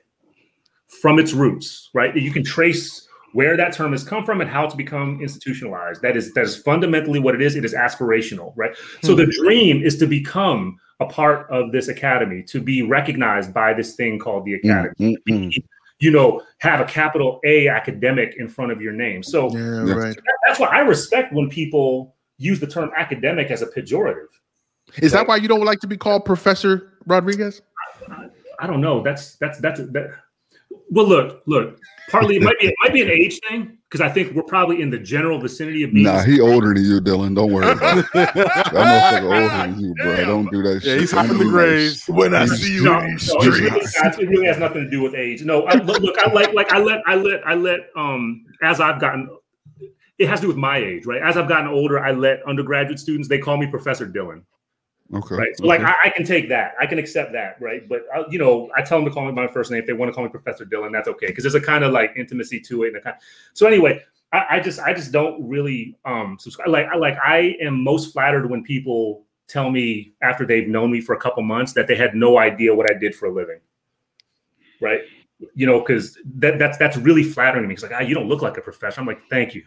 from 1.02 1.20
its 1.20 1.34
roots, 1.34 1.90
right? 1.94 2.16
You 2.16 2.32
can 2.32 2.44
trace 2.44 3.08
where 3.34 3.58
that 3.58 3.74
term 3.74 3.92
has 3.92 4.04
come 4.04 4.24
from 4.26 4.42
and 4.42 4.50
how 4.50 4.66
it's 4.66 4.76
become 4.76 5.20
institutionalized. 5.22 6.02
That 6.02 6.16
is 6.16 6.34
that 6.34 6.44
is 6.46 6.58
fundamentally 6.58 7.20
what 7.20 7.36
it 7.36 7.42
is. 7.42 7.56
It 7.56 7.66
is 7.66 7.74
aspirational, 7.74 8.54
right? 8.56 8.76
So 9.04 9.16
the 9.16 9.26
dream 9.26 9.84
is 9.84 9.98
to 9.98 10.06
become 10.06 10.78
a 11.00 11.06
part 11.06 11.50
of 11.50 11.72
this 11.72 11.88
academy, 11.88 12.44
to 12.44 12.62
be 12.62 12.84
recognized 12.84 13.54
by 13.54 13.74
this 13.74 13.96
thing 13.96 14.20
called 14.20 14.46
the 14.46 14.54
academy. 14.56 14.94
Mm, 15.00 15.16
mm, 15.28 15.48
mm. 15.48 15.64
You 16.02 16.12
know, 16.12 16.42
have 16.60 16.82
a 16.82 16.86
capital 16.86 17.40
A 17.46 17.68
academic 17.68 18.36
in 18.38 18.48
front 18.50 18.72
of 18.72 18.82
your 18.82 18.92
name. 18.92 19.22
So 19.24 19.50
Yeah, 19.52 19.86
Yeah. 19.86 19.94
right. 19.94 20.16
that- 20.16 20.38
that's 20.48 20.60
why 20.60 20.68
I 20.68 20.80
respect 20.80 21.32
when 21.32 21.48
people 21.50 22.16
use 22.38 22.60
the 22.60 22.68
term 22.68 22.92
academic 22.98 23.52
as 23.52 23.62
a 23.62 23.68
pejorative. 23.68 24.28
Is 24.98 25.12
that 25.14 25.28
why 25.28 25.36
you 25.38 25.48
don't 25.48 25.64
like 25.64 25.80
to 25.82 25.88
be 25.88 25.96
called 25.96 26.26
Professor 26.26 26.94
Rodriguez? 27.06 27.62
I 28.60 28.68
don't 28.68 28.82
know. 28.82 29.02
That's 29.04 29.36
that's 29.38 29.60
that's 29.60 29.80
that. 29.80 30.12
Well, 30.92 31.08
look, 31.08 31.42
look. 31.48 31.80
Partly 32.10 32.36
it 32.36 32.44
might 32.44 32.60
be 32.60 32.68
it 32.68 32.76
might 32.84 32.92
be 32.92 33.02
an 33.02 33.10
age 33.10 33.40
thing 33.48 33.78
because 33.90 34.02
I 34.02 34.10
think 34.10 34.34
we're 34.36 34.44
probably 34.44 34.82
in 34.82 34.90
the 34.90 34.98
general 35.00 35.40
vicinity 35.40 35.84
of 35.84 35.94
being. 35.94 36.04
Nah, 36.04 36.22
he 36.24 36.42
older 36.42 36.74
than 36.74 36.84
you, 36.84 37.00
Dylan. 37.00 37.34
Don't 37.36 37.54
worry 37.54 37.72
about 37.72 38.00
it. 38.00 38.06
That 38.14 38.34
motherfucker 38.74 39.24
older 39.24 39.48
than 39.72 39.80
you, 39.80 39.94
bro. 39.96 40.16
Don't 40.26 40.52
do 40.52 40.62
that 40.64 40.74
Yeah, 40.74 40.80
shit. 40.80 41.00
he's 41.00 41.12
Don't 41.12 41.26
hopping 41.26 41.38
the 41.38 41.44
do 41.46 41.50
graves. 41.52 42.06
When 42.08 42.36
I 42.36 42.46
see 42.48 42.74
you 42.74 42.84
no, 42.84 43.00
in 43.00 43.16
no, 43.16 43.40
it, 43.40 43.48
really, 43.48 43.70
has- 43.70 44.20
it 44.20 44.28
really 44.30 44.46
has 44.48 44.58
nothing 44.58 44.84
to 44.84 44.90
do 44.90 45.02
with 45.02 45.16
age. 45.16 45.42
No, 45.44 45.64
I, 45.68 45.76
look, 45.76 46.00
look, 46.02 46.18
I 46.20 46.30
like 46.34 46.54
like 46.54 46.74
I 46.74 46.80
let 46.80 47.02
I 47.08 47.16
let 47.16 47.48
I 47.48 47.54
let 47.56 47.80
um 47.96 48.44
as 48.62 48.82
I've 48.82 49.00
gotten. 49.00 49.30
It 50.20 50.28
has 50.28 50.40
to 50.40 50.44
do 50.44 50.48
with 50.50 50.58
my 50.58 50.78
age, 50.78 51.06
right? 51.06 51.22
As 51.22 51.38
I've 51.38 51.48
gotten 51.48 51.68
older, 51.68 52.00
I 52.04 52.12
let 52.12 52.44
undergraduate 52.46 53.00
students 53.00 53.30
they 53.30 53.40
call 53.40 53.56
me 53.56 53.68
Professor 53.68 54.06
Dylan. 54.06 54.42
Okay. 55.14 55.36
right? 55.36 55.58
So 55.58 55.66
like. 55.66 55.82
I, 55.82 55.94
I 56.06 56.10
can 56.10 56.26
take 56.26 56.50
that, 56.50 56.74
I 56.80 56.86
can 56.86 56.98
accept 56.98 57.34
that, 57.34 57.58
right? 57.60 57.88
But 57.88 58.04
I, 58.14 58.24
you 58.30 58.40
know, 58.40 58.70
I 58.76 58.82
tell 58.82 58.98
them 58.98 59.06
to 59.06 59.12
call 59.12 59.26
me 59.26 59.32
my 59.32 59.48
first 59.48 59.72
name 59.72 59.80
if 59.80 59.88
they 59.88 59.94
want 59.94 60.10
to 60.10 60.14
call 60.14 60.24
me 60.24 60.30
Professor 60.30 60.66
Dylan. 60.66 60.92
That's 60.92 61.08
okay 61.10 61.28
because 61.28 61.44
there's 61.44 61.56
a 61.56 61.62
kind 61.62 61.84
of 61.84 61.92
like 61.92 62.14
intimacy 62.16 62.60
to 62.62 62.84
it. 62.84 62.90
And 62.90 62.98
a 62.98 63.02
kind 63.02 63.16
so 63.54 63.68
anyway, 63.68 64.04
I, 64.32 64.46
I 64.52 64.60
just 64.60 64.80
I 64.80 64.94
just 64.94 65.12
don't 65.12 65.48
really 65.48 65.98
um 66.06 66.38
subscribe. 66.40 66.70
Like 66.70 66.88
I 66.88 66.96
like 66.96 67.18
I 67.24 67.56
am 67.62 67.84
most 67.84 68.14
flattered 68.14 68.50
when 68.50 68.64
people 68.64 69.26
tell 69.48 69.70
me 69.70 70.14
after 70.22 70.46
they've 70.46 70.68
known 70.68 70.92
me 70.92 71.02
for 71.02 71.14
a 71.14 71.20
couple 71.20 71.44
months 71.44 71.74
that 71.74 71.88
they 71.88 71.96
had 71.96 72.16
no 72.16 72.38
idea 72.38 72.74
what 72.74 72.90
I 72.90 72.98
did 72.98 73.14
for 73.14 73.26
a 73.26 73.32
living, 73.32 73.60
right? 74.80 75.02
You 75.56 75.66
know, 75.66 75.80
because 75.80 76.18
that 76.36 76.58
that's 76.58 76.78
that's 76.78 76.98
really 76.98 77.24
flattering 77.24 77.64
to 77.64 77.68
me. 77.68 77.74
It's 77.74 77.84
like 77.84 77.92
ah, 77.94 78.00
you 78.00 78.16
don't 78.16 78.30
look 78.30 78.42
like 78.42 78.58
a 78.58 78.62
professor. 78.62 79.02
I'm 79.02 79.08
like, 79.08 79.22
thank 79.30 79.54
you. 79.54 79.64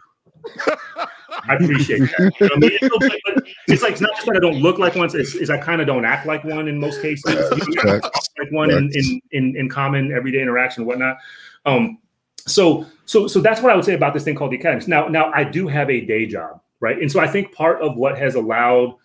I 1.48 1.54
appreciate 1.54 2.00
that. 2.00 2.32
You 2.40 2.48
know 2.48 2.54
I 2.54 2.58
mean? 2.58 2.70
It's, 2.80 3.04
like, 3.04 3.20
but 3.24 3.44
it's 3.68 3.82
like 3.82 3.92
it's 3.92 4.00
not 4.00 4.14
just 4.14 4.26
that 4.26 4.36
I 4.36 4.40
don't 4.40 4.60
look 4.60 4.78
like 4.78 4.94
one; 4.94 5.10
it's, 5.14 5.34
it's 5.34 5.50
I 5.50 5.58
kind 5.58 5.80
of 5.80 5.86
don't 5.86 6.04
act 6.04 6.26
like 6.26 6.44
one 6.44 6.68
in 6.68 6.78
most 6.78 7.02
cases. 7.02 7.24
You 7.26 7.34
know, 7.34 7.46
I 7.46 7.58
don't 7.58 8.00
talk 8.00 8.12
Facts. 8.12 8.28
like 8.38 8.52
one 8.52 8.70
in, 8.70 8.90
in 8.94 9.20
in 9.32 9.56
in 9.56 9.68
common 9.68 10.12
everyday 10.12 10.40
interaction 10.42 10.82
and 10.82 10.88
whatnot. 10.88 11.16
Um, 11.66 11.98
so 12.46 12.86
so 13.06 13.26
so 13.26 13.40
that's 13.40 13.60
what 13.60 13.72
I 13.72 13.76
would 13.76 13.84
say 13.84 13.94
about 13.94 14.14
this 14.14 14.24
thing 14.24 14.34
called 14.34 14.52
the. 14.52 14.84
Now 14.86 15.08
now 15.08 15.32
I 15.32 15.44
do 15.44 15.68
have 15.68 15.90
a 15.90 16.00
day 16.00 16.26
job, 16.26 16.60
right? 16.80 16.98
And 17.00 17.10
so 17.10 17.20
I 17.20 17.26
think 17.26 17.52
part 17.52 17.80
of 17.82 17.96
what 17.96 18.18
has 18.18 18.34
allowed 18.34 18.96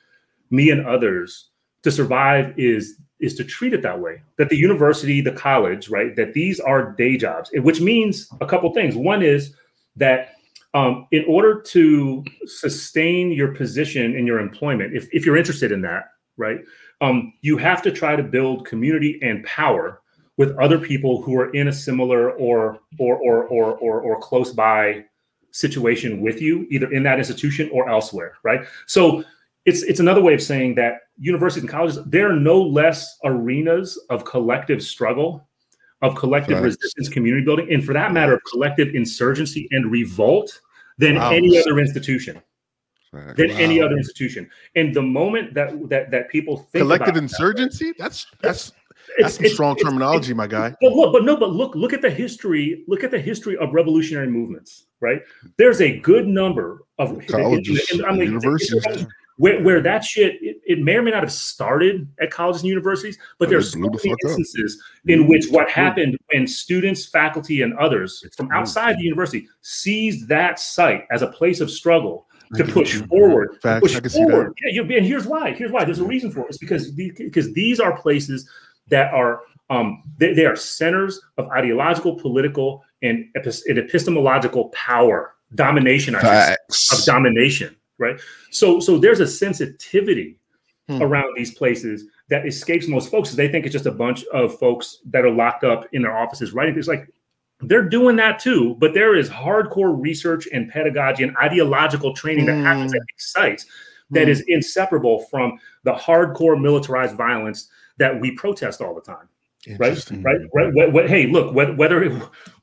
me 0.50 0.70
and 0.70 0.86
others 0.86 1.50
to 1.84 1.92
survive 1.92 2.54
is 2.58 2.98
is 3.20 3.36
to 3.36 3.44
treat 3.44 3.74
it 3.74 3.82
that 3.82 4.00
way 4.00 4.22
that 4.38 4.50
the 4.50 4.56
university 4.56 5.22
the 5.22 5.32
college 5.32 5.90
right 5.90 6.16
that 6.16 6.34
these 6.34 6.60
are 6.60 6.94
day 6.94 7.18
jobs 7.18 7.50
which 7.54 7.82
means 7.82 8.30
a 8.42 8.46
couple 8.46 8.74
things 8.74 8.96
one 8.96 9.22
is 9.22 9.54
that 9.96 10.36
um, 10.74 11.08
in 11.12 11.26
order 11.28 11.62
to 11.62 12.24
sustain 12.46 13.32
your 13.32 13.54
position 13.56 14.16
in 14.16 14.26
your 14.26 14.40
employment 14.40 14.96
if, 14.96 15.08
if 15.14 15.26
you're 15.26 15.38
interested 15.38 15.72
in 15.72 15.82
that 15.82 16.12
right 16.38 16.60
um, 17.02 17.34
you 17.42 17.58
have 17.58 17.82
to 17.82 17.92
try 17.92 18.16
to 18.16 18.24
build 18.24 18.66
community 18.66 19.20
and 19.22 19.44
power 19.46 20.02
with 20.38 20.58
other 20.58 20.80
people 20.80 21.22
who 21.22 21.36
are 21.36 21.52
in 21.52 21.68
a 21.68 21.74
similar 21.74 22.32
or 22.32 22.80
or 22.98 23.18
or 23.18 23.44
or 23.46 23.78
or, 23.78 24.02
or 24.02 24.20
close 24.20 24.54
by 24.54 25.04
situation 25.52 26.22
with 26.22 26.42
you 26.42 26.68
either 26.70 26.92
in 26.92 27.04
that 27.04 27.18
institution 27.18 27.70
or 27.74 27.90
elsewhere 27.90 28.36
right? 28.44 28.62
So 28.86 29.24
it's 29.66 29.84
it's 29.84 30.00
another 30.00 30.22
way 30.22 30.34
of 30.34 30.42
saying 30.42 30.76
that 30.76 31.02
universities 31.18 31.64
and 31.64 31.70
colleges 31.70 32.00
they're 32.06 32.34
no 32.34 32.62
less 32.62 33.18
arenas 33.24 34.00
of 34.10 34.26
collective 34.26 34.82
struggle 34.82 35.49
of 36.02 36.16
collective 36.16 36.56
Facts. 36.58 36.64
resistance 36.78 37.10
community 37.10 37.44
building 37.44 37.68
and 37.72 37.84
for 37.84 37.94
that 37.94 38.14
matter 38.14 38.34
of 38.34 38.42
collective 38.50 38.96
insurgency 38.96 39.68
and 39.72 39.92
revolt 39.92 40.62
than 40.98 41.16
Wow. 41.16 41.32
any 41.32 41.60
other 41.60 41.80
institution 41.80 42.42
than 43.36 43.50
any 43.52 43.82
other 43.82 43.98
institution 43.98 44.48
and 44.76 44.94
the 44.94 45.02
moment 45.02 45.54
that 45.56 45.90
that 45.90 46.12
that 46.12 46.30
people 46.30 46.58
think 46.72 46.84
Collective 46.84 47.18
insurgency? 47.18 47.94
That's 47.98 48.28
that's 48.42 48.68
it's- 48.70 48.72
that's 49.20 49.34
some 49.36 49.46
it's- 49.46 49.54
strong 49.56 49.72
it's- 49.76 49.84
terminology, 49.92 50.34
my 50.36 50.46
guy. 50.46 50.76
but 50.82 50.94
look, 50.94 51.12
but 51.12 51.26
no, 51.26 51.36
but 51.36 51.50
look, 51.52 51.74
look 51.76 51.94
at 51.94 52.02
the 52.02 52.10
history. 52.12 52.84
Look 52.88 53.04
at 53.04 53.10
the 53.10 53.20
history 53.20 53.58
of 53.58 53.74
revolutionary 53.74 54.28
movements. 54.28 54.86
Right, 55.02 55.22
there's 55.58 55.82
a 55.82 55.98
good 56.00 56.28
number 56.28 56.84
of 57.00 57.26
Colleges, 57.28 58.02
I 58.06 58.12
mean, 58.12 58.24
universities. 58.24 58.84
Where, 59.40 59.64
where 59.64 59.82
that 59.82 60.04
shit 60.04 60.36
it, 60.42 60.58
it 60.66 60.80
may 60.80 60.96
or 60.96 61.02
may 61.02 61.12
not 61.12 61.24
have 61.24 61.32
started 61.32 62.08
at 62.20 62.30
colleges 62.30 62.62
and 62.62 62.70
universities, 62.70 63.18
but 63.38 63.50
there's 63.50 63.72
so 63.72 63.80
many 63.80 63.98
fuck 63.98 64.12
up. 64.12 64.38
instances 64.38 64.82
in 65.08 65.28
which 65.28 65.48
what 65.50 65.70
happened 65.70 66.18
when 66.32 66.46
students, 66.46 67.06
faculty, 67.06 67.62
and 67.62 67.74
others 67.78 68.24
from 68.36 68.52
outside 68.52 68.98
the 68.98 69.04
university 69.04 69.48
seized 69.62 70.28
that 70.28 70.60
site 70.60 71.06
as 71.10 71.22
a 71.22 71.28
place 71.28 71.62
of 71.62 71.72
struggle 71.72 72.28
to 72.56 72.66
push 72.66 72.96
you. 72.96 73.06
forward 73.08 73.58
Facts, 73.62 73.82
push 73.82 73.96
I 73.96 74.02
can 74.02 74.10
see 74.10 74.20
that. 74.20 74.30
forward. 74.30 74.54
Yeah, 74.64 74.84
you, 74.84 74.98
and 74.98 75.06
here's 75.06 75.26
why. 75.26 75.54
Here's 75.54 75.72
why. 75.72 75.86
There's 75.86 76.00
a 76.00 76.06
reason 76.06 76.32
for 76.32 76.42
it. 76.42 76.48
It's 76.50 76.58
because 76.58 76.92
because 76.92 77.54
these 77.54 77.80
are 77.80 77.98
places 77.98 78.50
that 78.90 79.14
are 79.14 79.42
um, 79.70 80.04
they, 80.18 80.34
they 80.34 80.46
are 80.46 80.56
centers 80.56 81.22
of 81.38 81.48
ideological, 81.50 82.16
political, 82.16 82.84
and, 83.04 83.26
epis- 83.38 83.62
and 83.68 83.78
epistemological 83.78 84.70
power, 84.70 85.36
domination. 85.56 86.16
Say, 86.20 86.56
of 86.92 87.06
domination, 87.06 87.76
right? 88.00 88.20
So 88.52 88.80
so 88.80 88.98
there's 88.98 89.20
a 89.20 89.28
sensitivity 89.28 90.36
Hmm. 90.88 91.04
around 91.04 91.36
these 91.38 91.54
places 91.54 92.06
that 92.32 92.48
escapes 92.48 92.88
most 92.88 93.12
folks. 93.12 93.32
They 93.36 93.48
think 93.48 93.66
it's 93.68 93.74
just 93.74 93.86
a 93.86 93.92
bunch 93.92 94.26
of 94.34 94.58
folks 94.58 95.02
that 95.12 95.24
are 95.24 95.30
locked 95.30 95.64
up 95.64 95.86
in 95.92 96.02
their 96.02 96.18
offices 96.18 96.52
writing. 96.52 96.76
It's 96.80 96.88
like 96.88 97.08
they're 97.62 97.88
doing 97.88 98.16
that 98.16 98.40
too, 98.40 98.76
but 98.80 98.96
there 98.96 99.16
is 99.16 99.30
hardcore 99.30 99.96
research 100.02 100.48
and 100.52 100.68
pedagogy 100.68 101.22
and 101.24 101.38
ideological 101.38 102.16
training 102.16 102.48
that 102.48 102.56
happens 102.56 102.92
at 102.96 103.02
these 103.02 103.26
sites 103.28 103.66
that 104.10 104.24
Hmm. 104.24 104.30
is 104.32 104.44
inseparable 104.48 105.20
from 105.30 105.60
the 105.84 105.94
hardcore 105.94 106.60
militarized 106.60 107.16
violence 107.16 107.70
that 107.98 108.20
we 108.20 108.32
protest 108.32 108.82
all 108.82 108.96
the 108.96 109.02
time 109.02 109.28
right 109.78 110.10
right 110.24 110.40
right 110.56 110.72
Wh- 110.74 110.92
wh- 110.92 111.08
hey 111.08 111.28
look 111.28 111.52
wh- 111.52 111.78
whether 111.78 112.02
it, 112.02 112.14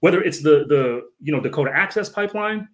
whether 0.00 0.20
it's 0.22 0.40
the 0.42 0.64
the 0.66 1.02
you 1.22 1.30
know 1.30 1.40
dakota 1.40 1.70
access 1.72 2.08
pipeline 2.08 2.66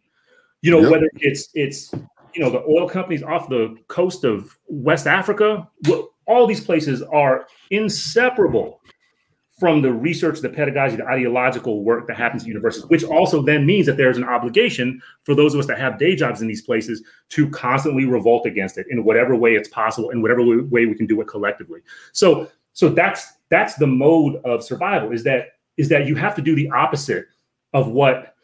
you 0.63 0.71
know 0.71 0.81
Yep. 0.81 0.91
whether 0.93 1.09
it's 1.17 1.51
it's 1.55 1.93
you 2.35 2.43
know 2.43 2.51
the 2.51 2.63
oil 2.65 2.89
companies 2.89 3.23
off 3.23 3.49
the 3.49 3.77
coast 3.89 4.25
of 4.25 4.59
west 4.69 5.07
africa 5.07 5.69
all 6.27 6.47
these 6.47 6.65
places 6.65 7.03
are 7.03 7.47
inseparable 7.71 8.81
from 9.59 9.81
the 9.81 9.93
research 9.93 10.41
the 10.41 10.49
pedagogy 10.49 10.97
the 10.97 11.07
ideological 11.07 11.85
work 11.85 12.09
that 12.09 12.17
happens 12.17 12.43
at 12.43 12.49
universities 12.49 12.89
which 12.89 13.05
also 13.05 13.43
then 13.43 13.65
means 13.65 13.87
that 13.87 13.97
there's 13.97 14.17
an 14.17 14.25
obligation 14.25 15.01
for 15.25 15.35
those 15.35 15.55
of 15.55 15.61
us 15.61 15.67
that 15.67 15.79
have 15.79 15.99
day 15.99 16.17
jobs 16.17 16.43
in 16.43 16.49
these 16.49 16.63
places 16.63 17.03
to 17.29 17.49
constantly 17.51 18.05
revolt 18.05 18.45
against 18.45 18.77
it 18.77 18.87
in 18.91 19.05
whatever 19.05 19.37
way 19.37 19.55
it's 19.55 19.69
possible 19.69 20.11
in 20.11 20.21
whatever 20.21 20.43
way 20.43 20.57
way 20.57 20.87
we 20.87 20.95
can 20.95 21.07
do 21.07 21.21
it 21.21 21.29
collectively. 21.29 21.81
So 22.13 22.49
so 22.73 22.89
that's 22.89 23.35
that's 23.51 23.75
the 23.75 23.87
mode 23.87 24.41
of 24.45 24.65
survival 24.65 25.13
is 25.13 25.23
that 25.25 25.59
is 25.77 25.89
that 25.89 26.07
you 26.07 26.15
have 26.17 26.35
to 26.35 26.43
do 26.43 26.55
the 26.55 26.71
opposite 26.71 27.27
of 27.73 27.89
what 27.89 28.35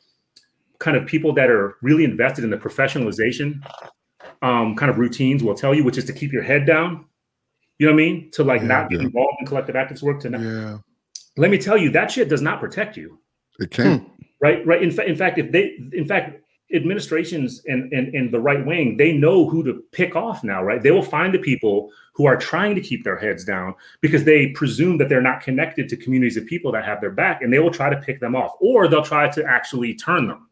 kind 0.78 0.96
of 0.96 1.06
people 1.06 1.32
that 1.34 1.50
are 1.50 1.76
really 1.82 2.04
invested 2.04 2.44
in 2.44 2.50
the 2.50 2.56
professionalization 2.56 3.60
um, 4.42 4.76
kind 4.76 4.90
of 4.90 4.98
routines 4.98 5.42
will 5.42 5.54
tell 5.54 5.74
you 5.74 5.82
which 5.84 5.98
is 5.98 6.04
to 6.04 6.12
keep 6.12 6.32
your 6.32 6.42
head 6.42 6.66
down. 6.66 7.04
You 7.78 7.86
know 7.86 7.92
what 7.92 8.02
i 8.02 8.04
mean? 8.04 8.30
To 8.32 8.44
like 8.44 8.60
Yeah, 8.62 8.66
not 8.68 8.90
get 8.90 9.00
yeah. 9.00 9.06
involved 9.06 9.36
in 9.40 9.46
collective 9.46 9.74
activist 9.74 10.02
work 10.02 10.20
to 10.20 10.30
not, 10.30 10.40
Yeah. 10.40 10.78
let 11.36 11.50
me 11.50 11.58
tell 11.58 11.76
you 11.76 11.90
that 11.90 12.10
shit 12.10 12.28
does 12.28 12.42
not 12.42 12.60
protect 12.60 12.96
you. 12.96 13.18
It 13.60 13.70
can't. 13.70 14.08
right 14.40 14.64
right. 14.66 14.82
In, 14.82 14.90
fa- 14.90 15.04
in 15.06 15.16
fact 15.16 15.38
if 15.38 15.50
they 15.50 15.76
in 15.92 16.04
fact 16.06 16.40
administrations 16.74 17.62
and, 17.66 17.92
and 17.92 18.14
and 18.14 18.32
the 18.32 18.38
right 18.38 18.64
wing 18.66 18.96
they 18.98 19.12
know 19.12 19.48
who 19.48 19.64
to 19.64 19.82
pick 19.92 20.14
off 20.14 20.44
now 20.44 20.62
right? 20.62 20.82
They 20.82 20.90
will 20.92 21.02
find 21.02 21.32
the 21.34 21.38
people 21.38 21.90
who 22.14 22.26
are 22.26 22.36
trying 22.36 22.74
to 22.74 22.80
keep 22.80 23.02
their 23.04 23.16
heads 23.16 23.44
down 23.44 23.74
because 24.00 24.22
they 24.24 24.48
presume 24.48 24.98
that 24.98 25.08
they're 25.08 25.22
not 25.22 25.40
connected 25.40 25.88
to 25.88 25.96
communities 25.96 26.36
of 26.36 26.46
people 26.46 26.70
that 26.72 26.84
have 26.84 27.00
their 27.00 27.10
back 27.10 27.42
and 27.42 27.52
they 27.52 27.58
will 27.58 27.70
try 27.70 27.88
to 27.90 27.96
pick 27.96 28.20
them 28.20 28.36
off 28.36 28.52
or 28.60 28.86
they'll 28.86 29.02
try 29.02 29.28
to 29.28 29.44
actually 29.44 29.94
turn 29.94 30.28
them 30.28 30.47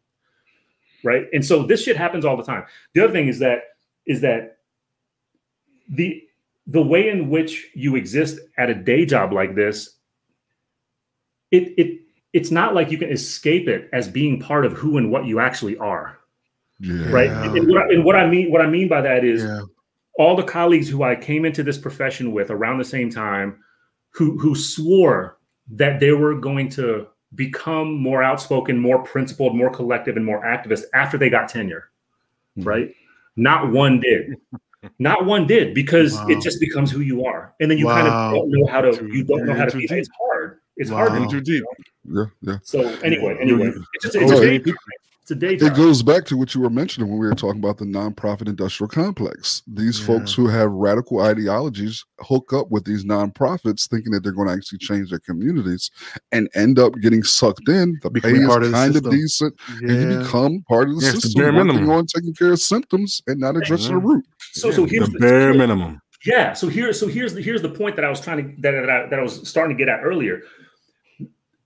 right 1.04 1.26
and 1.32 1.44
so 1.44 1.62
this 1.62 1.82
shit 1.82 1.96
happens 1.96 2.24
all 2.24 2.36
the 2.36 2.42
time 2.42 2.64
the 2.94 3.02
other 3.02 3.12
thing 3.12 3.28
is 3.28 3.38
that 3.38 3.60
is 4.06 4.20
that 4.20 4.58
the 5.90 6.22
the 6.66 6.82
way 6.82 7.08
in 7.08 7.28
which 7.30 7.68
you 7.74 7.94
exist 7.96 8.40
at 8.58 8.68
a 8.70 8.74
day 8.74 9.04
job 9.06 9.32
like 9.32 9.54
this 9.54 9.96
it 11.50 11.74
it 11.78 12.00
it's 12.32 12.50
not 12.50 12.74
like 12.74 12.90
you 12.90 12.98
can 12.98 13.10
escape 13.10 13.68
it 13.68 13.88
as 13.92 14.08
being 14.08 14.38
part 14.40 14.66
of 14.66 14.72
who 14.72 14.98
and 14.98 15.10
what 15.10 15.26
you 15.26 15.38
actually 15.40 15.76
are 15.78 16.18
Yeah. 16.80 17.08
right 17.10 17.30
and, 17.30 17.68
what 17.68 17.82
I, 17.82 17.94
and 17.94 18.04
what 18.04 18.16
i 18.16 18.26
mean 18.28 18.50
what 18.50 18.60
i 18.60 18.66
mean 18.68 18.88
by 18.88 19.00
that 19.00 19.24
is 19.24 19.44
Yeah. 19.44 19.62
all 20.18 20.36
the 20.36 20.42
colleagues 20.42 20.88
who 20.88 21.02
i 21.02 21.14
came 21.14 21.44
into 21.44 21.62
this 21.62 21.78
profession 21.78 22.32
with 22.32 22.50
around 22.50 22.78
the 22.78 22.84
same 22.84 23.10
time 23.10 23.62
who 24.10 24.36
who 24.38 24.54
swore 24.54 25.38
that 25.70 26.00
they 26.00 26.12
were 26.12 26.34
going 26.34 26.68
to 26.70 27.06
become 27.34 27.94
more 27.94 28.22
outspoken 28.22 28.78
more 28.78 29.02
principled 29.02 29.56
more 29.56 29.70
collective 29.70 30.16
and 30.16 30.24
more 30.24 30.42
activist 30.44 30.84
after 30.94 31.18
they 31.18 31.28
got 31.28 31.48
tenure 31.48 31.90
Mhm. 32.58 32.66
right 32.66 32.94
not 33.36 33.70
one 33.72 34.00
did 34.00 34.36
not 34.98 35.26
one 35.26 35.46
did 35.46 35.74
because 35.74 36.14
Wow. 36.14 36.26
it 36.28 36.40
just 36.40 36.60
becomes 36.60 36.90
who 36.90 37.00
you 37.00 37.24
are 37.24 37.52
and 37.60 37.70
then 37.70 37.78
you 37.78 37.86
kind 37.86 38.06
of 38.06 38.32
don't 38.32 38.50
know 38.50 38.66
how 38.66 38.80
to 38.80 38.92
you 39.12 39.24
don't 39.24 39.44
know 39.44 39.54
how 39.54 39.64
to 39.64 39.70
too 39.72 39.78
be 39.80 39.86
deep. 39.88 39.98
it's 39.98 40.08
hard 40.18 40.58
it's 40.76 40.90
Wow. 40.90 41.08
hard 41.08 41.22
to 41.22 41.26
Too 41.28 41.40
deep. 41.40 41.64
Yeah. 42.08 42.24
Yeah. 42.42 42.58
so 42.62 42.80
anyway, 43.02 43.36
anyway, 43.40 43.72
it's 43.94 44.04
just 44.04 44.14
it's 44.14 44.30
Oh, 44.30 44.42
a 44.42 44.58
day 45.34 45.54
it- 45.54 45.58
job. 45.58 45.62
It's 45.62 45.62
a 45.62 45.74
day 45.74 45.82
It 45.82 45.84
goes 45.86 46.02
back 46.02 46.24
to 46.26 46.36
what 46.36 46.54
you 46.54 46.60
were 46.60 46.70
mentioning 46.70 47.10
when 47.10 47.18
we 47.18 47.26
were 47.26 47.34
talking 47.34 47.58
about 47.60 47.78
the 47.78 47.84
nonprofit 47.84 48.48
industrial 48.48 48.88
complex. 48.88 49.62
These 49.66 49.98
Yeah. 50.00 50.06
folks 50.06 50.32
who 50.34 50.46
have 50.46 50.70
radical 50.70 51.20
ideologies 51.20 52.04
hook 52.20 52.52
up 52.52 52.70
with 52.70 52.84
these 52.84 53.04
nonprofits 53.04 53.88
thinking 53.88 54.12
that 54.12 54.22
they're 54.22 54.32
going 54.32 54.48
to 54.48 54.54
actually 54.54 54.78
change 54.78 55.10
their 55.10 55.18
communities 55.18 55.90
and 56.32 56.48
end 56.54 56.78
up 56.78 56.94
getting 57.02 57.22
sucked 57.22 57.68
in. 57.68 57.98
The 58.02 58.10
Becoming 58.10 58.36
pay 58.36 58.42
is 58.42 58.48
part 58.48 58.62
of 58.62 58.70
the 58.70 58.74
kind 58.76 58.90
of 58.96 59.02
system. 59.04 59.10
decent, 59.12 59.54
and 59.82 59.90
you 59.90 60.10
Yeah. 60.12 60.18
become 60.22 60.64
part 60.68 60.88
of 60.88 60.96
the 60.96 61.02
Yeah, 61.02 61.08
it's 61.10 61.16
the 61.16 61.20
system, 61.22 61.42
bare 61.42 61.52
working 61.52 61.66
minimum. 61.74 61.90
on 61.90 62.06
taking 62.06 62.34
care 62.34 62.52
of 62.52 62.60
symptoms 62.60 63.22
and 63.26 63.40
not 63.40 63.56
addressing 63.56 63.94
the 63.94 64.00
Yeah. 64.00 64.12
root. 64.14 64.24
So, 64.52 64.70
so 64.70 64.84
here's 64.84 65.06
the 65.06 65.12
the, 65.12 65.18
bare 65.18 65.54
minimum. 65.54 66.00
yeah. 66.24 66.52
So 66.52 66.68
here, 66.68 66.92
so 66.92 67.08
here's 67.08 67.34
the 67.34 67.42
here's 67.42 67.62
the 67.62 67.68
point 67.68 67.96
that 67.96 68.04
I 68.04 68.10
was 68.10 68.20
trying 68.20 68.38
to 68.56 68.62
that, 68.62 68.70
that, 68.72 68.90
I, 68.90 69.06
that 69.08 69.18
I 69.18 69.22
was 69.22 69.46
starting 69.48 69.76
to 69.76 69.78
get 69.84 69.88
at 69.92 70.00
earlier. 70.04 70.42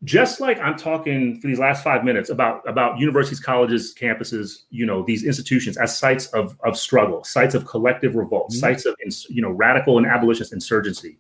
Just 0.05 0.41
like 0.41 0.59
I'm 0.61 0.79
talking 0.79 1.39
for 1.41 1.47
these 1.47 1.59
last 1.59 1.85
five 1.85 2.05
minutes 2.05 2.31
about 2.31 2.67
about 2.67 2.99
universities, 2.99 3.39
colleges, 3.39 3.95
campuses, 3.95 4.63
you 4.71 4.87
know, 4.87 5.03
these 5.03 5.25
institutions 5.25 5.77
as 5.77 5.97
sites 5.97 6.27
of 6.29 6.57
of 6.65 6.79
struggle, 6.79 7.23
sites 7.23 7.55
of 7.55 7.67
collective 7.67 8.15
revolt, 8.15 8.51
Mhm. 8.51 8.55
sites 8.55 8.87
of 8.87 8.97
you 9.29 9.43
know 9.43 9.51
radical 9.51 9.99
and 9.99 10.07
abolitionist 10.07 10.55
insurgency. 10.55 11.19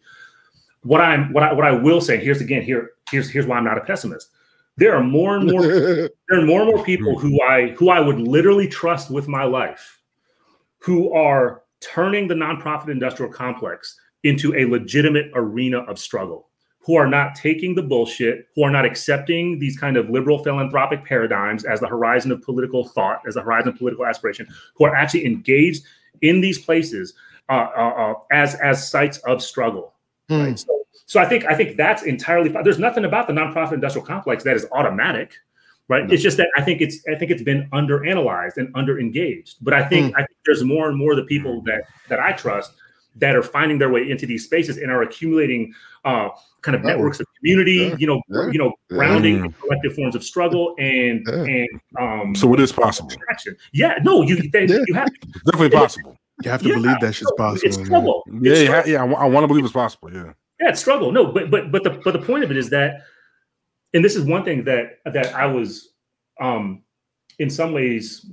What 0.83 1.03
I'm 1.03 1.31
what 1.35 1.43
I 1.43 1.53
what 1.53 1.67
I 1.67 1.73
will 1.73 2.01
say 2.01 2.17
here's 2.17 2.41
again 2.41 2.63
here 2.63 2.93
here's 3.11 3.29
here's 3.29 3.47
why 3.47 3.59
I'm 3.59 3.65
not 3.65 3.77
a 3.77 3.83
pessimist. 3.83 4.31
There 4.79 4.95
are 4.95 5.03
more 5.05 5.37
and 5.37 5.51
more 5.51 5.61
there 6.29 6.39
are 6.39 6.47
more 6.47 6.63
and 6.63 6.71
more 6.71 6.83
people 6.83 7.19
who 7.19 7.39
I 7.43 7.73
who 7.73 7.91
I 7.91 8.01
would 8.01 8.19
literally 8.19 8.67
trust 8.67 9.11
with 9.11 9.29
my 9.29 9.45
life 9.45 10.01
who 10.79 11.13
are 11.13 11.65
turning 11.81 12.29
the 12.29 12.35
nonprofit 12.35 12.89
industrial 12.91 13.31
complex 13.31 13.99
into 14.23 14.55
a 14.55 14.65
legitimate 14.65 15.31
arena 15.35 15.81
of 15.81 15.99
struggle 15.99 16.50
who 16.83 16.97
are 16.97 17.07
not 17.07 17.35
taking 17.35 17.75
the 17.75 17.83
bullshit 17.83 18.49
who 18.55 18.63
are 18.63 18.71
not 18.71 18.85
accepting 18.85 19.59
these 19.59 19.79
kind 19.79 19.97
of 19.97 20.09
liberal 20.11 20.43
philanthropic 20.43 21.05
paradigms 21.05 21.65
as 21.65 21.81
the 21.81 21.87
horizon 21.87 22.33
of 22.33 22.43
political 22.43 22.89
thought 22.89 23.21
as 23.27 23.35
the 23.35 23.43
horizon 23.43 23.69
of 23.69 23.77
political 23.77 24.07
aspiration 24.07 24.47
who 24.75 24.85
are 24.85 24.95
actually 24.95 25.25
engaged 25.25 25.85
in 26.23 26.41
these 26.41 26.59
places 26.59 27.15
uh, 27.49 27.69
uh, 27.77 28.13
uh, 28.13 28.15
as 28.31 28.55
as 28.57 28.91
sites 28.91 29.19
of 29.19 29.43
struggle 29.43 29.95
Hmm. 30.31 30.43
right? 30.43 30.59
So, 30.59 30.87
so 31.07 31.21
I 31.21 31.27
think 31.27 31.45
I 31.45 31.55
think 31.55 31.77
that's 31.77 32.05
entirely. 32.05 32.55
There's 32.63 32.79
nothing 32.79 33.05
about 33.05 33.27
the 33.27 33.33
nonprofit 33.33 33.73
industrial 33.73 34.07
complex 34.07 34.45
that 34.45 34.57
is 34.57 34.65
automatic, 34.73 35.33
right? 35.89 36.07
No. 36.07 36.15
It's 36.15 36.23
just 36.23 36.37
that 36.37 36.49
I 36.57 36.63
think 36.63 36.81
it's 36.81 37.05
I 37.09 37.17
think 37.17 37.33
it's 37.33 37.43
been 37.43 37.69
under 37.73 38.07
analyzed 38.07 38.57
and 38.57 38.71
under 38.77 38.99
engaged. 38.99 39.57
But 39.61 39.75
I 39.75 39.87
think 39.89 40.15
I 40.15 40.19
think 40.19 40.39
there's 40.47 40.63
more 40.63 40.89
and 40.89 40.97
more 40.97 41.13
of 41.13 41.17
the 41.17 41.25
people 41.25 41.63
that 41.63 41.83
that 42.09 42.21
I 42.21 42.33
trust 42.33 42.73
that 43.17 43.35
are 43.35 43.43
finding 43.43 43.79
their 43.79 43.91
way 43.91 44.09
into 44.09 44.25
these 44.25 44.45
spaces 44.45 44.77
and 44.79 44.89
are 44.89 45.03
accumulating 45.03 45.75
uh, 46.05 46.29
kind 46.63 46.75
of 46.77 46.83
networks 46.85 47.21
of 47.21 47.27
community, 47.39 47.75
Yeah. 47.75 47.97
you 47.99 48.07
know, 48.07 48.21
Yeah. 48.29 48.51
you 48.53 48.59
know, 48.59 48.73
grounding 48.89 49.39
Mm. 49.41 49.45
in 49.47 49.53
collective 49.53 49.95
forms 49.95 50.15
of 50.15 50.23
struggle 50.25 50.75
and 50.79 51.23
Yeah. 51.27 51.35
and 51.45 51.69
um, 51.99 52.35
So 52.35 52.53
it 52.55 52.61
is 52.61 52.73
possible. 52.73 53.09
distraction. 53.09 53.57
Yeah, 53.73 53.99
no, 54.03 54.23
you 54.23 54.37
they, 54.51 54.67
Yeah. 54.67 54.79
you 54.87 54.95
have 54.95 55.09
It's 55.23 55.43
definitely 55.45 55.71
possible. 55.71 56.17
You 56.45 56.51
have 56.51 56.63
to 56.63 56.69
Yeah, 56.69 56.75
believe 56.77 57.01
that 57.01 57.15
shit's 57.15 57.33
possible. 57.37 57.67
It's 57.69 57.77
man. 57.77 57.87
struggle. 57.87 58.25
Yeah, 58.27 58.53
It's 58.53 58.61
yeah, 58.61 58.67
struggle. 58.83 58.91
yeah. 58.93 59.03
I, 59.19 59.25
want 59.27 59.45
to 59.45 59.49
believe 59.49 59.65
it's 59.65 59.73
possible. 59.75 60.13
Yeah. 60.13 60.33
Yeah, 60.61 60.69
it's 60.71 60.81
struggle. 60.81 61.13
No, 61.13 61.33
but 61.33 61.51
but 61.51 61.71
but 61.73 61.83
the 61.85 61.91
but 62.05 62.13
the 62.13 62.19
point 62.21 62.45
of 62.45 62.51
it 62.51 62.57
is 62.57 62.71
that, 62.71 63.03
and 63.95 64.05
this 64.05 64.17
is 64.17 64.25
one 64.25 64.45
thing 64.45 64.65
that 64.65 64.99
that 65.07 65.35
I 65.35 65.47
was, 65.47 65.91
um, 66.41 66.83
in 67.39 67.49
some 67.51 67.73
ways, 67.73 68.27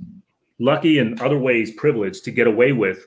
lucky 0.58 0.98
and 0.98 1.20
other 1.20 1.38
ways 1.38 1.70
privileged 1.72 2.24
to 2.24 2.30
get 2.30 2.46
away 2.46 2.72
with. 2.72 3.06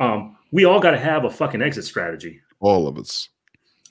Um, 0.00 0.36
we 0.52 0.64
all 0.64 0.80
got 0.80 0.90
to 0.92 0.98
have 0.98 1.24
a 1.24 1.30
fucking 1.30 1.62
exit 1.62 1.84
strategy, 1.84 2.40
All 2.60 2.86
of 2.88 2.98
us. 2.98 3.28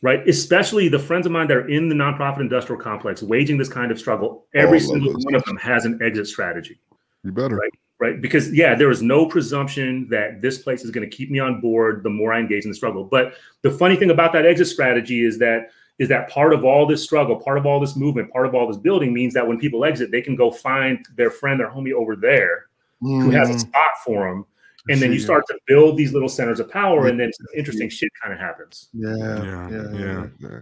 Right? 0.02 0.28
Especially 0.28 0.88
the 0.88 1.00
friends 1.00 1.26
of 1.26 1.32
mine 1.32 1.48
that 1.48 1.58
are 1.58 1.68
in 1.70 1.90
the 1.90 1.96
nonprofit 1.96 2.40
industrial 2.40 2.82
complex 2.82 3.22
waging 3.24 3.58
this 3.58 3.70
kind 3.70 3.92
of 3.92 4.00
struggle. 4.00 4.46
Every 4.54 4.80
All 4.80 4.86
single 4.86 5.14
one 5.14 5.36
of 5.36 5.44
them 5.46 5.58
has 5.58 5.86
an 5.86 6.00
exit 6.02 6.28
strategy. 6.28 6.80
You 7.24 7.32
better. 7.32 7.56
Right. 7.56 7.72
right? 8.00 8.22
Because 8.22 8.54
yeah, 8.54 8.76
there 8.76 8.92
is 8.92 9.02
no 9.02 9.26
presumption 9.26 10.08
that 10.10 10.42
this 10.42 10.60
place 10.60 10.84
is 10.84 10.92
going 10.92 11.10
to 11.10 11.16
keep 11.16 11.32
me 11.32 11.40
on 11.40 11.62
board 11.62 12.04
the 12.04 12.10
more 12.10 12.34
I 12.34 12.40
engage 12.40 12.64
in 12.64 12.72
the 12.72 12.76
struggle. 12.76 13.04
But 13.04 13.34
the 13.62 13.72
funny 13.72 13.96
thing 13.96 14.12
about 14.12 14.34
that 14.34 14.46
exit 14.46 14.68
strategy 14.68 15.26
is 15.26 15.40
that 15.40 15.72
is 15.98 16.10
that 16.10 16.30
part 16.30 16.54
of 16.54 16.66
all 16.66 16.86
this 16.86 17.02
struggle, 17.02 17.38
part 17.38 17.58
of 17.58 17.66
all 17.66 17.80
this 17.80 17.96
movement, 17.96 18.32
part 18.32 18.46
of 18.46 18.54
all 18.54 18.68
this 18.68 18.78
building 18.78 19.14
means 19.14 19.34
that 19.34 19.48
when 19.48 19.58
people 19.58 19.86
exit, 19.86 20.12
they 20.12 20.22
can 20.22 20.36
go 20.36 20.52
find 20.52 21.06
their 21.16 21.32
friend, 21.32 21.60
their 21.60 21.70
homie 21.70 21.94
over 21.94 22.16
there 22.16 22.66
who 23.02 23.30
has 23.30 23.50
a 23.50 23.54
Mm, 23.54 23.60
spot 23.60 23.92
for 24.04 24.28
them. 24.28 24.46
And 24.90 25.02
then 25.02 25.12
you 25.12 25.20
start 25.20 25.44
to 25.48 25.58
build 25.68 25.98
these 25.98 26.14
little 26.14 26.30
centers 26.30 26.60
of 26.60 26.70
power, 26.70 27.08
and 27.08 27.20
then 27.20 27.32
some 27.34 27.48
interesting 27.56 27.90
shit 27.90 28.12
kind 28.22 28.34
of 28.34 28.40
happens. 28.40 28.90
Yeah, 28.94 29.16
Yeah, 29.16 29.70
yeah, 29.70 30.00
yeah. 30.00 30.28
Yeah. 30.40 30.60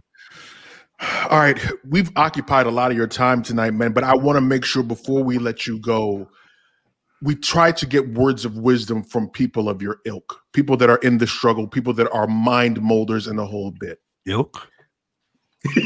All 1.29 1.39
right, 1.39 1.59
we've 1.89 2.11
occupied 2.15 2.65
a 2.65 2.71
lot 2.71 2.91
of 2.91 2.97
your 2.97 3.07
time 3.07 3.43
tonight, 3.43 3.71
man. 3.71 3.91
But 3.91 4.05
I 4.05 4.15
want 4.15 4.37
to 4.37 4.41
make 4.41 4.63
sure 4.63 4.83
before 4.83 5.23
we 5.23 5.37
let 5.37 5.67
you 5.67 5.79
go, 5.79 6.29
we 7.21 7.35
try 7.35 7.71
to 7.71 7.85
get 7.85 8.13
words 8.13 8.45
of 8.45 8.57
wisdom 8.57 9.03
from 9.03 9.29
people 9.29 9.69
of 9.69 9.81
your 9.81 9.97
ilk, 10.05 10.41
people 10.53 10.77
that 10.77 10.89
are 10.89 10.97
in 10.97 11.17
the 11.17 11.27
struggle, 11.27 11.67
people 11.67 11.93
that 11.93 12.09
are 12.11 12.27
mind 12.27 12.81
molders 12.81 13.27
in 13.27 13.35
the 13.35 13.45
whole 13.45 13.71
bit. 13.71 14.01
Ilk. 14.25 14.69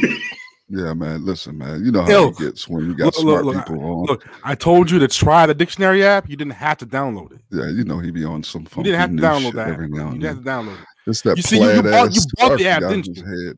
Yeah, 0.70 0.94
man. 0.94 1.26
Listen, 1.26 1.58
man. 1.58 1.84
You 1.86 1.92
know 1.92 2.02
how 2.04 2.10
Ilk. 2.12 2.42
it 2.42 2.44
gets 2.46 2.68
when 2.68 2.86
you 2.86 2.94
got 2.96 3.06
Look, 3.06 3.16
smart 3.16 3.46
look, 3.46 3.56
look, 3.56 3.66
people 3.68 3.84
on. 3.84 4.06
Look, 4.06 4.26
I 4.44 4.54
told 4.54 4.92
you 4.92 5.00
to 5.00 5.08
try 5.08 5.46
the 5.46 5.54
dictionary 5.54 6.04
app. 6.04 6.30
You 6.30 6.36
didn't 6.36 6.54
have 6.54 6.78
to 6.80 6.86
download 6.86 7.32
it. 7.34 7.42
yeah, 7.52 7.70
you 7.70 7.86
know 7.86 8.00
he 8.00 8.12
be 8.12 8.26
on 8.26 8.44
some 8.44 8.66
phone. 8.66 8.84
You 8.84 8.92
didn't 8.92 9.00
have 9.02 9.10
to 9.12 9.48
download 9.48 9.54
that. 9.56 9.70
every 9.70 9.88
now 9.88 10.12
You 10.12 10.20
didn't 10.20 10.36
have 10.36 10.44
to 10.44 10.50
download 10.50 10.74
it. 10.82 10.86
It's 11.06 11.22
that 11.22 11.38
You 11.38 11.44
see, 11.44 11.62
you- 11.62 11.72
you 11.72 11.82
bought- 11.84 12.14
you 12.14 12.22
bought 12.38 12.58
the 12.58 12.68
app, 12.68 12.82
didn't 12.82 13.08
you? 13.08 13.24
head. 13.24 13.56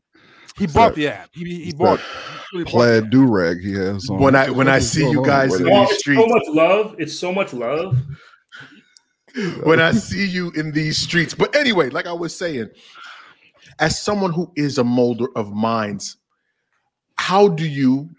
He 0.56 0.64
What's 0.64 0.72
bought 0.74 0.88
that? 0.90 0.94
the 0.96 1.08
app. 1.08 1.28
He, 1.32 1.64
he 1.64 1.72
bought. 1.72 1.98
that 1.98 2.44
really 2.52 2.64
Plaid 2.64 3.10
do 3.10 3.24
rag 3.26 3.60
he 3.60 3.72
has 3.72 4.08
on. 4.08 4.18
When 4.20 4.36
I- 4.36 4.50
when 4.50 4.68
I 4.68 4.78
see 4.78 5.08
you 5.10 5.24
guys 5.24 5.58
in? 5.58 5.66
These 5.66 5.90
it's 5.90 6.04
so 6.04 6.26
much 6.26 6.42
love. 6.48 6.94
It's 6.98 7.18
so 7.18 7.32
much 7.32 7.52
love. 7.52 7.98
when 9.64 9.80
I 9.80 9.92
see 9.92 10.26
you 10.26 10.50
in 10.52 10.72
these 10.72 10.96
streets. 10.98 11.34
But 11.34 11.54
anyway, 11.56 11.90
like 11.90 12.06
I 12.06 12.12
was 12.12 12.36
saying, 12.36 12.68
as 13.78 14.00
someone 14.00 14.32
who 14.32 14.50
is 14.56 14.78
a 14.78 14.84
molder 14.84 15.26
of 15.36 15.52
minds, 15.52 16.16
how 17.30 17.46
do 17.46 17.64
you 17.64 18.10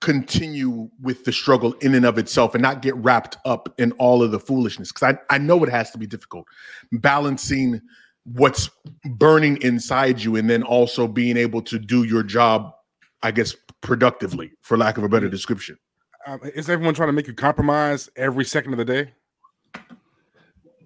continue 0.00 0.88
with 1.02 1.24
the 1.24 1.32
struggle 1.32 1.72
in 1.80 1.92
and 1.96 2.06
of 2.06 2.18
itself 2.18 2.54
and 2.54 2.62
not 2.62 2.82
get 2.82 2.94
wrapped 2.94 3.36
up 3.44 3.74
in 3.78 3.90
all 3.98 4.22
of 4.22 4.30
the 4.30 4.38
foolishness? 4.38 4.92
Because 4.92 5.16
I, 5.28 5.34
I 5.34 5.38
know 5.38 5.64
it 5.64 5.68
has 5.70 5.90
to 5.90 5.98
be 5.98 6.06
difficult 6.06 6.46
balancing 6.92 7.80
what's 8.22 8.70
burning 9.04 9.60
inside 9.60 10.22
you 10.22 10.36
and 10.36 10.48
then 10.48 10.62
also 10.62 11.08
being 11.08 11.36
able 11.36 11.60
to 11.62 11.80
do 11.80 12.04
your 12.04 12.22
job, 12.22 12.70
I 13.24 13.32
guess, 13.32 13.56
productively, 13.80 14.52
for 14.62 14.78
lack 14.78 14.98
of 14.98 15.02
a 15.02 15.08
better 15.08 15.28
description. 15.28 15.76
Um, 16.24 16.38
is 16.54 16.70
everyone 16.70 16.94
trying 16.94 17.08
to 17.08 17.12
make 17.12 17.26
you 17.26 17.34
compromise 17.34 18.08
every 18.14 18.44
second 18.44 18.72
of 18.72 18.78
the 18.78 18.84
day? 18.84 19.14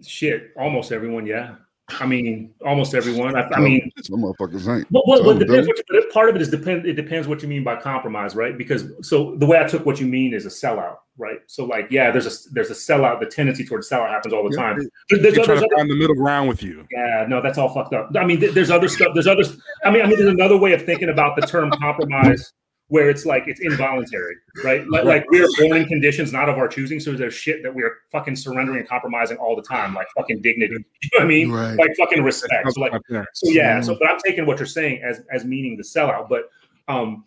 Shit, 0.02 0.52
almost 0.56 0.90
everyone. 0.90 1.26
Yeah, 1.26 1.56
I 2.00 2.06
mean, 2.06 2.52
almost 2.64 2.94
everyone. 2.94 3.36
I, 3.36 3.48
I 3.54 3.60
mean, 3.60 3.90
some 4.02 4.20
motherfuckers 4.22 4.66
ain't. 4.74 4.90
Well, 4.90 5.02
well, 5.06 5.20
well, 5.22 5.30
Some 5.30 5.38
depends 5.40 5.66
don't. 5.66 5.68
what 5.68 5.76
you, 5.78 6.00
but 6.02 6.12
part 6.12 6.28
of 6.28 6.36
it 6.36 6.42
is 6.42 6.48
depend. 6.48 6.86
It 6.86 6.94
depends 6.94 7.28
what 7.28 7.42
you 7.42 7.48
mean 7.48 7.64
by 7.64 7.76
compromise, 7.76 8.34
right? 8.34 8.56
Because 8.56 8.84
so 9.02 9.34
the 9.36 9.46
way 9.46 9.58
I 9.58 9.64
took 9.66 9.84
what 9.86 10.00
you 10.00 10.06
mean 10.06 10.34
is 10.34 10.46
a 10.46 10.48
sellout, 10.48 10.96
right? 11.18 11.38
So 11.46 11.64
like, 11.64 11.88
yeah, 11.90 12.10
there's 12.10 12.26
a 12.26 12.50
there's 12.52 12.70
a 12.70 12.74
sellout. 12.74 13.20
The 13.20 13.26
tendency 13.26 13.64
towards 13.64 13.88
sellout 13.88 14.08
happens 14.10 14.32
all 14.34 14.48
the 14.48 14.54
Yeah, 14.56 14.62
time. 14.62 14.80
it- 14.80 14.92
There- 15.10 15.18
There's, 15.18 15.34
other, 15.38 15.44
trying 15.44 15.46
there's 15.46 15.60
to 15.60 15.66
other- 15.66 15.76
find 15.76 15.90
the 15.90 15.96
middle 15.96 16.14
ground 16.16 16.48
with 16.48 16.62
you. 16.62 16.86
yeah, 16.90 17.26
no, 17.28 17.40
that's 17.42 17.58
all 17.58 17.68
fucked 17.72 17.94
up. 17.94 18.10
I 18.16 18.24
mean, 18.24 18.40
th- 18.40 18.52
there's 18.54 18.70
other 18.70 18.88
stuff. 18.88 19.08
There's 19.14 19.26
other. 19.26 19.42
I 19.84 19.90
mean, 19.90 20.02
I 20.02 20.06
mean, 20.06 20.16
there's 20.18 20.30
another 20.32 20.56
way 20.56 20.72
of 20.72 20.84
thinking 20.84 21.08
about 21.10 21.36
the 21.36 21.42
term 21.42 21.70
compromise, 21.72 22.52
where 22.92 23.08
it's 23.08 23.24
like 23.24 23.44
it's 23.46 23.60
involuntary, 23.60 24.36
right? 24.62 24.86
Like, 24.86 25.04
like 25.04 25.24
we're 25.30 25.48
born 25.58 25.80
in 25.80 25.86
conditions 25.86 26.30
not 26.30 26.50
of 26.50 26.58
our 26.58 26.68
choosing. 26.68 27.00
So 27.00 27.12
there's 27.12 27.32
shit 27.32 27.62
that 27.62 27.74
we 27.74 27.82
are 27.82 27.94
fucking 28.10 28.36
surrendering 28.36 28.80
and 28.80 28.86
compromising 28.86 29.38
all 29.38 29.56
the 29.56 29.62
time, 29.62 29.94
like 29.94 30.08
fucking 30.14 30.42
dignity. 30.42 30.74
You 31.02 31.08
know 31.14 31.18
what 31.18 31.22
I 31.22 31.26
mean? 31.26 31.50
Right. 31.50 31.78
Like 31.78 31.96
fucking 31.96 32.22
respect. 32.22 32.70
So 32.70 32.82
like 32.82 32.92
so 33.32 33.50
yeah, 33.50 33.80
so 33.80 33.96
but 33.98 34.10
I'm 34.10 34.18
taking 34.22 34.44
what 34.44 34.58
you're 34.58 34.66
saying 34.66 35.00
as 35.02 35.22
as 35.32 35.46
meaning 35.46 35.78
the 35.78 35.82
sellout, 35.82 36.28
but 36.28 36.50
um 36.86 37.24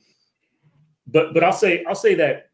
but 1.08 1.34
but 1.34 1.44
I'll 1.44 1.52
say 1.52 1.84
I'll 1.88 1.96
say 1.96 2.14
that 2.14 2.52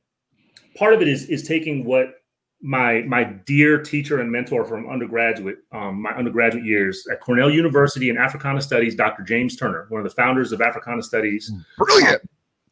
part 0.77 0.93
of 0.93 1.01
it 1.01 1.09
is 1.09 1.25
is 1.25 1.45
taking 1.45 1.83
what 1.83 2.15
my 2.61 3.01
my 3.01 3.25
dear 3.25 3.81
teacher 3.81 4.21
and 4.21 4.31
mentor 4.31 4.63
from 4.63 4.89
undergraduate 4.89 5.57
um, 5.73 6.01
my 6.01 6.11
undergraduate 6.11 6.63
years 6.63 7.05
at 7.11 7.19
Cornell 7.19 7.51
University 7.51 8.09
in 8.09 8.17
Africana 8.17 8.61
Studies, 8.61 8.95
Dr. 8.95 9.23
James 9.23 9.57
Turner, 9.57 9.87
one 9.89 9.99
of 9.99 10.05
the 10.05 10.15
founders 10.15 10.53
of 10.53 10.61
Africana 10.61 11.03
Studies. 11.03 11.51
Brilliant. 11.77 12.21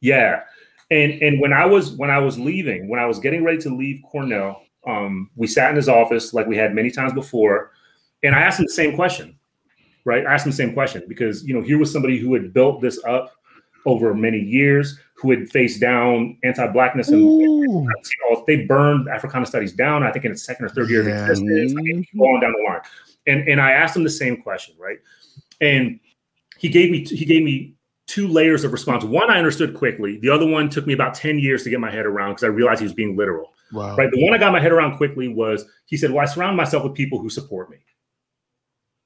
Yeah. 0.01 0.43
And 0.91 1.21
and 1.21 1.39
when 1.39 1.53
I 1.53 1.65
was 1.65 1.91
when 1.91 2.09
I 2.09 2.17
was 2.17 2.39
leaving, 2.39 2.89
when 2.89 2.99
I 2.99 3.05
was 3.05 3.19
getting 3.19 3.43
ready 3.43 3.59
to 3.59 3.69
leave 3.69 4.01
Cornell, 4.03 4.63
um, 4.87 5.29
we 5.35 5.45
sat 5.45 5.69
in 5.69 5.75
his 5.75 5.89
office 5.89 6.33
like 6.33 6.47
we 6.47 6.57
had 6.57 6.73
many 6.73 6.89
times 6.89 7.13
before, 7.13 7.71
and 8.23 8.33
I 8.33 8.41
asked 8.41 8.59
him 8.59 8.65
the 8.65 8.73
same 8.73 8.95
question. 8.95 9.37
Right? 10.05 10.25
I 10.25 10.33
asked 10.33 10.45
him 10.45 10.51
the 10.51 10.57
same 10.57 10.73
question 10.73 11.03
because 11.07 11.43
you 11.43 11.53
know 11.53 11.61
here 11.61 11.77
was 11.77 11.91
somebody 11.91 12.17
who 12.17 12.33
had 12.33 12.53
built 12.53 12.81
this 12.81 13.03
up 13.03 13.33
over 13.85 14.13
many 14.15 14.39
years, 14.39 14.99
who 15.13 15.29
had 15.29 15.49
faced 15.49 15.79
down 15.79 16.37
anti-blackness 16.43 17.09
and 17.09 17.21
Ooh. 17.21 17.87
they 18.47 18.65
burned 18.65 19.07
Africana 19.09 19.45
studies 19.45 19.73
down. 19.73 20.03
I 20.03 20.11
think 20.11 20.25
in 20.25 20.31
its 20.31 20.43
second 20.43 20.65
or 20.65 20.69
third 20.69 20.89
year 20.89 21.07
Yeah. 21.07 21.23
of 21.25 21.29
existence. 21.29 21.73
I 21.77 21.81
mean, 21.81 22.05
go 22.17 22.23
on 22.23 22.41
down 22.41 22.53
the 22.53 22.63
line, 22.67 22.81
and 23.27 23.47
and 23.47 23.61
I 23.61 23.71
asked 23.71 23.95
him 23.95 24.03
the 24.03 24.09
same 24.09 24.41
question, 24.41 24.75
right? 24.79 24.97
And 25.61 25.99
he 26.57 26.69
gave 26.69 26.89
me 26.89 27.03
he 27.05 27.25
gave 27.25 27.43
me 27.43 27.75
two 28.09 28.27
layers 28.27 28.63
of 28.63 28.71
response. 28.71 29.03
One 29.03 29.29
I 29.29 29.37
understood 29.37 29.75
quickly. 29.75 30.17
The 30.17 30.29
other 30.29 30.47
one 30.47 30.67
took 30.67 30.87
me 30.87 30.93
about 30.93 31.13
ten 31.13 31.37
years 31.37 31.63
to 31.63 31.69
get 31.69 31.79
my 31.79 31.91
head 31.91 32.05
around 32.05 32.31
because 32.31 32.43
I 32.43 32.47
realized 32.47 32.79
he 32.79 32.85
was 32.85 32.93
being 32.93 33.15
literal. 33.15 33.53
Wow. 33.71 33.95
Right. 33.95 34.09
The 34.11 34.23
one 34.23 34.33
I 34.33 34.39
got 34.39 34.51
my 34.51 34.59
head 34.59 34.71
around 34.71 34.97
quickly 34.97 35.27
was 35.27 35.65
he 35.85 35.95
said, 35.95 36.11
Well, 36.11 36.21
I 36.21 36.25
surround 36.25 36.57
myself 36.57 36.83
with 36.83 36.95
people 36.95 37.19
who 37.19 37.29
support 37.29 37.69
me. 37.69 37.77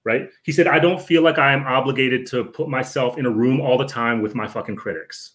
Right. 0.06 0.30
He 0.44 0.52
said, 0.52 0.68
I 0.68 0.80
don't 0.80 1.02
feel 1.02 1.22
like 1.22 1.38
I 1.38 1.54
am 1.54 1.66
obligated 1.66 2.26
to 2.28 2.46
put 2.46 2.70
myself 2.70 3.18
in 3.18 3.26
a 3.26 3.30
room 3.30 3.62
all 3.62 3.78
the 3.78 3.86
time 3.86 4.22
with 4.22 4.36
my 4.36 4.48
fucking 4.48 4.76
critics. 4.76 5.34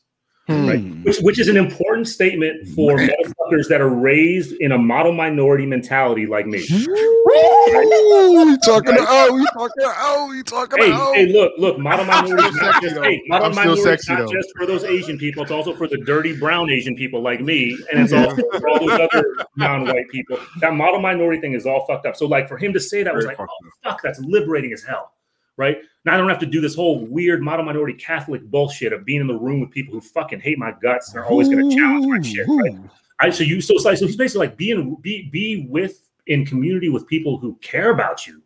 Right. 0.48 0.80
Hmm. 0.80 1.02
Which, 1.02 1.18
which 1.18 1.38
is 1.38 1.48
an 1.48 1.58
important 1.58 2.08
statement 2.08 2.68
for 2.68 2.96
motherfuckers 2.96 3.68
that 3.68 3.82
are 3.82 3.90
raised 3.90 4.52
in 4.60 4.72
a 4.72 4.78
model 4.78 5.12
minority 5.12 5.66
mentality 5.66 6.26
like 6.26 6.46
me. 6.46 6.58
Ooh, 6.58 8.48
you 8.48 8.58
talking 8.64 8.94
to 8.94 9.04
oh, 9.06 9.36
you 9.36 9.46
talking 9.52 9.82
to 9.82 9.92
oh, 9.98 10.32
you 10.32 10.42
talking 10.42 10.82
Hey, 10.82 10.88
to 10.88 10.96
oh. 10.96 11.12
hey, 11.12 11.26
look, 11.26 11.52
look, 11.58 11.78
model 11.78 12.06
minority 12.06 12.48
is 12.48 12.56
not 12.56 12.82
just 12.82 12.96
hey, 12.96 13.22
model 13.26 13.50
minority 13.50 13.82
sexy, 13.82 14.14
not 14.14 14.20
though. 14.20 14.32
just 14.32 14.48
for 14.56 14.64
those 14.64 14.84
Asian 14.84 15.18
people. 15.18 15.42
It's 15.42 15.52
also 15.52 15.74
for 15.74 15.86
the 15.86 15.98
dirty 15.98 16.34
brown 16.34 16.70
Asian 16.70 16.96
people 16.96 17.20
like 17.20 17.42
me, 17.42 17.78
and 17.92 18.00
it's 18.00 18.14
also 18.14 18.36
for 18.58 18.68
all 18.70 18.78
those 18.78 19.00
other 19.12 19.24
non-white 19.56 20.08
people. 20.08 20.38
That 20.60 20.72
model 20.72 21.00
minority 21.00 21.42
thing 21.42 21.52
is 21.52 21.66
all 21.66 21.84
fucked 21.86 22.06
up. 22.06 22.16
So, 22.16 22.26
like, 22.26 22.48
for 22.48 22.56
him 22.56 22.72
to 22.72 22.80
say 22.80 23.02
that 23.02 23.14
was 23.14 23.26
like, 23.26 23.36
fucked 23.36 23.50
oh 23.52 23.70
fuck, 23.84 24.00
that's 24.02 24.18
liberating 24.20 24.72
as 24.72 24.82
hell, 24.82 25.12
right? 25.58 25.76
Now 26.08 26.14
I 26.14 26.16
don't 26.16 26.30
have 26.30 26.38
to 26.38 26.46
do 26.46 26.62
this 26.62 26.74
whole 26.74 27.04
weird 27.04 27.42
model 27.42 27.66
minority 27.66 27.92
Catholic 27.92 28.42
bullshit 28.50 28.94
of 28.94 29.04
being 29.04 29.20
in 29.20 29.26
the 29.26 29.36
room 29.36 29.60
with 29.60 29.70
people 29.70 29.92
who 29.92 30.00
fucking 30.00 30.40
hate 30.40 30.58
my 30.58 30.72
guts 30.80 31.10
and 31.10 31.18
are 31.18 31.26
always 31.26 31.50
going 31.50 31.68
to 31.68 31.76
challenge 31.76 32.06
my 32.06 32.22
shit. 32.22 32.48
Right? 32.48 32.78
I, 33.20 33.28
so 33.28 33.44
you 33.44 33.60
so 33.60 33.74
it's 33.74 33.84
like 33.84 33.98
so 33.98 34.06
he's 34.06 34.16
basically 34.16 34.46
like 34.46 34.56
being 34.56 34.94
be 35.02 35.28
be 35.28 35.66
with 35.68 36.08
in 36.26 36.46
community 36.46 36.88
with 36.88 37.06
people 37.06 37.36
who 37.36 37.56
care 37.56 37.90
about 37.90 38.26
you, 38.26 38.40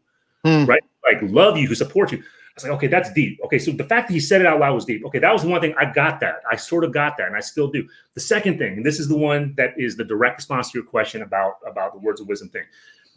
Hmm. 0.44 0.64
right? 0.64 0.82
Like 1.04 1.18
love 1.22 1.56
you, 1.56 1.68
who 1.68 1.76
support 1.76 2.10
you. 2.10 2.18
I 2.18 2.22
was 2.56 2.64
like, 2.64 2.72
okay, 2.72 2.86
that's 2.88 3.12
deep. 3.12 3.38
Okay, 3.44 3.60
so 3.60 3.70
the 3.70 3.84
fact 3.84 4.08
that 4.08 4.14
he 4.14 4.18
said 4.18 4.40
it 4.40 4.46
out 4.46 4.58
loud 4.58 4.74
was 4.74 4.84
deep. 4.84 5.04
Okay, 5.06 5.20
that 5.20 5.32
was 5.32 5.42
the 5.42 5.48
one 5.48 5.60
thing 5.60 5.72
I 5.78 5.84
got 5.84 6.18
that. 6.18 6.42
I 6.50 6.56
sort 6.56 6.82
of 6.82 6.92
got 6.92 7.16
that, 7.16 7.28
and 7.28 7.36
I 7.36 7.40
still 7.40 7.68
do. 7.68 7.88
The 8.14 8.20
second 8.20 8.58
thing, 8.58 8.76
and 8.78 8.84
this 8.84 8.98
is 8.98 9.06
the 9.06 9.16
one 9.16 9.54
that 9.56 9.74
is 9.76 9.96
the 9.96 10.04
direct 10.04 10.38
response 10.38 10.72
to 10.72 10.78
your 10.78 10.84
question 10.84 11.22
about 11.22 11.58
about 11.64 11.92
the 11.92 12.00
words 12.00 12.20
of 12.20 12.26
wisdom 12.26 12.48
thing. 12.48 12.64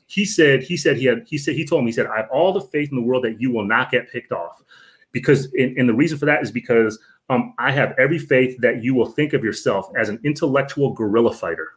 He 0.07 0.25
said, 0.25 0.63
he 0.63 0.77
said 0.77 0.97
he 0.97 1.05
had, 1.05 1.23
he 1.27 1.37
said, 1.37 1.55
he 1.55 1.65
told 1.65 1.83
me, 1.83 1.89
he 1.89 1.93
said, 1.93 2.07
I 2.07 2.17
have 2.17 2.29
all 2.31 2.53
the 2.53 2.61
faith 2.61 2.89
in 2.89 2.95
the 2.95 3.01
world 3.01 3.23
that 3.23 3.41
you 3.41 3.51
will 3.51 3.65
not 3.65 3.91
get 3.91 4.11
picked 4.11 4.31
off. 4.31 4.61
Because 5.11 5.45
and, 5.53 5.77
and 5.77 5.89
the 5.89 5.93
reason 5.93 6.17
for 6.17 6.25
that 6.25 6.43
is 6.43 6.51
because 6.51 6.99
um, 7.29 7.53
I 7.57 7.71
have 7.71 7.95
every 7.97 8.19
faith 8.19 8.57
that 8.59 8.83
you 8.83 8.93
will 8.93 9.07
think 9.07 9.33
of 9.33 9.43
yourself 9.43 9.89
as 9.97 10.09
an 10.09 10.19
intellectual 10.23 10.93
guerrilla 10.93 11.33
fighter. 11.33 11.71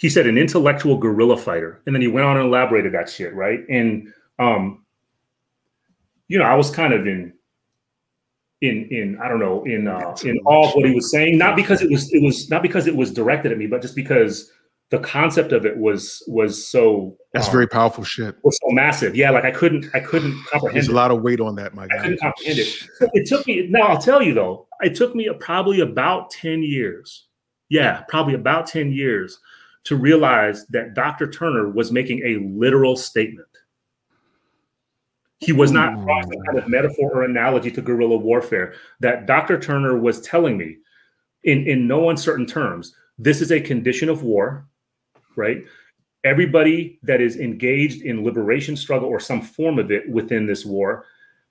he 0.00 0.08
said 0.08 0.26
an 0.26 0.38
intellectual 0.38 0.96
guerrilla 0.96 1.36
fighter, 1.36 1.82
and 1.84 1.94
then 1.94 2.00
he 2.00 2.08
went 2.08 2.26
on 2.26 2.38
and 2.38 2.46
elaborated 2.46 2.94
that 2.94 3.10
shit, 3.10 3.34
right? 3.34 3.60
And 3.68 4.10
um, 4.38 4.82
you 6.26 6.38
know, 6.38 6.44
I 6.46 6.54
was 6.54 6.70
kind 6.70 6.94
of 6.94 7.06
in 7.06 7.34
in 8.62 8.88
in 8.90 9.18
I 9.22 9.28
don't 9.28 9.40
know 9.40 9.62
in 9.64 9.86
uh, 9.86 10.16
in 10.24 10.38
awe 10.46 10.68
of 10.68 10.74
what 10.74 10.86
he 10.86 10.94
was 10.94 11.10
saying, 11.10 11.36
not 11.36 11.54
because 11.54 11.82
it 11.82 11.90
was 11.90 12.10
it 12.14 12.22
was 12.22 12.48
not 12.48 12.62
because 12.62 12.86
it 12.86 12.96
was 12.96 13.12
directed 13.12 13.52
at 13.52 13.58
me, 13.58 13.66
but 13.66 13.82
just 13.82 13.94
because 13.94 14.50
the 14.90 14.98
concept 14.98 15.52
of 15.52 15.64
it 15.64 15.76
was 15.76 16.22
was 16.26 16.66
so 16.66 17.16
That's 17.32 17.46
um, 17.46 17.52
very 17.52 17.68
powerful 17.68 18.04
shit. 18.04 18.36
was 18.42 18.58
so 18.60 18.70
massive. 18.74 19.14
Yeah, 19.16 19.30
like 19.30 19.44
I 19.44 19.52
couldn't 19.52 19.86
I 19.94 20.00
couldn't 20.00 20.36
comprehend 20.50 20.76
There's 20.76 20.88
it. 20.88 20.92
a 20.92 20.96
lot 20.96 21.10
of 21.10 21.22
weight 21.22 21.40
on 21.40 21.54
that, 21.56 21.74
my 21.74 21.86
guy. 21.86 21.96
I 21.96 22.02
couldn't 22.02 22.20
comprehend 22.20 22.58
it. 22.58 22.88
It 23.14 23.26
took 23.28 23.46
me. 23.46 23.66
Now 23.68 23.82
I'll 23.82 23.98
tell 24.00 24.20
you 24.20 24.34
though, 24.34 24.66
it 24.80 24.94
took 24.96 25.14
me 25.14 25.30
probably 25.38 25.80
about 25.80 26.30
ten 26.30 26.62
years. 26.62 27.26
Yeah, 27.68 28.02
probably 28.08 28.34
about 28.34 28.66
ten 28.66 28.92
years 28.92 29.38
to 29.84 29.96
realize 29.96 30.66
that 30.66 30.94
Dr. 30.94 31.30
Turner 31.30 31.70
was 31.70 31.90
making 31.92 32.22
a 32.24 32.36
literal 32.58 32.96
statement. 32.96 33.46
He 35.38 35.52
was 35.52 35.72
not 35.72 35.94
drawing 36.02 36.24
some 36.24 36.42
kind 36.46 36.58
of 36.58 36.68
metaphor 36.68 37.10
or 37.14 37.22
analogy 37.22 37.70
to 37.70 37.80
guerrilla 37.80 38.18
warfare. 38.18 38.74
That 38.98 39.26
Dr. 39.26 39.58
Turner 39.58 39.96
was 39.96 40.20
telling 40.20 40.58
me, 40.58 40.78
in 41.44 41.66
in 41.68 41.86
no 41.86 42.10
uncertain 42.10 42.44
terms, 42.44 42.92
this 43.18 43.40
is 43.40 43.52
a 43.52 43.60
condition 43.60 44.08
of 44.08 44.22
war, 44.24 44.66
right? 45.36 45.64
Everybody 46.24 46.98
that 47.02 47.20
is 47.20 47.36
engaged 47.36 48.02
in 48.02 48.24
liberation 48.24 48.76
struggle 48.76 49.08
or 49.08 49.20
some 49.20 49.40
form 49.40 49.78
of 49.78 49.90
it 49.90 50.08
within 50.10 50.46
this 50.46 50.64
war 50.66 51.06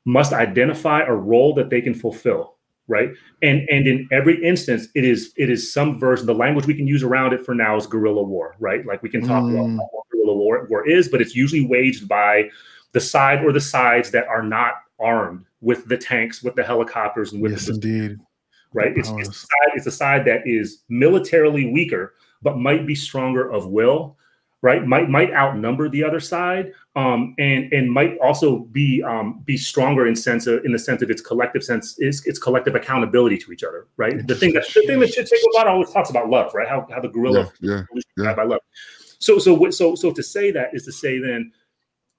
must 0.06 0.32
identify 0.34 1.02
a 1.04 1.14
role 1.14 1.54
that 1.56 1.70
they 1.70 1.82
can 1.82 1.94
fulfill 1.94 2.56
right 2.88 3.12
and 3.44 3.68
and 3.70 3.86
in 3.86 4.08
every 4.12 4.44
instance 4.44 4.88
it 4.96 5.04
is 5.06 5.32
it 5.38 5.48
is 5.50 5.72
some 5.72 6.00
version 6.00 6.26
the 6.26 6.34
language 6.34 6.66
we 6.66 6.74
can 6.74 6.88
use 6.88 7.04
around 7.04 7.34
it 7.34 7.46
for 7.46 7.54
now 7.54 7.76
is 7.76 7.86
guerrilla 7.86 8.24
war 8.24 8.56
right 8.60 8.84
like 8.88 9.04
we 9.04 9.10
can 9.10 9.22
talk 9.22 9.44
Mm. 9.44 9.54
about 9.76 9.90
what 9.92 10.06
guerrilla 10.12 10.34
war, 10.36 10.66
war 10.72 10.88
is 10.90 11.08
but 11.10 11.22
it's 11.22 11.36
usually 11.36 11.64
waged 11.68 12.08
by 12.08 12.50
the 12.94 13.00
side 13.00 13.44
or 13.46 13.52
the 13.52 13.62
sides 13.62 14.10
that 14.12 14.28
are 14.28 14.42
not 14.42 14.74
armed 15.00 15.46
with 15.62 15.86
the 15.88 15.98
tanks 15.98 16.42
with 16.42 16.56
the 16.56 16.64
helicopters 16.64 17.34
and 17.34 17.42
with 17.44 17.52
Yes, 17.52 17.66
the 17.66 17.74
indeed. 17.74 18.18
right? 18.74 18.98
It's, 18.98 19.10
it's, 19.18 19.38
side, 19.42 19.72
it's 19.76 19.86
the 19.86 19.92
side 19.92 20.26
that 20.26 20.42
is 20.48 20.84
militarily 20.90 21.70
weaker, 21.72 22.16
but 22.42 22.58
might 22.58 22.86
be 22.86 22.96
stronger 22.96 23.50
of 23.52 23.68
will, 23.68 24.18
right? 24.62 24.86
Might 24.86 25.10
might 25.10 25.32
outnumber 25.34 25.90
the 25.90 26.04
other 26.04 26.20
side, 26.20 26.74
um, 26.96 27.36
and 27.40 27.72
and 27.74 27.92
might 27.92 28.18
also 28.20 28.60
be 28.60 29.04
um, 29.04 29.42
be 29.46 29.58
stronger 29.58 30.08
in 30.08 30.16
sense 30.16 30.48
of, 30.48 30.64
in 30.66 30.72
the 30.72 30.80
sense 30.80 31.02
of 31.02 31.10
its 31.10 31.22
collective 31.22 31.64
sense 31.64 31.98
is 32.00 32.26
its 32.26 32.40
collective 32.40 32.76
accountability 32.76 33.38
to 33.38 33.52
each 33.52 33.64
other, 33.64 33.88
right? 33.98 34.26
The 34.28 34.36
thing 34.36 34.54
that 34.54 34.66
the 34.74 34.84
thing 34.86 35.00
that 35.00 35.12
Chit 35.12 35.28
Chit 35.28 35.68
always 35.68 35.92
talks 35.92 36.10
about 36.10 36.30
love, 36.30 36.54
right? 36.54 36.68
How 36.68 36.88
how 36.92 37.00
the 37.00 37.10
guerrilla 37.10 37.52
Yeah, 37.62 37.84
yeah. 38.18 38.24
yeah. 38.26 38.34
by 38.34 38.44
love. 38.44 38.62
So 39.20 39.40
so 39.40 39.70
so 39.70 39.96
so 39.96 40.12
to 40.12 40.24
say 40.24 40.52
that 40.52 40.70
is 40.74 40.86
to 40.86 40.92
say 40.92 41.20
then 41.20 41.52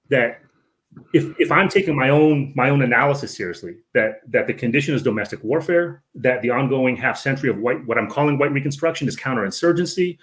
that 0.09 0.41
if 1.13 1.33
if 1.39 1.51
I'm 1.51 1.69
taking 1.69 1.95
my 1.95 2.09
own 2.09 2.53
my 2.55 2.69
own 2.69 2.81
analysis 2.81 3.35
seriously, 3.35 3.77
that 3.93 4.21
that 4.27 4.47
the 4.47 4.53
condition 4.53 4.93
is 4.93 5.03
domestic 5.03 5.43
warfare, 5.43 6.03
that 6.15 6.41
the 6.41 6.49
ongoing 6.49 6.95
half 6.95 7.17
century 7.17 7.49
of 7.49 7.57
white 7.57 7.85
what 7.85 7.97
I'm 7.97 8.09
calling 8.09 8.37
white 8.37 8.51
reconstruction 8.51 9.07
is 9.07 9.15
counterinsurgency, 9.17 10.17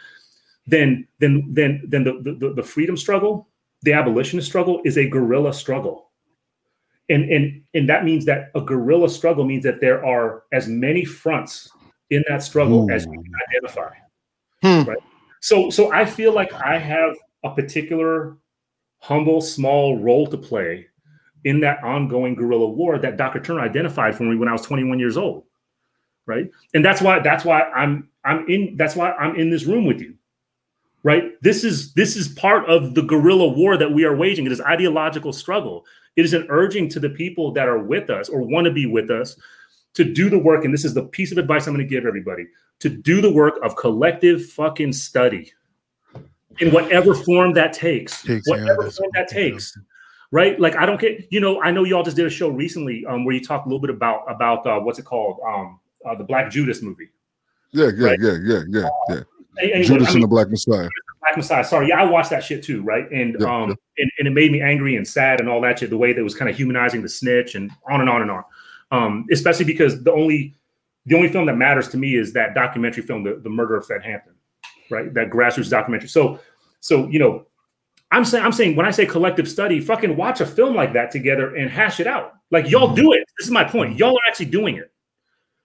then 0.66 1.06
then 1.18 1.46
then 1.50 1.82
then 1.88 2.04
the, 2.04 2.36
the 2.38 2.54
the 2.54 2.62
freedom 2.62 2.96
struggle, 2.96 3.48
the 3.82 3.92
abolitionist 3.92 4.48
struggle 4.48 4.80
is 4.84 4.98
a 4.98 5.08
guerrilla 5.08 5.52
struggle. 5.52 6.10
And 7.08 7.30
and 7.30 7.62
and 7.74 7.88
that 7.88 8.04
means 8.04 8.24
that 8.26 8.50
a 8.54 8.60
guerrilla 8.60 9.08
struggle 9.08 9.44
means 9.44 9.64
that 9.64 9.80
there 9.80 10.04
are 10.04 10.44
as 10.52 10.68
many 10.68 11.04
fronts 11.04 11.70
in 12.10 12.24
that 12.28 12.42
struggle 12.42 12.90
as 12.90 13.06
we 13.06 13.16
can 13.16 13.32
identify. 13.48 13.90
Hmm. 14.62 14.88
Right. 14.88 14.98
So 15.40 15.70
so 15.70 15.92
I 15.92 16.04
feel 16.04 16.34
like 16.34 16.52
I 16.52 16.78
have 16.78 17.16
a 17.44 17.54
particular 17.54 18.36
humble, 18.99 19.40
small 19.40 19.99
role 19.99 20.26
to 20.26 20.36
play 20.36 20.86
in 21.44 21.61
that 21.61 21.82
ongoing 21.82 22.34
guerrilla 22.34 22.68
war 22.68 22.99
that 22.99 23.16
Dr. 23.16 23.40
Turner 23.40 23.61
identified 23.61 24.14
for 24.14 24.24
me 24.24 24.36
when 24.36 24.49
I 24.49 24.53
was 24.53 24.62
21 24.62 24.99
years 24.99 25.16
old. 25.16 25.44
Right. 26.26 26.51
And 26.74 26.84
that's 26.84 27.01
why 27.01 27.20
that's 27.20 27.44
why 27.44 27.62
I'm 27.62 28.11
I'm 28.24 28.46
in 28.49 28.76
that's 28.76 28.94
why 28.94 29.12
I'm 29.12 29.34
in 29.36 29.49
this 29.49 29.64
room 29.64 29.86
with 29.86 30.01
you. 30.01 30.14
Right. 31.03 31.40
This 31.40 31.64
is 31.64 31.94
this 31.94 32.16
is 32.16 32.28
part 32.28 32.68
of 32.68 32.94
the 32.94 33.03
guerrilla 33.03 33.49
war 33.49 33.78
that 33.78 33.90
we 33.90 34.05
are 34.05 34.14
waging. 34.14 34.44
It 34.44 34.53
is 34.53 34.61
ideological 34.61 35.32
struggle. 35.32 35.86
It 36.16 36.26
is 36.26 36.34
an 36.34 36.46
urging 36.51 36.88
to 36.90 37.01
the 37.01 37.09
people 37.09 37.53
that 37.53 37.66
are 37.68 37.78
with 37.78 38.11
us 38.11 38.28
or 38.28 38.42
want 38.42 38.66
to 38.66 38.72
be 38.72 38.84
with 38.84 39.11
us 39.11 39.36
to 39.94 40.05
do 40.05 40.28
the 40.28 40.38
work. 40.38 40.64
And 40.64 40.74
this 40.74 40.84
is 40.84 40.92
the 40.92 41.05
piece 41.05 41.32
of 41.32 41.38
advice 41.38 41.66
I'm 41.66 41.74
going 41.74 41.86
to 41.86 41.94
give 41.94 42.05
everybody 42.05 42.46
to 42.80 42.90
do 42.90 43.20
the 43.22 43.32
work 43.32 43.55
of 43.62 43.76
collective 43.76 44.44
fucking 44.51 44.92
study 44.92 45.53
in 46.61 46.70
whatever 46.70 47.14
form 47.14 47.52
that 47.54 47.72
takes, 47.72 48.22
Takes, 48.22 48.48
whatever 48.48 48.84
that's 48.84 48.98
form 48.98 49.11
that 49.14 49.28
takes. 49.28 49.76
Right, 50.30 50.61
like 50.61 50.76
I 50.76 50.84
don't 50.84 51.00
get, 51.00 51.26
you 51.30 51.40
know, 51.40 51.62
I 51.62 51.70
know 51.70 51.84
y'all 51.84 52.02
just 52.02 52.16
did 52.16 52.26
a 52.26 52.30
show 52.30 52.50
recently 52.50 53.06
um, 53.06 53.24
where 53.24 53.34
you 53.34 53.42
talked 53.42 53.64
a 53.64 53.68
little 53.68 53.80
bit 53.80 53.88
about 53.88 54.30
about 54.30 54.66
uh, 54.66 54.78
what's 54.78 54.98
it 54.98 55.06
called, 55.06 55.38
um, 55.46 55.80
uh, 56.04 56.14
the 56.14 56.24
Black 56.24 56.50
Judas 56.50 56.82
movie. 56.82 57.09
Yeah, 57.72 57.90
yeah, 57.96 58.09
Right. 58.09 58.18
yeah, 58.20 58.36
yeah, 58.42 58.61
yeah, 58.68 58.88
yeah. 59.09 59.20
Anyway, 59.61 59.82
Judas 59.84 60.09
I 60.09 60.12
and 60.12 60.22
the 60.22 60.26
Black 60.28 60.50
Messiah. 60.50 60.88
Black 61.20 61.36
Messiah. 61.36 61.64
Sorry, 61.64 61.88
yeah, 61.88 62.00
I 62.00 62.04
watched 62.04 62.30
that 62.30 62.44
shit 62.44 62.62
too, 62.62 62.82
right? 62.82 63.11
And 63.11 63.36
Yeah, 63.40 63.46
um, 63.46 63.70
yeah. 63.70 63.74
And, 63.98 64.11
and 64.18 64.28
it 64.28 64.30
made 64.30 64.52
me 64.52 64.61
angry 64.61 64.96
and 64.96 65.06
sad 65.06 65.40
and 65.40 65.48
all 65.48 65.61
that 65.62 65.78
shit. 65.78 65.90
The 65.90 65.96
way 65.96 66.12
that 66.12 66.20
it 66.20 66.24
was 66.24 66.34
kind 66.34 66.50
of 66.50 66.56
humanizing 66.56 67.02
the 67.02 67.09
snitch 67.09 67.54
and 67.54 67.70
on 67.90 68.00
and 68.00 68.09
on 68.11 68.22
and 68.22 68.30
on. 68.30 68.44
Um, 68.90 69.26
especially 69.32 69.64
because 69.64 70.02
the 70.02 70.12
only 70.12 70.54
the 71.06 71.16
only 71.16 71.28
film 71.28 71.46
that 71.46 71.56
matters 71.56 71.88
to 71.88 71.96
me 71.96 72.16
is 72.16 72.32
that 72.34 72.54
documentary 72.54 73.02
film, 73.02 73.24
the, 73.24 73.40
the 73.42 73.50
Murder 73.50 73.76
of 73.76 73.86
Fred 73.86 74.04
Hampton, 74.04 74.34
right? 74.91 75.12
That 75.14 75.30
grassroots 75.30 75.70
documentary. 75.70 76.09
So, 76.09 76.41
so 76.80 77.09
you 77.09 77.18
know, 77.18 77.47
I'm 78.11 78.24
saying 78.24 78.45
I'm 78.45 78.53
saying 78.53 78.76
when 78.76 78.86
I 78.86 78.91
say 78.91 79.07
collective 79.07 79.49
study, 79.49 79.80
fucking 79.80 80.16
watch 80.16 80.41
a 80.41 80.47
film 80.47 80.74
like 80.74 80.93
that 80.95 81.11
together 81.11 81.55
and 81.57 81.70
hash 81.70 82.01
it 82.01 82.07
out. 82.07 82.34
Like 82.51 82.70
y'all 82.70 82.86
mm-hmm. 82.86 82.97
do 82.97 83.12
it. 83.12 83.24
This 83.39 83.47
is 83.47 83.51
my 83.51 83.64
point. 83.64 83.99
Y'all 83.99 84.14
are 84.14 84.28
actually 84.28 84.47
doing 84.47 84.76
it. 84.76 84.91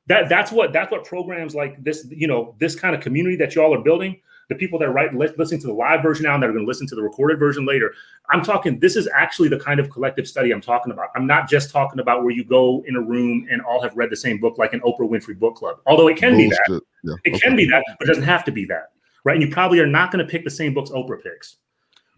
That 0.08 0.28
that's 0.28 0.52
what 0.52 0.74
that's 0.74 0.92
what 0.92 1.06
programs 1.06 1.56
like 1.56 1.82
this, 1.82 2.06
you 2.10 2.28
know, 2.28 2.56
this 2.60 2.76
kind 2.76 2.94
of 2.94 3.02
community 3.02 3.38
that 3.38 3.56
y'all 3.56 3.74
are 3.74 3.82
building. 3.82 4.20
The 4.50 4.56
people 4.56 4.78
that 4.80 4.94
li- 4.94 5.30
listening 5.38 5.62
to 5.62 5.68
the 5.68 5.74
live 5.74 6.04
version 6.04 6.26
now 6.26 6.34
and 6.34 6.44
that 6.44 6.50
are 6.50 6.52
going 6.52 6.66
to 6.66 6.68
listen 6.68 6.86
to 6.88 6.96
the 6.96 7.02
recorded 7.02 7.40
version 7.40 7.66
later. 7.66 7.94
I'm 8.30 8.44
talking. 8.44 8.78
This 8.78 8.98
is 8.98 9.08
actually 9.16 9.48
the 9.48 9.58
kind 9.58 9.80
of 9.80 9.90
collective 9.90 10.28
study 10.28 10.52
I'm 10.52 10.60
talking 10.60 10.92
about. 10.92 11.08
I'm 11.16 11.26
not 11.26 11.50
just 11.50 11.72
talking 11.72 12.02
about 12.02 12.24
where 12.24 12.32
you 12.32 12.44
go 12.44 12.84
in 12.86 12.98
a 12.98 13.02
room 13.02 13.48
and 13.50 13.62
all 13.62 13.82
have 13.82 13.96
read 13.96 14.10
the 14.10 14.18
same 14.18 14.42
book, 14.42 14.58
like 14.58 14.74
an 14.74 14.82
Oprah 14.82 15.10
Winfrey 15.10 15.40
book 15.40 15.56
club. 15.56 15.78
Although 15.86 16.10
it 16.10 16.18
can 16.18 16.36
be 16.36 16.50
that. 16.50 16.82
Yeah. 17.04 17.14
It 17.24 17.36
okay. 17.36 17.40
can 17.40 17.56
be 17.56 17.66
that, 17.68 17.86
but 17.98 18.06
it 18.06 18.08
doesn't 18.10 18.24
have 18.24 18.44
to 18.44 18.52
be 18.52 18.66
that, 18.66 18.92
right? 19.24 19.36
And 19.36 19.42
you 19.44 19.50
probably 19.54 19.80
are 19.80 19.88
not 19.88 20.12
going 20.12 20.26
to 20.26 20.30
pick 20.30 20.44
the 20.44 20.52
same 20.52 20.74
books 20.74 20.90
Oprah 20.92 21.22
picks, 21.22 21.58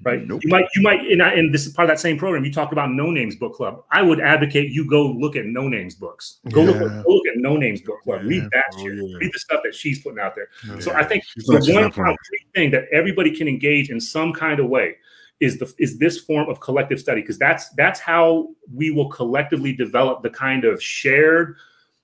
right? 0.03 0.25
Nope. 0.27 0.41
You 0.43 0.49
might, 0.49 0.65
you 0.75 0.81
might, 0.81 1.01
and, 1.01 1.21
I, 1.21 1.31
and 1.33 1.53
this 1.53 1.65
is 1.65 1.73
part 1.73 1.89
of 1.89 1.95
that 1.95 1.99
same 2.01 2.17
program. 2.17 2.43
You 2.43 2.51
talked 2.51 2.73
about 2.73 2.89
Noname's 2.91 3.35
Book 3.35 3.53
Club. 3.53 3.83
I 3.91 4.01
would 4.01 4.19
advocate 4.19 4.71
you 4.71 4.89
go 4.89 5.07
look 5.07 5.35
at 5.35 5.45
Noname's 5.45 5.95
books. 5.95 6.39
Go 6.51 6.63
look, 6.63 6.77
go 6.79 6.85
look 7.07 7.27
at 7.27 7.37
Noname's 7.37 7.81
Book 7.81 8.01
Club. 8.03 8.21
Read 8.23 8.43
that 8.51 8.65
Oh, 8.73 8.83
shit. 8.83 8.93
yeah. 8.95 9.17
Read 9.17 9.31
the 9.33 9.39
stuff 9.39 9.61
that 9.63 9.75
she's 9.75 10.01
putting 10.01 10.19
out 10.19 10.35
there. 10.35 10.47
Yeah. 10.67 10.79
So 10.79 10.93
I 10.93 11.03
think 11.03 11.23
She's 11.23 11.45
the 11.45 11.73
one 11.73 11.91
concrete 11.91 12.47
thing 12.53 12.71
that 12.71 12.85
everybody 12.91 13.35
can 13.35 13.47
engage 13.47 13.89
in 13.89 13.99
some 14.01 14.33
kind 14.33 14.59
of 14.59 14.67
way 14.67 14.95
is 15.41 15.59
the 15.59 15.71
is 15.79 15.97
this 15.99 16.19
form 16.19 16.49
of 16.49 16.61
collective 16.61 16.97
study 16.97 17.19
because 17.19 17.37
that's 17.37 17.67
that's 17.71 17.99
how 17.99 18.47
we 18.73 18.89
will 18.89 19.09
collectively 19.09 19.73
develop 19.73 20.23
the 20.23 20.29
kind 20.29 20.63
of 20.63 20.81
shared, 20.81 21.57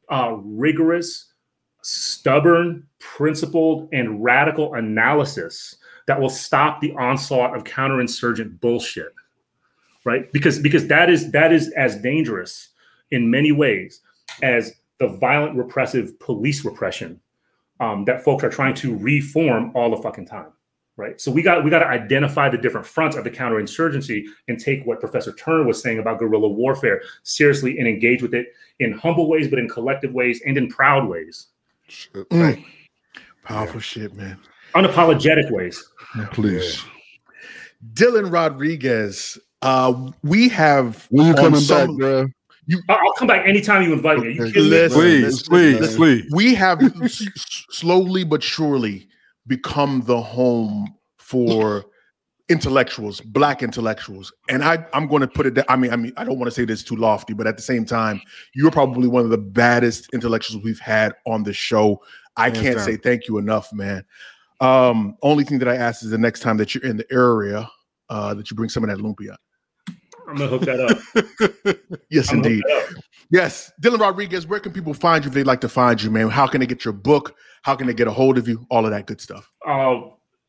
uh, 0.09 0.35
rigorous, 0.43 1.30
stubborn, 1.81 2.87
principled, 2.99 3.89
and 3.91 4.23
radical 4.23 4.73
analysis 4.75 5.75
that 6.07 6.19
will 6.19 6.29
stop 6.29 6.81
the 6.81 6.93
onslaught 6.93 7.55
of 7.55 7.63
counterinsurgent 7.63 8.59
bullshit. 8.59 9.13
Right? 10.03 10.31
Because 10.33 10.59
because 10.59 10.87
that 10.87 11.09
is 11.09 11.31
that 11.31 11.51
is 11.53 11.69
as 11.77 11.95
dangerous 11.97 12.69
in 13.11 13.29
many 13.29 13.51
ways 13.51 14.01
as 14.41 14.73
the 14.99 15.07
violent 15.07 15.55
repressive 15.55 16.17
police 16.19 16.65
repression 16.65 17.19
um, 17.79 18.05
that 18.05 18.23
folks 18.23 18.43
are 18.43 18.49
trying 18.49 18.75
to 18.75 18.95
reform 18.97 19.71
all 19.75 19.89
the 19.89 20.01
fucking 20.01 20.25
time 20.25 20.51
right 20.97 21.19
so 21.19 21.31
we 21.31 21.41
got 21.41 21.63
we 21.63 21.69
got 21.69 21.79
to 21.79 21.87
identify 21.87 22.49
the 22.49 22.57
different 22.57 22.85
fronts 22.85 23.15
of 23.15 23.23
the 23.23 23.31
counterinsurgency 23.31 24.23
and 24.47 24.59
take 24.59 24.85
what 24.85 24.99
professor 24.99 25.33
turner 25.33 25.63
was 25.63 25.81
saying 25.81 25.99
about 25.99 26.19
guerrilla 26.19 26.47
warfare 26.47 27.01
seriously 27.23 27.79
and 27.79 27.87
engage 27.87 28.21
with 28.21 28.33
it 28.33 28.53
in 28.79 28.91
humble 28.91 29.27
ways 29.27 29.47
but 29.47 29.59
in 29.59 29.67
collective 29.67 30.13
ways 30.13 30.41
and 30.45 30.57
in 30.57 30.67
proud 30.67 31.07
ways 31.07 31.47
Shit. 31.91 32.29
Mm. 32.29 32.63
Powerful 33.43 33.79
shit, 33.81 34.15
man. 34.15 34.37
unapologetic 34.75 35.51
ways 35.51 35.83
Please. 36.31 36.81
Dylan 37.93 38.31
Rodriguez. 38.31 39.37
Uh, 39.61 40.11
we 40.23 40.47
have 40.49 41.05
When 41.09 41.25
you 41.27 41.31
on 41.33 41.37
coming 41.37 41.59
some- 41.59 41.97
back, 41.97 41.99
bro? 41.99 42.25
I- 42.89 42.93
i'll 42.93 43.13
come 43.17 43.27
back 43.27 43.45
anytime 43.45 43.81
you 43.83 43.91
invite 43.91 44.19
me 44.19 44.33
you 44.35 44.45
Okay. 44.45 44.59
Listen, 44.61 44.99
Please, 45.01 45.23
listen, 45.23 45.49
please, 45.51 45.79
listen. 45.81 45.97
please. 45.97 46.23
we 46.31 46.53
have 46.55 46.81
s- 47.03 47.21
s- 47.27 47.65
slowly 47.71 48.23
but 48.23 48.41
surely 48.41 49.07
become 49.47 50.03
the 50.05 50.21
home 50.21 50.87
for 51.17 51.83
intellectuals, 52.51 53.21
black 53.21 53.63
intellectuals. 53.63 54.31
And 54.49 54.63
I, 54.63 54.85
I'm 54.93 55.07
going 55.07 55.21
to 55.21 55.27
put 55.27 55.45
it. 55.45 55.57
I 55.69 55.75
mean, 55.75 55.91
I 55.91 55.95
mean, 55.95 56.13
I 56.17 56.23
don't 56.23 56.37
want 56.37 56.47
to 56.51 56.55
say 56.55 56.65
this 56.65 56.83
too 56.83 56.95
lofty, 56.95 57.33
but 57.33 57.47
at 57.47 57.55
the 57.55 57.63
same 57.63 57.85
time, 57.85 58.21
you're 58.53 58.71
probably 58.71 59.07
one 59.07 59.23
of 59.23 59.29
the 59.29 59.37
baddest 59.37 60.09
intellectuals 60.13 60.63
we've 60.63 60.79
had 60.79 61.13
on 61.25 61.43
the 61.43 61.53
show. 61.53 62.01
I 62.37 62.45
Hands 62.49 62.59
can't 62.59 62.75
down. 62.77 62.85
say 62.85 62.97
thank 62.97 63.27
you 63.27 63.37
enough, 63.37 63.71
man. 63.73 64.03
Um, 64.59 65.17
only 65.23 65.43
thing 65.43 65.59
that 65.59 65.67
I 65.67 65.75
ask 65.75 66.03
is 66.03 66.11
the 66.11 66.17
next 66.17 66.41
time 66.41 66.57
that 66.57 66.75
you're 66.75 66.83
in 66.83 66.97
the 66.97 67.05
area, 67.11 67.67
uh, 68.09 68.33
that 68.35 68.51
you 68.51 68.55
bring 68.55 68.69
some 68.69 68.83
of 68.83 68.89
that 68.89 68.99
lumpia. 69.03 69.35
I'm 70.27 70.35
gonna 70.37 70.47
hook 70.47 70.61
that 70.63 70.79
up. 70.79 71.77
Yes, 72.09 72.29
I'm 72.31 72.37
indeed. 72.37 72.63
up. 72.71 72.89
Yes, 73.31 73.71
Dylan 73.81 73.99
Rodriguez. 73.99 74.45
Where 74.45 74.59
can 74.59 74.71
people 74.73 74.93
find 74.93 75.23
you 75.23 75.29
if 75.29 75.33
they'd 75.33 75.45
like 75.47 75.61
to 75.61 75.69
find 75.69 76.01
you, 76.01 76.11
man? 76.11 76.29
How 76.29 76.45
can 76.47 76.59
they 76.59 76.67
get 76.67 76.83
your 76.85 76.93
book? 76.93 77.35
How 77.63 77.75
can 77.75 77.87
they 77.87 77.93
get 77.93 78.07
a 78.07 78.11
hold 78.11 78.37
of 78.37 78.47
you? 78.47 78.65
All 78.69 78.85
of 78.85 78.91
that 78.91 79.07
good 79.07 79.19
stuff. 79.21 79.49
Uh, 79.65 80.01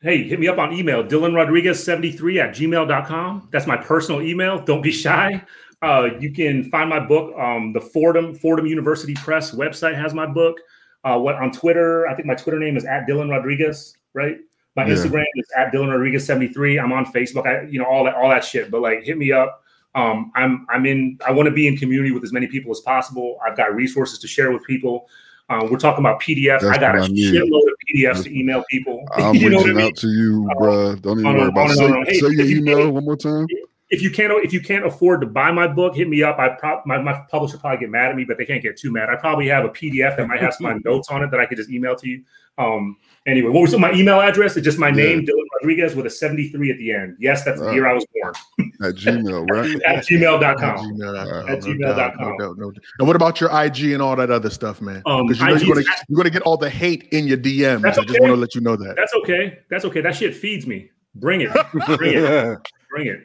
hey, 0.03 0.25
hit 0.25 0.41
me 0.41 0.49
up 0.49 0.59
on 0.59 0.73
email, 0.73 1.03
Dylan 1.05 1.33
Rodriguez73 1.33 2.43
at 2.43 2.51
gmail.com. 2.55 3.49
That's 3.53 3.67
my 3.67 3.77
personal 3.77 4.21
email. 4.23 4.59
Don't 4.63 4.83
be 4.83 4.93
shy. 4.93 5.43
Uh, 5.81 6.11
you 6.21 6.33
can 6.33 6.65
find 6.71 6.89
my 6.91 7.01
book. 7.01 7.37
Um, 7.39 7.73
the 7.73 7.81
Fordham 7.81 8.35
Fordham 8.35 8.67
University 8.67 9.15
Press 9.15 9.53
website 9.53 9.95
has 9.97 10.15
my 10.15 10.27
book. 10.27 10.59
Uh, 11.05 11.19
what 11.19 11.35
on 11.37 11.51
Twitter? 11.51 12.07
I 12.07 12.15
think 12.15 12.27
my 12.27 12.35
Twitter 12.35 12.59
name 12.59 12.77
is 12.77 12.85
at 12.85 13.07
Dylan 13.09 13.31
Rodriguez, 13.31 13.97
right? 14.15 14.39
My 14.77 14.87
Yeah. 14.87 14.95
Instagram 14.95 15.25
is 15.37 15.47
at 15.57 15.73
Dylan 15.73 15.91
Rodriguez 15.91 16.25
73. 16.25 16.79
I'm 16.79 16.93
on 16.93 17.07
Facebook. 17.07 17.47
I, 17.47 17.69
you 17.69 17.79
know, 17.79 17.85
all 17.85 18.05
that, 18.05 18.15
all 18.15 18.29
that 18.29 18.45
shit. 18.45 18.71
But 18.71 18.81
like, 18.81 19.03
hit 19.03 19.19
me 19.19 19.33
up. 19.33 19.63
Um, 19.95 20.33
I'm, 20.35 20.67
I'm 20.71 20.87
in. 20.87 21.19
I 21.27 21.33
want 21.33 21.47
to 21.49 21.51
be 21.51 21.67
in 21.67 21.77
community 21.77 22.13
with 22.13 22.25
as 22.25 22.33
many 22.33 22.47
people 22.47 22.71
as 22.71 22.81
possible. 22.81 23.39
I've 23.47 23.57
got 23.57 23.75
resources 23.75 24.19
to 24.21 24.29
share 24.29 24.51
with 24.53 24.65
people. 24.65 25.09
Uh, 25.49 25.67
we're 25.71 25.79
talking 25.79 26.03
about 26.05 26.21
PDFs. 26.21 26.61
That's 26.61 26.79
I 26.79 26.81
got 26.81 26.97
a 26.97 27.09
need. 27.09 27.35
shitload 27.35 27.63
of 27.69 27.75
PDFs 27.95 28.25
to 28.25 28.39
email 28.39 28.65
people. 28.71 29.05
I'm 29.17 29.35
you 29.35 29.51
know 29.51 29.59
what 29.59 29.67
I 29.67 29.69
reaching 29.71 29.77
mean? 29.77 29.87
out 29.89 29.97
to 29.97 30.09
you, 30.09 30.49
Uh, 30.51 30.55
bruh. 30.55 31.03
Don't 31.03 31.19
even 31.19 31.27
on 31.27 31.37
worry 31.37 31.49
about 31.49 31.71
it. 31.71 31.77
Say, 31.77 31.89
hey, 32.07 32.21
say 32.21 32.27
your 32.31 32.47
you 32.47 32.59
email 32.59 32.91
one 32.91 33.05
more 33.05 33.17
time. 33.17 33.47
If 33.93 34.01
you 34.03 34.11
can't 34.11 34.33
if 34.45 34.53
you 34.53 34.61
can't 34.61 34.87
afford 34.87 35.21
to 35.21 35.27
buy 35.27 35.53
my 35.53 35.69
book, 35.69 35.95
hit 35.95 36.09
me 36.09 36.23
up. 36.23 36.39
I 36.39 36.49
prob 36.49 36.85
my, 36.87 36.99
my 37.01 37.13
publisher 37.31 37.59
probably 37.59 37.79
get 37.79 37.91
mad 37.91 38.11
at 38.11 38.17
me, 38.17 38.25
but 38.25 38.39
they 38.39 38.47
can't 38.47 38.63
get 38.63 38.77
too 38.79 38.91
mad. 38.91 39.11
I 39.11 39.17
probably 39.17 39.47
have 39.49 39.65
a 39.67 39.69
PDF 39.69 40.17
that 40.17 40.27
might 40.27 40.41
have 40.41 40.55
some 40.55 40.81
notes 40.85 41.09
on 41.11 41.23
it 41.23 41.31
that 41.31 41.39
I 41.39 41.47
could 41.47 41.59
just 41.59 41.71
email 41.71 41.95
to 41.97 42.09
you. 42.09 42.25
Um, 42.59 42.97
anyway, 43.27 43.51
what 43.51 43.61
was 43.61 43.77
my 43.79 43.93
email 43.93 44.21
address? 44.21 44.57
It's 44.57 44.65
just 44.65 44.79
my 44.79 44.89
Yeah. 44.89 44.95
name, 45.05 45.27
Dylan 45.27 45.45
Rodriguez, 45.61 45.95
with 45.95 46.07
a 46.07 46.11
73 46.11 46.71
at 46.71 46.79
the 46.79 46.93
end. 46.93 47.17
Yes, 47.19 47.45
that's 47.45 47.61
the 47.61 47.71
year 47.73 47.87
I 47.87 47.93
was 47.95 48.07
born. 48.15 48.35
At 48.83 48.95
Gmail, 48.97 49.47
right? 49.51 49.75
At 49.83 49.97
At 49.99 50.05
gmail.com. 50.07 50.77
gmail.com. 50.79 51.49
At 51.49 51.61
gmail.com. 51.61 52.37
no 52.39 52.53
no. 52.55 52.73
And 52.99 53.07
what 53.07 53.17
about 53.17 53.41
your 53.41 53.49
IG 53.63 53.93
and 53.93 54.03
all 54.03 54.17
that 54.17 54.31
other 54.31 54.51
stuff, 54.51 54.81
man? 54.81 55.03
Um, 55.07 55.27
Because 55.27 55.41
you 55.41 55.47
know 55.49 55.55
you're 55.57 55.75
gonna 55.77 55.97
you're 56.09 56.17
gonna 56.17 56.31
get 56.31 56.43
all 56.43 56.57
the 56.57 56.69
hate 56.71 57.09
in 57.13 57.27
your 57.27 57.39
DMs. 57.39 57.83
That's 57.83 57.99
I 57.99 58.05
just 58.05 58.21
want 58.21 58.33
to 58.33 58.37
let 58.37 58.55
you 58.55 58.61
know 58.63 58.77
that. 58.77 58.97
That's 58.97 59.13
okay. 59.15 59.59
That's 59.71 59.85
okay. 59.87 60.01
That 60.01 60.15
shit 60.17 60.35
feeds 60.35 60.67
me. 60.67 60.91
Bring 61.15 61.43
it. 61.43 61.51
Bring 61.99 62.15
it. 62.17 62.59
Bring 62.91 63.07
it. 63.07 63.21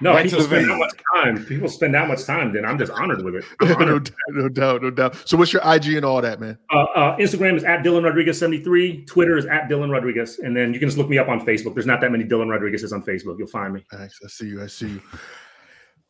No, 0.00 0.10
Right 0.12 0.24
people 0.24 0.42
spend 0.42 0.68
that 0.68 0.76
much 0.78 0.92
time. 1.14 1.44
People 1.46 1.68
spend 1.68 1.94
that 1.94 2.08
much 2.08 2.24
time, 2.24 2.52
then 2.52 2.64
I'm 2.64 2.78
just 2.78 2.90
honored 2.92 3.22
with 3.24 3.36
it. 3.36 3.44
I'm 3.60 3.68
no, 3.86 3.98
doubt, 4.00 4.10
no 4.30 4.48
doubt, 4.48 4.82
no 4.82 4.90
doubt. 4.90 5.16
So 5.28 5.36
what's 5.36 5.52
your 5.52 5.62
IG 5.64 5.94
and 5.94 6.04
all 6.04 6.20
that, 6.20 6.40
man? 6.40 6.58
Uh, 6.72 6.82
uh, 6.94 7.16
Instagram 7.18 7.54
is 7.56 7.62
at 7.64 7.84
Dylan 7.84 8.02
Rodriguez 8.04 8.38
73. 8.38 9.04
Twitter 9.04 9.38
is 9.38 9.46
at 9.46 9.68
Dylan 9.68 9.90
Rodriguez. 9.92 10.40
And 10.40 10.56
then 10.56 10.74
you 10.74 10.80
can 10.80 10.88
just 10.88 10.98
look 10.98 11.08
me 11.08 11.18
up 11.18 11.28
on 11.28 11.46
Facebook. 11.46 11.74
There's 11.74 11.86
not 11.86 12.00
that 12.00 12.10
many 12.10 12.24
Dylan 12.24 12.50
Rodriguez's 12.50 12.92
on 12.92 13.02
Facebook. 13.04 13.38
You'll 13.38 13.46
find 13.46 13.72
me. 13.74 13.84
Thanks. 13.90 14.18
I 14.24 14.28
see 14.28 14.46
you. 14.48 14.62
I 14.62 14.66
see 14.66 14.88
you. 14.88 15.02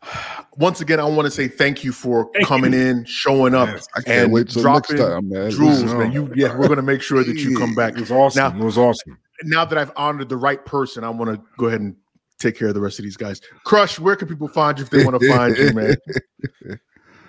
Once 0.56 0.80
again, 0.80 1.00
I 1.00 1.04
want 1.04 1.26
to 1.26 1.30
say 1.30 1.48
thank 1.48 1.82
you 1.84 1.92
for 1.92 2.30
Thank 2.34 2.46
coming 2.46 2.72
you. 2.72 2.78
in, 2.78 3.04
showing 3.04 3.54
up, 3.54 3.68
Yes. 3.68 3.88
I 3.96 4.00
can't 4.02 4.24
and 4.24 4.32
wait 4.32 4.48
till 4.48 4.62
next 4.62 4.88
dropping 4.88 4.96
time, 4.96 5.28
man. 5.28 5.50
jewels, 5.50 5.84
man. 5.84 6.12
You, 6.12 6.32
yeah, 6.36 6.56
we're 6.56 6.68
gonna 6.68 6.82
make 6.82 7.02
sure 7.02 7.24
that 7.24 7.36
you 7.36 7.56
come 7.58 7.74
back. 7.76 7.94
It 7.94 8.00
was 8.00 8.10
awesome. 8.12 8.54
Now- 8.54 8.60
it 8.60 8.64
was 8.64 8.78
awesome. 8.78 9.18
Now 9.42 9.64
that 9.64 9.76
I've 9.76 9.90
honored 9.96 10.28
the 10.28 10.36
right 10.36 10.64
person, 10.64 11.02
I 11.02 11.10
want 11.10 11.34
to 11.34 11.42
go 11.58 11.66
ahead 11.66 11.80
and 11.80 11.96
take 12.38 12.56
care 12.58 12.68
of 12.68 12.74
the 12.74 12.80
rest 12.80 12.98
of 12.98 13.04
these 13.04 13.16
guys. 13.16 13.40
Crush, 13.64 13.98
where 13.98 14.16
can 14.16 14.28
people 14.28 14.48
find 14.48 14.78
you 14.78 14.84
if 14.84 14.90
they 14.90 15.04
want 15.04 15.20
to 15.20 15.28
find 15.32 15.56
you, 15.56 15.72
man? 15.72 15.96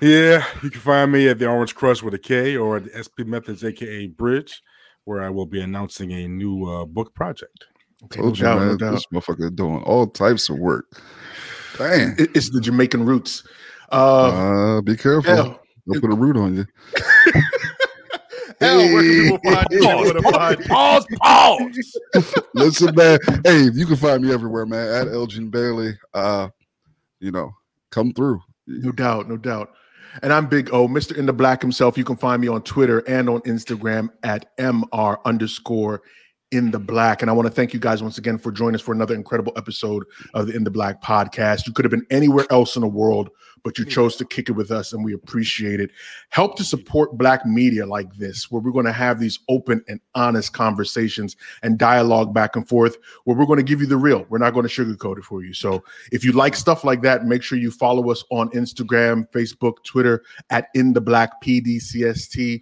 Yeah, 0.02 0.46
you 0.62 0.70
can 0.70 0.82
find 0.82 1.10
me 1.10 1.30
at 1.30 1.40
the 1.40 1.48
Orange 1.48 1.74
Crush 1.74 2.04
with 2.04 2.14
a 2.14 2.20
K 2.20 2.58
or 2.58 2.76
at 2.78 2.84
the 2.84 2.92
SP 3.02 3.24
Methods, 3.26 3.64
aka 3.64 4.08
Bridge, 4.08 4.62
where 5.06 5.24
I 5.24 5.30
will 5.30 5.46
be 5.46 5.62
announcing 5.62 6.12
a 6.12 6.28
new 6.28 6.66
uh, 6.70 6.84
book 6.86 7.16
project. 7.16 7.64
Okay, 8.04 8.20
no 8.20 8.26
Told 8.26 8.38
you, 8.38 8.44
doubt, 8.44 8.60
no 8.60 8.66
man. 8.68 8.78
doubt. 8.78 8.92
This 8.92 9.06
motherfucker 9.14 9.56
doing 9.56 9.82
all 9.84 10.06
types 10.08 10.50
of 10.50 10.58
work. 10.60 10.86
Damn. 11.78 12.14
It- 12.20 12.30
It's 12.36 12.50
the 12.50 12.60
Jamaican 12.60 13.06
roots. 13.06 13.48
Uh, 13.90 14.78
Uh, 14.78 14.82
be 14.82 14.98
careful. 14.98 15.34
hell, 15.34 15.62
Don't 15.90 16.02
put 16.02 16.12
a 16.12 16.16
root 16.16 16.36
on 16.36 16.56
you. 16.58 16.66
hell, 18.60 18.78
where 18.78 19.04
can 19.04 19.40
people 19.40 19.54
find 19.54 19.68
you? 19.72 19.78
if 19.78 19.84
they 19.84 20.20
wanna 20.20 20.32
find 20.32 20.60
you? 20.60 20.66
Pause, 20.66 21.06
pause. 21.22 22.00
Listen, 22.54 22.96
man. 22.96 23.20
Hey, 23.44 23.70
you 23.74 23.86
can 23.86 23.96
find 23.96 24.24
me 24.24 24.34
everywhere, 24.34 24.66
man. 24.66 25.08
At 25.08 25.14
Elgin 25.14 25.50
Bailey. 25.50 25.98
Uh, 26.14 26.50
you 27.20 27.32
know, 27.32 27.52
come 27.92 28.14
through. 28.14 28.42
No 28.68 28.92
doubt, 28.92 29.30
no 29.30 29.38
doubt. 29.38 29.72
And 30.24 30.32
I'm 30.32 30.48
Big 30.48 30.74
O, 30.74 30.88
Mr. 30.88 31.16
In 31.18 31.26
the 31.26 31.34
Black 31.34 31.62
himself. 31.62 31.98
You 31.98 32.06
can 32.06 32.16
find 32.16 32.42
me 32.42 32.48
on 32.48 32.62
Twitter 32.64 33.00
and 33.08 33.30
on 33.30 33.42
Instagram 33.42 34.10
at 34.24 34.58
MR 34.58 35.18
underscore 35.26 36.02
in 36.52 36.72
the 36.72 36.80
black. 36.80 37.22
And 37.22 37.30
I 37.30 37.34
want 37.34 37.48
to 37.48 37.54
thank 37.54 37.74
you 37.74 37.80
guys 37.80 38.02
once 38.02 38.18
again 38.18 38.38
for 38.38 38.52
joining 38.52 38.76
us 38.76 38.82
for 38.82 38.94
another 38.94 39.16
incredible 39.16 39.54
episode 39.58 40.06
of 40.34 40.48
the 40.48 40.56
In 40.56 40.64
the 40.64 40.72
Black 40.72 41.02
podcast. 41.02 41.68
You 41.68 41.74
could 41.74 41.86
have 41.86 41.92
been 41.92 42.06
anywhere 42.10 42.46
else 42.50 42.76
in 42.76 42.82
the 42.82 42.88
world, 42.88 43.30
but 43.66 43.80
you 43.80 43.84
chose 43.84 44.16
to 44.16 44.24
kick 44.24 44.48
it 44.48 44.52
with 44.52 44.70
us, 44.70 44.94
and 44.94 45.04
we 45.04 45.12
appreciate 45.12 45.80
it. 45.80 45.90
Help 46.30 46.56
to 46.56 46.64
support 46.64 47.18
Black 47.18 47.48
media 47.48 47.84
like 47.84 48.14
this, 48.14 48.52
where 48.52 48.62
we're 48.62 48.72
going 48.72 48.86
to 48.86 48.92
have 48.92 49.20
these 49.20 49.40
open 49.50 49.84
and 49.88 50.00
honest 50.14 50.54
conversations 50.54 51.36
and 51.64 51.80
dialogue 51.80 52.32
back 52.32 52.56
and 52.56 52.70
forth, 52.70 52.98
where 53.24 53.36
we're 53.36 53.48
going 53.48 53.58
to 53.58 53.64
give 53.64 53.82
you 53.82 53.88
the 53.88 53.98
real. 53.98 54.24
We're 54.30 54.38
not 54.38 54.54
going 54.54 54.68
to 54.68 54.72
sugarcoat 54.72 55.18
it 55.18 55.24
for 55.24 55.44
you. 55.44 55.52
So 55.52 55.84
if 56.12 56.24
you 56.24 56.32
like 56.32 56.56
stuff 56.56 56.84
like 56.84 57.02
that, 57.02 57.26
make 57.26 57.42
sure 57.42 57.58
you 57.58 57.72
follow 57.72 58.12
us 58.12 58.24
on 58.30 58.50
Instagram, 58.52 59.28
Facebook, 59.32 59.84
Twitter 59.84 60.24
at 60.52 60.68
In 60.76 60.94
the 60.94 61.02
Black 61.02 61.42
PDCST, 61.42 62.62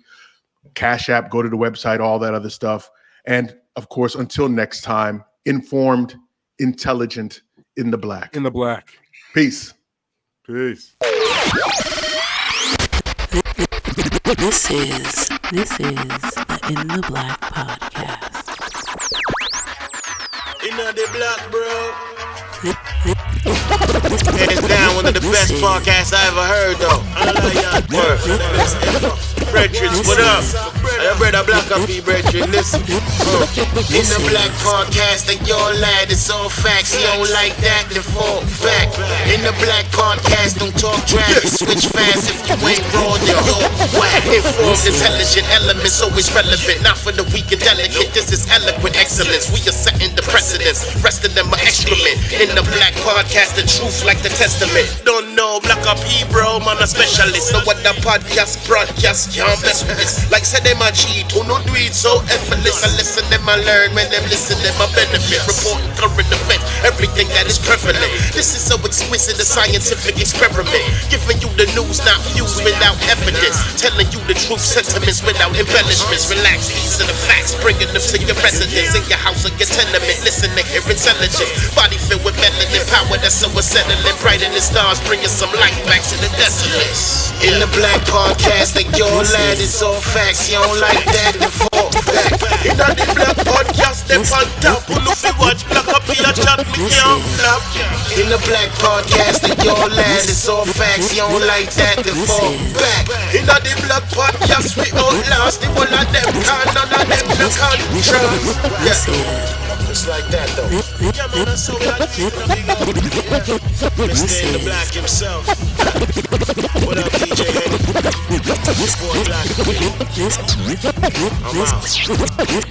Cash 0.74 1.10
App, 1.10 1.30
go 1.30 1.42
to 1.42 1.50
the 1.50 1.58
website, 1.58 2.00
all 2.00 2.18
that 2.20 2.34
other 2.34 2.50
stuff. 2.50 2.90
And 3.26 3.54
of 3.76 3.90
course, 3.90 4.16
until 4.16 4.48
next 4.48 4.82
time, 4.86 5.26
informed, 5.46 6.16
intelligent, 6.60 7.42
in 7.76 7.92
the 7.92 7.98
black. 7.98 8.38
In 8.38 8.44
the 8.44 8.52
black. 8.52 8.98
Peace. 9.34 9.74
Peace. 10.46 10.92
This 14.36 14.72
is 14.72 15.30
this 15.54 15.72
is 15.72 15.80
the 15.80 16.60
In 16.68 16.84
the 16.86 17.02
Black 17.08 17.40
podcast. 17.40 18.44
In 20.68 20.76
the 20.76 21.08
black, 21.14 21.50
bro. 21.50 21.64
Hands 24.36 24.68
down, 24.68 24.96
one 24.96 25.06
of 25.06 25.14
the 25.14 25.22
best 25.32 25.54
podcasts 25.64 26.12
I 26.12 26.28
ever 26.28 26.44
heard, 26.44 26.76
though. 26.76 27.00
I 27.16 27.32
like 27.32 27.56
y'all. 27.64 28.04
Word. 28.04 28.20
Brethren, 29.50 29.92
what 30.04 30.20
up? 30.20 30.44
I 30.84 31.16
read 31.22 31.36
a 31.36 31.44
black 31.46 31.72
up 31.72 31.88
here, 31.88 32.02
brethren. 32.02 32.52
Listen. 32.52 32.82
In 33.94 34.06
the 34.10 34.22
black 34.30 34.50
podcast, 34.62 35.30
and 35.30 35.42
your 35.48 35.62
lad, 35.78 36.10
it's 36.10 36.30
all 36.30 36.50
facts. 36.50 36.94
You 36.94 37.02
don't 37.06 37.30
like 37.30 37.54
that, 37.62 37.86
then 37.90 38.02
fall 38.02 38.42
back. 38.62 38.90
In 39.30 39.42
the 39.42 39.54
black 39.62 39.86
podcast, 39.94 40.58
don't 40.58 40.74
talk 40.78 40.98
trash, 41.06 41.46
Switch 41.58 41.86
fast 41.94 42.30
if 42.30 42.42
you 42.46 42.58
ain't 42.66 42.86
raw, 42.94 43.18
then 43.22 43.38
you're 43.46 43.70
whack. 43.98 44.24
Informed, 44.30 44.82
intelligent 44.86 45.46
elements, 45.62 46.02
always 46.02 46.30
relevant. 46.34 46.82
Not 46.82 46.98
for 46.98 47.12
the 47.12 47.26
weak 47.34 47.52
and 47.54 47.62
delicate. 47.62 48.14
This 48.14 48.32
is 48.32 48.50
eloquent 48.50 48.98
excellence. 48.98 49.50
We 49.54 49.62
are 49.70 49.76
setting 49.76 50.13
precedence. 50.30 50.88
Rest 51.04 51.26
of 51.26 51.36
them 51.36 51.52
are 51.52 51.62
excrement. 51.62 52.20
In 52.38 52.54
the 52.56 52.64
black 52.78 52.94
podcast, 53.04 53.56
the 53.56 53.66
truth 53.66 54.04
like 54.06 54.22
the 54.22 54.30
testament. 54.30 54.88
Don't 55.04 55.36
know, 55.36 55.60
black 55.64 55.84
up 55.88 56.00
bro, 56.30 56.60
man, 56.60 56.78
a 56.80 56.88
specialist. 56.88 57.50
So 57.52 57.60
what 57.66 57.78
the 57.84 57.96
podcast, 58.02 58.66
broadcast, 58.68 59.36
can't 59.36 59.60
mess 59.62 59.84
with 59.88 59.98
this. 59.98 60.30
Like 60.32 60.46
said, 60.46 60.64
them 60.64 60.82
a 60.82 60.92
cheat, 60.92 61.32
who 61.32 61.44
no 61.48 61.60
do 61.64 61.74
it 61.76 61.94
so 61.94 62.22
effortless. 62.30 62.84
I 62.84 62.90
listen, 62.96 63.26
them 63.30 63.48
I 63.48 63.58
learn, 63.62 63.94
when 63.96 64.10
them 64.12 64.24
listen, 64.30 64.60
them 64.64 64.76
I 64.80 64.88
benefit. 64.96 65.42
Reporting 65.48 65.94
current 65.96 66.43
everything 66.84 67.28
that 67.36 67.48
is 67.48 67.58
prevalent. 67.60 68.12
This 68.36 68.56
is 68.56 68.62
so 68.64 68.76
exquisite, 68.84 69.40
a 69.40 69.48
scientific 69.48 70.20
experiment. 70.20 70.86
Giving 71.10 71.40
you 71.40 71.50
the 71.56 71.68
news, 71.74 72.04
not 72.04 72.20
views 72.32 72.60
without 72.62 72.96
evidence. 73.10 73.58
Telling 73.80 74.08
you 74.12 74.20
the 74.28 74.36
truth, 74.36 74.62
sentiments 74.62 75.24
without 75.24 75.56
embellishments. 75.56 76.28
Relax, 76.30 76.70
these 76.72 77.00
are 77.02 77.08
the 77.08 77.16
facts, 77.16 77.56
bringing 77.64 77.90
them 77.92 78.04
to 78.04 78.18
your 78.20 78.38
residence. 78.44 78.94
In 78.94 79.04
your 79.08 79.20
house 79.20 79.48
or 79.48 79.52
your 79.56 79.68
tenement, 79.68 80.20
listen 80.28 80.52
to 80.54 80.64
hear 80.68 80.84
intelligence. 80.86 81.52
Body 81.74 81.98
filled 81.98 82.24
with 82.28 82.36
melanin 82.38 82.84
power 82.92 83.18
that's 83.18 83.40
so 83.40 83.50
unsettling. 83.52 84.00
Bright 84.22 84.44
in 84.44 84.52
the 84.52 84.62
stars, 84.62 85.00
bringing 85.08 85.32
some 85.32 85.52
light 85.58 85.76
back 85.88 86.04
to 86.04 86.16
the 86.20 86.30
desolate. 86.36 86.96
In 87.44 87.60
the 87.60 87.68
black 87.76 88.00
podcast, 88.08 88.76
like 88.76 88.92
your 88.96 89.10
lad, 89.10 89.60
it's 89.60 89.82
all 89.82 90.00
facts. 90.00 90.52
You 90.52 90.60
don't 90.60 90.80
like 90.80 91.04
that, 91.04 91.36
then 91.94 92.02
fall. 92.02 92.58
In 92.66 92.76
the 92.78 93.14
black 93.14 93.38
podcast, 93.46 94.08
they 94.08 94.18
on 94.18 94.48
top. 94.62 94.82
Who 94.90 94.98
know 95.06 95.14
you 95.14 95.34
watch 95.38 95.62
black 95.70 95.88
up 95.90 96.04
here, 96.10 96.34
chat 96.34 96.66
me 96.74 96.90
can't. 96.90 97.22
In 98.18 98.30
the 98.30 98.40
black 98.50 98.70
podcast, 98.82 99.46
like 99.46 99.62
your 99.64 99.78
lad, 99.90 100.26
it's 100.26 100.48
all 100.50 100.66
facts. 100.66 101.14
You 101.14 101.22
don't 101.22 101.46
like 101.46 101.70
that, 101.78 102.04
then 102.04 102.16
fall 102.26 102.54
back. 102.74 103.06
In 103.34 103.46
the 103.46 103.74
black 103.86 104.04
podcast, 104.10 104.78
we 104.78 104.90
outlast 104.98 105.62
the 105.62 105.68
whole 105.74 105.86
of 105.86 106.08
them. 106.10 106.30
Can't 106.42 106.70
none 106.74 106.94
of 106.94 107.06
them 107.08 107.28
contrast. 107.38 107.80
This 108.84 109.08
Yeah. 109.08 109.64
Just 109.88 110.08
like 110.08 110.28
that 110.30 110.50
though. 110.56 110.83
This 111.04 111.20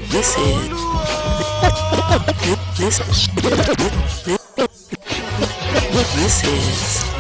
this 0.09 0.39
is 0.39 0.73
This, 2.79 2.99
this, 4.25 4.41
this 6.17 6.45
is 6.45 7.12